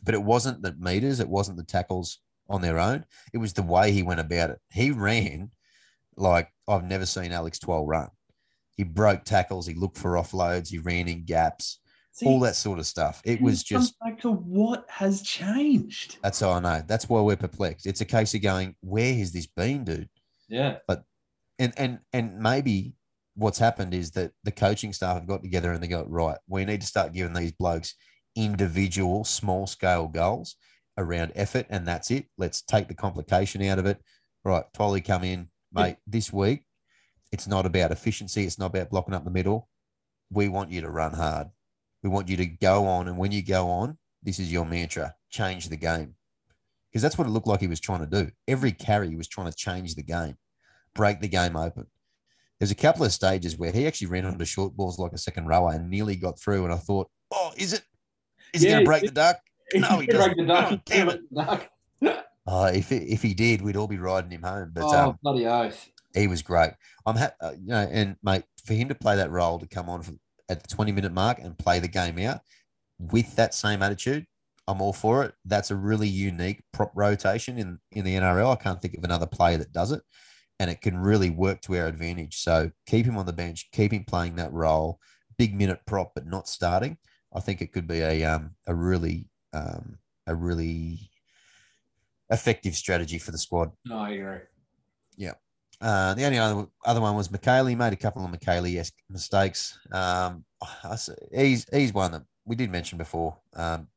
but 0.03 0.13
it 0.13 0.23
wasn't 0.23 0.61
the 0.61 0.75
meters, 0.79 1.19
it 1.19 1.29
wasn't 1.29 1.57
the 1.57 1.63
tackles 1.63 2.19
on 2.49 2.61
their 2.61 2.79
own. 2.79 3.05
It 3.33 3.37
was 3.37 3.53
the 3.53 3.63
way 3.63 3.91
he 3.91 4.03
went 4.03 4.19
about 4.19 4.49
it. 4.49 4.59
He 4.71 4.91
ran 4.91 5.51
like 6.15 6.49
I've 6.67 6.83
never 6.83 7.05
seen 7.05 7.31
Alex 7.31 7.59
Twal 7.59 7.85
run. 7.85 8.09
He 8.77 8.83
broke 8.83 9.23
tackles, 9.23 9.67
he 9.67 9.73
looked 9.73 9.97
for 9.97 10.11
offloads, 10.13 10.69
he 10.69 10.77
ran 10.79 11.07
in 11.07 11.25
gaps, 11.25 11.79
See, 12.13 12.25
all 12.25 12.39
that 12.41 12.55
sort 12.55 12.79
of 12.79 12.85
stuff. 12.85 13.21
It 13.25 13.41
was 13.41 13.63
just 13.63 13.99
back 13.99 14.19
to 14.21 14.31
what 14.31 14.85
has 14.89 15.21
changed. 15.21 16.17
that's 16.23 16.39
how 16.39 16.51
I 16.51 16.59
know. 16.59 16.81
That's 16.87 17.07
why 17.07 17.21
we're 17.21 17.35
perplexed. 17.35 17.85
It's 17.85 18.01
a 18.01 18.05
case 18.05 18.33
of 18.33 18.41
going, 18.41 18.75
where 18.81 19.13
has 19.13 19.31
this 19.31 19.47
been, 19.47 19.83
dude? 19.83 20.09
Yeah, 20.49 20.77
But 20.87 21.03
And 21.59 21.73
and 21.77 21.99
and 22.11 22.39
maybe 22.39 22.93
what's 23.35 23.59
happened 23.59 23.93
is 23.93 24.11
that 24.11 24.31
the 24.43 24.51
coaching 24.51 24.93
staff 24.93 25.15
have 25.15 25.27
got 25.27 25.41
together 25.41 25.71
and 25.71 25.81
they 25.81 25.87
got 25.87 26.09
right. 26.09 26.37
We 26.47 26.65
need 26.65 26.81
to 26.81 26.87
start 26.87 27.13
giving 27.13 27.33
these 27.33 27.53
blokes 27.53 27.95
individual 28.35 29.23
small 29.23 29.67
scale 29.67 30.07
goals 30.07 30.55
around 30.97 31.31
effort, 31.35 31.67
and 31.69 31.87
that's 31.87 32.11
it. 32.11 32.25
Let's 32.37 32.61
take 32.61 32.87
the 32.87 32.93
complication 32.93 33.61
out 33.63 33.79
of 33.79 33.85
it. 33.85 33.99
Right, 34.43 34.63
Twolly 34.73 35.01
come 35.01 35.23
in, 35.23 35.49
mate. 35.73 35.97
This 36.07 36.31
week, 36.31 36.63
it's 37.31 37.47
not 37.47 37.65
about 37.65 37.91
efficiency. 37.91 38.45
It's 38.45 38.59
not 38.59 38.67
about 38.67 38.89
blocking 38.89 39.13
up 39.13 39.23
the 39.23 39.31
middle. 39.31 39.67
We 40.31 40.47
want 40.47 40.71
you 40.71 40.81
to 40.81 40.89
run 40.89 41.13
hard. 41.13 41.47
We 42.03 42.09
want 42.09 42.29
you 42.29 42.37
to 42.37 42.45
go 42.45 42.85
on, 42.87 43.07
and 43.07 43.17
when 43.17 43.31
you 43.31 43.43
go 43.43 43.69
on, 43.69 43.97
this 44.23 44.39
is 44.39 44.51
your 44.51 44.65
mantra: 44.65 45.13
change 45.29 45.69
the 45.69 45.77
game, 45.77 46.15
because 46.89 47.01
that's 47.01 47.17
what 47.17 47.27
it 47.27 47.31
looked 47.31 47.47
like 47.47 47.59
he 47.61 47.67
was 47.67 47.79
trying 47.79 47.99
to 47.99 48.23
do. 48.23 48.31
Every 48.47 48.71
carry, 48.71 49.09
he 49.09 49.15
was 49.15 49.27
trying 49.27 49.49
to 49.49 49.55
change 49.55 49.95
the 49.95 50.03
game, 50.03 50.35
break 50.95 51.21
the 51.21 51.27
game 51.27 51.55
open. 51.55 51.87
There's 52.59 52.71
a 52.71 52.75
couple 52.75 53.03
of 53.05 53.11
stages 53.11 53.57
where 53.57 53.71
he 53.71 53.87
actually 53.87 54.07
ran 54.07 54.25
onto 54.25 54.45
short 54.45 54.75
balls 54.75 54.99
like 54.99 55.13
a 55.13 55.17
second 55.17 55.47
rower 55.47 55.71
and 55.71 55.89
nearly 55.89 56.15
got 56.15 56.39
through. 56.39 56.63
And 56.63 56.71
I 56.71 56.77
thought, 56.77 57.09
oh, 57.31 57.51
is 57.57 57.73
it? 57.73 57.81
Is 58.53 58.61
he 58.61 58.67
going 58.67 58.81
to 58.81 58.85
break 58.85 59.03
the 59.03 59.11
duck? 59.11 59.39
No, 59.73 59.99
he 59.99 60.05
Break 60.05 60.35
doesn't. 60.35 60.37
the 60.37 60.43
duck. 60.45 60.71
Oh, 60.73 60.79
damn 60.85 61.07
Break 62.01 62.23
Oh, 62.53 62.65
if 62.65 62.91
if 62.91 63.21
he 63.21 63.33
did, 63.33 63.61
we'd 63.61 63.77
all 63.77 63.87
be 63.87 63.97
riding 63.97 64.29
him 64.29 64.43
home. 64.43 64.71
But 64.73 64.83
oh, 64.83 64.97
um, 64.97 65.19
bloody 65.23 65.47
oath. 65.47 65.89
he 66.13 66.27
was 66.27 66.41
great. 66.41 66.71
I'm 67.05 67.15
ha- 67.15 67.31
uh, 67.39 67.53
you 67.57 67.67
know, 67.67 67.87
and 67.89 68.17
mate, 68.23 68.43
for 68.65 68.73
him 68.73 68.89
to 68.89 68.95
play 68.95 69.15
that 69.15 69.31
role 69.31 69.57
to 69.57 69.67
come 69.67 69.87
on 69.87 70.01
for, 70.01 70.11
at 70.49 70.61
the 70.61 70.67
20 70.67 70.91
minute 70.91 71.13
mark 71.13 71.39
and 71.39 71.57
play 71.57 71.79
the 71.79 71.87
game 71.87 72.19
out 72.19 72.41
with 72.99 73.33
that 73.37 73.53
same 73.53 73.81
attitude, 73.81 74.25
I'm 74.67 74.81
all 74.81 74.91
for 74.91 75.23
it. 75.23 75.33
That's 75.45 75.71
a 75.71 75.77
really 75.77 76.09
unique 76.09 76.61
prop 76.73 76.91
rotation 76.93 77.57
in 77.57 77.79
in 77.93 78.03
the 78.03 78.15
NRL. 78.15 78.51
I 78.51 78.61
can't 78.61 78.81
think 78.81 78.95
of 78.97 79.05
another 79.05 79.27
player 79.27 79.57
that 79.57 79.71
does 79.71 79.93
it, 79.93 80.01
and 80.59 80.69
it 80.69 80.81
can 80.81 80.97
really 80.97 81.29
work 81.29 81.61
to 81.61 81.77
our 81.77 81.87
advantage. 81.87 82.39
So 82.39 82.69
keep 82.85 83.05
him 83.05 83.17
on 83.17 83.27
the 83.27 83.33
bench, 83.33 83.69
keep 83.71 83.93
him 83.93 84.03
playing 84.03 84.35
that 84.35 84.51
role, 84.51 84.99
big 85.37 85.55
minute 85.55 85.79
prop, 85.85 86.11
but 86.15 86.27
not 86.27 86.49
starting. 86.49 86.97
I 87.33 87.39
think 87.39 87.61
it 87.61 87.71
could 87.71 87.87
be 87.87 88.01
a 88.01 88.25
um 88.25 88.55
a 88.67 88.75
really 88.75 89.29
um 89.53 89.99
a 90.27 90.35
really 90.35 91.10
effective 92.31 92.75
strategy 92.75 93.19
for 93.19 93.31
the 93.31 93.37
squad. 93.37 93.71
No, 93.85 93.99
I 93.99 94.09
agree. 94.11 94.37
Yeah. 95.17 95.33
Uh, 95.79 96.13
the 96.13 96.25
only 96.25 96.37
other, 96.37 96.65
other 96.85 97.01
one 97.01 97.15
was 97.15 97.27
Mikaele. 97.29 97.75
Made 97.75 97.93
a 97.93 97.97
couple 97.97 98.23
of 98.23 98.31
Mikaele 98.31 98.91
mistakes. 99.09 99.77
Um, 99.91 100.45
I 100.61 100.97
he's 101.33 101.65
he's 101.73 101.93
one 101.93 102.11
that 102.11 102.23
we 102.45 102.55
did 102.55 102.71
mention 102.71 102.97
before. 102.97 103.37
Um, 103.55 103.87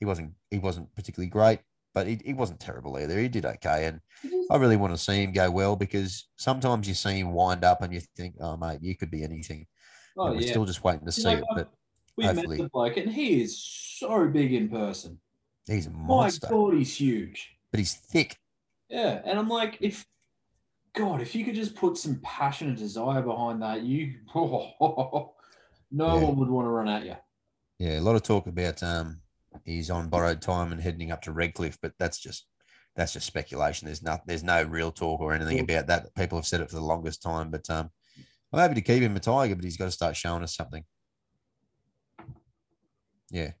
he 0.00 0.06
wasn't 0.06 0.32
he 0.50 0.58
wasn't 0.58 0.94
particularly 0.94 1.28
great, 1.28 1.60
but 1.94 2.06
he, 2.06 2.18
he 2.24 2.32
wasn't 2.32 2.60
terrible 2.60 2.98
either. 2.98 3.18
He 3.18 3.28
did 3.28 3.44
okay, 3.44 3.86
and 3.86 4.00
I 4.50 4.56
really 4.56 4.76
want 4.76 4.94
to 4.94 4.98
see 4.98 5.22
him 5.22 5.32
go 5.32 5.50
well 5.50 5.76
because 5.76 6.28
sometimes 6.36 6.88
you 6.88 6.94
see 6.94 7.18
him 7.18 7.32
wind 7.32 7.62
up 7.64 7.82
and 7.82 7.92
you 7.92 8.00
think, 8.16 8.36
oh 8.40 8.56
mate, 8.56 8.78
you 8.80 8.96
could 8.96 9.10
be 9.10 9.22
anything. 9.22 9.66
Oh, 10.16 10.28
And 10.28 10.36
we're 10.36 10.42
yeah. 10.42 10.50
still 10.50 10.64
just 10.64 10.82
waiting 10.82 11.04
to 11.06 11.12
see 11.12 11.24
Like, 11.24 11.38
it, 11.38 11.44
but 11.54 11.68
we 12.16 12.24
met 12.24 12.36
hopefully- 12.36 12.56
the 12.56 12.68
bloke, 12.70 12.96
and 12.96 13.12
he 13.12 13.42
is 13.42 13.62
so 13.98 14.26
big 14.28 14.54
in 14.54 14.68
person. 14.70 15.20
he's 15.66 15.86
a 15.86 15.90
My 15.90 16.06
monster. 16.06 16.48
God, 16.48 16.72
he's 16.74 16.96
huge. 16.98 17.54
But 17.70 17.78
he's 17.80 17.94
thick. 17.94 18.36
Yeah, 18.88 19.20
and 19.24 19.38
I'm 19.38 19.48
like, 19.48 19.78
if 19.80 20.06
God, 20.94 21.20
if 21.20 21.34
you 21.34 21.44
could 21.44 21.54
just 21.54 21.74
put 21.74 21.98
some 21.98 22.20
passion 22.22 22.68
and 22.68 22.76
desire 22.76 23.22
behind 23.22 23.62
that, 23.62 23.82
you 23.82 24.14
no 24.34 25.34
Yeah. 25.90 26.14
one 26.14 26.36
would 26.38 26.48
want 26.48 26.66
to 26.66 26.70
run 26.70 26.88
at 26.88 27.04
you. 27.04 27.16
Yeah, 27.78 27.98
a 27.98 28.02
lot 28.02 28.16
of 28.16 28.22
talk 28.22 28.46
about 28.46 28.82
um 28.82 29.20
he's 29.64 29.90
on 29.90 30.08
borrowed 30.08 30.40
time 30.42 30.72
and 30.72 30.80
heading 30.80 31.12
up 31.12 31.22
to 31.22 31.32
Redcliffe, 31.32 31.78
but 31.80 31.92
that's 31.98 32.18
just 32.18 32.46
that's 32.96 33.12
just 33.12 33.26
speculation. 33.26 33.86
There's 33.86 34.02
not 34.02 34.26
there's 34.26 34.42
no 34.42 34.62
real 34.64 34.90
talk 34.90 35.20
or 35.20 35.32
anything 35.34 35.60
about 35.60 35.86
that. 35.86 36.14
People 36.16 36.38
have 36.38 36.46
said 36.46 36.60
it 36.60 36.70
for 36.70 36.76
the 36.76 36.82
longest 36.82 37.22
time, 37.22 37.50
but 37.50 37.68
um 37.70 37.90
I'm 38.52 38.60
happy 38.60 38.74
to 38.76 38.80
keep 38.80 39.02
him 39.02 39.14
a 39.14 39.20
tiger, 39.20 39.54
but 39.54 39.64
he's 39.64 39.76
got 39.76 39.84
to 39.84 39.90
start 39.90 40.16
showing 40.16 40.42
us 40.42 40.56
something. 40.56 40.82
Yeah. 43.30 43.52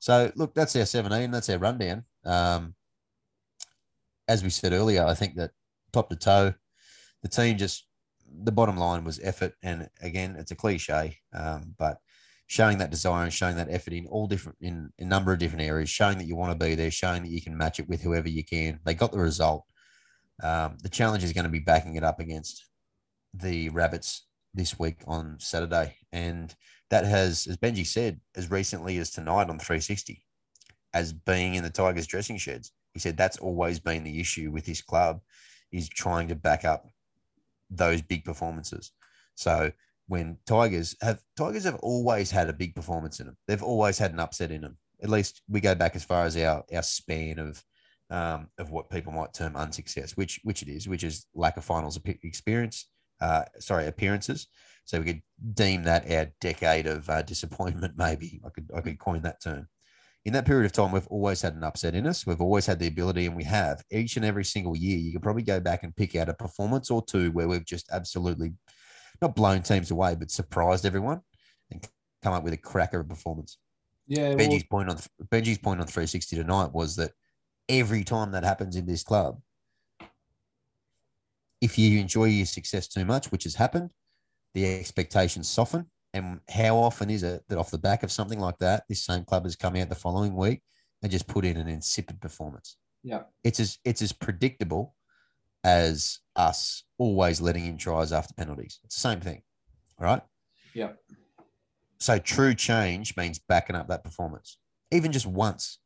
So 0.00 0.32
look, 0.34 0.54
that's 0.54 0.74
our 0.76 0.84
17. 0.84 1.30
That's 1.30 1.48
our 1.48 1.58
rundown. 1.58 2.04
Um, 2.24 2.74
as 4.28 4.42
we 4.42 4.50
said 4.50 4.72
earlier, 4.72 5.04
I 5.04 5.14
think 5.14 5.36
that 5.36 5.50
top 5.92 6.10
to 6.10 6.16
toe, 6.16 6.54
the 7.22 7.28
team 7.28 7.56
just 7.56 7.86
the 8.42 8.52
bottom 8.52 8.76
line 8.76 9.04
was 9.04 9.20
effort, 9.22 9.54
and 9.62 9.88
again, 10.00 10.36
it's 10.38 10.50
a 10.50 10.56
cliche, 10.56 11.18
um, 11.32 11.74
but 11.78 11.98
showing 12.46 12.78
that 12.78 12.90
desire 12.90 13.24
and 13.24 13.32
showing 13.32 13.56
that 13.56 13.70
effort 13.70 13.92
in 13.92 14.06
all 14.06 14.26
different 14.26 14.58
in 14.60 14.90
a 14.98 15.04
number 15.04 15.32
of 15.32 15.38
different 15.38 15.62
areas, 15.62 15.88
showing 15.88 16.18
that 16.18 16.26
you 16.26 16.36
want 16.36 16.58
to 16.58 16.66
be 16.66 16.74
there, 16.74 16.90
showing 16.90 17.22
that 17.22 17.30
you 17.30 17.40
can 17.40 17.56
match 17.56 17.78
it 17.80 17.88
with 17.88 18.02
whoever 18.02 18.28
you 18.28 18.44
can. 18.44 18.80
They 18.84 18.94
got 18.94 19.12
the 19.12 19.18
result. 19.18 19.64
Um, 20.42 20.76
the 20.82 20.88
challenge 20.88 21.24
is 21.24 21.32
going 21.32 21.44
to 21.44 21.50
be 21.50 21.60
backing 21.60 21.96
it 21.96 22.04
up 22.04 22.20
against 22.20 22.66
the 23.32 23.68
Rabbits 23.70 24.26
this 24.52 24.78
week 24.78 24.98
on 25.06 25.36
Saturday, 25.38 25.96
and 26.12 26.54
that 26.90 27.04
has, 27.04 27.46
as 27.46 27.56
Benji 27.56 27.86
said, 27.86 28.20
as 28.36 28.50
recently 28.50 28.98
as 28.98 29.10
tonight 29.10 29.48
on 29.48 29.58
360, 29.58 30.24
as 30.92 31.12
being 31.12 31.54
in 31.54 31.62
the 31.62 31.70
Tigers 31.70 32.06
dressing 32.06 32.36
sheds. 32.36 32.72
He 32.94 33.00
said 33.00 33.16
that's 33.16 33.38
always 33.38 33.78
been 33.78 34.04
the 34.04 34.20
issue 34.20 34.50
with 34.50 34.64
this 34.64 34.80
club, 34.80 35.20
is 35.72 35.88
trying 35.88 36.28
to 36.28 36.34
back 36.34 36.64
up 36.64 36.86
those 37.70 38.00
big 38.00 38.24
performances. 38.24 38.92
So 39.34 39.72
when 40.06 40.38
Tigers 40.46 40.96
have 41.00 41.20
Tigers 41.36 41.64
have 41.64 41.76
always 41.76 42.30
had 42.30 42.48
a 42.48 42.52
big 42.52 42.74
performance 42.74 43.20
in 43.20 43.26
them. 43.26 43.36
They've 43.46 43.62
always 43.62 43.98
had 43.98 44.12
an 44.12 44.20
upset 44.20 44.50
in 44.50 44.62
them. 44.62 44.76
At 45.02 45.10
least 45.10 45.42
we 45.48 45.60
go 45.60 45.74
back 45.74 45.96
as 45.96 46.04
far 46.04 46.24
as 46.24 46.36
our 46.36 46.64
our 46.72 46.82
span 46.82 47.38
of 47.38 47.62
um, 48.10 48.48
of 48.58 48.70
what 48.70 48.90
people 48.90 49.12
might 49.12 49.32
term 49.32 49.56
unsuccess, 49.56 50.16
which 50.16 50.40
which 50.44 50.62
it 50.62 50.68
is, 50.68 50.88
which 50.88 51.04
is 51.04 51.26
lack 51.34 51.56
of 51.56 51.64
finals 51.64 51.98
experience. 52.22 52.88
Uh, 53.20 53.44
sorry, 53.58 53.86
appearances. 53.86 54.48
So 54.84 54.98
we 54.98 55.06
could 55.06 55.22
deem 55.54 55.84
that 55.84 56.10
our 56.10 56.26
decade 56.40 56.86
of 56.86 57.08
uh, 57.08 57.22
disappointment. 57.22 57.94
Maybe 57.96 58.40
I 58.44 58.50
could 58.50 58.70
I 58.76 58.80
could 58.82 58.98
coin 58.98 59.22
that 59.22 59.42
term. 59.42 59.68
In 60.24 60.32
that 60.32 60.46
period 60.46 60.64
of 60.64 60.72
time, 60.72 60.90
we've 60.90 61.06
always 61.08 61.42
had 61.42 61.54
an 61.54 61.64
upset 61.64 61.94
in 61.94 62.06
us. 62.06 62.26
We've 62.26 62.40
always 62.40 62.64
had 62.64 62.78
the 62.78 62.86
ability, 62.86 63.26
and 63.26 63.36
we 63.36 63.44
have 63.44 63.82
each 63.90 64.16
and 64.16 64.24
every 64.24 64.44
single 64.44 64.74
year. 64.74 64.96
You 64.96 65.12
can 65.12 65.20
probably 65.20 65.42
go 65.42 65.60
back 65.60 65.82
and 65.82 65.94
pick 65.94 66.16
out 66.16 66.30
a 66.30 66.34
performance 66.34 66.90
or 66.90 67.04
two 67.04 67.30
where 67.32 67.46
we've 67.46 67.64
just 67.64 67.90
absolutely 67.92 68.54
not 69.20 69.36
blown 69.36 69.62
teams 69.62 69.90
away, 69.90 70.14
but 70.14 70.30
surprised 70.30 70.86
everyone 70.86 71.20
and 71.70 71.86
come 72.22 72.32
up 72.32 72.42
with 72.42 72.54
a 72.54 72.58
cracker 72.58 73.00
of 73.00 73.08
performance. 73.08 73.58
Yeah, 74.06 74.34
Benji's 74.34 74.64
point 74.64 74.88
on 74.88 74.98
Benji's 75.30 75.58
point 75.58 75.80
on 75.80 75.86
360 75.86 76.36
tonight 76.36 76.72
was 76.72 76.96
that 76.96 77.12
every 77.68 78.04
time 78.04 78.32
that 78.32 78.44
happens 78.44 78.76
in 78.76 78.86
this 78.86 79.02
club, 79.02 79.40
if 81.60 81.78
you 81.78 81.98
enjoy 81.98 82.24
your 82.26 82.46
success 82.46 82.88
too 82.88 83.04
much, 83.04 83.30
which 83.32 83.44
has 83.44 83.54
happened, 83.54 83.90
the 84.52 84.66
expectations 84.78 85.48
soften. 85.48 85.90
And 86.14 86.40
how 86.48 86.76
often 86.76 87.10
is 87.10 87.24
it 87.24 87.42
that 87.48 87.58
off 87.58 87.72
the 87.72 87.78
back 87.78 88.04
of 88.04 88.12
something 88.12 88.38
like 88.38 88.56
that, 88.58 88.84
this 88.88 89.04
same 89.04 89.24
club 89.24 89.44
has 89.44 89.56
come 89.56 89.74
out 89.74 89.88
the 89.88 89.96
following 89.96 90.36
week 90.36 90.62
and 91.02 91.10
just 91.10 91.26
put 91.26 91.44
in 91.44 91.56
an 91.56 91.68
insipid 91.68 92.20
performance? 92.20 92.76
yeah, 93.02 93.22
It's 93.42 93.58
as 93.60 93.78
it's 93.84 94.00
as 94.00 94.12
predictable 94.12 94.94
as 95.64 96.20
us 96.36 96.84
always 96.98 97.40
letting 97.40 97.66
in 97.66 97.76
tries 97.76 98.12
after 98.12 98.32
penalties. 98.34 98.78
It's 98.84 98.94
the 98.94 99.00
same 99.00 99.20
thing. 99.20 99.42
All 99.98 100.06
right. 100.06 100.22
yeah, 100.72 100.92
So 101.98 102.18
true 102.18 102.54
change 102.54 103.16
means 103.16 103.38
backing 103.40 103.76
up 103.76 103.88
that 103.88 104.04
performance, 104.04 104.58
even 104.92 105.10
just 105.10 105.26
once. 105.26 105.80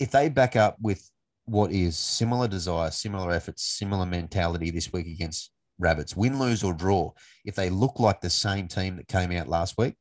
If 0.00 0.10
they 0.10 0.28
back 0.28 0.56
up 0.56 0.76
with 0.82 1.08
what 1.44 1.70
is 1.70 1.96
similar 1.96 2.48
desire, 2.48 2.90
similar 2.90 3.30
efforts, 3.30 3.62
similar 3.62 4.06
mentality 4.06 4.70
this 4.70 4.92
week 4.92 5.06
against 5.06 5.52
Rabbits, 5.78 6.16
win, 6.16 6.38
lose, 6.38 6.62
or 6.62 6.72
draw, 6.72 7.12
if 7.44 7.54
they 7.54 7.70
look 7.70 7.98
like 7.98 8.20
the 8.20 8.30
same 8.30 8.68
team 8.68 8.96
that 8.96 9.08
came 9.08 9.32
out 9.32 9.48
last 9.48 9.76
week, 9.78 9.96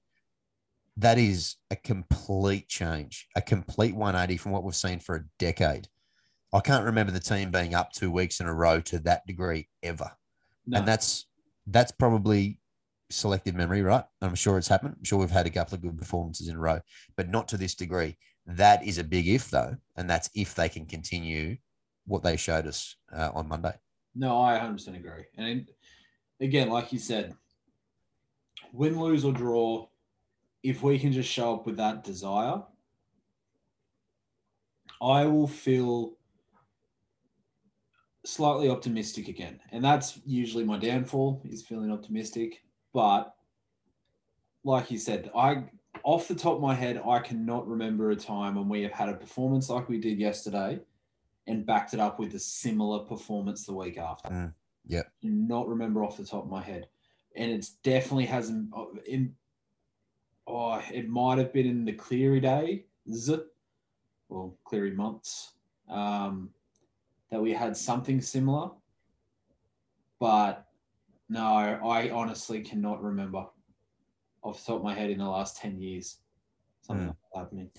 that 0.98 1.18
is 1.18 1.56
a 1.72 1.76
complete 1.76 2.68
change, 2.68 3.28
a 3.36 3.42
complete 3.42 3.96
180 3.96 4.38
from 4.38 4.52
what 4.52 4.64
we've 4.64 4.76
seen 4.76 5.00
for 5.00 5.16
a 5.16 5.24
decade. 5.40 5.88
I 6.54 6.60
can't 6.60 6.86
remember 6.86 7.12
the 7.12 7.20
team 7.20 7.50
being 7.50 7.74
up 7.74 7.92
two 7.94 8.12
weeks 8.12 8.42
in 8.42 8.48
a 8.48 8.54
row 8.54 8.82
to 8.82 9.00
that 9.00 9.26
degree 9.26 9.70
ever 9.82 10.12
no, 10.66 10.80
and 10.80 10.88
that's 10.88 11.28
that's 11.68 11.92
probably 11.92 12.60
selective 13.10 13.56
memory, 13.56 13.82
right? 13.82 14.04
I'm 14.22 14.36
sure 14.36 14.58
it's 14.58 14.68
happened. 14.68 14.96
I'm 14.98 15.04
sure 15.04 15.20
we've 15.20 15.30
had 15.30 15.46
a 15.46 15.52
couple 15.52 15.76
of 15.76 15.82
good 15.82 15.98
performances 15.98 16.48
in 16.48 16.56
a 16.56 16.60
row, 16.60 16.80
but 17.16 17.30
not 17.30 17.48
to 17.50 17.58
this 17.58 17.76
degree. 17.76 18.18
That 18.46 18.86
is 18.86 18.98
a 18.98 19.04
big 19.04 19.28
if, 19.28 19.50
though, 19.50 19.76
and 19.96 20.10
that's 20.10 20.30
if 20.34 20.56
they 20.56 20.70
can 20.70 20.86
continue 20.86 21.58
what 22.06 22.24
they 22.24 22.38
showed 22.38 22.68
us 22.68 22.96
uh, 23.14 23.30
on 23.34 23.48
Monday. 23.48 23.74
No, 24.16 24.38
I 24.38 24.54
100 24.54 24.74
percent 24.74 24.98
agree. 24.98 25.26
And 25.38 25.68
again, 26.40 26.70
like 26.70 26.92
you 26.92 27.00
said, 27.00 27.36
win, 28.74 29.00
lose, 29.00 29.24
or 29.24 29.34
draw, 29.34 29.88
if 30.64 30.84
we 30.84 31.00
can 31.00 31.12
just 31.12 31.30
show 31.30 31.56
up 31.56 31.66
with 31.66 31.78
that 31.78 32.04
desire, 32.04 32.62
I 35.02 35.26
will 35.26 35.48
feel 35.48 36.14
slightly 38.24 38.70
optimistic 38.70 39.28
again. 39.28 39.60
And 39.72 39.84
that's 39.84 40.20
usually 40.26 40.64
my 40.64 40.78
downfall 40.78 41.42
is 41.50 41.64
feeling 41.64 41.92
optimistic. 41.92 42.64
But 42.94 43.34
like 44.64 44.92
you 44.92 45.00
said, 45.00 45.32
I 45.36 45.64
off 46.04 46.28
the 46.28 46.36
top 46.36 46.56
of 46.56 46.62
my 46.62 46.76
head, 46.76 47.02
I 47.08 47.20
cannot 47.20 47.68
remember 47.68 48.12
a 48.12 48.16
time 48.16 48.56
when 48.56 48.70
we 48.70 48.82
have 48.84 48.92
had 48.92 49.10
a 49.10 49.14
performance 49.14 49.70
like 49.70 49.90
we 49.90 50.00
did 50.00 50.20
yesterday 50.20 50.80
and 51.48 51.66
backed 51.66 51.94
it 51.94 52.00
up 52.00 52.20
with 52.20 52.34
a 52.36 52.40
similar 52.40 53.00
performance 53.00 53.66
the 53.66 53.74
week 53.74 53.98
after. 53.98 54.30
Mm. 54.30 54.54
Do 54.88 55.04
not 55.30 55.68
remember 55.68 56.04
off 56.04 56.18
the 56.18 56.26
top 56.26 56.44
of 56.44 56.50
my 56.50 56.62
head. 56.62 56.88
And 57.36 57.52
it's 57.52 57.70
definitely 57.84 58.26
hasn't 58.26 58.74
in 59.08 59.36
oh, 60.48 60.82
it 60.92 61.08
might 61.08 61.38
have 61.38 61.54
been 61.54 61.68
in 61.68 61.86
the 61.86 61.94
Cleary 61.94 62.40
days 62.42 63.30
or 64.30 64.54
Cleary 64.66 64.92
months. 64.92 65.54
Um, 65.90 66.50
that 67.30 67.42
we 67.42 67.54
had 67.54 67.76
something 67.78 68.20
similar. 68.22 68.72
But 70.20 70.66
no, 71.30 71.42
I 71.46 72.10
honestly 72.10 72.62
cannot 72.62 73.02
remember 73.02 73.46
off 74.44 74.60
the 74.60 74.72
top 74.74 74.78
of 74.78 74.84
my 74.84 74.94
head 74.94 75.10
in 75.10 75.20
the 75.20 75.28
last 75.30 75.58
10 75.58 75.80
years 75.80 76.18
something 76.82 77.06
Mm. 77.06 77.10
like 77.10 77.18
that 77.34 77.40
happening. 77.40 77.72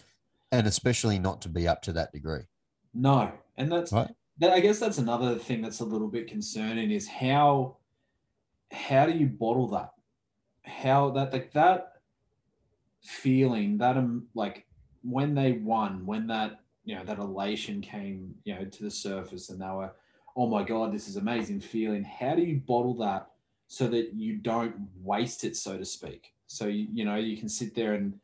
And 0.53 0.67
especially 0.67 1.19
not 1.19 1.43
to 1.43 1.49
be 1.49 1.69
up 1.69 1.83
to 1.83 1.93
that 1.93 2.13
degree. 2.13 2.47
No. 2.95 3.33
And 3.63 3.73
that's 3.73 3.93
Right. 3.93 4.11
that 4.39 4.53
I 4.53 4.61
guess 4.61 4.79
that's 4.79 4.99
another 4.99 5.37
thing 5.37 5.63
that's 5.63 5.81
a 5.81 5.85
little 5.85 6.09
bit 6.09 6.27
concerning 6.27 6.91
is 6.91 7.09
how 7.09 7.77
how 8.71 9.07
do 9.07 9.13
you 9.13 9.27
bottle 9.27 9.69
that? 9.69 9.93
How 10.65 11.11
that 11.11 11.33
like 11.33 11.53
that 11.53 11.95
feeling 13.03 13.79
that 13.79 13.97
um 13.97 14.27
like 14.35 14.67
when 15.03 15.35
they 15.35 15.53
won, 15.53 16.07
when 16.07 16.27
that 16.29 16.61
you 16.85 16.95
know 16.95 17.05
that 17.05 17.19
elation 17.19 17.81
came 17.81 18.35
you 18.45 18.55
know 18.55 18.65
to 18.65 18.83
the 18.83 18.91
surface 18.91 19.51
and 19.51 19.61
they 19.61 19.67
were 19.67 19.93
oh 20.37 20.49
my 20.49 20.63
god 20.63 20.93
this 20.93 21.09
is 21.09 21.17
amazing 21.17 21.61
feeling 21.61 22.03
how 22.03 22.35
do 22.35 22.43
you 22.43 22.61
bottle 22.67 22.95
that 22.95 23.29
so 23.69 23.87
that 23.87 24.13
you 24.15 24.37
don't 24.37 24.75
waste 25.01 25.45
it 25.45 25.57
so 25.57 25.79
to 25.79 25.85
speak 25.85 26.35
so 26.47 26.67
you, 26.67 26.89
you 26.93 27.05
know 27.05 27.17
you 27.17 27.37
can 27.37 27.49
sit 27.49 27.75
there 27.75 27.95
and 27.95 28.19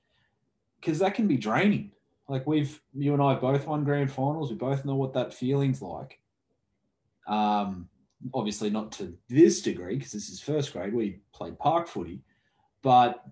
because 0.80 0.98
that 0.98 1.14
can 1.14 1.26
be 1.28 1.36
draining 1.36 1.92
like 2.28 2.46
we've 2.46 2.80
you 2.94 3.14
and 3.14 3.22
i 3.22 3.34
both 3.34 3.66
won 3.66 3.84
grand 3.84 4.12
finals. 4.12 4.50
We 4.50 4.56
both 4.56 4.84
know 4.84 4.94
what 4.94 5.14
that 5.14 5.34
feeling's 5.34 5.82
like. 5.82 6.20
Um 7.26 7.88
obviously 8.34 8.68
not 8.70 8.92
to 8.92 9.16
this 9.28 9.62
degree 9.62 9.96
because 9.96 10.12
this 10.12 10.28
is 10.28 10.40
first 10.40 10.72
grade. 10.72 10.92
We 10.92 11.20
played 11.32 11.58
park 11.58 11.88
footy. 11.88 12.20
But 12.82 13.24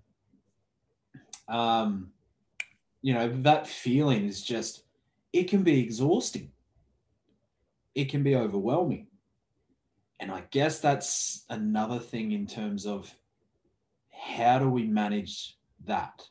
um 1.47 2.11
you 3.01 3.13
know 3.13 3.29
that 3.43 3.67
feeling 3.67 4.25
is 4.25 4.43
just 4.43 4.83
it 5.31 5.43
can 5.43 5.63
be 5.63 5.79
exhausting. 5.79 6.51
It 7.93 8.09
can 8.09 8.23
be 8.23 8.35
overwhelming. 8.35 9.07
And 10.19 10.31
i 10.31 10.43
guess 10.49 10.79
that's 10.79 11.45
another 11.49 11.99
thing 11.99 12.31
in 12.31 12.47
terms 12.47 12.87
of 12.87 13.13
how 14.09 14.57
do 14.57 14.67
we 14.67 14.83
manage 14.83 15.55
that 15.85 16.27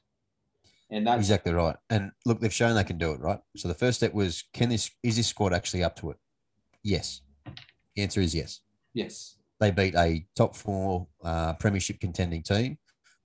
and 0.90 1.06
that's 1.06 1.18
Exactly 1.18 1.52
right. 1.52 1.76
And 1.90 2.12
look, 2.24 2.40
they've 2.40 2.52
shown 2.52 2.74
they 2.74 2.84
can 2.84 2.98
do 2.98 3.12
it, 3.12 3.20
right? 3.20 3.40
So 3.56 3.68
the 3.68 3.74
first 3.74 3.98
step 3.98 4.14
was, 4.14 4.44
can 4.52 4.68
this 4.68 4.90
is 5.02 5.16
this 5.16 5.26
squad 5.26 5.52
actually 5.52 5.84
up 5.84 5.96
to 5.96 6.10
it? 6.10 6.16
Yes. 6.82 7.22
The 7.94 8.02
answer 8.02 8.20
is 8.20 8.34
yes. 8.34 8.60
yes 8.94 9.36
They 9.58 9.70
beat 9.70 9.94
a 9.94 10.26
top 10.36 10.54
four 10.54 11.08
uh, 11.24 11.54
premiership 11.54 12.00
contending 12.00 12.42
team 12.42 12.78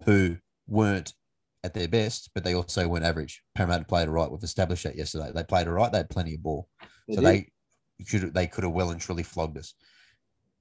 who 0.05 0.37
weren't 0.67 1.13
at 1.63 1.73
their 1.73 1.87
best, 1.87 2.31
but 2.33 2.43
they 2.43 2.55
also 2.55 2.87
weren't 2.87 3.05
average. 3.05 3.43
Parramatta 3.53 3.85
played 3.85 4.07
all 4.07 4.15
right. 4.15 4.31
We've 4.31 4.41
established 4.43 4.83
that 4.83 4.95
yesterday. 4.95 5.31
They 5.33 5.43
played 5.43 5.67
all 5.67 5.73
right. 5.73 5.91
They 5.91 5.99
had 5.99 6.09
plenty 6.09 6.33
of 6.33 6.41
ball. 6.41 6.67
They 7.07 7.15
so 7.15 7.21
did. 7.21 7.27
they 7.27 8.05
could 8.09 8.33
they 8.33 8.47
could 8.47 8.63
have 8.63 8.73
well 8.73 8.89
and 8.89 8.99
truly 8.99 9.23
flogged 9.23 9.57
us. 9.57 9.75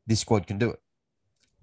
This 0.07 0.21
squad 0.21 0.47
can 0.47 0.59
do 0.59 0.71
it. 0.71 0.81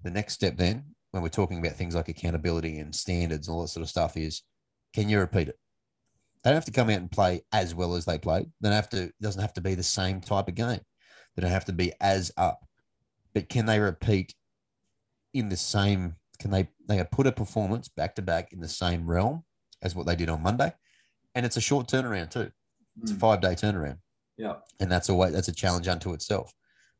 The 0.02 0.10
next 0.10 0.34
step 0.34 0.56
then, 0.56 0.84
when 1.12 1.22
we're 1.22 1.28
talking 1.28 1.58
about 1.58 1.76
things 1.76 1.94
like 1.94 2.08
accountability 2.08 2.78
and 2.78 2.94
standards 2.94 3.46
and 3.46 3.54
all 3.54 3.62
that 3.62 3.68
sort 3.68 3.82
of 3.82 3.90
stuff, 3.90 4.16
is 4.16 4.42
can 4.98 5.08
you 5.08 5.20
repeat 5.20 5.48
it? 5.48 5.58
They 6.42 6.50
don't 6.50 6.56
have 6.56 6.64
to 6.66 6.72
come 6.72 6.90
out 6.90 6.98
and 6.98 7.10
play 7.10 7.42
as 7.52 7.74
well 7.74 7.94
as 7.94 8.04
they 8.04 8.18
played. 8.18 8.50
They 8.60 8.68
don't 8.68 8.76
have 8.76 8.90
to. 8.90 9.04
It 9.04 9.14
doesn't 9.20 9.40
have 9.40 9.54
to 9.54 9.60
be 9.60 9.74
the 9.74 9.82
same 9.82 10.20
type 10.20 10.48
of 10.48 10.54
game. 10.54 10.80
They 11.36 11.42
don't 11.42 11.50
have 11.50 11.66
to 11.66 11.72
be 11.72 11.92
as 12.00 12.32
up. 12.36 12.64
But 13.34 13.48
can 13.48 13.66
they 13.66 13.80
repeat 13.80 14.34
in 15.34 15.48
the 15.48 15.56
same? 15.56 16.16
Can 16.40 16.50
they 16.50 16.68
they 16.88 16.96
have 16.96 17.10
put 17.10 17.26
a 17.26 17.32
performance 17.32 17.88
back 17.88 18.16
to 18.16 18.22
back 18.22 18.52
in 18.52 18.60
the 18.60 18.68
same 18.68 19.06
realm 19.06 19.44
as 19.82 19.94
what 19.94 20.06
they 20.06 20.16
did 20.16 20.28
on 20.30 20.42
Monday? 20.42 20.72
And 21.34 21.46
it's 21.46 21.56
a 21.56 21.60
short 21.60 21.88
turnaround 21.88 22.30
too. 22.30 22.50
It's 23.02 23.12
a 23.12 23.14
Mm, 23.14 23.20
five 23.20 23.40
day 23.40 23.54
turnaround 23.54 23.98
yeah 24.36 24.54
and 24.80 24.90
that's 24.90 25.10
always 25.10 25.32
that's 25.32 25.48
a 25.48 25.54
challenge 25.54 25.88
unto 25.88 26.12
itself. 26.12 26.52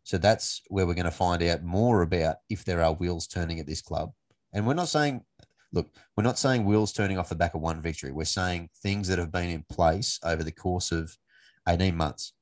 So 0.05 0.19
that's 0.19 0.62
where 0.69 0.87
we're 0.87 0.95
going 0.95 1.05
to 1.05 1.11
find 1.11 1.43
out 1.43 1.62
more 1.62 2.03
about 2.03 2.37
if 2.49 2.65
there 2.65 2.83
are 2.83 2.95
wheels 2.95 3.27
turning 3.27 3.61
at 3.61 3.66
this 3.66 3.83
club. 3.83 4.12
And 4.53 4.66
we're 4.66 4.75
not 4.75 4.89
saying, 4.89 5.25
look, 5.73 5.89
we're 6.16 6.24
not 6.24 6.39
saying 6.39 6.65
wheels 6.65 6.93
turning 6.93 7.19
off 7.19 7.28
the 7.28 7.35
back 7.35 7.55
of 7.55 7.61
one 7.61 7.81
victory. 7.81 8.12
We're 8.12 8.24
saying 8.24 8.70
things 8.82 9.09
that 9.09 9.19
have 9.19 9.32
been 9.32 9.51
in 9.51 9.65
place 9.70 10.19
over 10.24 10.43
the 10.43 10.53
course 10.53 10.93
of 10.93 11.16
18 11.69 11.97
months. 11.97 12.32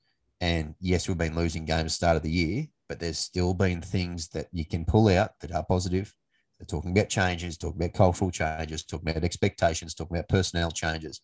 And 0.41 0.75
yes, 0.81 1.09
we've 1.09 1.19
been 1.19 1.35
losing 1.35 1.65
games 1.65 1.95
start 1.95 2.17
of 2.17 2.23
the 2.23 2.31
year, 2.31 2.67
but 2.89 3.01
there's 3.01 3.19
still 3.19 3.55
been 3.55 3.81
things 3.81 4.29
that 4.29 4.47
you 4.53 4.65
can 4.65 4.85
pull 4.85 5.09
out 5.09 5.33
that 5.41 5.53
are 5.53 5.65
positive. 5.65 6.15
They're 6.59 6.67
talking 6.67 6.93
about 6.93 7.09
changes, 7.09 7.59
talking 7.59 7.81
about 7.81 7.95
cultural 7.95 8.31
changes, 8.31 8.85
talking 8.85 9.11
about 9.11 9.25
expectations, 9.25 9.95
talking 9.95 10.17
about 10.17 10.29
personnel 10.29 10.71
changes. 10.71 11.21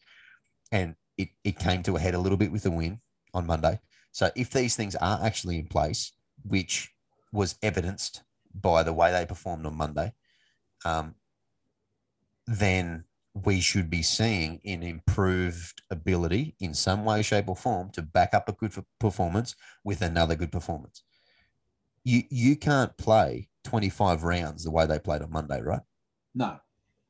And 0.72 0.94
it, 1.16 1.28
it 1.44 1.58
came 1.58 1.82
to 1.84 1.96
a 1.96 2.00
head 2.00 2.14
a 2.14 2.18
little 2.18 2.38
bit 2.38 2.52
with 2.52 2.64
the 2.64 2.70
win 2.70 3.00
on 3.34 3.46
Monday. 3.46 3.78
So 4.10 4.30
if 4.34 4.50
these 4.50 4.76
things 4.76 4.96
are 4.96 5.20
actually 5.22 5.58
in 5.58 5.66
place, 5.66 6.12
which 6.44 6.90
was 7.32 7.56
evidenced 7.62 8.22
by 8.54 8.82
the 8.82 8.92
way 8.92 9.12
they 9.12 9.24
performed 9.24 9.66
on 9.66 9.76
Monday, 9.76 10.12
um, 10.84 11.14
then 12.46 13.04
we 13.34 13.60
should 13.60 13.88
be 13.88 14.02
seeing 14.02 14.60
an 14.64 14.82
improved 14.82 15.82
ability 15.90 16.54
in 16.60 16.74
some 16.74 17.04
way, 17.04 17.22
shape, 17.22 17.48
or 17.48 17.56
form 17.56 17.90
to 17.90 18.02
back 18.02 18.34
up 18.34 18.48
a 18.48 18.52
good 18.52 18.74
performance 19.00 19.54
with 19.84 20.02
another 20.02 20.34
good 20.34 20.52
performance. 20.52 21.02
You 22.04 22.22
you 22.30 22.56
can't 22.56 22.96
play 22.98 23.48
25 23.64 24.24
rounds 24.24 24.64
the 24.64 24.70
way 24.70 24.86
they 24.86 24.98
played 24.98 25.22
on 25.22 25.30
Monday, 25.30 25.60
right? 25.62 25.82
No. 26.34 26.58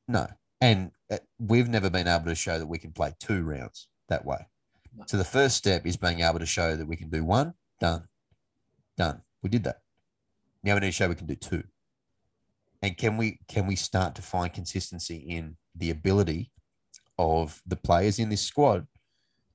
No. 0.07 0.29
And 0.61 0.93
uh, 1.11 1.19
we've 1.39 1.69
never 1.69 1.91
been 1.91 2.07
able 2.07 2.27
to 2.27 2.35
show 2.35 2.59
that 2.59 2.67
we 2.67 2.79
can 2.79 2.93
play 2.93 3.15
two 3.19 3.43
rounds 3.43 3.89
that 4.09 4.25
way. 4.25 4.47
No. 4.97 5.05
So 5.07 5.17
the 5.17 5.25
first 5.25 5.57
step 5.57 5.87
is 5.87 5.97
being 5.97 6.21
able 6.21 6.39
to 6.39 6.47
show 6.47 6.77
that 6.77 6.87
we 6.87 6.97
can 6.97 7.09
do 7.09 7.25
one, 7.25 7.55
done, 7.81 8.07
done. 8.97 9.23
We 9.43 9.49
did 9.49 9.65
that. 9.65 9.81
Now 10.63 10.75
we 10.75 10.81
need 10.81 10.87
to 10.89 10.93
show 10.93 11.09
we 11.09 11.15
can 11.15 11.27
do 11.27 11.35
two. 11.35 11.65
And 12.83 12.97
can 12.97 13.17
we 13.17 13.39
can 13.49 13.67
we 13.67 13.77
start 13.77 14.15
to 14.17 14.23
find 14.23 14.53
consistency 14.53 15.17
in 15.17 15.57
the 15.77 15.91
ability 15.91 16.51
of 17.19 17.63
the 17.67 17.77
players 17.77 18.19
in 18.19 18.29
this 18.29 18.43
squad 18.43 18.87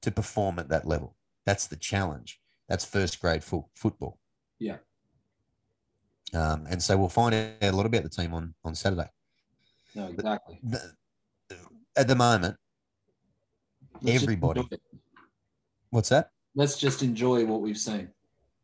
to 0.01 0.11
perform 0.11 0.59
at 0.59 0.69
that 0.69 0.87
level? 0.87 1.15
That's 1.45 1.67
the 1.67 1.75
challenge. 1.75 2.39
That's 2.69 2.85
first 2.85 3.19
grade 3.21 3.43
fo- 3.43 3.69
football. 3.75 4.19
Yeah. 4.59 4.77
Um, 6.33 6.65
and 6.69 6.81
so 6.81 6.97
we'll 6.97 7.09
find 7.09 7.33
out 7.35 7.51
a 7.61 7.71
lot 7.71 7.85
about 7.85 8.03
the 8.03 8.09
team 8.09 8.33
on 8.33 8.53
on 8.63 8.75
Saturday. 8.75 9.09
No, 9.95 10.07
exactly. 10.07 10.59
The- 10.63 10.95
at 11.95 12.07
the 12.07 12.15
moment, 12.15 12.55
Let's 14.01 14.21
Everybody. 14.21 14.67
what's 15.89 16.09
that? 16.09 16.29
Let's 16.55 16.77
just 16.77 17.01
enjoy 17.01 17.45
what 17.45 17.61
we've 17.61 17.77
seen. 17.77 18.09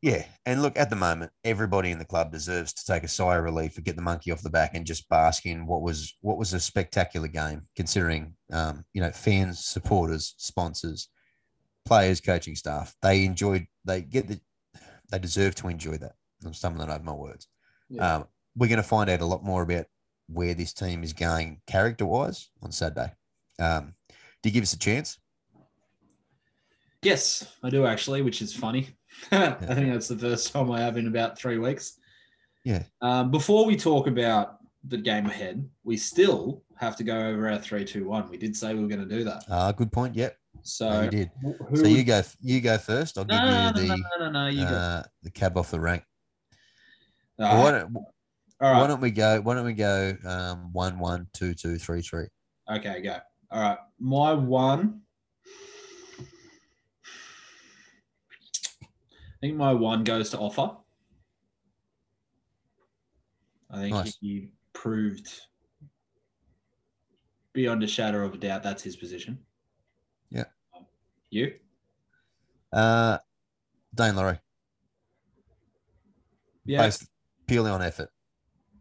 Yeah, 0.04 0.26
and 0.46 0.62
look 0.62 0.78
at 0.78 0.90
the 0.90 0.98
moment, 0.98 1.32
everybody 1.46 1.90
in 1.90 1.98
the 1.98 2.04
club 2.04 2.30
deserves 2.30 2.74
to 2.74 2.84
take 2.84 3.04
a 3.04 3.08
sigh 3.08 3.38
of 3.38 3.44
relief 3.46 3.78
and 3.78 3.86
get 3.86 3.96
the 3.96 4.02
monkey 4.02 4.34
off 4.34 4.42
the 4.42 4.50
back 4.50 4.76
and 4.76 4.86
just 4.86 5.08
bask 5.08 5.46
in 5.46 5.66
what 5.66 5.82
was 5.82 6.18
what 6.20 6.38
was 6.38 6.54
a 6.54 6.60
spectacular 6.60 7.30
game, 7.30 7.62
considering 7.78 8.34
um, 8.52 8.84
you 8.92 9.02
know 9.02 9.12
fans, 9.12 9.64
supporters, 9.64 10.36
sponsors, 10.36 11.08
players, 11.86 12.20
coaching 12.20 12.54
staff. 12.54 12.94
They 13.02 13.24
enjoyed. 13.24 13.66
They 13.86 14.02
get 14.02 14.28
the. 14.28 14.42
They 15.10 15.20
deserve 15.20 15.56
to 15.56 15.70
enjoy 15.70 15.96
that. 16.00 16.16
I'm 16.46 16.54
stumbling 16.54 16.90
over 16.90 17.02
my 17.02 17.14
words. 17.14 17.48
Yeah. 17.88 18.16
Um, 18.16 18.26
we're 18.58 18.68
going 18.68 18.78
to 18.78 18.84
find 18.84 19.10
out 19.10 19.22
a 19.22 19.26
lot 19.26 19.46
more 19.46 19.64
about 19.64 19.86
where 20.28 20.54
this 20.54 20.74
team 20.74 21.06
is 21.06 21.14
going 21.14 21.62
character 21.66 22.06
wise 22.06 22.50
on 22.62 22.74
Saturday. 22.74 23.14
Um, 23.58 23.94
do 24.10 24.50
you 24.50 24.52
give 24.52 24.64
us 24.64 24.74
a 24.74 24.80
chance? 24.80 25.18
Yes, 27.04 27.48
I 27.64 27.70
do 27.70 27.86
actually, 27.86 28.22
which 28.22 28.42
is 28.42 28.54
funny. 28.54 28.98
I 29.32 29.52
think 29.52 29.92
that's 29.92 30.08
the 30.08 30.18
first 30.18 30.52
time 30.52 30.72
I 30.72 30.82
have 30.82 30.98
in 30.98 31.08
about 31.08 31.38
three 31.38 31.58
weeks. 31.58 32.00
Yeah. 32.64 32.84
Um, 33.02 33.32
before 33.32 33.66
we 33.66 33.76
talk 33.76 34.08
about 34.08 34.58
the 34.88 34.98
game 34.98 35.26
ahead, 35.26 35.68
we 35.84 35.98
still 35.98 36.64
have 36.78 36.96
to 36.98 37.04
go 37.04 37.18
over 37.18 37.50
our 37.50 37.60
three, 37.60 37.86
two, 37.86 38.08
one. 38.08 38.30
We 38.30 38.38
did 38.38 38.56
say 38.56 38.74
we 38.74 38.82
were 38.82 38.88
going 38.88 39.08
to 39.08 39.18
do 39.18 39.24
that. 39.24 39.44
Uh, 39.50 39.72
good 39.72 39.92
point. 39.92 40.16
Yep, 40.16 40.38
So, 40.62 40.90
no, 40.90 41.02
you 41.04 41.10
did. 41.10 41.32
So 41.76 41.88
you 41.88 42.04
go. 42.04 42.22
You 42.42 42.62
go 42.62 42.78
first. 42.78 43.18
I'll 43.18 43.26
give 43.26 43.40
you 43.40 43.46
no, 43.46 43.72
the 43.74 43.88
no, 43.88 43.96
no, 43.96 44.04
no, 44.20 44.32
no, 44.32 44.48
you 44.48 44.64
uh, 44.64 45.04
the 45.22 45.32
cab 45.32 45.58
off 45.58 45.72
the 45.72 45.80
rank. 45.80 46.04
Why 47.38 47.72
don't, 47.72 47.98
why 48.60 48.88
don't 48.88 49.02
we 49.02 49.12
go? 49.12 49.42
Why 49.42 49.56
don't 49.56 49.66
we 49.66 49.74
go? 49.74 50.16
Um, 50.26 50.72
one, 50.72 51.00
one, 51.00 51.28
two, 51.34 51.54
two, 51.54 51.78
three, 51.78 52.02
three. 52.02 52.28
Okay, 52.72 53.02
go. 53.02 53.18
All 53.52 53.62
right. 53.62 53.78
My 54.00 54.34
one. 54.34 55.02
Think 59.44 59.58
my 59.58 59.74
one 59.74 60.06
goes 60.06 60.30
to 60.30 60.38
offer. 60.40 60.78
I 63.70 63.76
think 63.82 63.94
Nice. 63.94 64.18
he 64.22 64.52
proved 64.72 65.30
beyond 67.52 67.84
a 67.84 67.88
shadow 67.88 68.24
of 68.24 68.36
a 68.36 68.38
doubt 68.38 68.64
that's 68.64 68.82
his 68.82 68.96
position. 68.96 69.38
Yeah. 70.30 70.46
You? 71.30 71.60
Uh, 72.72 73.18
Daine 73.94 74.16
Laurie, 74.16 74.40
Yeah. 76.64 76.84
based 76.84 77.06
purely 77.46 77.70
on 77.70 77.82
effort. 77.82 78.14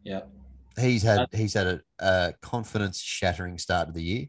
Yeah. 0.05 0.21
He's 0.79 1.03
had 1.03 1.19
Uh, 1.19 1.27
he's 1.33 1.55
had 1.55 1.67
a, 1.67 1.81
a 1.99 2.33
confidence 2.41 3.01
shattering 3.01 3.57
start 3.57 3.89
of 3.89 3.95
the 3.95 4.01
year, 4.01 4.27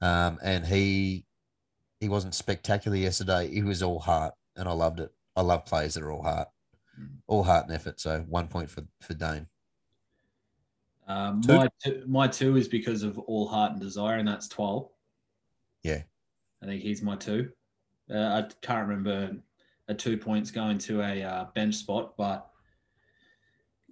um, 0.00 0.40
and 0.42 0.66
he 0.66 1.24
he 2.00 2.08
wasn't 2.08 2.34
spectacular 2.34 2.96
yesterday. 2.96 3.48
He 3.48 3.62
was 3.62 3.80
all 3.80 4.00
heart, 4.00 4.34
and 4.56 4.68
I 4.68 4.72
loved 4.72 4.98
it. 4.98 5.14
I 5.36 5.42
love 5.42 5.64
players 5.66 5.94
that 5.94 6.02
are 6.02 6.12
all 6.12 6.22
heart, 6.22 6.48
Mm. 7.00 7.08
all 7.26 7.42
heart 7.42 7.64
and 7.66 7.74
effort. 7.74 8.00
So 8.00 8.20
one 8.28 8.48
point 8.48 8.68
for 8.70 8.84
for 9.00 9.14
Daine. 9.14 9.46
Um, 11.08 11.40
Two? 11.42 11.56
my, 11.56 11.68
two, 11.82 12.04
my 12.06 12.28
two 12.28 12.56
is 12.56 12.68
because 12.68 13.02
of 13.02 13.18
all 13.18 13.48
heart 13.48 13.72
and 13.72 13.80
desire, 13.80 14.18
and 14.18 14.28
that's 14.28 14.46
Twal. 14.46 14.92
Yeah. 15.82 16.02
I 16.62 16.66
think 16.66 16.82
he's 16.82 17.02
my 17.02 17.16
two. 17.16 17.50
Uh, 18.08 18.18
I 18.18 18.48
can't 18.60 18.86
remember 18.86 19.36
a 19.88 19.94
two 19.94 20.16
points 20.16 20.50
going 20.50 20.78
to 20.78 21.00
a 21.02 21.22
uh, 21.22 21.46
bench 21.54 21.74
spot, 21.76 22.16
but 22.16 22.48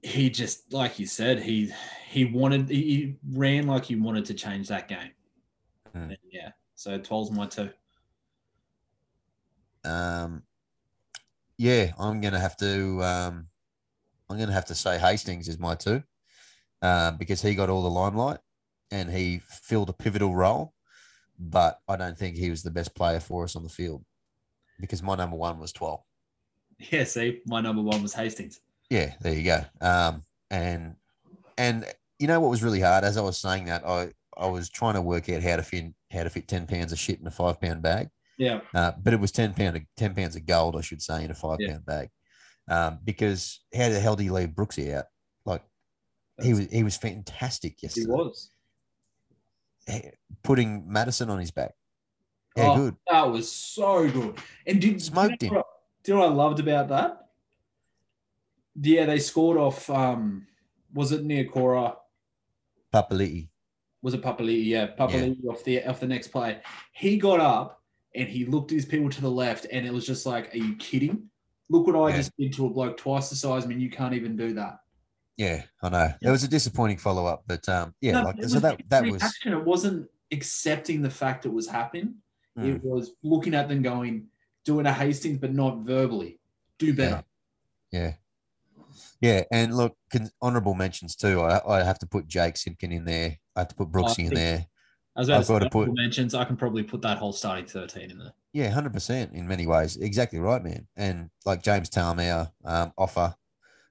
he 0.02 0.30
just, 0.30 0.72
like 0.72 0.98
you 0.98 1.06
said, 1.06 1.42
he 1.42 1.72
he 2.06 2.24
wanted, 2.24 2.68
he, 2.68 3.16
ran 3.32 3.66
like 3.66 3.84
he 3.84 3.96
wanted 3.96 4.24
to 4.26 4.34
change 4.34 4.68
that 4.68 4.88
game. 4.88 5.10
And 5.94 6.16
yeah. 6.30 6.50
So 6.74 6.96
Twal's 6.98 7.30
my 7.30 7.46
two. 7.46 7.70
Um, 9.84 10.42
yeah, 11.60 11.92
I'm 11.98 12.22
gonna 12.22 12.40
have 12.40 12.56
to. 12.56 13.04
Um, 13.04 13.46
I'm 14.30 14.38
gonna 14.38 14.50
have 14.50 14.64
to 14.66 14.74
say 14.74 14.98
Hastings 14.98 15.46
is 15.46 15.58
my 15.58 15.74
two, 15.74 16.02
um, 16.80 17.18
because 17.18 17.42
he 17.42 17.54
got 17.54 17.68
all 17.68 17.82
the 17.82 17.90
limelight 17.90 18.38
and 18.90 19.10
he 19.10 19.42
filled 19.46 19.90
a 19.90 19.92
pivotal 19.92 20.34
role. 20.34 20.72
But 21.38 21.78
I 21.86 21.96
don't 21.96 22.16
think 22.16 22.36
he 22.36 22.48
was 22.48 22.62
the 22.62 22.70
best 22.70 22.94
player 22.94 23.20
for 23.20 23.44
us 23.44 23.56
on 23.56 23.62
the 23.62 23.68
field, 23.68 24.02
because 24.80 25.02
my 25.02 25.16
number 25.16 25.36
one 25.36 25.58
was 25.58 25.70
Twal. 25.70 26.06
Yeah. 26.78 27.04
See, 27.04 27.42
my 27.44 27.60
number 27.60 27.82
one 27.82 28.00
was 28.02 28.14
Hastings. 28.14 28.60
Yeah, 28.88 29.12
there 29.20 29.34
you 29.34 29.44
go. 29.44 29.62
Um, 29.82 30.22
and 30.50 30.96
and 31.58 31.84
you 32.18 32.26
know 32.26 32.40
what 32.40 32.48
was 32.48 32.62
really 32.62 32.80
hard 32.80 33.04
as 33.04 33.18
I 33.18 33.20
was 33.20 33.36
saying 33.36 33.66
that 33.66 33.86
I 33.86 34.12
I 34.34 34.46
was 34.46 34.70
trying 34.70 34.94
to 34.94 35.02
work 35.02 35.28
out 35.28 35.42
how 35.42 35.56
to 35.56 35.62
fit 35.62 35.92
how 36.10 36.22
to 36.22 36.30
fit 36.30 36.48
ten 36.48 36.66
pounds 36.66 36.90
of 36.90 36.98
shit 36.98 37.20
in 37.20 37.26
a 37.26 37.30
five 37.30 37.60
pound 37.60 37.82
bag. 37.82 38.08
Yeah. 38.40 38.60
Uh, 38.74 38.92
but 39.02 39.12
it 39.12 39.20
was 39.20 39.30
10 39.32 39.52
pound 39.52 39.76
of, 39.76 39.82
10 39.98 40.14
pounds 40.14 40.34
of 40.34 40.46
gold, 40.46 40.74
I 40.74 40.80
should 40.80 41.02
say, 41.02 41.22
in 41.24 41.30
a 41.30 41.34
five 41.34 41.58
Yeah. 41.60 41.72
pound 41.72 41.84
bag. 41.86 42.08
Um, 42.70 42.98
because 43.04 43.60
how 43.74 43.90
the 43.90 44.00
hell 44.00 44.16
do 44.16 44.24
you 44.24 44.32
leave 44.32 44.48
Brooksy 44.50 44.94
out? 44.94 45.04
Like 45.44 45.62
he 46.42 46.54
was 46.54 46.66
he 46.70 46.82
was 46.82 46.96
fantastic 46.96 47.82
yesterday. 47.82 48.06
He 48.06 48.10
was. 48.10 48.50
He- 49.86 50.10
Putting 50.42 50.90
Madison 50.90 51.28
on 51.28 51.38
his 51.38 51.50
back. 51.50 51.74
Yeah, 52.56 52.70
Oh, 52.70 52.76
good. 52.76 52.96
That 53.10 53.30
was 53.30 53.50
so 53.52 54.08
good. 54.08 54.38
And 54.66 54.80
did 54.80 55.02
Smoked 55.02 55.42
you 55.42 55.48
him. 55.48 55.54
know 55.56 55.64
Do 56.02 56.12
you 56.12 56.18
know 56.18 56.24
what 56.24 56.32
I 56.32 56.34
loved 56.34 56.60
about 56.60 56.88
that? 56.88 57.28
Yeah, 58.80 59.04
they 59.04 59.18
scored 59.18 59.58
off. 59.58 59.90
Um, 59.90 60.46
was 60.94 61.12
it 61.12 61.26
Niukore? 61.26 61.94
Papali'i. 62.94 63.48
Was 64.02 64.14
it 64.14 64.22
Papali'i? 64.22 64.64
Yeah, 64.64 64.86
Papali'i 64.96 65.44
off 65.46 65.62
the 65.64 65.84
off 65.84 66.00
the 66.00 66.06
next 66.06 66.28
play. 66.28 66.60
He 66.92 67.18
got 67.18 67.40
up 67.40 67.79
and 68.14 68.28
he 68.28 68.44
looked 68.44 68.72
at 68.72 68.76
his 68.76 68.84
people 68.86 69.08
to 69.10 69.20
the 69.20 69.30
left, 69.30 69.66
and 69.70 69.86
it 69.86 69.92
was 69.92 70.06
just 70.06 70.26
like, 70.26 70.52
"Are 70.54 70.58
you 70.58 70.76
kidding? 70.76 71.28
Look 71.68 71.86
what 71.86 71.96
I 71.96 72.10
Yeah. 72.10 72.16
just 72.16 72.36
did 72.36 72.52
to 72.54 72.66
a 72.66 72.70
bloke 72.70 72.96
twice 72.96 73.30
the 73.30 73.36
size. 73.36 73.64
I 73.64 73.68
mean, 73.68 73.80
you 73.80 73.90
can't 73.90 74.14
even 74.14 74.36
do 74.36 74.54
that." 74.54 74.78
Yeah, 75.36 75.64
I 75.82 75.88
know. 75.88 76.12
It 76.20 76.30
was 76.30 76.42
a 76.44 76.48
disappointing 76.48 76.98
follow 76.98 77.24
up, 77.26 77.44
but 77.46 77.66
um, 77.68 77.94
yeah, 78.00 78.12
No, 78.20 78.22
like 78.24 78.36
so 78.36 78.42
was 78.42 78.62
that 78.62 78.80
that 78.88 79.04
was 79.04 79.22
reaction. 79.22 79.52
It 79.52 79.64
wasn't 79.64 80.08
accepting 80.32 81.02
the 81.02 81.10
fact 81.10 81.46
it 81.46 81.52
was 81.52 81.66
happening. 81.68 82.16
mm, 82.58 82.74
It 82.76 82.82
was 82.84 83.12
looking 83.22 83.54
at 83.54 83.68
them 83.68 83.80
going, 83.82 84.26
doing 84.64 84.86
a 84.86 84.92
Hastings, 84.92 85.38
but 85.38 85.52
not 85.54 85.78
verbally. 85.78 86.40
Do 86.78 86.92
better. 86.94 87.24
yeah. 87.90 88.14
Yeah, 89.20 89.44
and 89.52 89.76
look, 89.76 89.96
honourable 90.42 90.74
mentions 90.74 91.14
too. 91.14 91.40
I, 91.40 91.60
I 91.80 91.82
have 91.84 91.98
to 92.00 92.06
put 92.06 92.26
Jake 92.26 92.56
Simpkin 92.56 92.90
in 92.92 93.04
there. 93.04 93.38
I 93.54 93.60
have 93.60 93.68
to 93.68 93.74
put 93.74 93.90
Brooksy 93.92 94.26
in 94.26 94.34
there. 94.34 94.66
I 95.16 95.20
was 95.20 95.28
about 95.28 95.40
I've 95.40 95.46
to 95.46 95.52
got 95.52 95.58
to 95.60 95.70
put- 95.70 95.94
mentions. 95.94 96.34
I 96.34 96.44
can 96.44 96.56
probably 96.56 96.82
put 96.82 97.02
that 97.02 97.18
whole 97.18 97.32
starting 97.32 97.66
13 97.66 98.10
in 98.10 98.18
there. 98.18 98.32
Yeah, 98.52 98.68
hundred 98.70 98.92
percent 98.92 99.32
in 99.34 99.46
many 99.46 99.66
ways. 99.66 99.96
Exactly 99.96 100.38
right, 100.40 100.62
man. 100.62 100.86
And 100.96 101.30
like 101.44 101.62
James 101.62 101.88
Tamou, 101.90 102.50
um, 102.64 102.92
offer, 102.98 103.34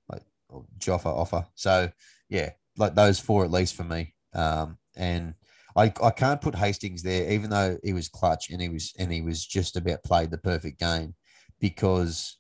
like 0.10 0.24
or 0.50 0.66
Joffa 0.80 1.06
offer. 1.06 1.46
So 1.56 1.90
yeah, 2.30 2.50
like 2.78 2.94
those 2.96 3.20
four 3.20 3.46
at 3.46 3.52
least 3.52 3.76
for 3.76 3.84
me. 3.86 4.14
Um, 4.34 4.78
and 4.98 5.34
I 5.78 5.94
I 6.04 6.12
can't 6.12 6.42
put 6.42 6.56
Hastings 6.56 7.04
there, 7.04 7.32
even 7.32 7.50
though 7.50 7.78
he 7.84 7.94
was 7.94 8.10
clutch 8.10 8.50
and 8.50 8.62
he 8.62 8.68
was 8.70 8.94
and 9.00 9.12
he 9.12 9.22
was 9.22 9.46
just 9.46 9.78
about 9.78 10.04
played 10.04 10.30
the 10.32 10.38
perfect 10.38 10.78
game, 10.80 11.16
because 11.62 12.38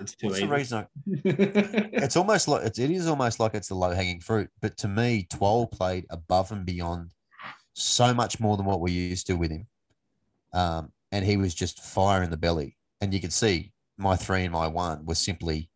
It's 0.00 0.14
too 0.14 0.28
what's 0.28 0.38
easy. 0.38 0.46
the 0.46 0.52
reason? 0.54 0.78
I, 0.78 0.86
it's 2.04 2.16
almost 2.16 2.48
like 2.48 2.64
it's, 2.64 2.78
it 2.78 2.90
is 2.90 3.06
almost 3.06 3.38
like 3.38 3.54
it's 3.54 3.68
the 3.68 3.74
low 3.74 3.90
hanging 3.90 4.20
fruit. 4.20 4.48
But 4.62 4.78
to 4.78 4.88
me, 4.88 5.26
Twal 5.30 5.66
played 5.66 6.06
above 6.08 6.52
and 6.52 6.64
beyond 6.64 7.10
so 7.74 8.12
much 8.12 8.40
more 8.40 8.56
than 8.56 8.66
what 8.66 8.80
we're 8.80 8.92
used 8.92 9.26
to 9.28 9.34
with 9.34 9.50
him. 9.50 9.66
Um, 10.52 10.92
and 11.10 11.24
he 11.24 11.36
was 11.36 11.54
just 11.54 11.80
fire 11.80 12.22
in 12.22 12.30
the 12.30 12.36
belly. 12.36 12.76
And 13.00 13.12
you 13.12 13.20
could 13.20 13.32
see 13.32 13.72
my 13.98 14.16
three 14.16 14.44
and 14.44 14.52
my 14.52 14.66
one 14.66 15.04
was 15.04 15.18
simply 15.18 15.70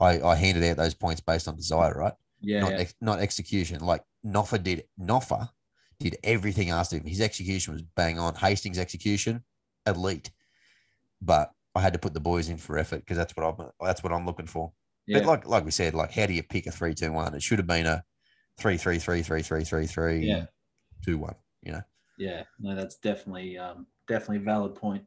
I, 0.00 0.20
I 0.22 0.34
handed 0.34 0.64
out 0.64 0.78
those 0.78 0.94
points 0.94 1.20
based 1.20 1.46
on 1.46 1.56
desire, 1.56 1.94
right? 1.94 2.14
Yeah, 2.40 2.60
not 2.60 2.72
yeah. 2.72 2.78
ex- 2.78 2.94
not 3.00 3.18
execution. 3.20 3.84
Like 3.84 4.02
Noffa 4.24 4.62
did. 4.62 4.84
Noffa 4.98 5.50
did 5.98 6.16
everything 6.24 6.70
asked 6.70 6.94
of 6.94 7.00
him. 7.00 7.06
His 7.06 7.20
execution 7.20 7.74
was 7.74 7.82
bang 7.82 8.18
on. 8.18 8.34
Hastings' 8.34 8.78
execution, 8.78 9.44
elite. 9.86 10.30
But 11.20 11.50
I 11.74 11.80
had 11.80 11.92
to 11.92 11.98
put 11.98 12.14
the 12.14 12.20
boys 12.20 12.48
in 12.48 12.56
for 12.56 12.78
effort 12.78 13.00
because 13.00 13.18
that's 13.18 13.36
what 13.36 13.44
I'm 13.44 13.70
that's 13.80 14.02
what 14.02 14.12
I'm 14.12 14.24
looking 14.24 14.46
for. 14.46 14.72
yeah. 15.06 15.18
But 15.18 15.26
like 15.26 15.46
like 15.46 15.64
we 15.66 15.70
said, 15.70 15.92
like 15.92 16.12
how 16.12 16.24
do 16.24 16.32
you 16.32 16.42
pick 16.42 16.66
a 16.66 16.70
three 16.70 16.94
two 16.94 17.12
one? 17.12 17.34
It 17.34 17.42
should 17.42 17.58
have 17.58 17.66
been 17.66 17.86
a 17.86 18.02
three 18.58 18.78
three 18.78 18.98
three 18.98 19.22
three 19.22 19.42
three 19.42 19.64
three 19.64 19.86
three 19.86 20.26
Yeah. 20.26 20.46
Two 21.04 21.18
one. 21.18 21.34
You 21.62 21.72
know. 21.72 21.82
yeah, 22.18 22.42
no, 22.58 22.74
that's 22.74 22.96
definitely 22.96 23.58
um, 23.58 23.86
definitely 24.08 24.38
a 24.38 24.40
valid 24.40 24.74
point. 24.74 25.04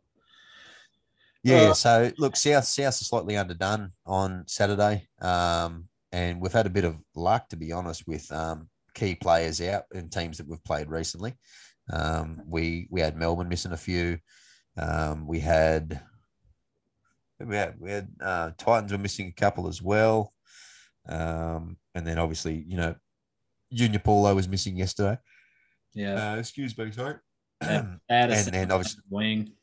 Yeah. 1.44 1.70
Uh, 1.70 1.74
so 1.74 2.12
look, 2.18 2.36
South 2.36 2.66
South 2.66 3.02
is 3.02 3.08
slightly 3.08 3.38
underdone 3.38 3.92
on 4.06 4.44
Saturday, 4.48 5.08
um, 5.22 5.88
and 6.12 6.42
we've 6.42 6.54
had 6.54 6.68
a 6.68 6.72
bit 6.72 6.86
of 6.86 6.98
luck 7.16 7.50
to 7.50 7.58
be 7.58 7.72
honest 7.72 8.08
with 8.08 8.32
um, 8.32 8.70
key 8.94 9.16
players 9.16 9.62
out 9.62 9.84
in 9.94 10.10
teams 10.10 10.38
that 10.38 10.48
we've 10.48 10.64
played 10.64 10.90
recently. 10.90 11.34
Um, 11.92 12.42
we 12.48 12.88
we 12.90 13.02
had 13.02 13.18
Melbourne 13.18 13.50
missing 13.50 13.74
a 13.74 13.78
few. 13.78 14.20
Um, 14.78 15.28
we 15.28 15.40
had 15.40 16.02
we 17.40 17.56
had 17.56 17.76
we 17.80 17.92
had 17.92 18.08
uh, 18.22 18.52
Titans 18.58 18.92
were 18.92 18.98
missing 18.98 19.28
a 19.28 19.40
couple 19.40 19.68
as 19.68 19.82
well, 19.82 20.34
um, 21.10 21.78
and 21.94 22.08
then 22.08 22.20
obviously 22.20 22.64
you 22.68 22.78
know 22.78 22.96
Junior 23.74 24.00
Paulo 24.00 24.34
was 24.34 24.48
missing 24.48 24.78
yesterday. 24.78 25.18
Yeah, 25.94 26.34
Uh, 26.34 26.36
excuse 26.38 26.78
me, 26.78 26.92
sorry. 26.92 27.16
Yeah. 27.62 27.86
they 28.10 28.16
had 28.16 28.32
a 28.32 28.36
and 28.38 28.48
then 28.54 28.72
obviously- 28.72 29.02
wing. 29.10 29.54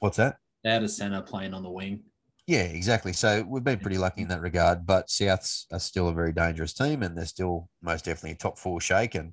What's 0.00 0.18
that? 0.18 0.36
Had 0.64 0.82
a 0.82 0.88
center 0.88 1.22
playing 1.22 1.54
on 1.54 1.62
the 1.62 1.70
wing. 1.70 2.02
Yeah, 2.46 2.62
exactly. 2.62 3.12
So 3.12 3.44
we've 3.48 3.64
been 3.64 3.78
pretty 3.80 3.98
lucky 3.98 4.22
in 4.22 4.28
that 4.28 4.40
regard, 4.40 4.86
but 4.86 5.08
Souths 5.08 5.64
are 5.72 5.78
still 5.80 6.08
a 6.08 6.12
very 6.12 6.32
dangerous 6.32 6.72
team, 6.74 7.02
and 7.02 7.16
they're 7.16 7.24
still 7.24 7.68
most 7.82 8.04
definitely 8.04 8.32
a 8.32 8.36
top 8.36 8.58
four 8.58 8.80
shake, 8.80 9.14
and 9.16 9.32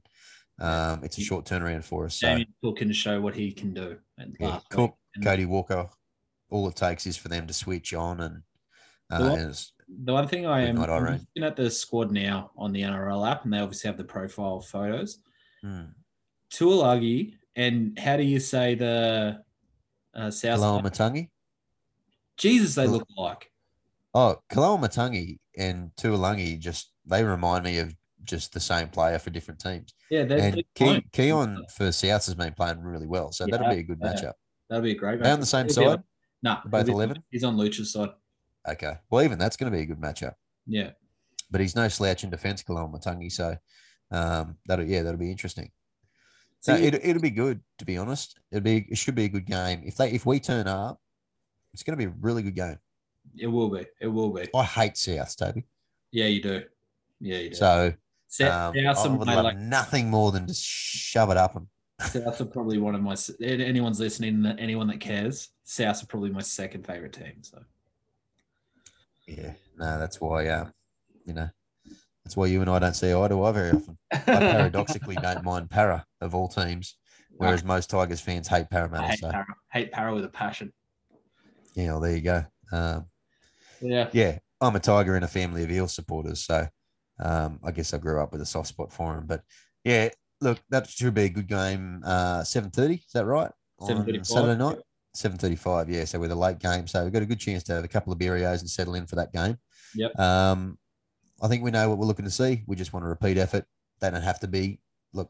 um, 0.59 1.03
it's 1.03 1.17
a 1.17 1.21
short 1.21 1.45
turnaround 1.45 1.83
for 1.83 2.05
us. 2.05 2.15
So 2.15 2.27
Damien 2.27 2.47
Cook 2.63 2.77
can 2.77 2.91
show 2.93 3.19
what 3.21 3.35
he 3.35 3.51
can 3.51 3.73
do. 3.73 3.97
Yeah, 4.39 4.59
Cook, 4.69 4.95
week. 5.15 5.25
Cody 5.25 5.45
Walker, 5.45 5.87
all 6.49 6.67
it 6.69 6.75
takes 6.75 7.05
is 7.05 7.17
for 7.17 7.27
them 7.29 7.45
to 7.47 7.53
switch 7.53 7.93
on, 7.93 8.19
and, 8.21 8.41
uh, 9.11 9.19
The 9.19 9.29
one- 9.29 9.39
and 9.39 9.65
The 10.05 10.13
one 10.13 10.27
thing 10.27 10.45
I 10.47 10.61
am 10.61 10.75
night, 10.75 10.89
I'm 10.89 11.03
Irene. 11.03 11.27
looking 11.35 11.43
at 11.47 11.55
the 11.55 11.69
squad 11.69 12.11
now 12.11 12.51
on 12.57 12.71
the 12.71 12.81
NRL 12.83 13.25
app, 13.29 13.43
and 13.43 13.53
they 13.53 13.59
obviously 13.59 13.89
have 13.89 13.97
the 13.97 14.03
profile 14.05 14.59
photos. 14.61 15.19
Hmm, 15.63 15.91
Tuilagi, 16.51 17.33
and 17.55 17.97
how 17.97 18.17
do 18.17 18.23
you 18.23 18.39
say 18.39 18.75
the 18.75 19.43
uh, 20.13 20.29
South? 20.29 20.59
Kaloa 20.59 20.83
Matangi. 20.83 21.29
Jesus, 22.37 22.75
they 22.75 22.87
look 22.87 23.07
alike. 23.17 23.49
Oh, 24.13 24.37
Koloamatangi 24.51 25.39
and 25.57 25.91
Tuilagi 25.95 26.59
just 26.59 26.91
they 27.05 27.23
remind 27.23 27.63
me 27.63 27.79
of 27.79 27.95
just 28.23 28.53
the 28.53 28.59
same 28.59 28.87
player 28.89 29.19
for 29.19 29.29
different 29.31 29.59
teams. 29.59 29.93
Yeah, 30.09 30.23
they're, 30.23 30.39
and 30.39 30.55
Ke- 30.75 31.03
Keaon 31.11 31.69
for 31.71 31.85
Souths 31.85 32.25
has 32.25 32.35
been 32.35 32.53
playing 32.53 32.81
really 32.81 33.07
well, 33.07 33.31
so 33.31 33.45
that'll 33.45 33.69
be 33.69 33.79
a 33.79 33.83
good 33.83 33.99
yeah. 34.01 34.13
matchup. 34.13 34.33
That'll 34.69 34.83
be 34.83 34.91
a 34.91 34.95
great. 34.95 35.21
They 35.21 35.31
on 35.31 35.39
the 35.39 35.45
same 35.45 35.65
He'll 35.65 35.73
side? 35.73 36.03
No, 36.43 36.51
Nah, 36.55 36.61
Both 36.65 36.89
11? 36.89 37.23
He's 37.31 37.43
on 37.43 37.57
Lucha's 37.57 37.93
side. 37.93 38.09
Okay, 38.67 38.93
well 39.09 39.23
even 39.23 39.39
that's 39.39 39.57
going 39.57 39.71
to 39.71 39.77
be 39.77 39.83
a 39.83 39.85
good 39.85 39.99
matchup. 39.99 40.33
Yeah, 40.67 40.91
but 41.49 41.59
he's 41.61 41.75
no 41.75 41.87
slouch 41.87 42.23
in 42.23 42.29
defence, 42.29 42.63
Matangi. 42.63 43.31
So 43.31 43.57
um, 44.13 44.55
that'll 44.67 44.85
yeah, 44.85 45.01
that'll 45.01 45.19
be 45.19 45.31
interesting. 45.31 45.71
So 46.59 46.75
it, 46.75 46.93
it'll 46.93 47.21
be 47.21 47.29
good 47.29 47.59
to 47.79 47.85
be 47.85 47.97
honest. 47.97 48.39
It'll 48.51 48.63
be 48.63 48.85
it 48.89 48.97
should 48.97 49.15
be 49.15 49.25
a 49.25 49.29
good 49.29 49.45
game. 49.45 49.81
If 49.85 49.97
they 49.97 50.11
if 50.11 50.25
we 50.25 50.39
turn 50.39 50.67
up, 50.67 51.01
it's 51.73 51.83
going 51.83 51.97
to 51.97 52.05
be 52.05 52.09
a 52.09 52.13
really 52.21 52.41
good 52.41 52.55
game. 52.55 52.77
it 53.37 53.47
will 53.47 53.69
be. 53.69 53.85
It 53.99 54.07
will 54.07 54.31
be. 54.31 54.47
I 54.55 54.63
hate 54.63 54.95
South, 54.95 55.35
Toby. 55.35 55.65
Yeah, 56.11 56.27
you 56.27 56.41
do. 56.41 56.63
Yeah, 57.19 57.39
you 57.39 57.49
do. 57.49 57.55
So 57.55 57.93
South, 58.27 58.75
um, 58.75 58.75
Souths 58.75 59.05
I 59.05 59.07
would 59.09 59.27
love 59.27 59.43
like, 59.43 59.57
nothing 59.57 60.09
more 60.09 60.31
than 60.31 60.47
just 60.47 60.63
shove 60.63 61.31
it 61.31 61.37
up 61.37 61.53
them. 61.53 61.67
Souths 62.01 62.39
are 62.39 62.45
probably 62.45 62.77
one 62.77 62.95
of 62.95 63.01
my. 63.01 63.15
Anyone's 63.41 63.99
listening, 63.99 64.45
anyone 64.57 64.87
that 64.87 64.99
cares, 64.99 65.49
Souths 65.65 66.03
are 66.03 66.07
probably 66.07 66.29
my 66.29 66.41
second 66.41 66.85
favorite 66.85 67.13
team. 67.13 67.41
So 67.41 67.59
Yeah, 69.27 69.53
no, 69.77 69.99
that's 69.99 70.21
why 70.21 70.47
uh, 70.47 70.69
you 71.25 71.33
know 71.33 71.49
that's 72.23 72.37
why 72.37 72.45
you 72.45 72.61
and 72.61 72.69
I 72.69 72.79
don't 72.79 72.95
see 72.95 73.13
eye 73.13 73.27
to 73.27 73.43
eye 73.43 73.51
very 73.51 73.71
often. 73.71 73.97
I 74.11 74.17
paradoxically 74.25 75.15
don't 75.15 75.43
mind 75.43 75.69
Para 75.69 76.05
of 76.21 76.33
all 76.35 76.47
teams, 76.47 76.95
whereas 77.37 77.63
most 77.63 77.89
Tigers 77.89 78.21
fans 78.21 78.47
hate 78.47 78.67
I 78.71 78.75
Parramatta. 78.75 79.07
hate 79.07 79.19
So 79.19 79.29
Para. 79.31 79.45
Hate 79.71 79.91
Para 79.91 80.13
with 80.15 80.25
a 80.25 80.29
passion. 80.29 80.71
yeah, 81.75 81.91
well, 81.91 81.99
there 81.99 82.15
you 82.15 82.21
go. 82.21 82.45
Um, 82.71 83.05
Yeah. 83.81 84.09
yeah, 84.13 84.39
I'm 84.61 84.75
a 84.75 84.79
Tiger 84.79 85.17
in 85.17 85.23
a 85.23 85.27
family 85.27 85.63
of 85.63 85.71
Eel 85.71 85.87
supporters, 85.87 86.43
so 86.45 86.67
um, 87.19 87.59
I 87.63 87.71
guess 87.71 87.93
I 87.93 87.97
grew 87.97 88.21
up 88.21 88.31
with 88.31 88.41
a 88.41 88.45
soft 88.45 88.69
spot 88.69 88.91
for 88.93 89.17
him. 89.17 89.25
But 89.27 89.41
yeah, 89.83 90.09
look, 90.41 90.59
that 90.69 90.89
should 90.89 91.13
be 91.13 91.23
a 91.25 91.29
good 91.29 91.47
game. 91.47 92.01
Uh, 92.05 92.43
seven 92.43 92.71
thirty, 92.71 92.95
is 92.95 93.11
that 93.13 93.25
right? 93.25 93.51
On 93.79 94.05
7:35, 94.05 94.25
Saturday 94.25 94.57
night, 94.57 94.77
seven 95.13 95.37
thirty-five. 95.37 95.89
Yeah, 95.89 96.05
so 96.05 96.19
with 96.19 96.31
a 96.31 96.35
late 96.35 96.59
game, 96.59 96.87
so 96.87 97.03
we've 97.03 97.11
got 97.11 97.21
a 97.21 97.25
good 97.25 97.39
chance 97.39 97.63
to 97.63 97.73
have 97.73 97.83
a 97.83 97.87
couple 97.89 98.13
of 98.13 98.19
Berrios 98.19 98.61
and 98.61 98.69
settle 98.69 98.95
in 98.95 99.05
for 99.07 99.15
that 99.17 99.33
game. 99.33 99.57
Yep. 99.95 100.17
Um, 100.17 100.77
I 101.43 101.49
think 101.49 101.61
we 101.61 101.71
know 101.71 101.89
what 101.89 101.97
we're 101.97 102.05
looking 102.05 102.25
to 102.25 102.31
see. 102.31 102.63
We 102.67 102.77
just 102.77 102.93
want 102.93 103.05
a 103.05 103.09
repeat 103.09 103.37
effort. 103.37 103.65
They 103.99 104.09
don't 104.09 104.21
have 104.21 104.39
to 104.39 104.47
be. 104.47 104.79
Look, 105.13 105.29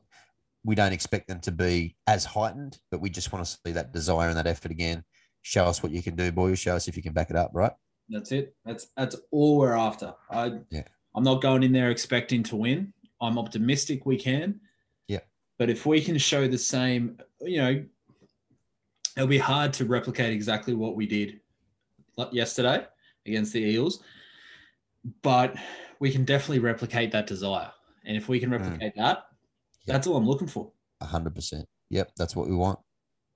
we 0.63 0.75
don't 0.75 0.93
expect 0.93 1.27
them 1.27 1.39
to 1.41 1.51
be 1.51 1.97
as 2.05 2.23
heightened, 2.23 2.77
but 2.91 3.01
we 3.01 3.09
just 3.09 3.33
want 3.33 3.43
to 3.43 3.57
see 3.65 3.73
that 3.73 3.91
desire 3.91 4.29
and 4.29 4.37
that 4.37 4.45
effort 4.45 4.71
again. 4.71 5.03
Show 5.41 5.65
us 5.65 5.81
what 5.81 5.91
you 5.91 6.03
can 6.03 6.15
do, 6.15 6.31
boys. 6.31 6.59
Show 6.59 6.75
us 6.75 6.87
if 6.87 6.95
you 6.95 7.01
can 7.01 7.13
back 7.13 7.31
it 7.31 7.35
up, 7.35 7.49
right? 7.53 7.73
That's 8.09 8.31
it. 8.31 8.55
That's 8.63 8.87
that's 8.95 9.15
all 9.31 9.57
we're 9.57 9.75
after. 9.75 10.13
I 10.29 10.59
Yeah. 10.69 10.83
I'm 11.15 11.23
not 11.23 11.41
going 11.41 11.63
in 11.63 11.71
there 11.71 11.89
expecting 11.89 12.43
to 12.43 12.55
win. 12.55 12.93
I'm 13.19 13.39
optimistic 13.39 14.05
we 14.05 14.17
can. 14.17 14.59
Yeah. 15.07 15.19
But 15.57 15.69
if 15.69 15.85
we 15.85 15.99
can 15.99 16.17
show 16.17 16.47
the 16.47 16.57
same, 16.57 17.17
you 17.41 17.57
know, 17.57 17.83
it'll 19.17 19.27
be 19.27 19.37
hard 19.37 19.73
to 19.73 19.85
replicate 19.85 20.31
exactly 20.31 20.75
what 20.75 20.95
we 20.95 21.07
did 21.07 21.39
yesterday 22.31 22.85
against 23.25 23.53
the 23.53 23.59
Eels. 23.61 24.03
But 25.21 25.55
we 26.03 26.11
can 26.11 26.25
definitely 26.25 26.59
replicate 26.59 27.11
that 27.13 27.25
desire. 27.27 27.71
And 28.05 28.17
if 28.17 28.27
we 28.27 28.37
can 28.37 28.51
replicate 28.51 28.93
that, 28.97 29.17
Mm. 29.19 29.23
Yeah. 29.85 29.93
that's 29.93 30.05
all 30.07 30.17
I'm 30.17 30.27
looking 30.27 30.47
for. 30.49 30.69
A 30.99 31.05
hundred 31.05 31.33
percent. 31.33 31.65
Yep, 31.91 32.11
that's 32.17 32.35
what 32.35 32.49
we 32.49 32.55
want. 32.55 32.77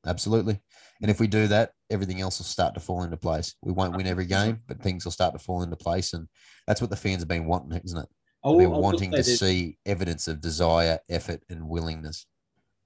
Absolutely. 0.06 0.60
And 1.02 1.10
if 1.10 1.20
we 1.22 1.28
do 1.28 1.48
that, 1.48 1.72
everything 1.90 2.20
else 2.20 2.40
will 2.40 2.46
start 2.46 2.74
to 2.74 2.82
fall 2.82 3.04
into 3.04 3.16
place. 3.16 3.56
We 3.62 3.72
won't 3.72 3.96
win 3.96 4.06
every 4.06 4.26
game, 4.26 4.60
but 4.68 4.82
things 4.82 5.06
will 5.06 5.14
start 5.14 5.34
to 5.34 5.40
fall 5.40 5.64
into 5.64 5.78
place, 5.78 6.12
and 6.14 6.28
that's 6.68 6.82
what 6.82 6.90
the 6.90 6.96
fans 6.98 7.22
have 7.22 7.28
been 7.30 7.46
wanting, 7.46 7.80
isn't 7.86 7.98
it? 8.04 8.10
They've 8.44 8.58
been 8.58 8.72
wanting 8.72 9.12
to 9.12 9.18
this. 9.18 9.40
see 9.40 9.78
evidence 9.86 10.28
of 10.28 10.42
desire, 10.42 11.00
effort, 11.10 11.44
and 11.50 11.68
willingness. 11.70 12.26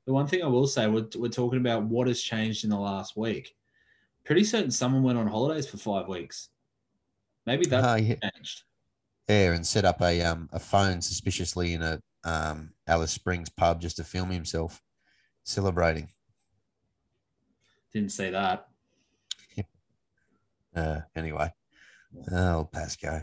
The 0.05 0.13
one 0.13 0.27
thing 0.27 0.43
I 0.43 0.47
will 0.47 0.67
say, 0.67 0.87
we're, 0.87 1.07
we're 1.15 1.29
talking 1.29 1.59
about 1.59 1.83
what 1.83 2.07
has 2.07 2.21
changed 2.21 2.63
in 2.63 2.69
the 2.69 2.79
last 2.79 3.17
week. 3.17 3.53
Pretty 4.25 4.43
certain 4.43 4.71
someone 4.71 5.03
went 5.03 5.17
on 5.19 5.27
holidays 5.27 5.67
for 5.67 5.77
five 5.77 6.07
weeks. 6.07 6.49
Maybe 7.47 7.65
that 7.67 7.83
Ah, 7.83 7.95
yeah. 7.95 8.15
changed. 8.33 8.63
Yeah, 9.31 9.53
and 9.53 9.65
set 9.65 9.85
up 9.85 10.01
a 10.01 10.21
um 10.21 10.49
a 10.51 10.59
phone 10.59 11.01
suspiciously 11.01 11.73
in 11.73 11.81
a 11.81 12.01
um 12.23 12.73
Alice 12.87 13.11
Springs 13.11 13.49
pub 13.49 13.79
just 13.81 13.95
to 13.97 14.03
film 14.03 14.29
himself 14.29 14.81
celebrating. 15.43 16.09
Didn't 17.93 18.11
see 18.11 18.29
that. 18.29 18.67
Uh, 20.73 21.01
anyway, 21.17 21.51
oh 22.31 22.69
Pasco, 22.71 23.21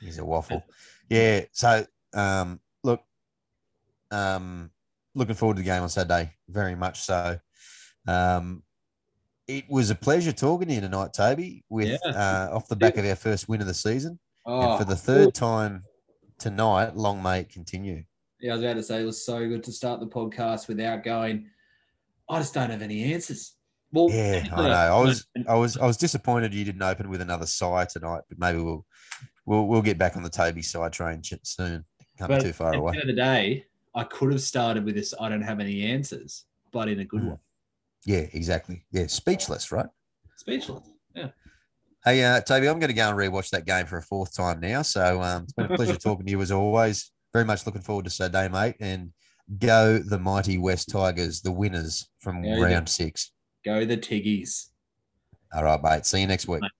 he's 0.00 0.18
a 0.18 0.24
waffle. 0.24 0.64
Yeah. 1.08 1.42
So, 1.52 1.86
um, 2.14 2.58
look, 2.82 3.00
um, 4.10 4.72
looking 5.14 5.36
forward 5.36 5.54
to 5.54 5.62
the 5.62 5.64
game 5.64 5.82
on 5.82 5.88
Saturday, 5.88 6.32
very 6.48 6.74
much 6.74 7.02
so. 7.02 7.38
Um, 8.08 8.64
it 9.46 9.70
was 9.70 9.90
a 9.90 9.94
pleasure 9.94 10.32
talking 10.32 10.66
to 10.66 10.74
you 10.74 10.80
tonight, 10.80 11.12
Toby. 11.12 11.64
With 11.68 12.00
Yeah. 12.04 12.10
uh, 12.10 12.50
off 12.56 12.66
the 12.66 12.74
back 12.74 12.96
of 12.96 13.04
our 13.04 13.14
first 13.14 13.48
win 13.48 13.60
of 13.60 13.68
the 13.68 13.74
season, 13.74 14.18
Oh, 14.46 14.70
and 14.70 14.78
for 14.78 14.84
the 14.84 14.96
third 14.96 15.34
time 15.34 15.82
tonight, 16.38 16.96
long 16.96 17.22
may 17.22 17.40
it 17.40 17.48
continue. 17.50 18.04
yeah, 18.40 18.52
I 18.52 18.54
was 18.56 18.62
about 18.64 18.74
to 18.74 18.82
say 18.82 19.00
it 19.00 19.04
was 19.04 19.24
so 19.24 19.46
good 19.48 19.64
to 19.64 19.72
start 19.72 20.00
the 20.00 20.06
podcast 20.06 20.68
without 20.68 21.02
going. 21.04 21.48
I 22.28 22.38
just 22.38 22.54
don't 22.54 22.70
have 22.70 22.82
any 22.82 23.12
answers. 23.12 23.54
Well, 23.92 24.08
Yeah, 24.10 24.46
I 24.52 24.62
know. 24.62 24.72
I 24.72 25.00
was, 25.00 25.26
I 25.48 25.54
was, 25.54 25.76
I 25.78 25.86
was 25.86 25.96
disappointed 25.96 26.52
you 26.54 26.64
didn't 26.64 26.82
open 26.82 27.08
with 27.08 27.20
another 27.20 27.46
sigh 27.46 27.84
tonight, 27.86 28.22
but 28.28 28.38
maybe 28.38 28.58
we'll, 28.58 28.84
we'll, 29.46 29.66
we'll 29.66 29.82
get 29.82 29.96
back 29.98 30.16
on 30.16 30.22
the 30.22 30.28
Toby 30.30 30.62
side 30.62 30.92
train 30.92 31.22
soon. 31.42 31.84
Can't 32.18 32.28
But 32.30 32.40
too 32.42 32.52
far 32.52 32.68
at 32.68 32.72
the 32.72 32.78
away. 32.78 32.92
end 32.94 33.02
of 33.02 33.06
the 33.08 33.22
day, 33.22 33.64
I 33.94 34.04
could 34.04 34.32
have 34.32 34.40
started 34.42 34.84
with 34.84 34.94
this. 34.96 35.14
I 35.20 35.28
don't 35.28 35.42
have 35.42 35.60
any 35.60 35.82
answers, 35.84 36.44
but 36.72 36.88
in 36.88 37.00
a 37.00 37.04
good 37.04 37.22
Mm. 37.22 37.28
one. 37.30 37.38
Yeah, 38.04 38.26
exactly. 38.32 38.84
Yeah, 38.90 39.06
speechless, 39.06 39.72
right? 39.72 39.86
Speechless. 40.36 40.82
Yeah. 41.14 41.28
Hey, 42.06 42.22
uh, 42.22 42.40
Toby, 42.40 42.68
I'm 42.68 42.78
going 42.78 42.86
to 42.86 42.94
go 42.94 43.08
and 43.08 43.18
rewatch 43.18 43.50
that 43.50 43.66
game 43.66 43.84
for 43.84 43.98
a 43.98 44.02
fourth 44.02 44.32
time 44.32 44.60
now. 44.60 44.82
So 44.82 45.20
um, 45.20 45.42
it's 45.42 45.52
been 45.54 45.72
a 45.72 45.74
pleasure 45.74 45.96
talking 45.96 46.24
to 46.24 46.30
you 46.30 46.40
as 46.40 46.52
always. 46.52 47.10
Very 47.32 47.44
much 47.44 47.66
looking 47.66 47.82
forward 47.82 48.04
to 48.04 48.12
Saturday, 48.12 48.48
mate. 48.48 48.76
And 48.78 49.10
go 49.58 49.98
the 49.98 50.16
mighty 50.16 50.56
West 50.56 50.88
Tigers, 50.88 51.40
the 51.40 51.50
winners 51.50 52.08
from 52.20 52.44
go. 52.44 52.62
round 52.62 52.88
six. 52.88 53.32
Go 53.64 53.84
the 53.84 53.96
Tiggies. 53.96 54.68
All 55.52 55.64
right, 55.64 55.82
mate. 55.82 56.06
See 56.06 56.20
you 56.20 56.28
next 56.28 56.46
week. 56.46 56.62
Mate. 56.62 56.70